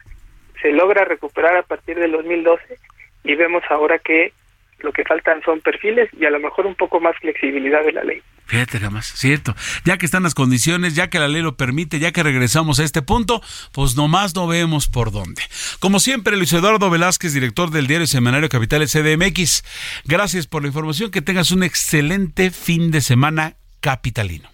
se 0.61 0.71
logra 0.71 1.05
recuperar 1.05 1.57
a 1.57 1.63
partir 1.63 1.97
del 1.99 2.11
2012 2.11 2.77
y 3.23 3.35
vemos 3.35 3.63
ahora 3.69 3.99
que 3.99 4.33
lo 4.79 4.91
que 4.93 5.03
faltan 5.03 5.41
son 5.43 5.59
perfiles 5.61 6.09
y 6.19 6.25
a 6.25 6.29
lo 6.29 6.39
mejor 6.39 6.65
un 6.65 6.75
poco 6.75 6.99
más 6.99 7.15
flexibilidad 7.17 7.83
de 7.83 7.91
la 7.91 8.03
ley. 8.03 8.21
Fíjate 8.45 8.79
nada 8.79 8.89
más, 8.89 9.05
cierto. 9.05 9.53
Ya 9.85 9.97
que 9.97 10.07
están 10.07 10.23
las 10.23 10.33
condiciones, 10.33 10.95
ya 10.95 11.09
que 11.09 11.19
la 11.19 11.27
ley 11.27 11.43
lo 11.43 11.55
permite, 11.55 11.99
ya 11.99 12.11
que 12.11 12.23
regresamos 12.23 12.79
a 12.79 12.83
este 12.83 13.03
punto, 13.03 13.43
pues 13.73 13.95
nomás 13.95 14.33
no 14.35 14.47
vemos 14.47 14.87
por 14.87 15.11
dónde. 15.11 15.43
Como 15.79 15.99
siempre, 15.99 16.35
Luis 16.35 16.51
Eduardo 16.53 16.89
Velázquez, 16.89 17.33
director 17.33 17.69
del 17.69 17.85
diario 17.85 18.07
Semanario 18.07 18.49
Capitales 18.49 18.91
CDMX. 18.91 20.01
Gracias 20.05 20.47
por 20.47 20.63
la 20.63 20.69
información, 20.69 21.11
que 21.11 21.21
tengas 21.21 21.51
un 21.51 21.61
excelente 21.61 22.49
fin 22.49 22.89
de 22.89 23.01
semana 23.01 23.53
capitalino. 23.81 24.49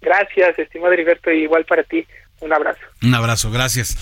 Gracias, 0.00 0.58
estimado 0.58 0.92
Heriberto, 0.92 1.30
y 1.30 1.44
igual 1.44 1.64
para 1.66 1.84
ti. 1.84 2.04
Un 2.44 2.52
abrazo. 2.52 2.80
Un 3.00 3.14
abrazo, 3.14 3.50
gracias. 3.50 3.96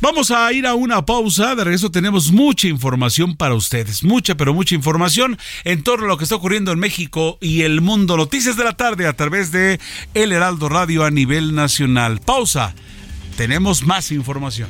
Vamos 0.00 0.30
a 0.30 0.52
ir 0.52 0.68
a 0.68 0.74
una 0.74 1.04
pausa. 1.04 1.56
De 1.56 1.64
regreso 1.64 1.90
tenemos 1.90 2.30
mucha 2.30 2.68
información 2.68 3.36
para 3.36 3.56
ustedes. 3.56 4.04
Mucha, 4.04 4.36
pero 4.36 4.54
mucha 4.54 4.76
información 4.76 5.36
en 5.64 5.82
torno 5.82 6.04
a 6.04 6.08
lo 6.08 6.16
que 6.16 6.22
está 6.22 6.36
ocurriendo 6.36 6.70
en 6.70 6.78
México 6.78 7.38
y 7.40 7.62
el 7.62 7.80
mundo. 7.80 8.16
Noticias 8.16 8.56
de 8.56 8.62
la 8.62 8.76
tarde 8.76 9.08
a 9.08 9.14
través 9.14 9.50
de 9.50 9.80
El 10.14 10.30
Heraldo 10.30 10.68
Radio 10.68 11.04
a 11.04 11.10
nivel 11.10 11.56
nacional. 11.56 12.20
Pausa. 12.24 12.72
Tenemos 13.36 13.82
más 13.82 14.12
información. 14.12 14.68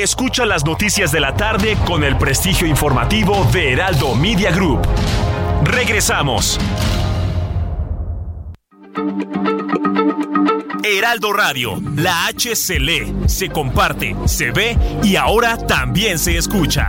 Escucha 0.00 0.46
las 0.46 0.64
noticias 0.64 1.12
de 1.12 1.20
la 1.20 1.34
tarde 1.34 1.76
con 1.84 2.04
el 2.04 2.16
prestigio 2.16 2.66
informativo 2.66 3.46
de 3.52 3.74
Heraldo 3.74 4.14
Media 4.14 4.50
Group. 4.50 4.80
Regresamos. 5.62 6.58
Heraldo 10.82 11.34
Radio, 11.34 11.78
la 11.96 12.28
H 12.28 12.56
se 12.56 12.80
lee, 12.80 13.14
se 13.26 13.50
comparte, 13.50 14.16
se 14.24 14.52
ve 14.52 14.78
y 15.02 15.16
ahora 15.16 15.58
también 15.58 16.18
se 16.18 16.38
escucha. 16.38 16.88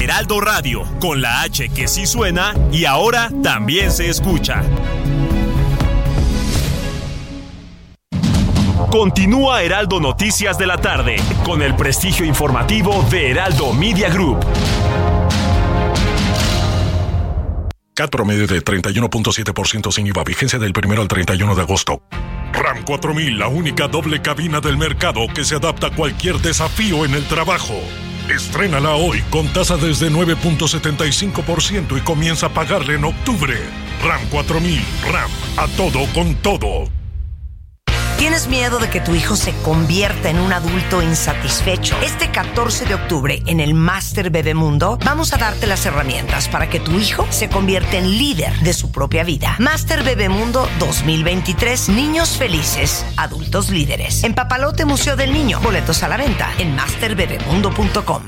Heraldo 0.00 0.40
Radio, 0.40 0.82
con 0.98 1.20
la 1.20 1.42
H 1.42 1.68
que 1.68 1.86
sí 1.86 2.06
suena 2.06 2.54
y 2.72 2.86
ahora 2.86 3.30
también 3.40 3.92
se 3.92 4.08
escucha. 4.08 4.64
Continúa 8.90 9.62
Heraldo 9.62 10.00
Noticias 10.00 10.58
de 10.58 10.66
la 10.66 10.76
tarde 10.76 11.14
con 11.44 11.62
el 11.62 11.76
prestigio 11.76 12.26
informativo 12.26 13.06
de 13.08 13.30
Heraldo 13.30 13.72
Media 13.72 14.10
Group. 14.10 14.44
CAT 17.94 18.10
promedio 18.10 18.48
de 18.48 18.64
31.7% 18.64 19.92
sin 19.92 20.08
IVA, 20.08 20.24
vigencia 20.24 20.58
del 20.58 20.72
1 20.76 21.00
al 21.00 21.06
31 21.06 21.54
de 21.54 21.62
agosto. 21.62 22.02
RAM 22.52 22.82
4000, 22.82 23.38
la 23.38 23.46
única 23.46 23.86
doble 23.86 24.22
cabina 24.22 24.60
del 24.60 24.76
mercado 24.76 25.20
que 25.32 25.44
se 25.44 25.54
adapta 25.54 25.86
a 25.86 25.90
cualquier 25.94 26.38
desafío 26.38 27.04
en 27.04 27.14
el 27.14 27.24
trabajo. 27.28 27.80
Estrénala 28.28 28.96
hoy 28.96 29.22
con 29.30 29.46
tasa 29.52 29.76
desde 29.76 30.10
9.75% 30.10 31.96
y 31.96 32.00
comienza 32.00 32.46
a 32.46 32.48
pagarle 32.48 32.96
en 32.96 33.04
octubre. 33.04 33.54
RAM 34.02 34.20
4000, 34.30 34.82
RAM, 35.12 35.30
a 35.58 35.68
todo 35.76 36.06
con 36.12 36.34
todo. 36.42 36.99
¿Tienes 38.20 38.48
miedo 38.48 38.78
de 38.78 38.90
que 38.90 39.00
tu 39.00 39.14
hijo 39.14 39.34
se 39.34 39.54
convierta 39.62 40.28
en 40.28 40.40
un 40.40 40.52
adulto 40.52 41.02
insatisfecho? 41.02 41.96
Este 42.02 42.30
14 42.30 42.84
de 42.84 42.92
octubre 42.92 43.42
en 43.46 43.60
el 43.60 43.72
Master 43.72 44.28
Bebemundo 44.28 44.98
vamos 45.02 45.32
a 45.32 45.38
darte 45.38 45.66
las 45.66 45.86
herramientas 45.86 46.46
para 46.46 46.68
que 46.68 46.80
tu 46.80 46.92
hijo 46.98 47.26
se 47.30 47.48
convierta 47.48 47.96
en 47.96 48.18
líder 48.18 48.52
de 48.60 48.74
su 48.74 48.92
propia 48.92 49.24
vida. 49.24 49.56
Master 49.58 50.02
Bebemundo 50.02 50.68
2023. 50.78 51.88
Niños 51.88 52.36
felices, 52.36 53.06
adultos 53.16 53.70
líderes. 53.70 54.22
En 54.22 54.34
Papalote 54.34 54.84
Museo 54.84 55.16
del 55.16 55.32
Niño. 55.32 55.58
Boletos 55.60 56.02
a 56.02 56.08
la 56.08 56.18
venta 56.18 56.52
en 56.58 56.76
masterbebemundo.com. 56.76 58.24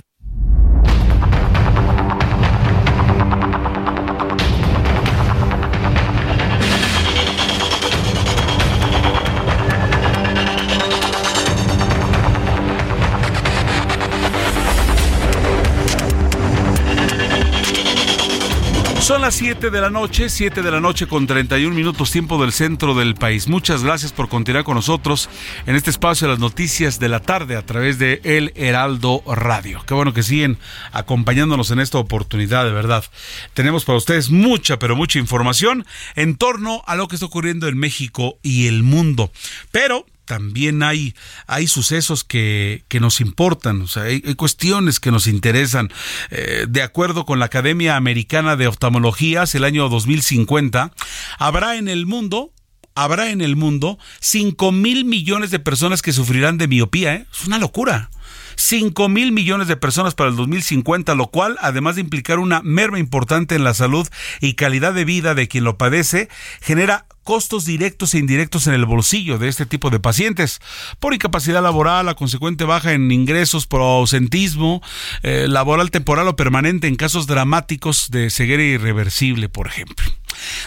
Son 19.12 19.20
las 19.20 19.34
7 19.34 19.68
de 19.68 19.80
la 19.82 19.90
noche, 19.90 20.30
7 20.30 20.62
de 20.62 20.70
la 20.70 20.80
noche 20.80 21.06
con 21.06 21.26
31 21.26 21.76
minutos 21.76 22.10
tiempo 22.10 22.40
del 22.40 22.50
centro 22.50 22.94
del 22.94 23.14
país. 23.14 23.46
Muchas 23.46 23.84
gracias 23.84 24.10
por 24.10 24.30
continuar 24.30 24.64
con 24.64 24.76
nosotros 24.76 25.28
en 25.66 25.76
este 25.76 25.90
espacio 25.90 26.26
de 26.26 26.32
las 26.32 26.40
noticias 26.40 26.98
de 26.98 27.10
la 27.10 27.20
tarde 27.20 27.56
a 27.56 27.66
través 27.66 27.98
de 27.98 28.22
El 28.24 28.54
Heraldo 28.56 29.22
Radio. 29.26 29.84
Qué 29.86 29.92
bueno 29.92 30.14
que 30.14 30.22
siguen 30.22 30.56
acompañándonos 30.92 31.70
en 31.72 31.80
esta 31.80 31.98
oportunidad, 31.98 32.64
de 32.64 32.72
verdad. 32.72 33.04
Tenemos 33.52 33.84
para 33.84 33.98
ustedes 33.98 34.30
mucha, 34.30 34.78
pero 34.78 34.96
mucha 34.96 35.18
información 35.18 35.84
en 36.16 36.36
torno 36.36 36.82
a 36.86 36.96
lo 36.96 37.06
que 37.06 37.16
está 37.16 37.26
ocurriendo 37.26 37.68
en 37.68 37.76
México 37.76 38.38
y 38.42 38.66
el 38.66 38.82
mundo. 38.82 39.30
Pero 39.72 40.06
también 40.24 40.82
hay, 40.82 41.14
hay 41.46 41.66
sucesos 41.66 42.24
que, 42.24 42.84
que, 42.88 43.00
nos 43.00 43.20
importan, 43.20 43.82
o 43.82 43.86
sea, 43.86 44.04
hay, 44.04 44.20
cuestiones 44.34 45.00
que 45.00 45.10
nos 45.10 45.26
interesan. 45.26 45.90
Eh, 46.30 46.66
de 46.68 46.82
acuerdo 46.82 47.24
con 47.24 47.38
la 47.38 47.46
Academia 47.46 47.96
Americana 47.96 48.56
de 48.56 48.66
Oftalmología, 48.66 49.44
el 49.52 49.64
año 49.64 49.88
2050, 49.88 50.92
habrá 51.38 51.76
en 51.76 51.88
el 51.88 52.06
mundo 52.06 52.52
habrá 52.94 53.30
en 53.30 53.40
el 53.40 53.56
mundo 53.56 53.98
5 54.20 54.70
mil 54.70 55.06
millones 55.06 55.50
de 55.50 55.58
personas 55.58 56.02
que 56.02 56.12
sufrirán 56.12 56.58
de 56.58 56.68
miopía. 56.68 57.14
¿eh? 57.14 57.26
Es 57.32 57.46
una 57.46 57.58
locura. 57.58 58.10
5 58.56 59.08
mil 59.08 59.32
millones 59.32 59.66
de 59.66 59.76
personas 59.76 60.14
para 60.14 60.28
el 60.28 60.36
2050, 60.36 61.14
lo 61.14 61.28
cual, 61.28 61.56
además 61.60 61.94
de 61.94 62.02
implicar 62.02 62.38
una 62.38 62.60
merma 62.62 62.98
importante 62.98 63.54
en 63.54 63.64
la 63.64 63.72
salud 63.72 64.06
y 64.40 64.54
calidad 64.54 64.92
de 64.92 65.06
vida 65.06 65.34
de 65.34 65.48
quien 65.48 65.64
lo 65.64 65.78
padece, 65.78 66.28
genera 66.60 67.06
costos 67.24 67.64
directos 67.64 68.14
e 68.14 68.18
indirectos 68.18 68.66
en 68.66 68.74
el 68.74 68.86
bolsillo 68.86 69.38
de 69.38 69.48
este 69.48 69.66
tipo 69.66 69.90
de 69.90 70.00
pacientes, 70.00 70.60
por 70.98 71.14
incapacidad 71.14 71.62
laboral, 71.62 72.06
la 72.06 72.14
consecuente 72.14 72.64
baja 72.64 72.92
en 72.92 73.10
ingresos 73.10 73.66
por 73.66 73.80
ausentismo, 73.80 74.82
eh, 75.22 75.46
laboral 75.48 75.90
temporal 75.90 76.28
o 76.28 76.36
permanente 76.36 76.88
en 76.88 76.96
casos 76.96 77.26
dramáticos 77.26 78.10
de 78.10 78.30
ceguera 78.30 78.62
irreversible, 78.62 79.48
por 79.48 79.66
ejemplo. 79.66 80.06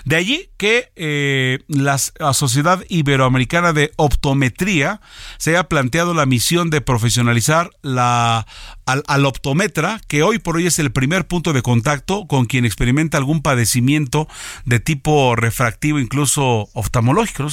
De 0.06 0.16
allí 0.16 0.50
que 0.58 0.92
eh, 0.96 1.60
la 1.68 1.98
Sociedad 1.98 2.84
Iberoamericana 2.90 3.74
de 3.74 3.92
Optometría 3.96 5.02
se 5.38 5.52
haya 5.52 5.70
planteado 5.70 6.14
la 6.14 6.26
misión 6.26 6.70
de 6.70 6.82
profesionalizar 6.82 7.72
la, 7.82 8.46
al, 8.86 9.04
al, 9.08 9.26
optometra, 9.26 10.00
que 10.08 10.24
hoy 10.24 10.40
por 10.40 10.58
hoy 10.58 10.68
es 10.68 10.80
el 10.80 10.92
primer 10.92 11.28
punto 11.28 11.54
de 11.54 11.62
contacto 11.62 12.28
con 12.28 12.46
quien 12.46 12.66
experimenta 12.66 13.18
algún 13.18 13.42
padecimiento 13.42 14.28
de 14.66 14.80
tipo 14.80 15.36
refractivo, 15.36 16.00
incluso 16.00 16.70
oftalmológico. 16.74 17.48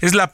Es 0.00 0.14
la, 0.14 0.30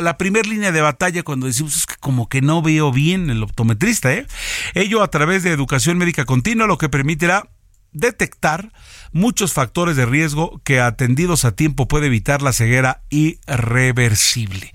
la, 0.00 0.18
primera 0.18 0.48
línea 0.48 0.72
de 0.72 0.80
batalla 0.80 1.22
cuando 1.22 1.46
decimos 1.46 1.76
es 1.76 1.86
que 1.86 1.96
como 2.00 2.28
que 2.28 2.40
no 2.40 2.62
veo 2.62 2.92
bien 2.92 3.30
el 3.30 3.42
optometrista. 3.42 4.12
¿eh? 4.12 4.26
Ello 4.74 5.02
a 5.02 5.08
través 5.08 5.42
de 5.42 5.50
educación 5.50 5.98
médica 5.98 6.24
continua, 6.24 6.66
lo 6.66 6.78
que 6.78 6.88
permitirá 6.88 7.48
detectar 7.94 8.70
muchos 9.12 9.52
factores 9.52 9.96
de 9.96 10.04
riesgo 10.04 10.60
que 10.64 10.80
atendidos 10.80 11.44
a 11.44 11.52
tiempo 11.52 11.88
puede 11.88 12.08
evitar 12.08 12.42
la 12.42 12.52
ceguera 12.52 13.02
irreversible. 13.08 14.72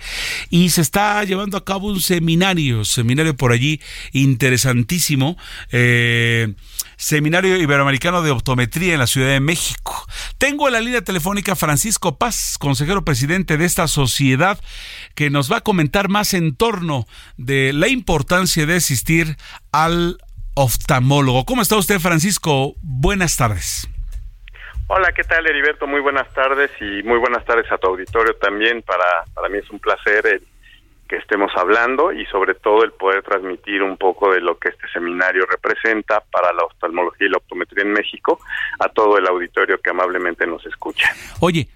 Y 0.49 0.69
se 0.71 0.81
está 0.81 1.23
llevando 1.25 1.57
a 1.57 1.65
cabo 1.65 1.89
un 1.89 2.01
seminario, 2.01 2.85
seminario 2.85 3.35
por 3.35 3.51
allí 3.51 3.79
interesantísimo. 4.13 5.37
Eh, 5.71 6.55
Seminario 6.99 7.55
Iberoamericano 7.55 8.21
de 8.21 8.31
Optometría 8.31 8.91
en 8.91 8.99
la 8.99 9.07
Ciudad 9.07 9.29
de 9.29 9.39
México. 9.39 10.05
Tengo 10.37 10.67
en 10.67 10.73
la 10.73 10.81
línea 10.81 11.01
telefónica 11.01 11.55
Francisco 11.55 12.17
Paz, 12.17 12.57
consejero 12.59 13.05
presidente 13.05 13.55
de 13.55 13.63
esta 13.63 13.87
sociedad, 13.87 14.59
que 15.15 15.29
nos 15.29 15.49
va 15.49 15.57
a 15.57 15.61
comentar 15.61 16.09
más 16.09 16.33
en 16.33 16.57
torno 16.57 17.07
de 17.37 17.71
la 17.71 17.87
importancia 17.87 18.65
de 18.65 18.75
asistir 18.75 19.37
al 19.71 20.17
oftalmólogo. 20.59 21.45
¿Cómo 21.45 21.61
está 21.61 21.77
usted, 21.77 21.99
Francisco? 21.99 22.75
Buenas 22.81 23.37
tardes. 23.37 23.87
Hola, 24.87 25.13
¿qué 25.13 25.23
tal, 25.23 25.47
Heriberto? 25.47 25.87
Muy 25.87 26.01
buenas 26.01 26.27
tardes 26.33 26.69
y 26.81 27.01
muy 27.03 27.17
buenas 27.17 27.45
tardes 27.45 27.71
a 27.71 27.77
tu 27.77 27.87
auditorio 27.87 28.35
también. 28.35 28.81
Para, 28.81 29.23
para 29.33 29.47
mí 29.47 29.59
es 29.59 29.69
un 29.69 29.79
placer 29.79 30.27
el 30.27 30.41
que 31.07 31.15
estemos 31.15 31.49
hablando 31.55 32.11
y 32.11 32.25
sobre 32.25 32.55
todo 32.55 32.83
el 32.83 32.91
poder 32.91 33.23
transmitir 33.23 33.81
un 33.81 33.97
poco 33.97 34.33
de 34.33 34.41
lo 34.41 34.59
que 34.59 34.69
este 34.69 34.87
seminario 34.91 35.45
representa 35.45 36.21
para 36.29 36.51
la 36.51 36.63
oftalmología 36.63 37.27
y 37.27 37.29
la 37.29 37.37
optometría 37.37 37.85
en 37.85 37.93
México 37.93 38.39
a 38.79 38.89
todo 38.89 39.17
el 39.17 39.27
auditorio 39.27 39.79
que 39.81 39.89
amablemente 39.91 40.45
nos 40.45 40.65
escucha. 40.65 41.09
Oye, 41.39 41.69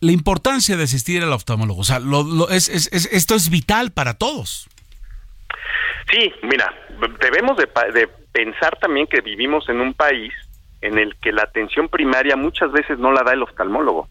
la 0.00 0.12
importancia 0.12 0.76
de 0.76 0.84
asistir 0.84 1.22
al 1.22 1.32
oftalmólogo, 1.32 1.80
o 1.80 1.84
sea, 1.84 2.00
lo, 2.00 2.50
es, 2.50 2.68
es, 2.68 2.92
esto 2.92 3.34
es 3.34 3.48
vital 3.48 3.92
para 3.92 4.14
todos. 4.14 4.68
Sí, 6.10 6.32
mira, 6.42 6.72
debemos 7.20 7.56
de, 7.56 7.68
de 7.92 8.08
pensar 8.32 8.78
también 8.78 9.06
que 9.06 9.20
vivimos 9.20 9.68
en 9.68 9.80
un 9.80 9.94
país 9.94 10.32
en 10.80 10.98
el 10.98 11.16
que 11.16 11.32
la 11.32 11.42
atención 11.42 11.88
primaria 11.88 12.36
muchas 12.36 12.70
veces 12.72 12.98
no 12.98 13.12
la 13.12 13.22
da 13.22 13.32
el 13.32 13.42
oftalmólogo. 13.42 14.08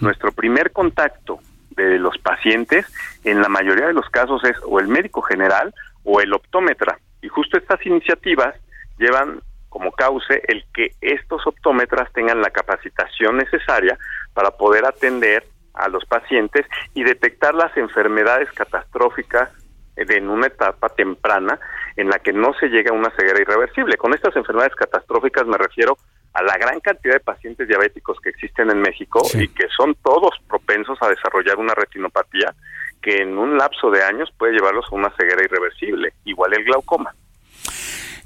Nuestro 0.00 0.32
primer 0.32 0.72
contacto 0.72 1.38
de 1.70 1.98
los 1.98 2.16
pacientes 2.18 2.86
en 3.24 3.42
la 3.42 3.48
mayoría 3.48 3.88
de 3.88 3.92
los 3.92 4.08
casos 4.08 4.42
es 4.44 4.56
o 4.64 4.80
el 4.80 4.88
médico 4.88 5.20
general 5.20 5.74
o 6.04 6.20
el 6.20 6.32
optómetra. 6.32 6.98
Y 7.20 7.28
justo 7.28 7.58
estas 7.58 7.84
iniciativas 7.84 8.54
llevan 8.98 9.40
como 9.68 9.92
cauce 9.92 10.40
el 10.48 10.64
que 10.72 10.92
estos 11.02 11.46
optómetras 11.46 12.10
tengan 12.14 12.40
la 12.40 12.48
capacitación 12.50 13.36
necesaria 13.36 13.98
para 14.32 14.52
poder 14.52 14.86
atender 14.86 15.44
a 15.74 15.88
los 15.88 16.06
pacientes 16.06 16.64
y 16.94 17.04
detectar 17.04 17.54
las 17.54 17.76
enfermedades 17.76 18.50
catastróficas 18.52 19.50
en 19.96 20.28
una 20.28 20.46
etapa 20.46 20.88
temprana 20.90 21.58
en 21.96 22.08
la 22.08 22.18
que 22.18 22.32
no 22.32 22.52
se 22.60 22.68
llega 22.68 22.90
a 22.90 22.98
una 22.98 23.10
ceguera 23.16 23.40
irreversible. 23.40 23.96
Con 23.96 24.14
estas 24.14 24.36
enfermedades 24.36 24.74
catastróficas 24.74 25.46
me 25.46 25.56
refiero 25.58 25.96
a 26.34 26.42
la 26.42 26.58
gran 26.58 26.80
cantidad 26.80 27.14
de 27.14 27.20
pacientes 27.20 27.66
diabéticos 27.66 28.18
que 28.20 28.28
existen 28.28 28.70
en 28.70 28.80
México 28.80 29.22
y 29.34 29.48
que 29.48 29.68
son 29.74 29.94
todos 30.04 30.34
propensos 30.48 30.98
a 31.00 31.08
desarrollar 31.08 31.56
una 31.56 31.74
retinopatía 31.74 32.54
que 33.00 33.22
en 33.22 33.38
un 33.38 33.56
lapso 33.56 33.90
de 33.90 34.02
años 34.02 34.28
puede 34.36 34.52
llevarlos 34.52 34.84
a 34.90 34.94
una 34.94 35.10
ceguera 35.16 35.42
irreversible, 35.42 36.12
igual 36.24 36.52
el 36.54 36.64
glaucoma. 36.64 37.14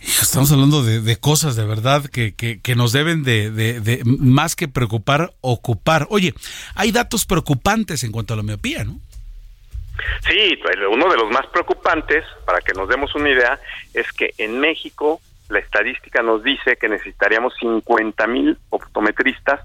Estamos 0.00 0.50
hablando 0.50 0.82
de, 0.82 1.16
cosas 1.18 1.56
de 1.56 1.66
verdad 1.66 2.04
que, 2.06 2.34
que, 2.34 2.74
nos 2.74 2.92
deben 2.92 3.22
de, 3.22 3.50
de, 3.50 4.02
más 4.04 4.56
que 4.56 4.66
preocupar, 4.66 5.34
ocupar. 5.42 6.06
Oye, 6.08 6.34
hay 6.74 6.90
datos 6.90 7.26
preocupantes 7.26 8.02
en 8.02 8.10
cuanto 8.10 8.32
a 8.32 8.36
la 8.38 8.42
miopía, 8.42 8.84
¿no? 8.84 8.98
Sí, 10.28 10.58
uno 10.90 11.08
de 11.10 11.16
los 11.16 11.30
más 11.30 11.46
preocupantes, 11.46 12.24
para 12.44 12.60
que 12.60 12.72
nos 12.72 12.88
demos 12.88 13.14
una 13.14 13.30
idea, 13.30 13.58
es 13.94 14.10
que 14.12 14.32
en 14.38 14.60
México 14.60 15.20
la 15.48 15.58
estadística 15.58 16.22
nos 16.22 16.42
dice 16.42 16.76
que 16.76 16.88
necesitaríamos 16.88 17.54
50 17.60 18.26
mil 18.26 18.58
optometristas 18.70 19.60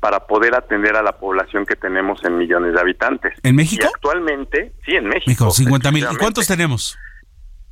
para 0.00 0.26
poder 0.26 0.54
atender 0.54 0.96
a 0.96 1.02
la 1.02 1.12
población 1.12 1.66
que 1.66 1.76
tenemos 1.76 2.22
en 2.24 2.38
millones 2.38 2.74
de 2.74 2.80
habitantes. 2.80 3.34
¿En 3.42 3.56
México? 3.56 3.84
Y 3.84 3.86
actualmente, 3.86 4.72
sí, 4.84 4.96
en 4.96 5.08
México. 5.08 5.50
50 5.50 5.90
mil. 5.92 6.06
¿Y 6.10 6.16
cuántos 6.16 6.46
tenemos? 6.46 6.96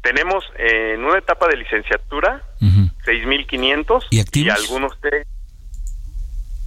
Tenemos 0.02 0.44
en 0.58 1.04
una 1.04 1.18
etapa 1.18 1.48
de 1.48 1.56
licenciatura 1.56 2.42
uh 2.60 2.86
6.500 3.06 4.06
¿Y, 4.10 4.40
y 4.40 4.48
algunos 4.48 5.00
de 5.00 5.26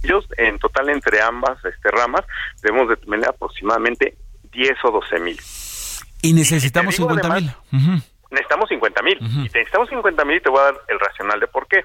ellos, 0.02 0.26
en 0.38 0.58
total 0.58 0.88
entre 0.88 1.20
ambas 1.20 1.62
este, 1.64 1.90
ramas, 1.90 2.24
debemos 2.62 2.88
de 2.88 2.96
tener 2.96 3.28
aproximadamente 3.28 4.16
10 4.52 4.84
o 4.84 4.90
12 4.90 5.18
mil. 5.20 5.40
Y 6.22 6.32
necesitamos 6.32 6.94
50 6.96 7.34
mil. 7.34 7.50
Necesitamos 8.30 8.68
50 8.68 9.02
mil. 9.02 9.18
Y 9.20 9.42
necesitamos 9.44 9.88
50 9.88 10.24
mil 10.24 10.36
y 10.36 10.40
te 10.40 10.50
voy 10.50 10.60
a 10.60 10.64
dar 10.64 10.74
el 10.88 11.00
racional 11.00 11.40
de 11.40 11.46
por 11.46 11.66
qué. 11.66 11.84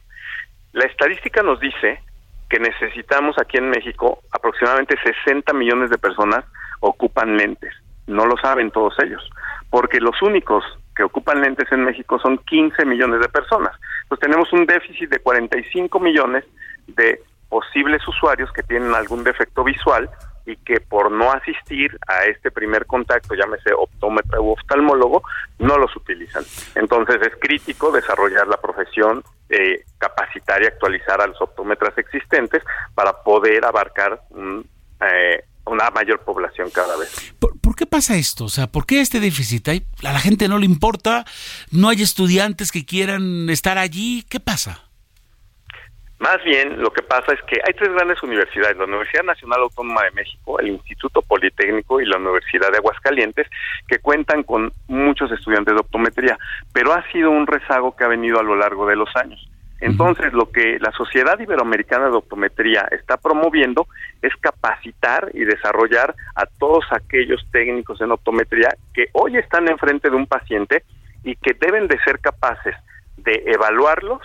La 0.74 0.86
estadística 0.86 1.42
nos 1.42 1.60
dice 1.60 2.02
que 2.50 2.60
necesitamos 2.60 3.38
aquí 3.40 3.58
en 3.58 3.70
México 3.70 4.20
aproximadamente 4.32 4.96
60 5.26 5.54
millones 5.54 5.90
de 5.90 5.98
personas 5.98 6.46
ocupan 6.80 7.38
lentes. 7.38 7.74
No 8.08 8.26
lo 8.26 8.38
saben 8.38 8.70
todos 8.72 8.94
ellos, 9.00 9.28
porque 9.70 10.00
los 10.00 10.22
únicos 10.22 10.64
que 10.96 11.04
ocupan 11.04 11.42
lentes 11.42 11.72
en 11.72 11.84
México 11.84 12.20
son 12.20 12.38
15 12.38 12.86
millones 12.86 13.20
de 13.20 13.30
personas. 13.30 13.74
Entonces 14.04 14.28
tenemos 14.28 14.54
un 14.54 14.66
déficit 14.66 15.10
de 15.10 15.20
45 15.20 16.00
millones 16.00 16.46
de 16.88 17.22
posibles 17.50 18.08
usuarios 18.08 18.52
que 18.54 18.64
tienen 18.64 18.94
algún 18.94 19.24
defecto 19.24 19.64
visual 19.64 20.10
y 20.46 20.58
que 20.58 20.80
por 20.80 21.12
no 21.12 21.32
asistir 21.32 21.98
a 22.08 22.26
este 22.26 22.52
primer 22.52 22.86
contacto, 22.86 23.34
llámese 23.36 23.74
optómetra 23.74 24.40
u 24.40 24.52
oftalmólogo, 24.52 25.24
no 25.60 25.78
los 25.78 25.96
utilizan. 25.96 26.44
Entonces 26.76 27.18
es 27.22 27.34
crítico 27.40 27.92
desarrollar 27.92 28.48
la 28.48 28.58
profesión, 28.58 29.24
eh, 29.50 29.84
capacitar 29.98 30.62
y 30.62 30.66
actualizar 30.66 31.22
a 31.22 31.28
los 31.28 31.42
optómetras 31.42 31.98
existentes 31.98 32.64
para 32.94 33.24
poder 33.24 33.66
abarcar 33.66 34.22
eh, 35.02 35.44
una 35.66 35.90
mayor 35.90 36.20
población 36.20 36.70
cada 36.70 36.96
vez. 36.98 37.34
¿Por, 37.40 37.60
¿Por, 37.60 37.76
qué 37.76 37.86
pasa 37.86 38.16
esto? 38.16 38.46
O 38.46 38.50
sea, 38.50 38.68
¿por 38.68 38.86
qué 38.86 39.02
este 39.02 39.20
déficit? 39.20 39.68
¿A 39.70 40.14
la 40.14 40.20
gente 40.20 40.48
no 40.48 40.60
le 40.60 40.66
importa? 40.66 41.26
¿No 41.72 41.90
hay 41.90 42.02
estudiantes 42.02 42.72
que 42.72 42.86
quieran 42.86 43.50
estar 43.50 43.78
allí? 43.78 44.24
¿Qué 44.30 44.40
pasa? 44.40 44.85
Más 46.20 46.42
bien, 46.46 46.82
lo 46.82 46.92
que 46.92 47.02
pasa 47.02 47.34
es 47.34 47.42
que 47.44 47.60
hay 47.66 47.74
tres 47.74 47.92
grandes 47.94 48.24
universidades, 48.24 48.78
la 48.78 48.86
Universidad 48.86 49.24
Nacional 49.24 49.62
Autónoma 49.64 50.04
de 50.04 50.12
México, 50.12 50.60
el 50.60 50.70
Instituto 50.70 51.22
Politécnico 51.22 52.00
y 52.00 52.06
la 52.06 52.18
Universidad 52.18 52.72
de 52.72 52.78
Aguascalientes, 52.78 53.48
que 53.88 54.00
cuentan 54.00 54.44
con 54.44 54.72
muchos 54.88 55.30
estudiantes 55.32 55.74
de 55.74 55.82
optometría, 55.82 56.38
pero 56.72 56.94
ha 56.94 57.04
sido 57.12 57.32
un 57.32 57.46
rezago 57.46 57.96
que 57.96 58.06
ha 58.06 58.08
venido 58.08 58.40
a 58.40 58.44
lo 58.44 58.56
largo 58.56 58.88
de 58.88 58.96
los 58.96 59.14
años. 59.16 59.46
Entonces, 59.82 60.32
lo 60.32 60.50
que 60.52 60.80
la 60.80 60.92
Sociedad 60.94 61.38
Iberoamericana 61.38 62.06
de 62.06 62.16
Optometría 62.16 62.88
está 62.92 63.18
promoviendo 63.18 63.88
es 64.22 64.34
capacitar 64.38 65.30
y 65.34 65.44
desarrollar 65.44 66.16
a 66.34 66.46
todos 66.46 66.86
aquellos 66.92 67.46
técnicos 67.52 68.00
en 68.00 68.12
optometría 68.12 68.70
que 68.94 69.08
hoy 69.12 69.36
están 69.36 69.70
enfrente 69.70 70.10
de 70.10 70.16
un 70.16 70.28
paciente 70.28 70.84
y 71.26 71.36
que 71.36 71.54
deben 71.60 71.88
de 71.88 72.00
ser 72.00 72.20
capaces 72.20 72.74
de 73.18 73.44
evaluarlos 73.48 74.22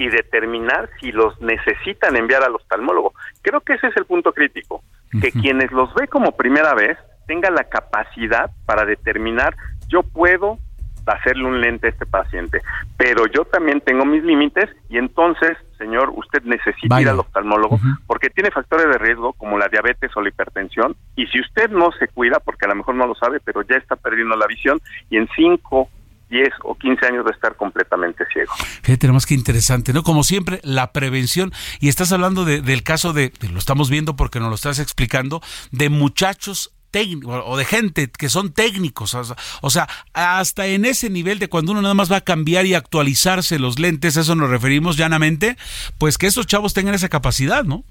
y 0.00 0.08
determinar 0.08 0.88
si 0.98 1.12
los 1.12 1.38
necesitan 1.42 2.16
enviar 2.16 2.42
al 2.42 2.54
oftalmólogo. 2.54 3.12
Creo 3.42 3.60
que 3.60 3.74
ese 3.74 3.88
es 3.88 3.96
el 3.98 4.06
punto 4.06 4.32
crítico, 4.32 4.82
que 5.20 5.30
quienes 5.30 5.70
los 5.72 5.92
ve 5.92 6.08
como 6.08 6.32
primera 6.32 6.74
vez 6.74 6.96
tengan 7.26 7.54
la 7.54 7.64
capacidad 7.64 8.50
para 8.64 8.86
determinar 8.86 9.54
yo 9.88 10.02
puedo 10.02 10.58
hacerle 11.04 11.44
un 11.44 11.60
lente 11.60 11.88
a 11.88 11.90
este 11.90 12.06
paciente, 12.06 12.62
pero 12.96 13.26
yo 13.26 13.44
también 13.44 13.80
tengo 13.80 14.06
mis 14.06 14.22
límites 14.22 14.70
y 14.88 14.96
entonces, 14.96 15.58
señor, 15.76 16.12
usted 16.14 16.42
necesita 16.44 17.00
ir 17.00 17.08
al 17.08 17.18
oftalmólogo 17.18 17.78
porque 18.06 18.30
tiene 18.30 18.50
factores 18.50 18.86
de 18.86 18.98
riesgo 18.98 19.32
como 19.34 19.58
la 19.58 19.68
diabetes 19.68 20.12
o 20.16 20.22
la 20.22 20.28
hipertensión 20.28 20.96
y 21.16 21.26
si 21.26 21.40
usted 21.40 21.70
no 21.70 21.90
se 21.98 22.08
cuida, 22.08 22.38
porque 22.38 22.64
a 22.64 22.68
lo 22.68 22.76
mejor 22.76 22.94
no 22.94 23.06
lo 23.06 23.14
sabe, 23.16 23.40
pero 23.40 23.62
ya 23.62 23.76
está 23.76 23.96
perdiendo 23.96 24.36
la 24.36 24.46
visión 24.46 24.80
y 25.10 25.16
en 25.16 25.28
cinco 25.36 25.90
10 26.30 26.48
o 26.62 26.76
15 26.76 27.06
años 27.06 27.24
de 27.24 27.32
estar 27.32 27.56
completamente 27.56 28.24
ciego. 28.32 28.52
Fíjate, 28.82 29.10
más 29.12 29.26
que 29.26 29.34
interesante, 29.34 29.92
¿no? 29.92 30.02
Como 30.02 30.24
siempre, 30.24 30.60
la 30.62 30.92
prevención, 30.92 31.52
y 31.80 31.88
estás 31.88 32.12
hablando 32.12 32.44
del 32.44 32.82
caso 32.82 33.12
de, 33.12 33.32
lo 33.52 33.58
estamos 33.58 33.90
viendo 33.90 34.16
porque 34.16 34.40
nos 34.40 34.48
lo 34.48 34.54
estás 34.54 34.78
explicando, 34.78 35.42
de 35.72 35.90
muchachos 35.90 36.72
técnicos 36.90 37.42
o 37.46 37.56
de 37.56 37.64
gente 37.64 38.10
que 38.10 38.28
son 38.28 38.52
técnicos, 38.52 39.14
o 39.14 39.70
sea, 39.70 39.88
hasta 40.12 40.66
en 40.66 40.84
ese 40.84 41.08
nivel 41.08 41.38
de 41.38 41.48
cuando 41.48 41.72
uno 41.72 41.82
nada 41.82 41.94
más 41.94 42.10
va 42.10 42.16
a 42.16 42.20
cambiar 42.22 42.66
y 42.66 42.74
actualizarse 42.74 43.58
los 43.58 43.78
lentes, 43.78 44.16
eso 44.16 44.34
nos 44.34 44.50
referimos 44.50 44.96
llanamente, 44.96 45.56
pues 45.98 46.18
que 46.18 46.26
esos 46.26 46.46
chavos 46.46 46.74
tengan 46.74 46.94
esa 46.94 47.08
capacidad, 47.08 47.64
¿no? 47.64 47.84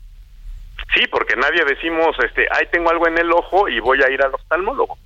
Sí, 0.95 1.05
porque 1.11 1.35
nadie 1.35 1.63
decimos, 1.65 2.15
este, 2.23 2.47
ahí 2.51 2.65
tengo 2.71 2.89
algo 2.89 3.07
en 3.07 3.17
el 3.17 3.31
ojo 3.31 3.69
y 3.69 3.79
voy 3.79 4.01
a 4.01 4.09
ir 4.09 4.21
al 4.23 4.33
oftalmólogo. 4.33 4.97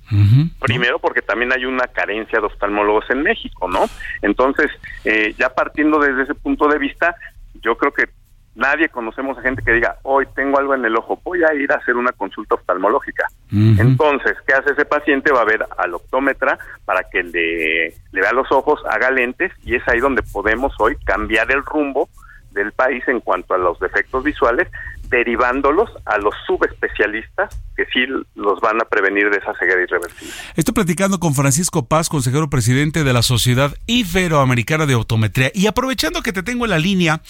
Primero 0.60 0.98
porque 0.98 1.20
también 1.20 1.52
hay 1.52 1.66
una 1.66 1.86
carencia 1.88 2.40
de 2.40 2.46
oftalmólogos 2.46 3.04
en 3.10 3.22
México, 3.22 3.68
¿no? 3.68 3.84
Entonces, 4.22 4.70
eh, 5.04 5.34
ya 5.38 5.50
partiendo 5.50 5.98
desde 5.98 6.22
ese 6.22 6.34
punto 6.34 6.68
de 6.68 6.78
vista, 6.78 7.14
yo 7.62 7.76
creo 7.76 7.92
que 7.92 8.08
nadie 8.54 8.88
conocemos 8.88 9.36
a 9.36 9.42
gente 9.42 9.62
que 9.62 9.72
diga, 9.72 9.98
hoy 10.04 10.26
tengo 10.34 10.58
algo 10.58 10.74
en 10.74 10.84
el 10.84 10.96
ojo, 10.96 11.20
voy 11.22 11.42
a 11.44 11.52
ir 11.54 11.70
a 11.70 11.76
hacer 11.76 11.96
una 11.96 12.12
consulta 12.12 12.54
oftalmológica. 12.54 13.26
Entonces, 13.52 14.36
¿qué 14.46 14.54
hace 14.54 14.72
ese 14.72 14.84
paciente? 14.84 15.32
Va 15.32 15.42
a 15.42 15.44
ver 15.44 15.64
al 15.76 15.94
optómetra 15.94 16.58
para 16.84 17.02
que 17.10 17.22
le, 17.22 17.88
le 18.12 18.20
vea 18.20 18.32
los 18.32 18.50
ojos, 18.50 18.80
haga 18.88 19.10
lentes 19.10 19.52
y 19.64 19.76
es 19.76 19.86
ahí 19.86 20.00
donde 20.00 20.22
podemos 20.22 20.72
hoy 20.78 20.96
cambiar 21.04 21.50
el 21.52 21.64
rumbo 21.64 22.08
del 22.54 22.72
país 22.72 23.06
en 23.08 23.20
cuanto 23.20 23.54
a 23.54 23.58
los 23.58 23.78
defectos 23.80 24.24
visuales, 24.24 24.68
derivándolos 25.14 25.90
a 26.06 26.18
los 26.18 26.34
subespecialistas 26.44 27.56
que 27.76 27.84
sí 27.92 28.00
los 28.34 28.60
van 28.60 28.80
a 28.80 28.84
prevenir 28.84 29.30
de 29.30 29.38
esa 29.38 29.54
ceguera 29.56 29.80
irreversible. 29.80 30.34
Estoy 30.56 30.74
platicando 30.74 31.20
con 31.20 31.34
Francisco 31.36 31.86
Paz, 31.86 32.08
consejero 32.08 32.50
presidente 32.50 33.04
de 33.04 33.12
la 33.12 33.22
Sociedad 33.22 33.76
Iberoamericana 33.86 34.86
de 34.86 34.96
Optometría. 34.96 35.52
Y 35.54 35.68
aprovechando 35.68 36.20
que 36.22 36.32
te 36.32 36.42
tengo 36.42 36.64
en 36.64 36.70
la 36.70 36.78
línea, 36.78 37.20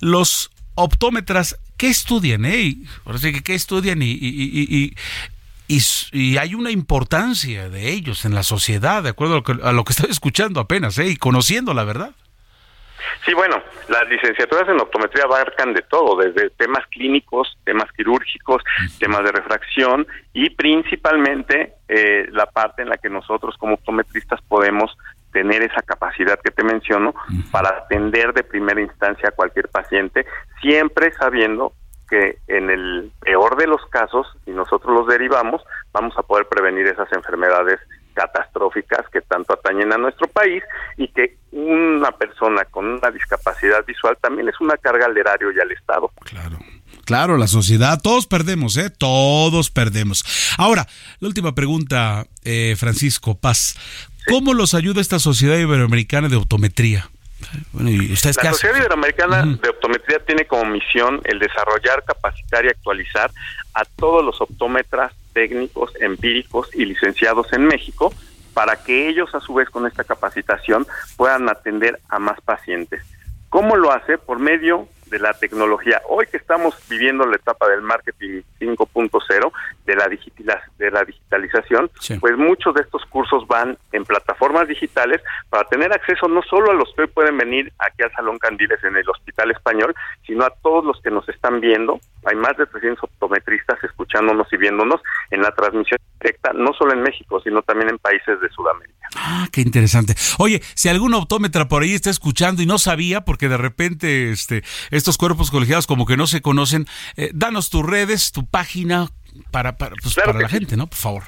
los 0.00 0.50
optómetras, 0.74 1.56
¿qué 1.76 1.88
estudian? 1.88 2.44
Eh? 2.44 2.76
Que 3.20 3.42
qué 3.42 3.54
estudian 3.54 4.02
y, 4.02 4.10
y, 4.10 4.94
y, 5.68 6.36
hay 6.38 6.54
una 6.56 6.72
importancia 6.72 7.68
de 7.68 7.92
ellos 7.92 8.24
en 8.24 8.34
la 8.34 8.42
sociedad, 8.42 9.04
de 9.04 9.10
acuerdo 9.10 9.34
a 9.34 9.36
lo 9.36 9.42
que, 9.44 9.52
a 9.62 9.72
lo 9.72 9.84
que 9.84 9.92
estoy 9.92 10.10
escuchando 10.10 10.58
apenas, 10.58 10.98
¿eh? 10.98 11.06
y 11.06 11.16
conociendo 11.16 11.72
la 11.72 11.84
verdad. 11.84 12.10
Sí, 13.24 13.34
bueno, 13.34 13.62
las 13.88 14.08
licenciaturas 14.08 14.68
en 14.68 14.80
optometría 14.80 15.24
abarcan 15.24 15.74
de 15.74 15.82
todo, 15.82 16.16
desde 16.16 16.50
temas 16.50 16.86
clínicos, 16.86 17.56
temas 17.64 17.90
quirúrgicos, 17.92 18.62
temas 18.98 19.24
de 19.24 19.32
refracción 19.32 20.06
y 20.32 20.50
principalmente 20.50 21.74
eh, 21.88 22.26
la 22.30 22.46
parte 22.46 22.82
en 22.82 22.88
la 22.88 22.96
que 22.96 23.10
nosotros 23.10 23.56
como 23.58 23.74
optometristas 23.74 24.40
podemos 24.42 24.96
tener 25.32 25.62
esa 25.62 25.82
capacidad 25.82 26.38
que 26.40 26.50
te 26.50 26.64
menciono 26.64 27.14
para 27.50 27.68
atender 27.70 28.32
de 28.32 28.44
primera 28.44 28.80
instancia 28.80 29.28
a 29.28 29.32
cualquier 29.32 29.68
paciente, 29.68 30.26
siempre 30.60 31.12
sabiendo 31.12 31.72
que 32.08 32.38
en 32.46 32.70
el 32.70 33.12
peor 33.20 33.56
de 33.56 33.66
los 33.66 33.84
casos, 33.86 34.26
si 34.44 34.50
nosotros 34.52 34.94
los 34.94 35.06
derivamos, 35.06 35.62
vamos 35.92 36.16
a 36.16 36.22
poder 36.22 36.46
prevenir 36.46 36.86
esas 36.86 37.12
enfermedades 37.12 37.78
catastróficas 38.18 39.08
que 39.12 39.20
tanto 39.20 39.54
atañen 39.54 39.92
a 39.92 39.96
nuestro 39.96 40.26
país 40.26 40.62
y 40.96 41.06
que 41.08 41.36
una 41.52 42.10
persona 42.10 42.64
con 42.64 42.84
una 42.84 43.12
discapacidad 43.12 43.84
visual 43.86 44.18
también 44.20 44.48
es 44.48 44.60
una 44.60 44.76
carga 44.76 45.06
al 45.06 45.16
erario 45.16 45.52
y 45.52 45.60
al 45.60 45.70
Estado. 45.70 46.10
Claro. 46.24 46.58
Claro, 47.04 47.38
la 47.38 47.46
sociedad, 47.46 48.00
todos 48.02 48.26
perdemos, 48.26 48.76
¿eh? 48.76 48.90
Todos 48.90 49.70
perdemos. 49.70 50.24
Ahora, 50.58 50.86
la 51.20 51.28
última 51.28 51.54
pregunta, 51.54 52.26
eh, 52.44 52.74
Francisco 52.76 53.34
Paz. 53.34 53.76
¿Cómo 54.26 54.52
los 54.52 54.74
ayuda 54.74 55.00
esta 55.00 55.18
Sociedad 55.18 55.56
Iberoamericana 55.56 56.28
de 56.28 56.36
Optometría? 56.36 57.08
la 57.72 58.16
Sociedad 58.52 58.76
Iberoamericana 58.76 59.42
de 59.42 59.68
Optometría 59.68 60.18
tiene 60.26 60.44
como 60.46 60.64
misión 60.66 61.20
el 61.24 61.38
desarrollar, 61.38 62.04
capacitar 62.04 62.64
y 62.64 62.68
actualizar 62.68 63.30
a 63.78 63.84
todos 63.84 64.24
los 64.24 64.40
optómetras 64.40 65.12
técnicos, 65.32 65.92
empíricos 66.00 66.68
y 66.74 66.84
licenciados 66.84 67.52
en 67.52 67.64
México 67.66 68.12
para 68.52 68.82
que 68.82 69.08
ellos 69.08 69.32
a 69.36 69.40
su 69.40 69.54
vez 69.54 69.70
con 69.70 69.86
esta 69.86 70.02
capacitación 70.02 70.84
puedan 71.16 71.48
atender 71.48 72.00
a 72.08 72.18
más 72.18 72.40
pacientes. 72.40 73.04
¿Cómo 73.48 73.76
lo 73.76 73.92
hace? 73.92 74.18
Por 74.18 74.40
medio 74.40 74.88
de 75.10 75.18
la 75.18 75.32
tecnología. 75.32 76.02
Hoy 76.08 76.26
que 76.26 76.36
estamos 76.36 76.74
viviendo 76.88 77.26
la 77.26 77.36
etapa 77.36 77.68
del 77.68 77.82
marketing 77.82 78.42
5.0, 78.60 79.52
de 79.86 79.96
la 79.96 80.08
de 80.08 80.90
la 80.90 81.04
digitalización, 81.04 81.90
pues 82.20 82.36
muchos 82.36 82.74
de 82.74 82.82
estos 82.82 83.04
cursos 83.06 83.46
van 83.46 83.76
en 83.92 84.04
plataformas 84.04 84.68
digitales 84.68 85.22
para 85.50 85.64
tener 85.68 85.92
acceso 85.92 86.28
no 86.28 86.42
solo 86.42 86.70
a 86.70 86.74
los 86.74 86.92
que 86.94 87.02
hoy 87.02 87.08
pueden 87.08 87.36
venir 87.36 87.72
aquí 87.78 88.02
al 88.02 88.12
Salón 88.12 88.38
Candiles 88.38 88.82
en 88.84 88.96
el 88.96 89.08
Hospital 89.08 89.50
Español, 89.50 89.94
sino 90.26 90.44
a 90.44 90.50
todos 90.50 90.84
los 90.84 91.00
que 91.02 91.10
nos 91.10 91.28
están 91.28 91.60
viendo. 91.60 92.00
Hay 92.24 92.36
más 92.36 92.56
de 92.56 92.66
300 92.66 93.02
optometristas 93.04 93.82
escuchándonos 93.84 94.52
y 94.52 94.56
viéndonos 94.56 95.00
en 95.30 95.42
la 95.42 95.52
transmisión 95.52 95.98
directa, 96.20 96.52
no 96.52 96.72
solo 96.72 96.92
en 96.92 97.02
México, 97.02 97.40
sino 97.40 97.62
también 97.62 97.90
en 97.90 97.98
países 97.98 98.40
de 98.40 98.48
Sudamérica. 98.50 98.97
Ah, 99.16 99.48
qué 99.52 99.60
interesante. 99.60 100.14
Oye, 100.38 100.62
si 100.74 100.88
algún 100.88 101.14
optómetra 101.14 101.68
por 101.68 101.82
ahí 101.82 101.94
está 101.94 102.10
escuchando 102.10 102.62
y 102.62 102.66
no 102.66 102.78
sabía, 102.78 103.22
porque 103.22 103.48
de 103.48 103.56
repente 103.56 104.30
este 104.30 104.62
estos 104.90 105.18
cuerpos 105.18 105.50
colegiados 105.50 105.86
como 105.86 106.06
que 106.06 106.16
no 106.16 106.26
se 106.26 106.42
conocen, 106.42 106.86
eh, 107.16 107.30
danos 107.32 107.70
tus 107.70 107.84
redes, 107.84 108.32
tu 108.32 108.46
página 108.46 109.08
para, 109.50 109.76
para, 109.76 109.94
pues, 110.02 110.14
para 110.14 110.38
la 110.38 110.48
gente, 110.48 110.76
¿no? 110.76 110.86
Por 110.86 110.98
favor. 110.98 111.22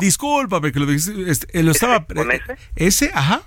Discúlpame 0.00 0.72
que 0.72 0.80
lo 0.80 0.86
dijiste. 0.86 1.30
Este, 1.30 1.62
lo 1.62 1.72
estaba. 1.72 2.06
¿Con 2.06 2.32
S? 2.32 2.56
S, 2.76 3.10
ajá. 3.12 3.42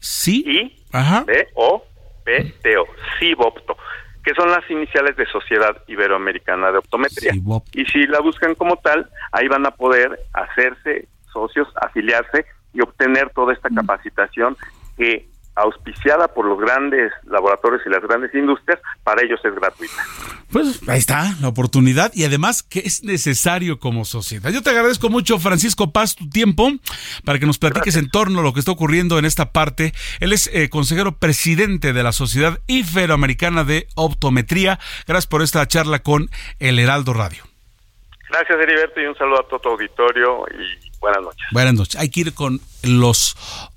Sí. 0.00 0.42
I, 0.46 0.86
ajá. 0.92 1.24
B, 1.24 1.48
O, 1.54 1.84
P, 2.24 2.54
T, 2.62 2.76
O. 2.76 2.86
Cibopto 3.18 3.76
que 4.24 4.34
son 4.34 4.50
las 4.50 4.68
iniciales 4.70 5.16
de 5.16 5.26
Sociedad 5.26 5.76
Iberoamericana 5.86 6.72
de 6.72 6.78
Optometría. 6.78 7.32
y 7.74 7.84
si 7.84 8.06
la 8.06 8.20
buscan 8.20 8.54
como 8.54 8.76
tal, 8.78 9.10
ahí 9.32 9.48
van 9.48 9.66
a 9.66 9.72
poder 9.72 10.18
hacerse 10.32 11.08
socios, 11.30 11.68
afiliarse 11.82 12.46
y 12.72 12.80
obtener 12.80 13.30
toda 13.30 13.52
esta 13.52 13.68
mm. 13.68 13.74
capacitación 13.74 14.56
que 14.96 15.28
auspiciada 15.56 16.28
por 16.28 16.46
los 16.46 16.58
grandes 16.58 17.12
laboratorios 17.24 17.82
y 17.86 17.90
las 17.90 18.02
grandes 18.02 18.34
industrias, 18.34 18.80
para 19.02 19.22
ellos 19.22 19.40
es 19.44 19.54
gratuita. 19.54 20.02
Pues 20.50 20.80
ahí 20.88 20.98
está 20.98 21.34
la 21.40 21.48
oportunidad 21.48 22.12
y 22.14 22.24
además 22.24 22.62
que 22.62 22.80
es 22.80 23.04
necesario 23.04 23.78
como 23.78 24.04
sociedad. 24.04 24.50
Yo 24.50 24.62
te 24.62 24.70
agradezco 24.70 25.10
mucho, 25.10 25.38
Francisco 25.38 25.92
Paz, 25.92 26.16
tu 26.16 26.28
tiempo 26.28 26.70
para 27.24 27.38
que 27.38 27.46
nos 27.46 27.58
platiques 27.58 27.96
en 27.96 28.10
torno 28.10 28.40
a 28.40 28.42
lo 28.42 28.52
que 28.52 28.60
está 28.60 28.72
ocurriendo 28.72 29.18
en 29.18 29.24
esta 29.24 29.52
parte. 29.52 29.92
Él 30.20 30.32
es 30.32 30.50
eh, 30.52 30.68
consejero 30.68 31.18
presidente 31.18 31.92
de 31.92 32.02
la 32.02 32.12
Sociedad 32.12 32.58
Iberoamericana 32.66 33.64
de 33.64 33.86
Optometría. 33.94 34.78
Gracias 35.06 35.26
por 35.26 35.42
esta 35.42 35.66
charla 35.66 36.00
con 36.00 36.30
El 36.58 36.78
Heraldo 36.78 37.12
Radio. 37.12 37.44
Gracias, 38.28 38.58
Heriberto, 38.58 39.00
y 39.00 39.06
un 39.06 39.16
saludo 39.16 39.40
a 39.40 39.48
todo 39.48 39.60
tu 39.60 39.68
auditorio 39.68 40.44
y 40.48 40.98
buenas 40.98 41.22
noches. 41.22 41.46
Buenas 41.52 41.74
noches. 41.74 42.00
Hay 42.00 42.10
que 42.10 42.20
ir 42.20 42.34
con 42.34 42.60
los 42.84 43.36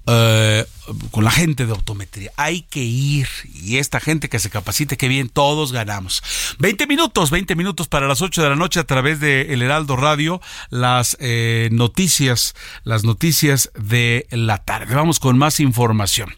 eh, 0.09 0.65
con 1.11 1.25
la 1.25 1.31
gente 1.31 1.65
de 1.65 1.73
optometría. 1.73 2.31
Hay 2.37 2.61
que 2.61 2.81
ir 2.81 3.27
y 3.53 3.75
esta 3.75 3.99
gente 3.99 4.29
que 4.29 4.39
se 4.39 4.49
capacite, 4.49 4.95
que 4.95 5.09
bien, 5.09 5.27
todos 5.27 5.73
ganamos. 5.73 6.23
20 6.59 6.87
minutos, 6.87 7.29
20 7.29 7.55
minutos 7.55 7.89
para 7.89 8.07
las 8.07 8.21
8 8.21 8.41
de 8.41 8.49
la 8.49 8.55
noche 8.55 8.79
a 8.79 8.85
través 8.85 9.19
de 9.19 9.53
El 9.53 9.61
Heraldo 9.61 9.97
Radio, 9.97 10.39
las 10.69 11.17
eh, 11.19 11.67
noticias, 11.73 12.55
las 12.85 13.03
noticias 13.03 13.69
de 13.77 14.27
la 14.31 14.59
tarde. 14.59 14.95
Vamos 14.95 15.19
con 15.19 15.37
más 15.37 15.59
información. 15.59 16.33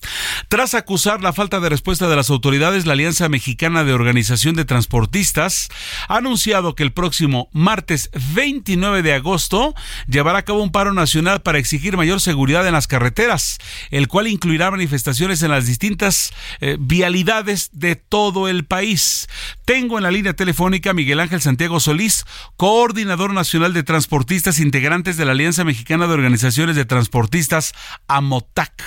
Tras 0.48 0.74
acusar 0.74 1.22
la 1.22 1.32
falta 1.32 1.60
de 1.60 1.70
respuesta 1.70 2.10
de 2.10 2.16
las 2.16 2.32
autoridades, 2.32 2.88
la 2.88 2.94
Alianza 2.94 3.30
Mexicana 3.30 3.84
de 3.84 3.94
Organización 3.94 4.56
de 4.56 4.66
Transportistas 4.66 5.70
ha 6.08 6.18
anunciado 6.18 6.74
que 6.74 6.82
el 6.82 6.92
próximo 6.92 7.50
martes 7.52 8.10
29 8.34 9.04
de 9.04 9.14
agosto 9.14 9.76
llevará 10.08 10.40
a 10.40 10.46
cabo 10.46 10.64
un 10.64 10.72
paro 10.72 10.92
nacional 10.92 11.44
para 11.44 11.60
exigir 11.60 11.98
mayor 11.98 12.20
seguridad 12.20 12.59
en 12.68 12.74
las 12.74 12.88
carreteras 12.88 13.60
el 13.92 14.08
cual 14.08 14.28
incluirá 14.28 14.72
manifestaciones 14.72 15.44
en 15.44 15.52
las 15.52 15.68
distintas 15.68 16.34
eh, 16.62 16.78
vialidades 16.80 17.70
de 17.74 17.96
todo 17.96 18.48
el 18.48 18.66
país. 18.66 19.28
Tengo 19.66 19.98
en 19.98 20.04
la 20.04 20.12
línea 20.12 20.34
telefónica 20.34 20.92
a 20.92 20.94
Miguel 20.94 21.20
Ángel 21.20 21.42
Santiago 21.42 21.80
Solís, 21.80 22.26
coordinador 22.58 23.34
nacional 23.34 23.74
de 23.74 23.84
transportistas 23.84 24.60
integrantes 24.60 25.18
de 25.18 25.26
la 25.26 25.32
Alianza 25.32 25.64
Mexicana 25.64 26.08
de 26.08 26.14
Organizaciones 26.14 26.76
de 26.76 26.86
Transportistas, 26.86 27.74
AMOTAC. 28.08 28.84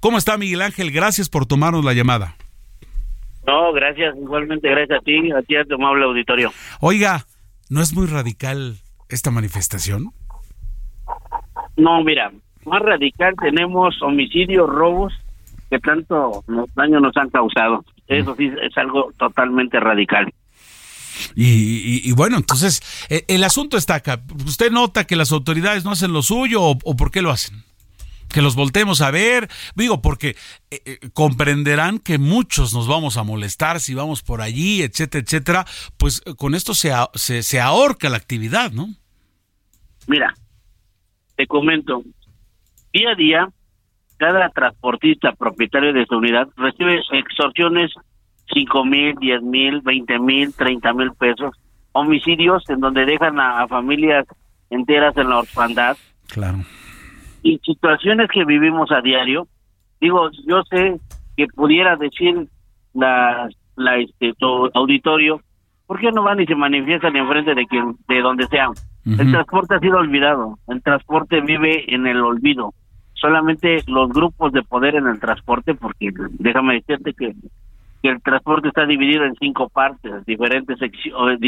¿Cómo 0.00 0.18
está 0.18 0.36
Miguel 0.38 0.62
Ángel? 0.62 0.90
Gracias 0.90 1.28
por 1.28 1.46
tomarnos 1.46 1.84
la 1.84 1.92
llamada. 1.92 2.36
No, 3.46 3.72
gracias, 3.72 4.16
igualmente 4.16 4.68
gracias 4.68 5.00
a 5.00 5.02
ti, 5.02 5.32
a 5.32 5.42
ti 5.42 5.56
a 5.56 5.64
tu 5.64 5.74
amable 5.74 6.04
auditorio. 6.04 6.52
Oiga, 6.80 7.26
¿no 7.68 7.82
es 7.82 7.92
muy 7.92 8.06
radical 8.06 8.76
esta 9.08 9.32
manifestación? 9.32 10.12
No, 11.76 12.04
mira, 12.04 12.30
más 12.64 12.82
radical 12.82 13.34
tenemos 13.40 14.00
homicidios, 14.02 14.68
robos, 14.68 15.12
que 15.70 15.78
tanto 15.78 16.44
daño 16.74 17.00
nos 17.00 17.16
han 17.16 17.30
causado. 17.30 17.84
Eso 18.06 18.34
sí 18.36 18.50
es 18.62 18.76
algo 18.76 19.12
totalmente 19.18 19.80
radical. 19.80 20.32
Y, 21.34 22.12
bueno, 22.12 22.36
entonces 22.36 22.82
e, 23.08 23.24
el, 23.28 23.44
asunto 23.44 23.76
está 23.76 23.96
acá. 23.96 24.22
¿Usted 24.46 24.70
nota 24.70 25.04
que 25.04 25.16
las 25.16 25.32
autoridades 25.32 25.84
no 25.84 25.92
hacen 25.92 26.12
lo 26.12 26.22
suyo 26.22 26.62
o, 26.62 26.96
por 26.96 27.10
qué 27.10 27.22
lo 27.22 27.30
hacen? 27.30 27.64
Que 28.28 28.42
los 28.42 28.54
voltemos 28.54 29.02
a 29.02 29.10
ver. 29.10 29.48
Digo, 29.74 30.00
porque 30.00 30.36
eh, 30.70 30.82
eh, 30.84 30.98
comprenderán 31.12 31.98
que 31.98 32.18
muchos 32.18 32.72
nos 32.72 32.86
vamos 32.86 33.16
a 33.16 33.24
molestar 33.24 33.80
si 33.80 33.94
vamos 33.94 34.22
por 34.22 34.40
allí, 34.40 34.82
etcétera, 34.82 35.22
etcétera. 35.22 35.66
Pues 35.96 36.22
eh, 36.24 36.34
con 36.34 36.54
esto 36.54 36.74
se, 36.74 36.92
se, 37.14 37.42
se 37.42 37.60
ahorca 37.60 38.08
la 38.08 38.16
actividad, 38.16 38.72
¿no? 38.72 38.88
Mira, 40.06 40.34
te 41.36 41.46
comento. 41.46 42.02
Día 42.92 43.10
a 43.10 43.14
día, 43.14 43.48
cada 44.18 44.48
transportista 44.50 45.32
propietario 45.32 45.92
de 45.92 46.04
su 46.06 46.16
unidad 46.16 46.48
recibe 46.56 47.00
extorsiones 47.12 47.92
cinco 48.52 48.84
mil, 48.84 49.14
diez 49.16 49.42
mil, 49.42 49.80
veinte 49.80 50.18
mil, 50.18 50.54
treinta 50.54 50.92
mil 50.92 51.12
pesos, 51.12 51.54
homicidios 51.92 52.68
en 52.68 52.80
donde 52.80 53.04
dejan 53.04 53.40
a, 53.40 53.66
familias 53.66 54.26
enteras 54.70 55.16
en 55.16 55.30
la 55.30 55.38
orfandad. 55.38 55.96
Claro. 56.28 56.58
Y 57.42 57.58
situaciones 57.64 58.28
que 58.30 58.44
vivimos 58.44 58.90
a 58.92 59.00
diario. 59.00 59.48
Digo, 60.00 60.30
yo 60.46 60.62
sé 60.70 61.00
que 61.36 61.46
pudiera 61.48 61.96
decir 61.96 62.48
la, 62.94 63.48
la 63.76 63.96
este 63.96 64.34
auditorio, 64.74 65.40
¿por 65.92 66.00
qué 66.00 66.10
no 66.10 66.22
van 66.22 66.40
y 66.40 66.46
se 66.46 66.54
manifiestan 66.54 67.14
enfrente 67.16 67.54
de 67.54 67.66
quien, 67.66 67.94
de 68.08 68.22
donde 68.22 68.46
sean? 68.46 68.70
El 69.04 69.30
transporte 69.30 69.74
ha 69.74 69.78
sido 69.78 69.98
olvidado, 69.98 70.58
el 70.68 70.82
transporte 70.82 71.42
vive 71.42 71.84
en 71.94 72.06
el 72.06 72.18
olvido. 72.22 72.72
Solamente 73.12 73.82
los 73.86 74.08
grupos 74.08 74.54
de 74.54 74.62
poder 74.62 74.94
en 74.94 75.06
el 75.06 75.20
transporte, 75.20 75.74
porque 75.74 76.10
déjame 76.38 76.76
decirte 76.76 77.12
que 77.12 77.34
que 78.02 78.08
el 78.08 78.22
transporte 78.22 78.68
está 78.68 78.86
dividido 78.86 79.24
en 79.24 79.34
cinco 79.34 79.68
partes, 79.68 80.24
diferentes 80.24 80.78
secciones. 80.78 81.38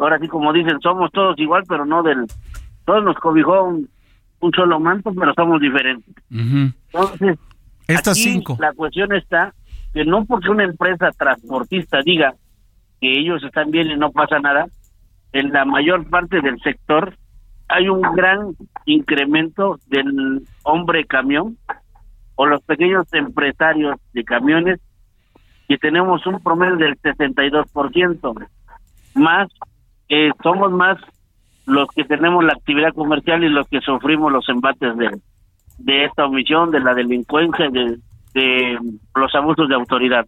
Ahora 0.00 0.18
sí, 0.18 0.26
como 0.26 0.52
dicen, 0.52 0.80
somos 0.80 1.12
todos 1.12 1.38
igual, 1.38 1.62
pero 1.68 1.86
no 1.86 2.02
del. 2.02 2.26
Todos 2.84 3.04
nos 3.04 3.16
cobijó 3.18 3.62
un, 3.62 3.88
solo 4.56 4.80
manto, 4.80 5.12
pero 5.16 5.32
somos 5.34 5.60
diferentes. 5.60 6.12
Entonces, 6.28 7.38
estas 7.86 8.18
cinco. 8.18 8.56
La 8.58 8.72
cuestión 8.72 9.12
está 9.12 9.54
que 9.92 10.04
no 10.04 10.24
porque 10.24 10.50
una 10.50 10.64
empresa 10.64 11.12
transportista 11.16 12.00
diga 12.04 12.34
que 13.04 13.20
ellos 13.20 13.44
están 13.44 13.70
bien 13.70 13.90
y 13.90 13.96
no 13.96 14.12
pasa 14.12 14.38
nada, 14.38 14.64
en 15.34 15.52
la 15.52 15.66
mayor 15.66 16.08
parte 16.08 16.40
del 16.40 16.58
sector 16.60 17.14
hay 17.68 17.86
un 17.86 18.00
gran 18.00 18.56
incremento 18.86 19.78
del 19.88 20.40
hombre 20.62 21.04
camión 21.04 21.58
o 22.34 22.46
los 22.46 22.62
pequeños 22.62 23.06
empresarios 23.12 23.96
de 24.14 24.24
camiones 24.24 24.80
y 25.68 25.76
tenemos 25.76 26.26
un 26.26 26.42
promedio 26.42 26.76
del 26.76 26.98
62%. 27.02 28.48
Más, 29.16 29.50
eh, 30.08 30.30
somos 30.42 30.72
más 30.72 30.96
los 31.66 31.88
que 31.90 32.04
tenemos 32.04 32.42
la 32.42 32.54
actividad 32.54 32.94
comercial 32.94 33.44
y 33.44 33.50
los 33.50 33.68
que 33.68 33.82
sufrimos 33.82 34.32
los 34.32 34.48
embates 34.48 34.96
de, 34.96 35.10
de 35.76 36.04
esta 36.06 36.24
omisión, 36.24 36.70
de 36.70 36.80
la 36.80 36.94
delincuencia, 36.94 37.68
de, 37.68 37.98
de 38.32 38.78
los 39.14 39.34
abusos 39.34 39.68
de 39.68 39.74
autoridad. 39.74 40.24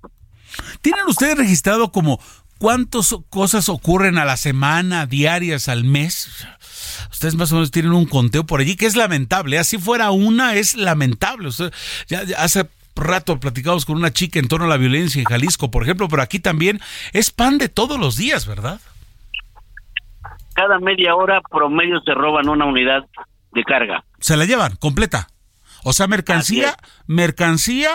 ¿Tienen 0.83 1.07
ustedes 1.07 1.39
registrado 1.39 1.91
como 1.91 2.19
cuántas 2.59 3.15
cosas 3.31 3.69
ocurren 3.69 4.19
a 4.19 4.25
la 4.25 4.37
semana, 4.37 5.07
diarias, 5.07 5.69
al 5.69 5.85
mes? 5.85 6.47
Ustedes 7.11 7.35
más 7.35 7.53
o 7.53 7.57
menos 7.57 7.71
tienen 7.71 7.93
un 7.93 8.07
conteo 8.07 8.45
por 8.45 8.61
allí 8.61 8.77
que 8.77 8.87
es 8.87 8.97
lamentable. 8.97 9.59
Así 9.59 9.79
fuera 9.79 10.11
una, 10.11 10.55
es 10.55 10.77
lamentable. 10.77 11.49
Usted, 11.49 11.73
ya, 12.09 12.25
ya 12.25 12.37
hace 12.43 12.69
rato 12.97 13.39
platicamos 13.39 13.85
con 13.85 13.97
una 13.97 14.13
chica 14.13 14.39
en 14.39 14.49
torno 14.49 14.67
a 14.67 14.69
la 14.69 14.77
violencia 14.77 15.21
en 15.21 15.27
Jalisco, 15.27 15.71
por 15.71 15.83
ejemplo, 15.83 16.09
pero 16.09 16.23
aquí 16.23 16.41
también 16.41 16.81
es 17.13 17.31
pan 17.31 17.59
de 17.59 17.69
todos 17.69 18.01
los 18.01 18.17
días, 18.17 18.47
¿verdad? 18.47 18.81
Cada 20.55 20.79
media 20.79 21.15
hora 21.15 21.41
promedio 21.51 22.01
se 22.01 22.15
roban 22.15 22.49
una 22.49 22.65
unidad 22.65 23.05
de 23.53 23.63
carga. 23.65 24.05
Se 24.21 24.37
la 24.37 24.47
llevan 24.47 24.77
completa. 24.77 25.29
O 25.85 25.93
sea, 25.93 26.09
mercancía, 26.09 26.77
mercancía, 27.07 27.91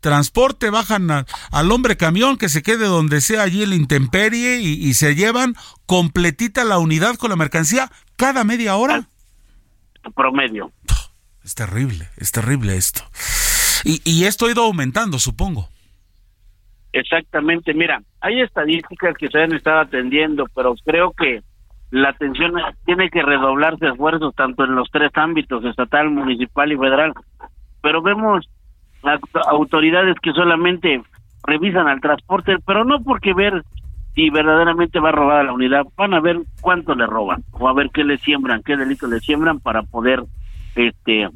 transporte, 0.00 0.70
bajan 0.70 1.08
al 1.10 1.72
hombre 1.72 1.96
camión 1.96 2.36
que 2.36 2.48
se 2.48 2.62
quede 2.62 2.86
donde 2.86 3.20
sea 3.20 3.42
allí 3.42 3.62
en 3.62 3.70
la 3.70 3.76
intemperie 3.76 4.60
y, 4.60 4.94
se 4.94 5.14
llevan 5.14 5.54
completita 5.86 6.64
la 6.64 6.78
unidad 6.78 7.16
con 7.16 7.30
la 7.30 7.36
mercancía 7.36 7.90
cada 8.16 8.44
media 8.44 8.76
hora. 8.76 9.06
Promedio. 10.14 10.72
Es 11.44 11.54
terrible, 11.54 12.08
es 12.16 12.32
terrible 12.32 12.76
esto. 12.76 13.02
Y, 13.84 14.00
y 14.04 14.24
esto 14.24 14.46
ha 14.46 14.50
ido 14.50 14.64
aumentando, 14.64 15.18
supongo. 15.18 15.68
Exactamente, 16.92 17.74
mira, 17.74 18.02
hay 18.20 18.40
estadísticas 18.40 19.16
que 19.16 19.28
se 19.28 19.38
han 19.38 19.52
estado 19.52 19.80
atendiendo, 19.80 20.46
pero 20.54 20.74
creo 20.84 21.12
que 21.12 21.42
la 21.90 22.10
atención 22.10 22.52
tiene 22.84 23.08
que 23.10 23.22
redoblarse 23.22 23.86
esfuerzos 23.86 24.34
tanto 24.34 24.64
en 24.64 24.74
los 24.74 24.90
tres 24.90 25.10
ámbitos, 25.14 25.64
estatal, 25.64 26.10
municipal 26.10 26.70
y 26.72 26.76
federal. 26.76 27.12
Pero 27.82 28.02
vemos 28.02 28.48
autoridades 29.48 30.16
que 30.22 30.32
solamente 30.32 31.02
revisan 31.44 31.88
al 31.88 32.00
transporte, 32.00 32.56
pero 32.66 32.84
no 32.84 33.02
porque 33.02 33.34
ver 33.34 33.62
si 34.14 34.30
verdaderamente 34.30 34.98
va 34.98 35.10
a 35.10 35.12
robar 35.12 35.38
a 35.38 35.44
la 35.44 35.52
unidad, 35.52 35.84
van 35.96 36.14
a 36.14 36.20
ver 36.20 36.40
cuánto 36.60 36.94
le 36.94 37.06
roban 37.06 37.44
o 37.52 37.68
a 37.68 37.74
ver 37.74 37.90
qué 37.92 38.04
le 38.04 38.18
siembran, 38.18 38.62
qué 38.62 38.76
delito 38.76 39.06
le 39.06 39.20
siembran 39.20 39.60
para 39.60 39.82
poder 39.82 40.24
este 40.74 41.28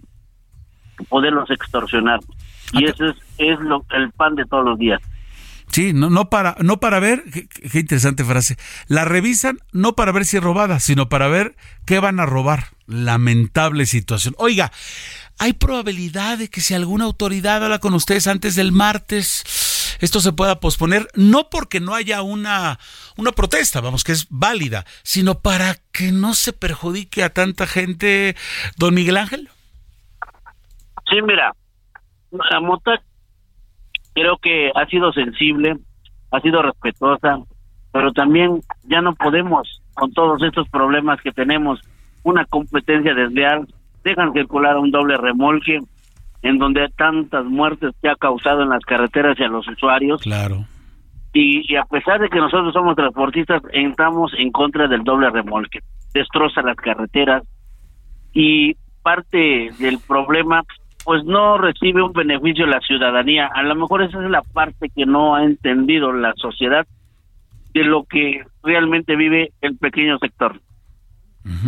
poderlos 1.09 1.51
extorsionar. 1.51 2.20
Y 2.72 2.84
eso 2.84 3.06
es, 3.06 3.16
es 3.39 3.60
lo, 3.60 3.84
el 3.90 4.10
pan 4.12 4.34
de 4.34 4.44
todos 4.44 4.64
los 4.64 4.78
días. 4.78 5.01
Sí, 5.72 5.94
no, 5.94 6.10
no 6.10 6.28
para, 6.28 6.55
no 6.60 6.80
para 6.80 7.01
ver, 7.01 7.24
qué, 7.32 7.78
interesante 7.78 8.24
frase. 8.24 8.56
La 8.89 9.06
revisan 9.06 9.59
no 9.72 9.94
para 9.94 10.12
ver 10.12 10.26
si 10.26 10.36
es 10.36 10.43
robada, 10.43 10.80
sino 10.80 11.09
para 11.09 11.28
ver 11.28 11.56
qué 11.86 11.98
van 11.98 12.20
a 12.20 12.26
robar. 12.26 12.66
Lamentable 12.86 13.86
situación. 13.86 14.34
Oiga, 14.36 14.70
¿hay 15.38 15.52
probabilidad 15.52 16.38
de 16.38 16.48
que 16.48 16.60
si 16.60 16.74
alguna 16.74 17.04
autoridad 17.04 17.64
habla 17.64 17.78
con 17.78 17.94
ustedes 17.94 18.26
antes 18.26 18.56
del 18.56 18.72
martes, 18.72 19.96
esto 20.00 20.20
se 20.20 20.32
pueda 20.32 20.60
posponer? 20.60 21.09
No 21.14 21.48
porque 21.50 21.80
no 21.80 21.94
haya 21.94 22.22
una, 22.22 22.78
una 23.16 23.32
protesta, 23.32 23.80
vamos, 23.80 24.04
que 24.04 24.12
es 24.12 24.26
válida, 24.30 24.84
sino 25.02 25.40
para 25.40 25.76
que 25.92 26.12
no 26.12 26.34
se 26.34 26.52
perjudique 26.52 27.22
a 27.22 27.32
tanta 27.32 27.66
gente, 27.66 28.36
don 28.76 28.94
Miguel 28.94 29.16
Ángel. 29.16 29.48
Sí, 31.10 31.20
mira, 31.22 31.52
Mota 32.60 33.02
creo 34.14 34.38
que 34.38 34.70
ha 34.74 34.86
sido 34.86 35.12
sensible, 35.12 35.76
ha 36.30 36.40
sido 36.40 36.62
respetuosa, 36.62 37.38
pero 37.92 38.12
también 38.12 38.60
ya 38.84 39.00
no 39.00 39.14
podemos, 39.14 39.82
con 39.94 40.12
todos 40.12 40.42
estos 40.42 40.68
problemas 40.68 41.20
que 41.20 41.32
tenemos, 41.32 41.80
una 42.22 42.44
competencia 42.46 43.14
desleal, 43.14 43.66
dejan 44.05 44.33
circular 44.33 44.77
un 44.79 44.91
doble 44.91 45.16
remolque 45.16 45.81
en 46.43 46.59
donde 46.59 46.89
tantas 46.97 47.45
muertes 47.45 47.95
que 48.03 48.09
ha 48.09 48.16
causado 48.16 48.62
en 48.62 48.70
las 48.70 48.85
carreteras 48.85 49.39
y 49.39 49.45
a 49.45 49.49
los 49.49 49.66
usuarios. 49.69 50.23
Claro. 50.23 50.65
Y, 51.33 51.73
y 51.73 51.77
a 51.77 51.85
pesar 51.85 52.20
de 52.20 52.29
que 52.29 52.39
nosotros 52.39 52.73
somos 52.73 52.97
transportistas, 52.97 53.62
entramos 53.73 54.33
en 54.37 54.51
contra 54.51 54.89
del 54.89 55.05
doble 55.05 55.31
remolque. 55.31 55.81
Destroza 56.12 56.62
las 56.62 56.77
carreteras 56.77 57.43
y 58.33 58.74
parte 59.03 59.70
del 59.79 59.99
problema 60.07 60.62
pues 61.05 61.24
no 61.24 61.59
recibe 61.59 62.03
un 62.03 62.12
beneficio 62.12 62.66
la 62.66 62.81
ciudadanía. 62.81 63.51
A 63.53 63.62
lo 63.62 63.74
mejor 63.74 64.03
esa 64.03 64.23
es 64.23 64.31
la 64.31 64.43
parte 64.43 64.89
que 64.95 65.05
no 65.05 65.35
ha 65.35 65.45
entendido 65.45 66.12
la 66.12 66.33
sociedad 66.37 66.87
de 67.74 67.85
lo 67.85 68.05
que 68.05 68.45
realmente 68.62 69.16
vive 69.16 69.53
el 69.61 69.77
pequeño 69.79 70.19
sector. 70.19 70.61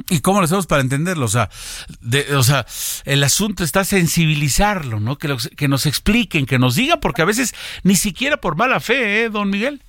¿Y 0.08 0.20
cómo 0.20 0.38
lo 0.38 0.44
hacemos 0.44 0.66
para 0.66 0.82
entenderlo? 0.82 1.24
O 1.24 1.28
sea, 1.28 1.48
o 2.36 2.42
sea, 2.42 2.64
el 3.04 3.22
asunto 3.24 3.64
está 3.64 3.84
sensibilizarlo, 3.84 5.00
¿no? 5.00 5.16
Que, 5.16 5.36
que 5.56 5.68
nos 5.68 5.86
expliquen, 5.86 6.46
que 6.46 6.58
nos 6.58 6.76
digan, 6.76 7.00
porque 7.00 7.22
a 7.22 7.26
veces 7.26 7.54
ni 7.82 7.96
siquiera 7.96 8.36
por 8.36 8.56
mala 8.56 8.80
fe, 8.80 9.24
¿eh, 9.24 9.30
don 9.30 9.50
Miguel? 9.50 9.80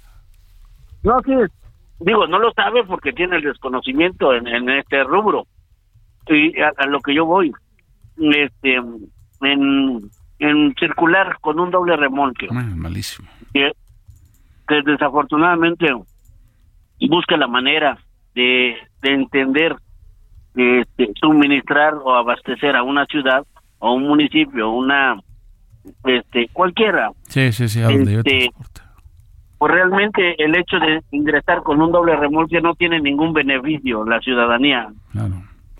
No, 1.03 1.20
sí, 1.24 1.34
digo, 1.99 2.28
no 2.28 2.40
lo 2.40 2.52
sabe 2.53 2.84
porque 2.84 3.14
tiene 3.14 3.38
el 3.38 3.44
desconocimiento 3.44 4.34
en, 4.34 4.70
este 4.70 5.03
rubro. 5.03 5.45
Y 6.28 6.60
a, 6.60 6.72
a, 6.78 6.88
lo 6.88 6.99
que 7.02 7.14
yo 7.14 7.26
voy, 7.26 7.52
este, 8.18 8.76
en, 9.41 10.10
en 10.40 10.76
circular 10.76 11.38
con 11.41 11.60
un 11.60 11.72
doble 11.72 11.95
remolque. 11.95 12.48
Ah, 12.52 12.64
malísimo. 12.76 13.28
Que, 13.53 13.72
desafortunadamente 14.84 15.88
busca 17.07 17.38
la 17.38 17.48
manera 17.48 17.98
de, 18.34 18.76
de 19.06 19.14
entender, 19.14 19.76
este, 20.56 21.11
suministrar 21.19 21.94
o 21.95 22.14
abastecer 22.14 22.76
a 22.76 22.84
una 22.84 23.06
ciudad 23.06 23.45
o 23.80 23.94
un 23.94 24.03
municipio, 24.07 24.72
una, 24.72 25.19
este, 26.03 26.49
cualquiera. 26.52 27.11
Sí, 27.27 27.52
sí, 27.52 27.68
sí, 27.69 27.82
a 27.82 27.90
donde 27.90 28.15
este, 28.15 28.49
Pues 29.57 29.72
realmente 29.72 30.44
el 30.44 30.56
hecho 30.56 30.77
de 30.80 31.02
ingresar 31.11 31.61
con 31.61 31.82
un 31.82 31.91
doble 31.91 32.15
remolque 32.15 32.61
no 32.61 32.73
tiene 32.76 32.99
ningún 32.99 33.34
beneficio 33.34 34.03
la 34.06 34.19
ciudadanía. 34.19 34.90
Claro. 35.11 35.36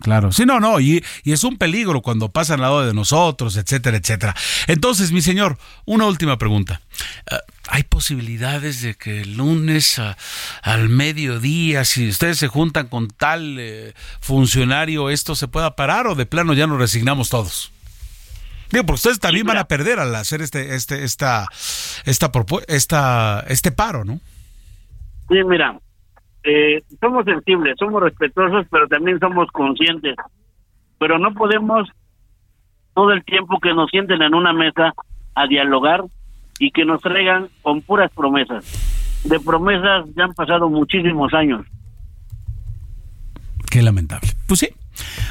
Claro, 0.06 0.32
sí, 0.32 0.45
no, 0.45 0.60
no, 0.60 0.80
y, 0.80 1.03
y, 1.23 1.32
es 1.32 1.44
un 1.44 1.57
peligro 1.57 2.03
cuando 2.03 2.30
pasan 2.30 2.60
al 2.60 2.61
lado 2.61 2.86
de 2.86 2.94
nosotros, 2.94 3.57
etcétera, 3.57 3.98
etcétera. 3.98 4.36
Entonces, 4.68 5.11
mi 5.11 5.23
señor, 5.23 5.57
una 5.86 6.06
última 6.06 6.38
pregunta. 6.38 6.80
Uh, 7.32 7.38
¿Hay 7.69 7.82
posibilidades 7.82 8.84
de 8.84 8.94
que 8.94 9.22
el 9.22 9.38
lunes 9.38 9.98
a, 9.98 10.15
al 10.61 10.90
mediodía, 10.90 11.86
si 11.86 12.07
ustedes 12.07 12.38
se 12.38 12.48
juntan 12.48 12.88
con 12.88 13.07
tal 13.07 13.57
eh, 13.57 13.95
funcionario, 14.19 15.10
esto 15.10 15.34
se 15.34 15.48
pueda 15.48 15.76
parar 15.76 16.06
o 16.06 16.14
de 16.14 16.27
plano 16.27 16.53
ya 16.53 16.68
nos 16.68 16.77
resignamos 16.77 17.32
todos? 17.32 17.72
Digo, 18.69 18.86
porque 18.86 18.98
ustedes 18.98 19.19
también 19.19 19.48
van 19.48 19.57
a 19.57 19.68
perder 19.68 19.99
al 19.99 20.14
hacer 20.14 20.44
este, 20.44 20.76
este, 20.76 21.03
esta, 21.03 21.48
esta, 22.06 22.32
esta, 22.68 23.44
este 23.48 23.72
paro, 23.72 24.06
¿no? 24.06 24.19
Sí, 25.30 25.44
mira, 25.48 25.80
eh, 26.45 26.84
somos 27.01 27.26
sensibles, 27.26 27.76
somos 27.77 28.01
respetuosos, 28.01 28.67
pero 28.69 28.88
también 28.88 29.19
somos 29.19 29.49
conscientes. 29.51 30.15
Pero 30.99 31.19
no 31.19 31.34
podemos 31.34 31.89
todo 32.93 33.11
el 33.11 33.23
tiempo 33.26 33.59
que 33.59 33.73
nos 33.73 33.89
sienten 33.89 34.22
en 34.22 34.34
una 34.34 34.53
mesa 34.53 34.93
a 35.35 35.47
dialogar 35.47 36.03
y 36.59 36.72
que 36.72 36.85
nos 36.85 37.01
traigan 37.01 37.49
con 37.61 37.81
puras 37.81 38.11
promesas. 38.13 39.22
De 39.26 39.39
promesas 39.39 40.05
ya 40.15 40.26
han 40.26 40.34
pasado 40.34 40.69
muchísimos 40.69 41.34
años. 41.34 41.65
Qué 43.69 43.81
lamentable. 43.81 44.30
Pues 44.47 44.61
sí, 44.61 44.69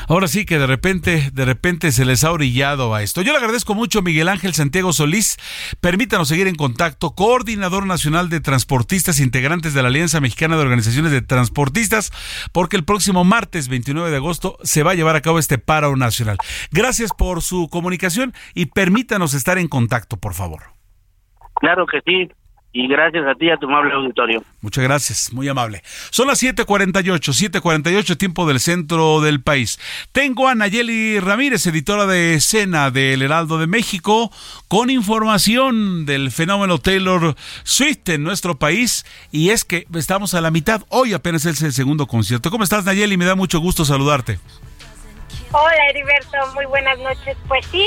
Ahora 0.09 0.29
sí 0.29 0.45
que 0.45 0.59
de 0.59 0.67
repente, 0.67 1.31
de 1.33 1.45
repente 1.45 1.93
se 1.93 2.05
les 2.05 2.25
ha 2.25 2.33
orillado 2.33 2.95
a 2.95 3.03
esto. 3.03 3.23
Yo 3.23 3.33
le 3.33 3.39
agradezco 3.39 3.75
mucho 3.75 4.01
a 4.01 4.03
Miguel 4.03 4.29
Ángel 4.29 4.55
Santiago 4.55 4.93
Solís. 4.93 5.37
Permítanos 5.81 6.29
seguir 6.29 6.47
en 6.47 6.55
contacto. 6.55 7.15
Coordinador 7.15 7.87
Nacional 7.87 8.29
de 8.29 8.41
Transportistas, 8.41 9.21
integrantes 9.21 9.75
de 9.75 9.83
la 9.83 9.89
Alianza 9.89 10.21
Mexicana 10.21 10.57
de 10.57 10.63
Organizaciones 10.63 11.13
de 11.13 11.23
Transportistas, 11.23 12.13
porque 12.53 12.77
el 12.77 12.85
próximo 12.85 13.25
martes 13.25 13.69
29 13.69 14.11
de 14.11 14.17
agosto 14.17 14.59
se 14.63 14.83
va 14.83 14.93
a 14.93 14.95
llevar 14.95 15.17
a 15.17 15.23
cabo 15.23 15.39
este 15.39 15.59
paro 15.59 15.97
nacional. 15.97 16.37
Gracias 16.71 17.11
por 17.17 17.43
su 17.43 17.69
comunicación 17.69 18.35
y 18.55 18.67
permítanos 18.67 19.35
estar 19.35 19.59
en 19.59 19.69
contacto, 19.69 20.17
por 20.17 20.35
favor. 20.35 20.75
Claro 21.55 21.87
que 21.87 22.01
sí 22.05 22.29
y 22.77 22.89
gracias 22.89 23.25
a 23.25 23.37
ti 23.37 23.49
a 23.51 23.57
tu 23.57 23.67
amable 23.67 23.95
auditorio. 23.95 24.43
Muchas 24.61 24.83
gracias, 24.83 25.33
muy 25.33 25.49
amable. 25.49 25.83
Son 26.11 26.27
las 26.27 26.43
7:48, 26.43 27.33
7:48 27.33 28.17
tiempo 28.17 28.47
del 28.47 28.59
centro 28.59 29.21
del 29.21 29.41
país. 29.41 29.79
Tengo 30.11 30.49
a 30.49 30.57
Nayeli 30.57 31.21
Ramírez, 31.21 31.65
editora 31.67 32.05
de 32.07 32.35
escena 32.35 32.91
del 32.91 33.23
Heraldo 33.23 33.59
de 33.59 33.69
México, 33.69 34.33
con 34.67 34.91
información 34.91 36.05
del 36.05 36.33
fenómeno 36.33 36.79
Taylor 36.79 37.37
Swift 37.63 38.09
en 38.09 38.25
nuestro 38.25 38.59
país 38.59 39.07
y 39.31 39.51
es 39.51 39.65
que 39.65 39.87
estamos 39.95 40.35
a 40.35 40.41
la 40.41 40.51
mitad. 40.51 40.83
Hoy 40.89 41.15
apenas 41.15 41.47
es 41.47 41.63
el 41.63 41.73
segundo 41.73 42.09
concierto. 42.09 42.51
¿Cómo 42.51 42.65
estás, 42.65 42.85
Nayeli? 42.85 43.17
Me 43.17 43.25
da 43.25 43.37
mucho 43.37 43.61
gusto 43.61 43.85
saludarte. 43.85 44.41
Hola, 45.53 45.91
Heriberto. 45.91 46.39
Muy 46.55 46.67
buenas 46.67 46.99
noches. 46.99 47.37
Pues 47.47 47.65
sí, 47.67 47.87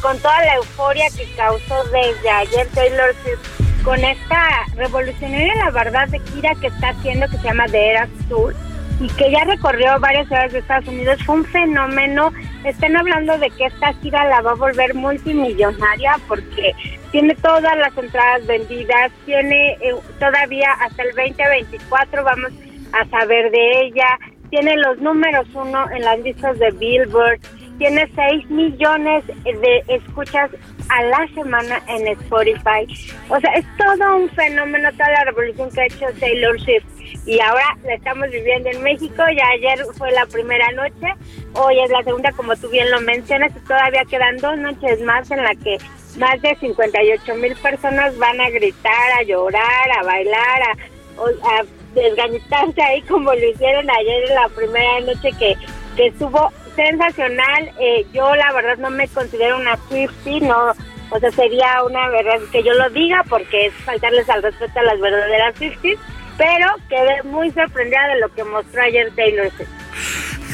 con 0.00 0.18
toda 0.20 0.42
la 0.42 0.54
euforia 0.54 1.04
que 1.14 1.30
causó 1.36 1.84
desde 1.92 2.30
ayer 2.30 2.66
Taylor 2.72 3.14
Swift 3.22 3.61
con 3.84 3.98
esta 4.04 4.66
revolucionaria, 4.76 5.54
la 5.56 5.70
verdad, 5.70 6.08
de 6.08 6.20
gira 6.20 6.54
que 6.60 6.68
está 6.68 6.90
haciendo, 6.90 7.28
que 7.28 7.36
se 7.38 7.44
llama 7.44 7.66
The 7.66 7.90
Eras 7.90 8.08
Tour, 8.28 8.54
y 9.00 9.08
que 9.08 9.30
ya 9.32 9.44
recorrió 9.44 9.98
varias 9.98 10.28
ciudades 10.28 10.52
de 10.52 10.58
Estados 10.60 10.86
Unidos, 10.86 11.22
fue 11.24 11.36
un 11.36 11.44
fenómeno. 11.44 12.32
Están 12.64 12.96
hablando 12.96 13.36
de 13.38 13.50
que 13.50 13.66
esta 13.66 13.92
gira 13.94 14.24
la 14.26 14.40
va 14.42 14.52
a 14.52 14.54
volver 14.54 14.94
multimillonaria 14.94 16.16
porque 16.28 16.72
tiene 17.10 17.34
todas 17.36 17.76
las 17.76 17.96
entradas 17.96 18.46
vendidas, 18.46 19.10
tiene 19.26 19.72
eh, 19.80 19.94
todavía 20.20 20.72
hasta 20.80 21.02
el 21.02 21.08
2024, 21.16 22.22
vamos 22.22 22.52
a 22.92 23.04
saber 23.06 23.50
de 23.50 23.80
ella, 23.86 24.18
tiene 24.50 24.76
los 24.76 24.98
números 24.98 25.48
uno 25.54 25.90
en 25.90 26.02
las 26.02 26.20
listas 26.20 26.58
de 26.58 26.70
Billboard, 26.72 27.40
tiene 27.78 28.08
6 28.14 28.50
millones 28.50 29.24
de 29.26 29.82
escuchas 29.88 30.50
a 30.88 31.02
la 31.04 31.28
semana 31.34 31.82
en 31.88 32.08
Spotify. 32.08 32.86
O 33.28 33.40
sea, 33.40 33.52
es 33.54 33.64
todo 33.76 34.16
un 34.16 34.30
fenómeno, 34.30 34.90
toda 34.92 35.10
la 35.10 35.24
revolución 35.24 35.70
que 35.70 35.80
ha 35.80 35.86
hecho 35.86 36.06
Taylor 36.20 36.60
Swift. 36.60 36.84
Y 37.26 37.40
ahora 37.40 37.76
la 37.84 37.94
estamos 37.94 38.30
viviendo 38.30 38.70
en 38.70 38.82
México. 38.82 39.22
Ya 39.36 39.48
ayer 39.48 39.84
fue 39.96 40.10
la 40.12 40.26
primera 40.26 40.70
noche, 40.72 41.14
hoy 41.54 41.80
es 41.80 41.90
la 41.90 42.02
segunda, 42.02 42.32
como 42.32 42.56
tú 42.56 42.68
bien 42.68 42.90
lo 42.90 43.00
mencionas, 43.00 43.52
y 43.56 43.60
todavía 43.66 44.04
quedan 44.04 44.38
dos 44.38 44.58
noches 44.58 45.00
más 45.02 45.30
en 45.30 45.42
la 45.42 45.54
que 45.54 45.78
más 46.18 46.40
de 46.42 46.54
58 46.56 47.34
mil 47.36 47.54
personas 47.56 48.16
van 48.18 48.40
a 48.40 48.50
gritar, 48.50 49.12
a 49.18 49.22
llorar, 49.22 49.90
a 49.98 50.02
bailar, 50.02 50.62
a, 50.62 51.58
a 51.58 51.64
desgañitarse 51.94 52.82
ahí 52.82 53.02
como 53.02 53.32
lo 53.32 53.50
hicieron 53.50 53.88
ayer 53.90 54.24
en 54.28 54.34
la 54.34 54.48
primera 54.48 55.00
noche 55.00 55.30
que, 55.38 55.56
que 55.96 56.06
estuvo 56.06 56.50
sensacional. 56.74 57.70
Eh, 57.80 58.06
yo 58.12 58.34
la 58.34 58.52
verdad 58.52 58.78
no 58.78 58.90
me 58.90 59.08
considero 59.08 59.58
una 59.58 59.76
Swiftie, 59.88 60.40
no, 60.40 60.72
o 61.10 61.20
sea, 61.20 61.30
sería 61.32 61.82
una 61.84 62.08
verdad 62.08 62.40
que 62.50 62.62
yo 62.62 62.72
lo 62.74 62.88
diga 62.90 63.24
porque 63.28 63.66
es 63.66 63.74
faltarles 63.84 64.28
al 64.28 64.42
respeto 64.42 64.78
a 64.78 64.82
las 64.82 65.00
verdaderas 65.00 65.56
Swifties, 65.56 65.98
pero 66.36 66.68
quedé 66.88 67.22
muy 67.24 67.50
sorprendida 67.50 68.06
de 68.08 68.20
lo 68.20 68.32
que 68.34 68.44
mostró 68.44 68.82
ayer 68.82 69.12
Taylor. 69.14 69.50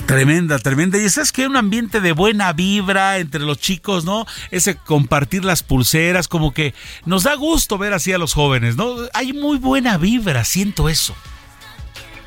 Tremenda, 0.06 0.58
tremenda. 0.58 0.96
Y 0.96 1.08
sabes 1.10 1.32
que 1.32 1.46
un 1.46 1.56
ambiente 1.56 2.00
de 2.00 2.12
buena 2.12 2.54
vibra 2.54 3.18
entre 3.18 3.40
los 3.40 3.58
chicos, 3.58 4.06
¿no? 4.06 4.24
Ese 4.50 4.74
compartir 4.74 5.44
las 5.44 5.62
pulseras, 5.62 6.28
como 6.28 6.54
que 6.54 6.72
nos 7.04 7.24
da 7.24 7.34
gusto 7.34 7.76
ver 7.76 7.92
así 7.92 8.14
a 8.14 8.18
los 8.18 8.32
jóvenes, 8.32 8.74
¿no? 8.76 8.96
Hay 9.12 9.34
muy 9.34 9.58
buena 9.58 9.98
vibra, 9.98 10.44
siento 10.44 10.88
eso 10.88 11.14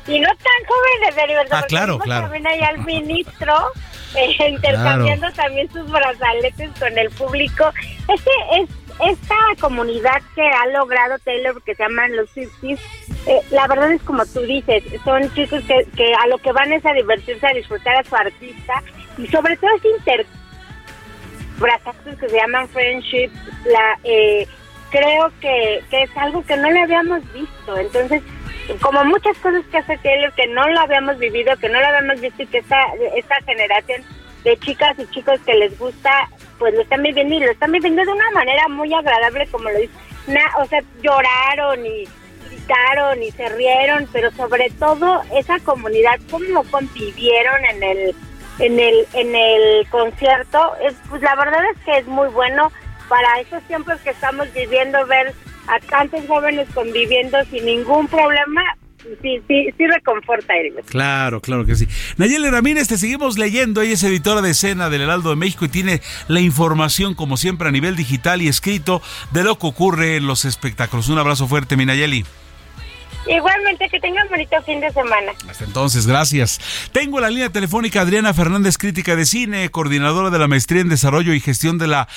y 0.06 0.18
no 0.20 0.28
tan 0.28 0.66
jóvenes 0.66 1.16
de 1.16 1.26
libertad. 1.26 1.60
Ah, 1.62 1.66
claro, 1.66 1.98
claro. 1.98 2.22
También 2.22 2.46
hay 2.46 2.60
al 2.60 2.78
ministro 2.84 3.54
eh, 4.16 4.48
intercambiando 4.48 5.30
también 5.32 5.70
sus 5.72 5.90
brazaletes 5.90 6.70
con 6.78 6.96
el 6.98 7.10
público. 7.10 7.72
Este 8.08 8.30
es 8.60 8.68
esta 9.00 9.34
comunidad 9.60 10.20
que 10.34 10.46
ha 10.46 10.66
logrado 10.66 11.18
Taylor, 11.20 11.60
que 11.62 11.74
se 11.74 11.82
llaman 11.82 12.14
los 12.16 12.28
50 12.30 12.82
eh, 13.26 13.40
la 13.50 13.68
verdad 13.68 13.92
es 13.92 14.02
como 14.02 14.24
tú 14.26 14.40
dices, 14.40 14.82
son 15.04 15.32
chicos 15.34 15.62
que, 15.64 15.86
que 15.96 16.12
a 16.14 16.26
lo 16.26 16.38
que 16.38 16.50
van 16.52 16.72
es 16.72 16.84
a 16.84 16.92
divertirse, 16.92 17.46
a 17.46 17.54
disfrutar 17.54 17.96
a 17.96 18.04
su 18.04 18.16
artista 18.16 18.82
y 19.16 19.26
sobre 19.28 19.56
todo 19.56 19.70
es 19.76 19.84
inter 19.84 20.26
brazaletes 21.58 22.18
que 22.18 22.28
se 22.28 22.36
llaman 22.36 22.68
friendship, 22.68 23.30
la 23.64 23.98
eh, 24.02 24.46
creo 24.90 25.32
que, 25.40 25.84
que 25.88 26.02
es 26.02 26.10
algo 26.16 26.44
que 26.44 26.56
no 26.56 26.68
le 26.68 26.82
habíamos 26.82 27.20
visto, 27.32 27.76
entonces 27.76 28.22
como 28.80 29.04
muchas 29.04 29.36
cosas 29.38 29.64
que 29.70 29.78
hace 29.78 29.98
Taylor 29.98 30.32
que 30.34 30.46
no 30.48 30.68
lo 30.68 30.80
habíamos 30.80 31.18
vivido, 31.18 31.56
que 31.56 31.68
no 31.68 31.80
lo 31.80 31.86
habíamos 31.86 32.20
visto 32.20 32.42
y 32.42 32.46
que 32.46 32.58
esta, 32.58 32.80
esta 33.14 33.36
generación 33.44 34.02
de 34.44 34.58
chicas 34.58 34.98
y 34.98 35.06
chicos 35.06 35.38
que 35.44 35.54
les 35.54 35.78
gusta, 35.78 36.28
pues 36.58 36.74
lo 36.74 36.82
están 36.82 37.02
viviendo 37.02 37.34
y 37.34 37.40
lo 37.40 37.50
están 37.50 37.72
viviendo 37.72 38.02
de 38.02 38.10
una 38.10 38.30
manera 38.32 38.68
muy 38.68 38.92
agradable, 38.92 39.46
como 39.48 39.70
lo 39.70 39.78
dice. 39.78 39.92
o 40.58 40.66
sea, 40.66 40.80
lloraron 41.02 41.86
y 41.86 42.08
gritaron 42.48 43.22
y 43.22 43.30
se 43.32 43.48
rieron, 43.50 44.08
pero 44.12 44.30
sobre 44.32 44.70
todo 44.70 45.22
esa 45.34 45.58
comunidad, 45.60 46.20
cómo 46.30 46.64
convivieron 46.64 47.64
en 47.70 47.82
el 47.82 48.14
en 48.58 48.78
el 48.78 49.06
en 49.14 49.34
el 49.34 49.88
concierto, 49.88 50.76
es, 50.82 50.94
pues 51.08 51.22
la 51.22 51.34
verdad 51.36 51.64
es 51.74 51.78
que 51.84 51.98
es 51.98 52.06
muy 52.06 52.28
bueno 52.28 52.70
para 53.08 53.40
esos 53.40 53.62
tiempos 53.64 53.98
que 54.00 54.10
estamos 54.10 54.52
viviendo 54.52 55.04
ver 55.06 55.34
a 55.68 55.78
tantos 55.80 56.26
jóvenes 56.26 56.68
conviviendo 56.74 57.38
sin 57.50 57.64
ningún 57.64 58.08
problema, 58.08 58.62
sí, 59.22 59.40
sí, 59.48 59.66
sí 59.76 59.86
reconforta, 59.86 60.54
Eric. 60.54 60.84
Claro, 60.86 61.40
claro 61.40 61.64
que 61.64 61.74
sí. 61.74 61.86
Nayeli 62.16 62.50
Ramírez, 62.50 62.88
te 62.88 62.98
seguimos 62.98 63.38
leyendo. 63.38 63.80
Ella 63.80 63.94
es 63.94 64.02
editora 64.02 64.42
de 64.42 64.50
escena 64.50 64.90
del 64.90 65.02
Heraldo 65.02 65.30
de 65.30 65.36
México 65.36 65.64
y 65.64 65.68
tiene 65.68 66.00
la 66.28 66.40
información, 66.40 67.14
como 67.14 67.36
siempre, 67.36 67.68
a 67.68 67.72
nivel 67.72 67.96
digital 67.96 68.42
y 68.42 68.48
escrito 68.48 69.02
de 69.32 69.44
lo 69.44 69.58
que 69.58 69.66
ocurre 69.66 70.16
en 70.16 70.26
los 70.26 70.44
espectáculos. 70.44 71.08
Un 71.08 71.18
abrazo 71.18 71.48
fuerte, 71.48 71.76
mi 71.76 71.86
Nayeli. 71.86 72.24
Igualmente, 73.26 73.88
que 73.88 74.00
tengan 74.00 74.28
bonito 74.28 74.60
fin 74.62 74.80
de 74.80 74.90
semana. 74.90 75.32
Hasta 75.48 75.64
entonces, 75.64 76.06
gracias. 76.06 76.60
Tengo 76.92 77.20
la 77.20 77.30
línea 77.30 77.50
telefónica 77.50 78.00
Adriana 78.00 78.34
Fernández, 78.34 78.78
crítica 78.78 79.14
de 79.14 79.24
cine, 79.24 79.70
coordinadora 79.70 80.30
de 80.30 80.38
la 80.38 80.48
maestría 80.48 80.80
en 80.80 80.88
desarrollo 80.88 81.32
y 81.32 81.40
gestión 81.40 81.78
de 81.78 81.86
la 81.86 82.08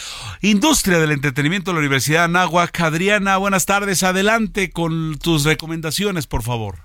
industria 0.41 0.99
del 0.99 1.11
entretenimiento 1.11 1.71
de 1.71 1.75
la 1.75 1.79
Universidad 1.79 2.21
de 2.21 2.25
Anáhuac. 2.25 2.79
Adriana, 2.81 3.37
buenas 3.37 3.65
tardes. 3.65 4.03
Adelante 4.03 4.71
con 4.71 5.17
tus 5.19 5.45
recomendaciones, 5.45 6.25
por 6.25 6.41
favor. 6.41 6.75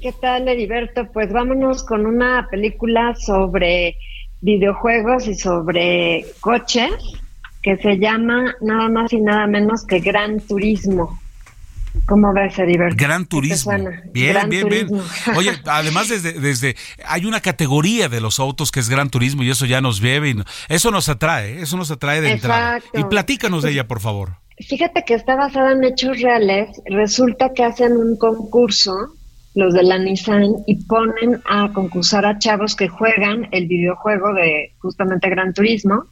¿Qué 0.00 0.12
tal, 0.12 0.48
Heriberto? 0.48 1.06
Pues 1.12 1.32
vámonos 1.32 1.84
con 1.84 2.06
una 2.06 2.48
película 2.50 3.14
sobre 3.14 3.96
videojuegos 4.40 5.26
y 5.26 5.34
sobre 5.34 6.24
coches 6.40 6.92
que 7.62 7.76
se 7.78 7.98
llama 7.98 8.54
nada 8.60 8.88
más 8.88 9.12
y 9.12 9.20
nada 9.20 9.46
menos 9.46 9.84
que 9.86 10.00
Gran 10.00 10.40
Turismo. 10.40 11.18
¿Cómo 12.06 12.32
ves, 12.32 12.58
Heriberto? 12.58 12.96
Gran 12.98 13.26
turismo. 13.26 13.72
Bien, 14.12 14.48
bien, 14.48 14.68
bien. 14.68 14.88
Oye, 15.36 15.52
además 15.64 16.08
desde, 16.08 16.32
desde 16.32 16.76
hay 17.06 17.24
una 17.24 17.40
categoría 17.40 18.08
de 18.08 18.20
los 18.20 18.38
autos 18.38 18.70
que 18.70 18.80
es 18.80 18.88
gran 18.88 19.10
turismo 19.10 19.42
y 19.42 19.50
eso 19.50 19.66
ya 19.66 19.80
nos 19.80 20.00
bebe 20.00 20.30
y 20.30 20.36
eso 20.68 20.90
nos 20.90 21.08
atrae, 21.08 21.60
eso 21.60 21.76
nos 21.76 21.90
atrae 21.90 22.20
de 22.20 22.32
entrada. 22.32 22.80
Y 22.92 23.04
platícanos 23.04 23.62
de 23.62 23.70
ella, 23.70 23.86
por 23.86 24.00
favor. 24.00 24.36
Fíjate 24.58 25.04
que 25.04 25.14
está 25.14 25.34
basada 25.34 25.72
en 25.72 25.82
hechos 25.84 26.20
reales. 26.20 26.80
Resulta 26.86 27.52
que 27.54 27.64
hacen 27.64 27.96
un 27.96 28.16
concurso 28.16 29.14
los 29.54 29.72
de 29.72 29.84
la 29.84 29.98
Nissan, 29.98 30.42
y 30.66 30.84
ponen 30.84 31.40
a 31.48 31.72
concursar 31.72 32.26
a 32.26 32.38
chavos 32.38 32.74
que 32.74 32.88
juegan 32.88 33.48
el 33.52 33.66
videojuego 33.66 34.34
de 34.34 34.72
justamente 34.78 35.30
Gran 35.30 35.54
Turismo. 35.54 36.06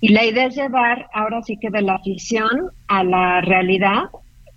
Y 0.00 0.08
la 0.08 0.24
idea 0.24 0.46
es 0.46 0.56
llevar 0.56 1.08
ahora 1.14 1.42
sí 1.42 1.56
que 1.60 1.70
de 1.70 1.82
la 1.82 1.94
afición 1.94 2.70
a 2.88 3.04
la 3.04 3.40
realidad 3.40 4.04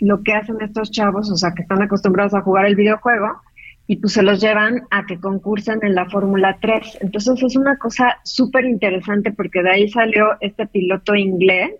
lo 0.01 0.23
que 0.23 0.33
hacen 0.33 0.57
estos 0.61 0.91
chavos, 0.91 1.31
o 1.31 1.37
sea, 1.37 1.53
que 1.53 1.63
están 1.63 1.81
acostumbrados 1.81 2.33
a 2.33 2.41
jugar 2.41 2.65
el 2.65 2.75
videojuego, 2.75 3.41
y 3.87 3.97
pues 3.97 4.13
se 4.13 4.23
los 4.23 4.39
llevan 4.39 4.83
a 4.89 5.05
que 5.05 5.19
concursen 5.19 5.79
en 5.81 5.95
la 5.95 6.05
Fórmula 6.05 6.57
3. 6.61 6.99
Entonces 7.01 7.43
es 7.43 7.55
una 7.57 7.77
cosa 7.77 8.19
súper 8.23 8.63
interesante 8.63 9.33
porque 9.33 9.61
de 9.61 9.69
ahí 9.69 9.89
salió 9.89 10.37
este 10.39 10.65
piloto 10.67 11.13
inglés 11.15 11.71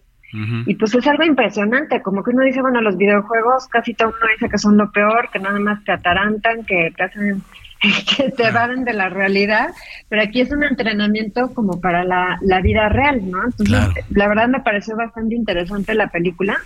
y 0.65 0.75
pues 0.75 0.95
es 0.95 1.05
algo 1.07 1.23
impresionante, 1.23 2.01
como 2.01 2.23
que 2.23 2.31
uno 2.31 2.43
dice, 2.43 2.61
bueno, 2.61 2.79
los 2.79 2.95
videojuegos 2.95 3.67
casi 3.67 3.93
todo 3.93 4.09
uno 4.09 4.31
dice 4.33 4.49
que 4.49 4.57
son 4.57 4.77
lo 4.77 4.89
peor, 4.91 5.29
que 5.31 5.39
nada 5.39 5.59
más 5.59 5.83
te 5.83 5.91
atarantan, 5.91 6.63
que 6.63 6.93
te 6.95 7.03
hacen 7.03 7.43
que 8.17 8.29
te 8.29 8.51
van 8.51 8.85
de 8.85 8.93
la 8.93 9.09
realidad, 9.09 9.69
pero 10.07 10.21
aquí 10.21 10.41
es 10.41 10.51
un 10.51 10.63
entrenamiento 10.63 11.53
como 11.53 11.81
para 11.81 12.03
la, 12.03 12.37
la 12.41 12.61
vida 12.61 12.87
real, 12.89 13.29
¿no? 13.29 13.43
Entonces, 13.43 14.05
la 14.11 14.27
verdad 14.27 14.47
me 14.47 14.61
pareció 14.61 14.95
bastante 14.95 15.35
interesante 15.35 15.95
la 15.95 16.07
película, 16.07 16.57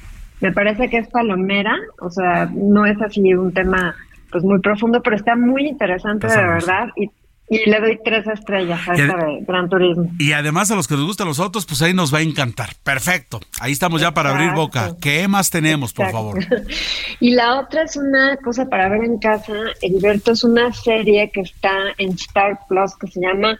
me 0.45 0.51
parece 0.51 0.89
que 0.89 0.97
es 0.97 1.07
palomera, 1.07 1.75
o 1.99 2.11
sea, 2.11 2.47
no 2.53 2.85
es 2.85 3.01
así 3.01 3.33
un 3.33 3.51
tema 3.51 3.95
pues 4.31 4.43
muy 4.43 4.59
profundo, 4.59 5.01
pero 5.01 5.15
está 5.15 5.35
muy 5.35 5.67
interesante 5.67 6.27
de 6.27 6.37
verdad 6.37 6.89
y 6.95 7.09
y 7.47 7.69
le 7.69 7.79
doy 7.79 7.99
tres 8.03 8.25
estrellas 8.25 8.79
a 8.87 8.93
esta 8.93 9.17
de 9.17 9.43
Gran 9.47 9.69
Turismo. 9.69 10.09
Y 10.17 10.31
además 10.31 10.71
a 10.71 10.75
los 10.75 10.87
que 10.87 10.95
les 10.95 11.03
gustan 11.03 11.27
los 11.27 11.39
autos, 11.39 11.65
pues 11.67 11.81
ahí 11.83 11.93
nos 11.93 12.11
va 12.11 12.17
a 12.17 12.21
encantar. 12.21 12.69
Perfecto. 12.83 13.39
Ahí 13.59 13.71
estamos 13.71 14.01
ya 14.01 14.13
para 14.13 14.31
abrir 14.31 14.51
boca. 14.53 14.95
¿Qué 14.99 15.27
más 15.27 15.51
tenemos, 15.51 15.93
por 15.93 16.09
favor? 16.09 16.39
y 17.19 17.31
la 17.31 17.59
otra 17.59 17.83
es 17.83 17.97
una 17.97 18.37
cosa 18.37 18.67
para 18.67 18.89
ver 18.89 19.03
en 19.03 19.19
casa. 19.19 19.53
Heriberto 19.81 20.31
es 20.31 20.43
una 20.43 20.73
serie 20.73 21.29
que 21.31 21.41
está 21.41 21.71
en 21.99 22.13
Star 22.13 22.59
Plus 22.67 22.95
que 22.95 23.07
se 23.07 23.21
llama 23.21 23.59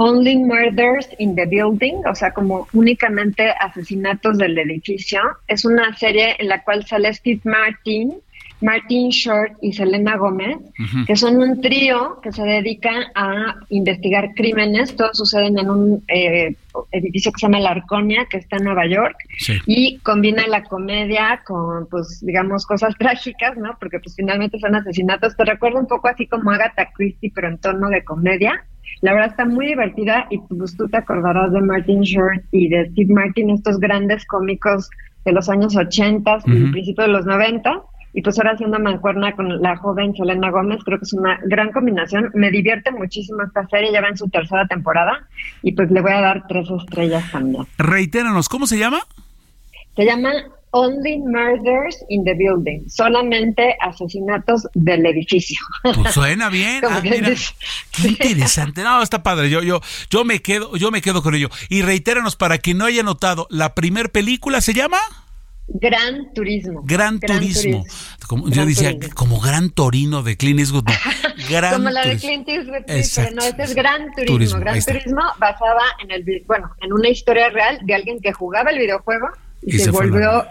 Only 0.00 0.36
Murders 0.36 1.08
in 1.18 1.34
the 1.34 1.44
Building, 1.44 2.06
o 2.06 2.14
sea, 2.14 2.30
como 2.30 2.68
únicamente 2.72 3.50
asesinatos 3.50 4.38
del 4.38 4.56
edificio. 4.56 5.20
Es 5.48 5.64
una 5.64 5.96
serie 5.96 6.36
en 6.38 6.48
la 6.48 6.62
cual 6.62 6.86
sale 6.86 7.12
Steve 7.12 7.40
Martin, 7.42 8.14
Martin 8.60 9.10
Short 9.10 9.52
y 9.60 9.72
Selena 9.72 10.16
Gómez, 10.16 10.56
que 11.06 11.16
son 11.16 11.38
un 11.42 11.60
trío 11.60 12.20
que 12.22 12.30
se 12.30 12.42
dedica 12.42 13.10
a 13.16 13.56
investigar 13.70 14.34
crímenes. 14.34 14.94
Todos 14.94 15.18
suceden 15.18 15.58
en 15.58 15.70
un 15.70 16.04
eh, 16.08 16.54
edificio 16.92 17.32
que 17.32 17.40
se 17.40 17.46
llama 17.46 17.58
La 17.58 17.70
Arconia, 17.70 18.26
que 18.30 18.38
está 18.38 18.56
en 18.56 18.64
Nueva 18.64 18.86
York, 18.86 19.16
y 19.66 19.98
combina 19.98 20.46
la 20.46 20.62
comedia 20.62 21.42
con, 21.44 21.88
pues, 21.88 22.24
digamos, 22.24 22.66
cosas 22.66 22.94
trágicas, 22.98 23.56
¿no? 23.56 23.76
Porque, 23.80 23.98
pues, 23.98 24.14
finalmente 24.14 24.60
son 24.60 24.76
asesinatos. 24.76 25.36
Te 25.36 25.44
recuerda 25.44 25.80
un 25.80 25.88
poco 25.88 26.06
así 26.08 26.26
como 26.26 26.52
Agatha 26.52 26.90
Christie, 26.94 27.32
pero 27.34 27.48
en 27.48 27.58
tono 27.58 27.88
de 27.88 28.04
comedia. 28.04 28.64
La 29.00 29.12
verdad 29.12 29.30
está 29.30 29.44
muy 29.44 29.66
divertida 29.66 30.26
y 30.30 30.38
pues 30.38 30.76
tú 30.76 30.88
te 30.88 30.98
acordarás 30.98 31.52
de 31.52 31.60
Martin 31.60 32.02
Short 32.02 32.44
y 32.50 32.68
de 32.68 32.90
Steve 32.90 33.12
Martin, 33.12 33.50
estos 33.50 33.78
grandes 33.78 34.24
cómicos 34.26 34.90
de 35.24 35.32
los 35.32 35.48
años 35.48 35.76
80 35.76 36.38
y 36.46 36.70
principios 36.72 37.06
de 37.06 37.12
los 37.12 37.26
90 37.26 37.82
y 38.14 38.22
pues 38.22 38.38
ahora 38.38 38.52
haciendo 38.52 38.78
mancuerna 38.78 39.32
con 39.36 39.60
la 39.60 39.76
joven 39.76 40.14
Selena 40.14 40.50
Gómez, 40.50 40.80
creo 40.84 40.98
que 40.98 41.04
es 41.04 41.12
una 41.12 41.38
gran 41.44 41.70
combinación. 41.70 42.30
Me 42.34 42.50
divierte 42.50 42.90
muchísimo 42.90 43.42
esta 43.42 43.66
serie, 43.68 43.92
ya 43.92 44.00
va 44.00 44.08
en 44.08 44.16
su 44.16 44.28
tercera 44.28 44.66
temporada 44.66 45.28
y 45.62 45.72
pues 45.72 45.90
le 45.90 46.00
voy 46.00 46.12
a 46.12 46.20
dar 46.20 46.46
tres 46.48 46.68
estrellas 46.70 47.30
también. 47.30 47.64
Reitéranos, 47.76 48.48
¿cómo 48.48 48.66
se 48.66 48.78
llama? 48.78 49.00
Se 49.94 50.04
llama 50.04 50.32
Only 50.70 51.18
Murders 51.18 52.04
in 52.08 52.24
the 52.24 52.34
Building, 52.34 52.88
solamente 52.88 53.76
asesinatos 53.80 54.66
del 54.74 55.06
edificio. 55.06 55.58
Pues 55.82 55.96
suena 56.14 56.50
bien. 56.50 56.82
Ah, 56.88 57.00
qué 57.02 58.08
interesante. 58.08 58.82
No, 58.82 59.02
está 59.02 59.22
padre. 59.22 59.48
Yo, 59.50 59.62
yo, 59.62 59.80
yo 60.10 60.24
me 60.24 60.40
quedo, 60.40 60.76
yo 60.76 60.90
me 60.90 61.00
quedo 61.00 61.22
con 61.22 61.34
ello. 61.34 61.48
Y 61.68 61.82
reitéranos 61.82 62.36
para 62.36 62.58
quien 62.58 62.78
no 62.78 62.84
haya 62.84 63.02
notado, 63.02 63.46
la 63.50 63.74
primer 63.74 64.10
película 64.10 64.60
se 64.60 64.74
llama. 64.74 64.98
Gran 65.68 66.32
turismo. 66.32 66.82
Gran, 66.84 67.20
turismo. 67.20 67.84
Como, 68.26 68.48
yo 68.48 68.64
decía, 68.64 68.96
como 69.14 69.38
gran 69.38 69.68
torino 69.68 70.22
de 70.22 70.36
Clint 70.38 70.60
Eastwood. 70.60 70.84
Gran 71.50 71.74
como 71.74 71.90
la 71.90 72.06
de 72.06 72.16
Clint 72.16 72.48
Eastwood. 72.48 73.34
no, 73.34 73.42
este 73.42 73.62
es 73.62 73.74
gran 73.74 74.10
turismo. 74.12 74.60
gran 74.60 74.82
turismo 74.82 75.22
basada 75.38 75.82
en 76.02 76.10
el 76.10 76.24
bueno, 76.46 76.70
en 76.80 76.92
una 76.92 77.08
historia 77.08 77.50
real 77.50 77.78
de 77.84 77.94
alguien 77.94 78.20
que 78.20 78.32
jugaba 78.32 78.70
el 78.70 78.78
videojuego 78.78 79.28
y, 79.62 79.78
se, 79.78 79.90
volvió 79.90 80.44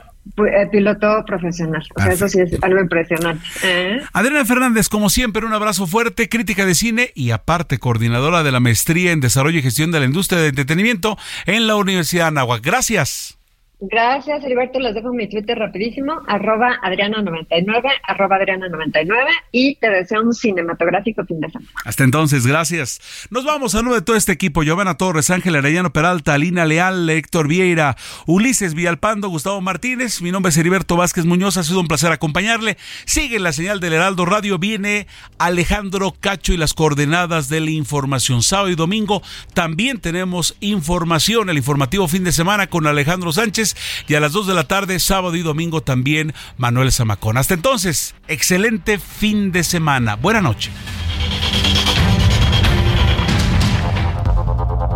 piloto 0.72 1.24
profesional. 1.26 1.84
O 1.95 2.02
sea, 2.02 2.12
eso 2.12 2.28
sí 2.30 2.40
es 2.41 2.62
algo 2.62 2.80
impresionante. 2.80 3.45
¿eh? 3.64 4.02
Adriana 4.14 4.45
Fernández, 4.45 4.90
como 4.90 5.10
siempre, 5.10 5.45
un 5.45 5.54
abrazo 5.54 5.88
fuerte, 5.88 6.30
crítica 6.30 6.66
de 6.66 6.76
cine 6.76 7.12
y 7.16 7.32
aparte 7.32 7.78
coordinadora 7.78 8.44
de 8.44 8.52
la 8.52 8.60
maestría 8.60 9.12
en 9.12 9.20
desarrollo 9.20 9.60
y 9.60 9.62
gestión 9.62 9.91
de 9.91 9.99
la 9.99 10.06
industria 10.06 10.40
de 10.40 10.48
entretenimiento 10.48 11.18
en 11.45 11.68
la 11.68 11.76
Universidad 11.76 12.26
de 12.26 12.28
Anáhuac. 12.30 12.64
Gracias. 12.64 13.36
Gracias, 13.80 14.44
Heriberto. 14.44 14.80
Les 14.80 14.95
dejo 14.95 15.14
mi 15.14 15.30
Twitter 15.30 15.56
rapidísimo, 15.56 16.22
arroba 16.28 16.80
Adriana99, 16.82 17.84
arroba 18.08 18.38
Adriana99 18.40 19.28
y 19.52 19.76
te 19.76 19.91
deseo 19.91 20.24
un 20.24 20.34
cinematográfico 20.34 21.24
fin 21.26 21.40
de 21.40 21.49
semana. 21.49 21.70
Hasta 21.86 22.04
entonces, 22.04 22.48
gracias. 22.48 23.28
Nos 23.30 23.45
vamos 23.45 23.76
a 23.76 23.84
nombre 23.84 23.99
de 23.99 24.02
todo 24.02 24.16
este 24.16 24.32
equipo. 24.32 24.64
Giovanna 24.64 24.98
Torres, 24.98 25.30
Ángel 25.30 25.56
Arellano 25.56 25.94
Peralta, 25.94 26.34
Alina 26.34 26.66
Leal, 26.66 27.08
Héctor 27.08 27.48
Vieira, 27.48 27.95
Ulises 28.26 28.74
Villalpando, 28.74 29.30
Gustavo 29.30 29.62
Martínez. 29.62 30.24
Mi 30.24 30.32
nombre 30.32 30.49
es 30.49 30.58
Heriberto 30.58 30.95
Vázquez 30.95 31.26
Muñoz. 31.26 31.58
Ha 31.58 31.64
sido 31.64 31.80
un 31.80 31.88
placer 31.88 32.12
acompañarle. 32.12 32.78
Sigue 33.06 33.38
la 33.38 33.52
señal 33.52 33.80
del 33.80 33.94
Heraldo 33.94 34.26
Radio. 34.26 34.58
Viene 34.58 35.06
Alejandro 35.38 36.16
Cacho 36.20 36.52
y 36.52 36.58
las 36.58 36.74
coordenadas 36.74 37.48
de 37.48 37.60
la 37.60 37.70
información. 37.70 38.41
Sábado 38.41 38.70
y 38.70 38.76
domingo 38.76 39.22
también 39.54 39.99
tenemos 39.99 40.58
información, 40.62 41.52
el 41.52 41.58
informativo 41.58 42.08
fin 42.08 42.24
de 42.24 42.32
semana 42.32 42.66
con 42.66 42.88
Alejandro 42.88 43.32
Sánchez 43.32 43.66
y 44.07 44.15
a 44.15 44.19
las 44.19 44.31
2 44.31 44.48
de 44.48 44.53
la 44.53 44.64
tarde, 44.65 44.99
sábado 44.99 45.35
y 45.35 45.41
domingo 45.41 45.81
también 45.81 46.34
Manuel 46.57 46.91
Zamacón. 46.91 47.38
Hasta 47.38 47.53
entonces, 47.53 48.15
excelente 48.27 48.99
fin 48.99 49.52
de 49.52 49.64
semana. 49.64 50.15
Buena 50.15 50.41
noche. 50.41 50.72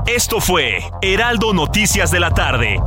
Esto 0.08 0.42
fue 0.42 0.82
Heraldo 1.02 1.54
Noticias 1.54 2.12
de 2.12 2.20
la 2.20 2.34
tarde. 2.34 2.80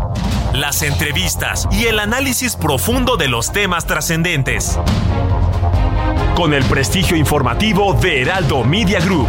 Las 0.53 0.83
entrevistas 0.83 1.67
y 1.71 1.87
el 1.87 1.99
análisis 1.99 2.55
profundo 2.55 3.17
de 3.17 3.29
los 3.29 3.51
temas 3.53 3.87
trascendentes. 3.87 4.79
Con 6.37 6.53
el 6.53 6.65
prestigio 6.65 7.17
informativo 7.17 7.95
de 7.95 8.23
Heraldo 8.23 8.63
Media 8.63 9.01
Group. 9.01 9.29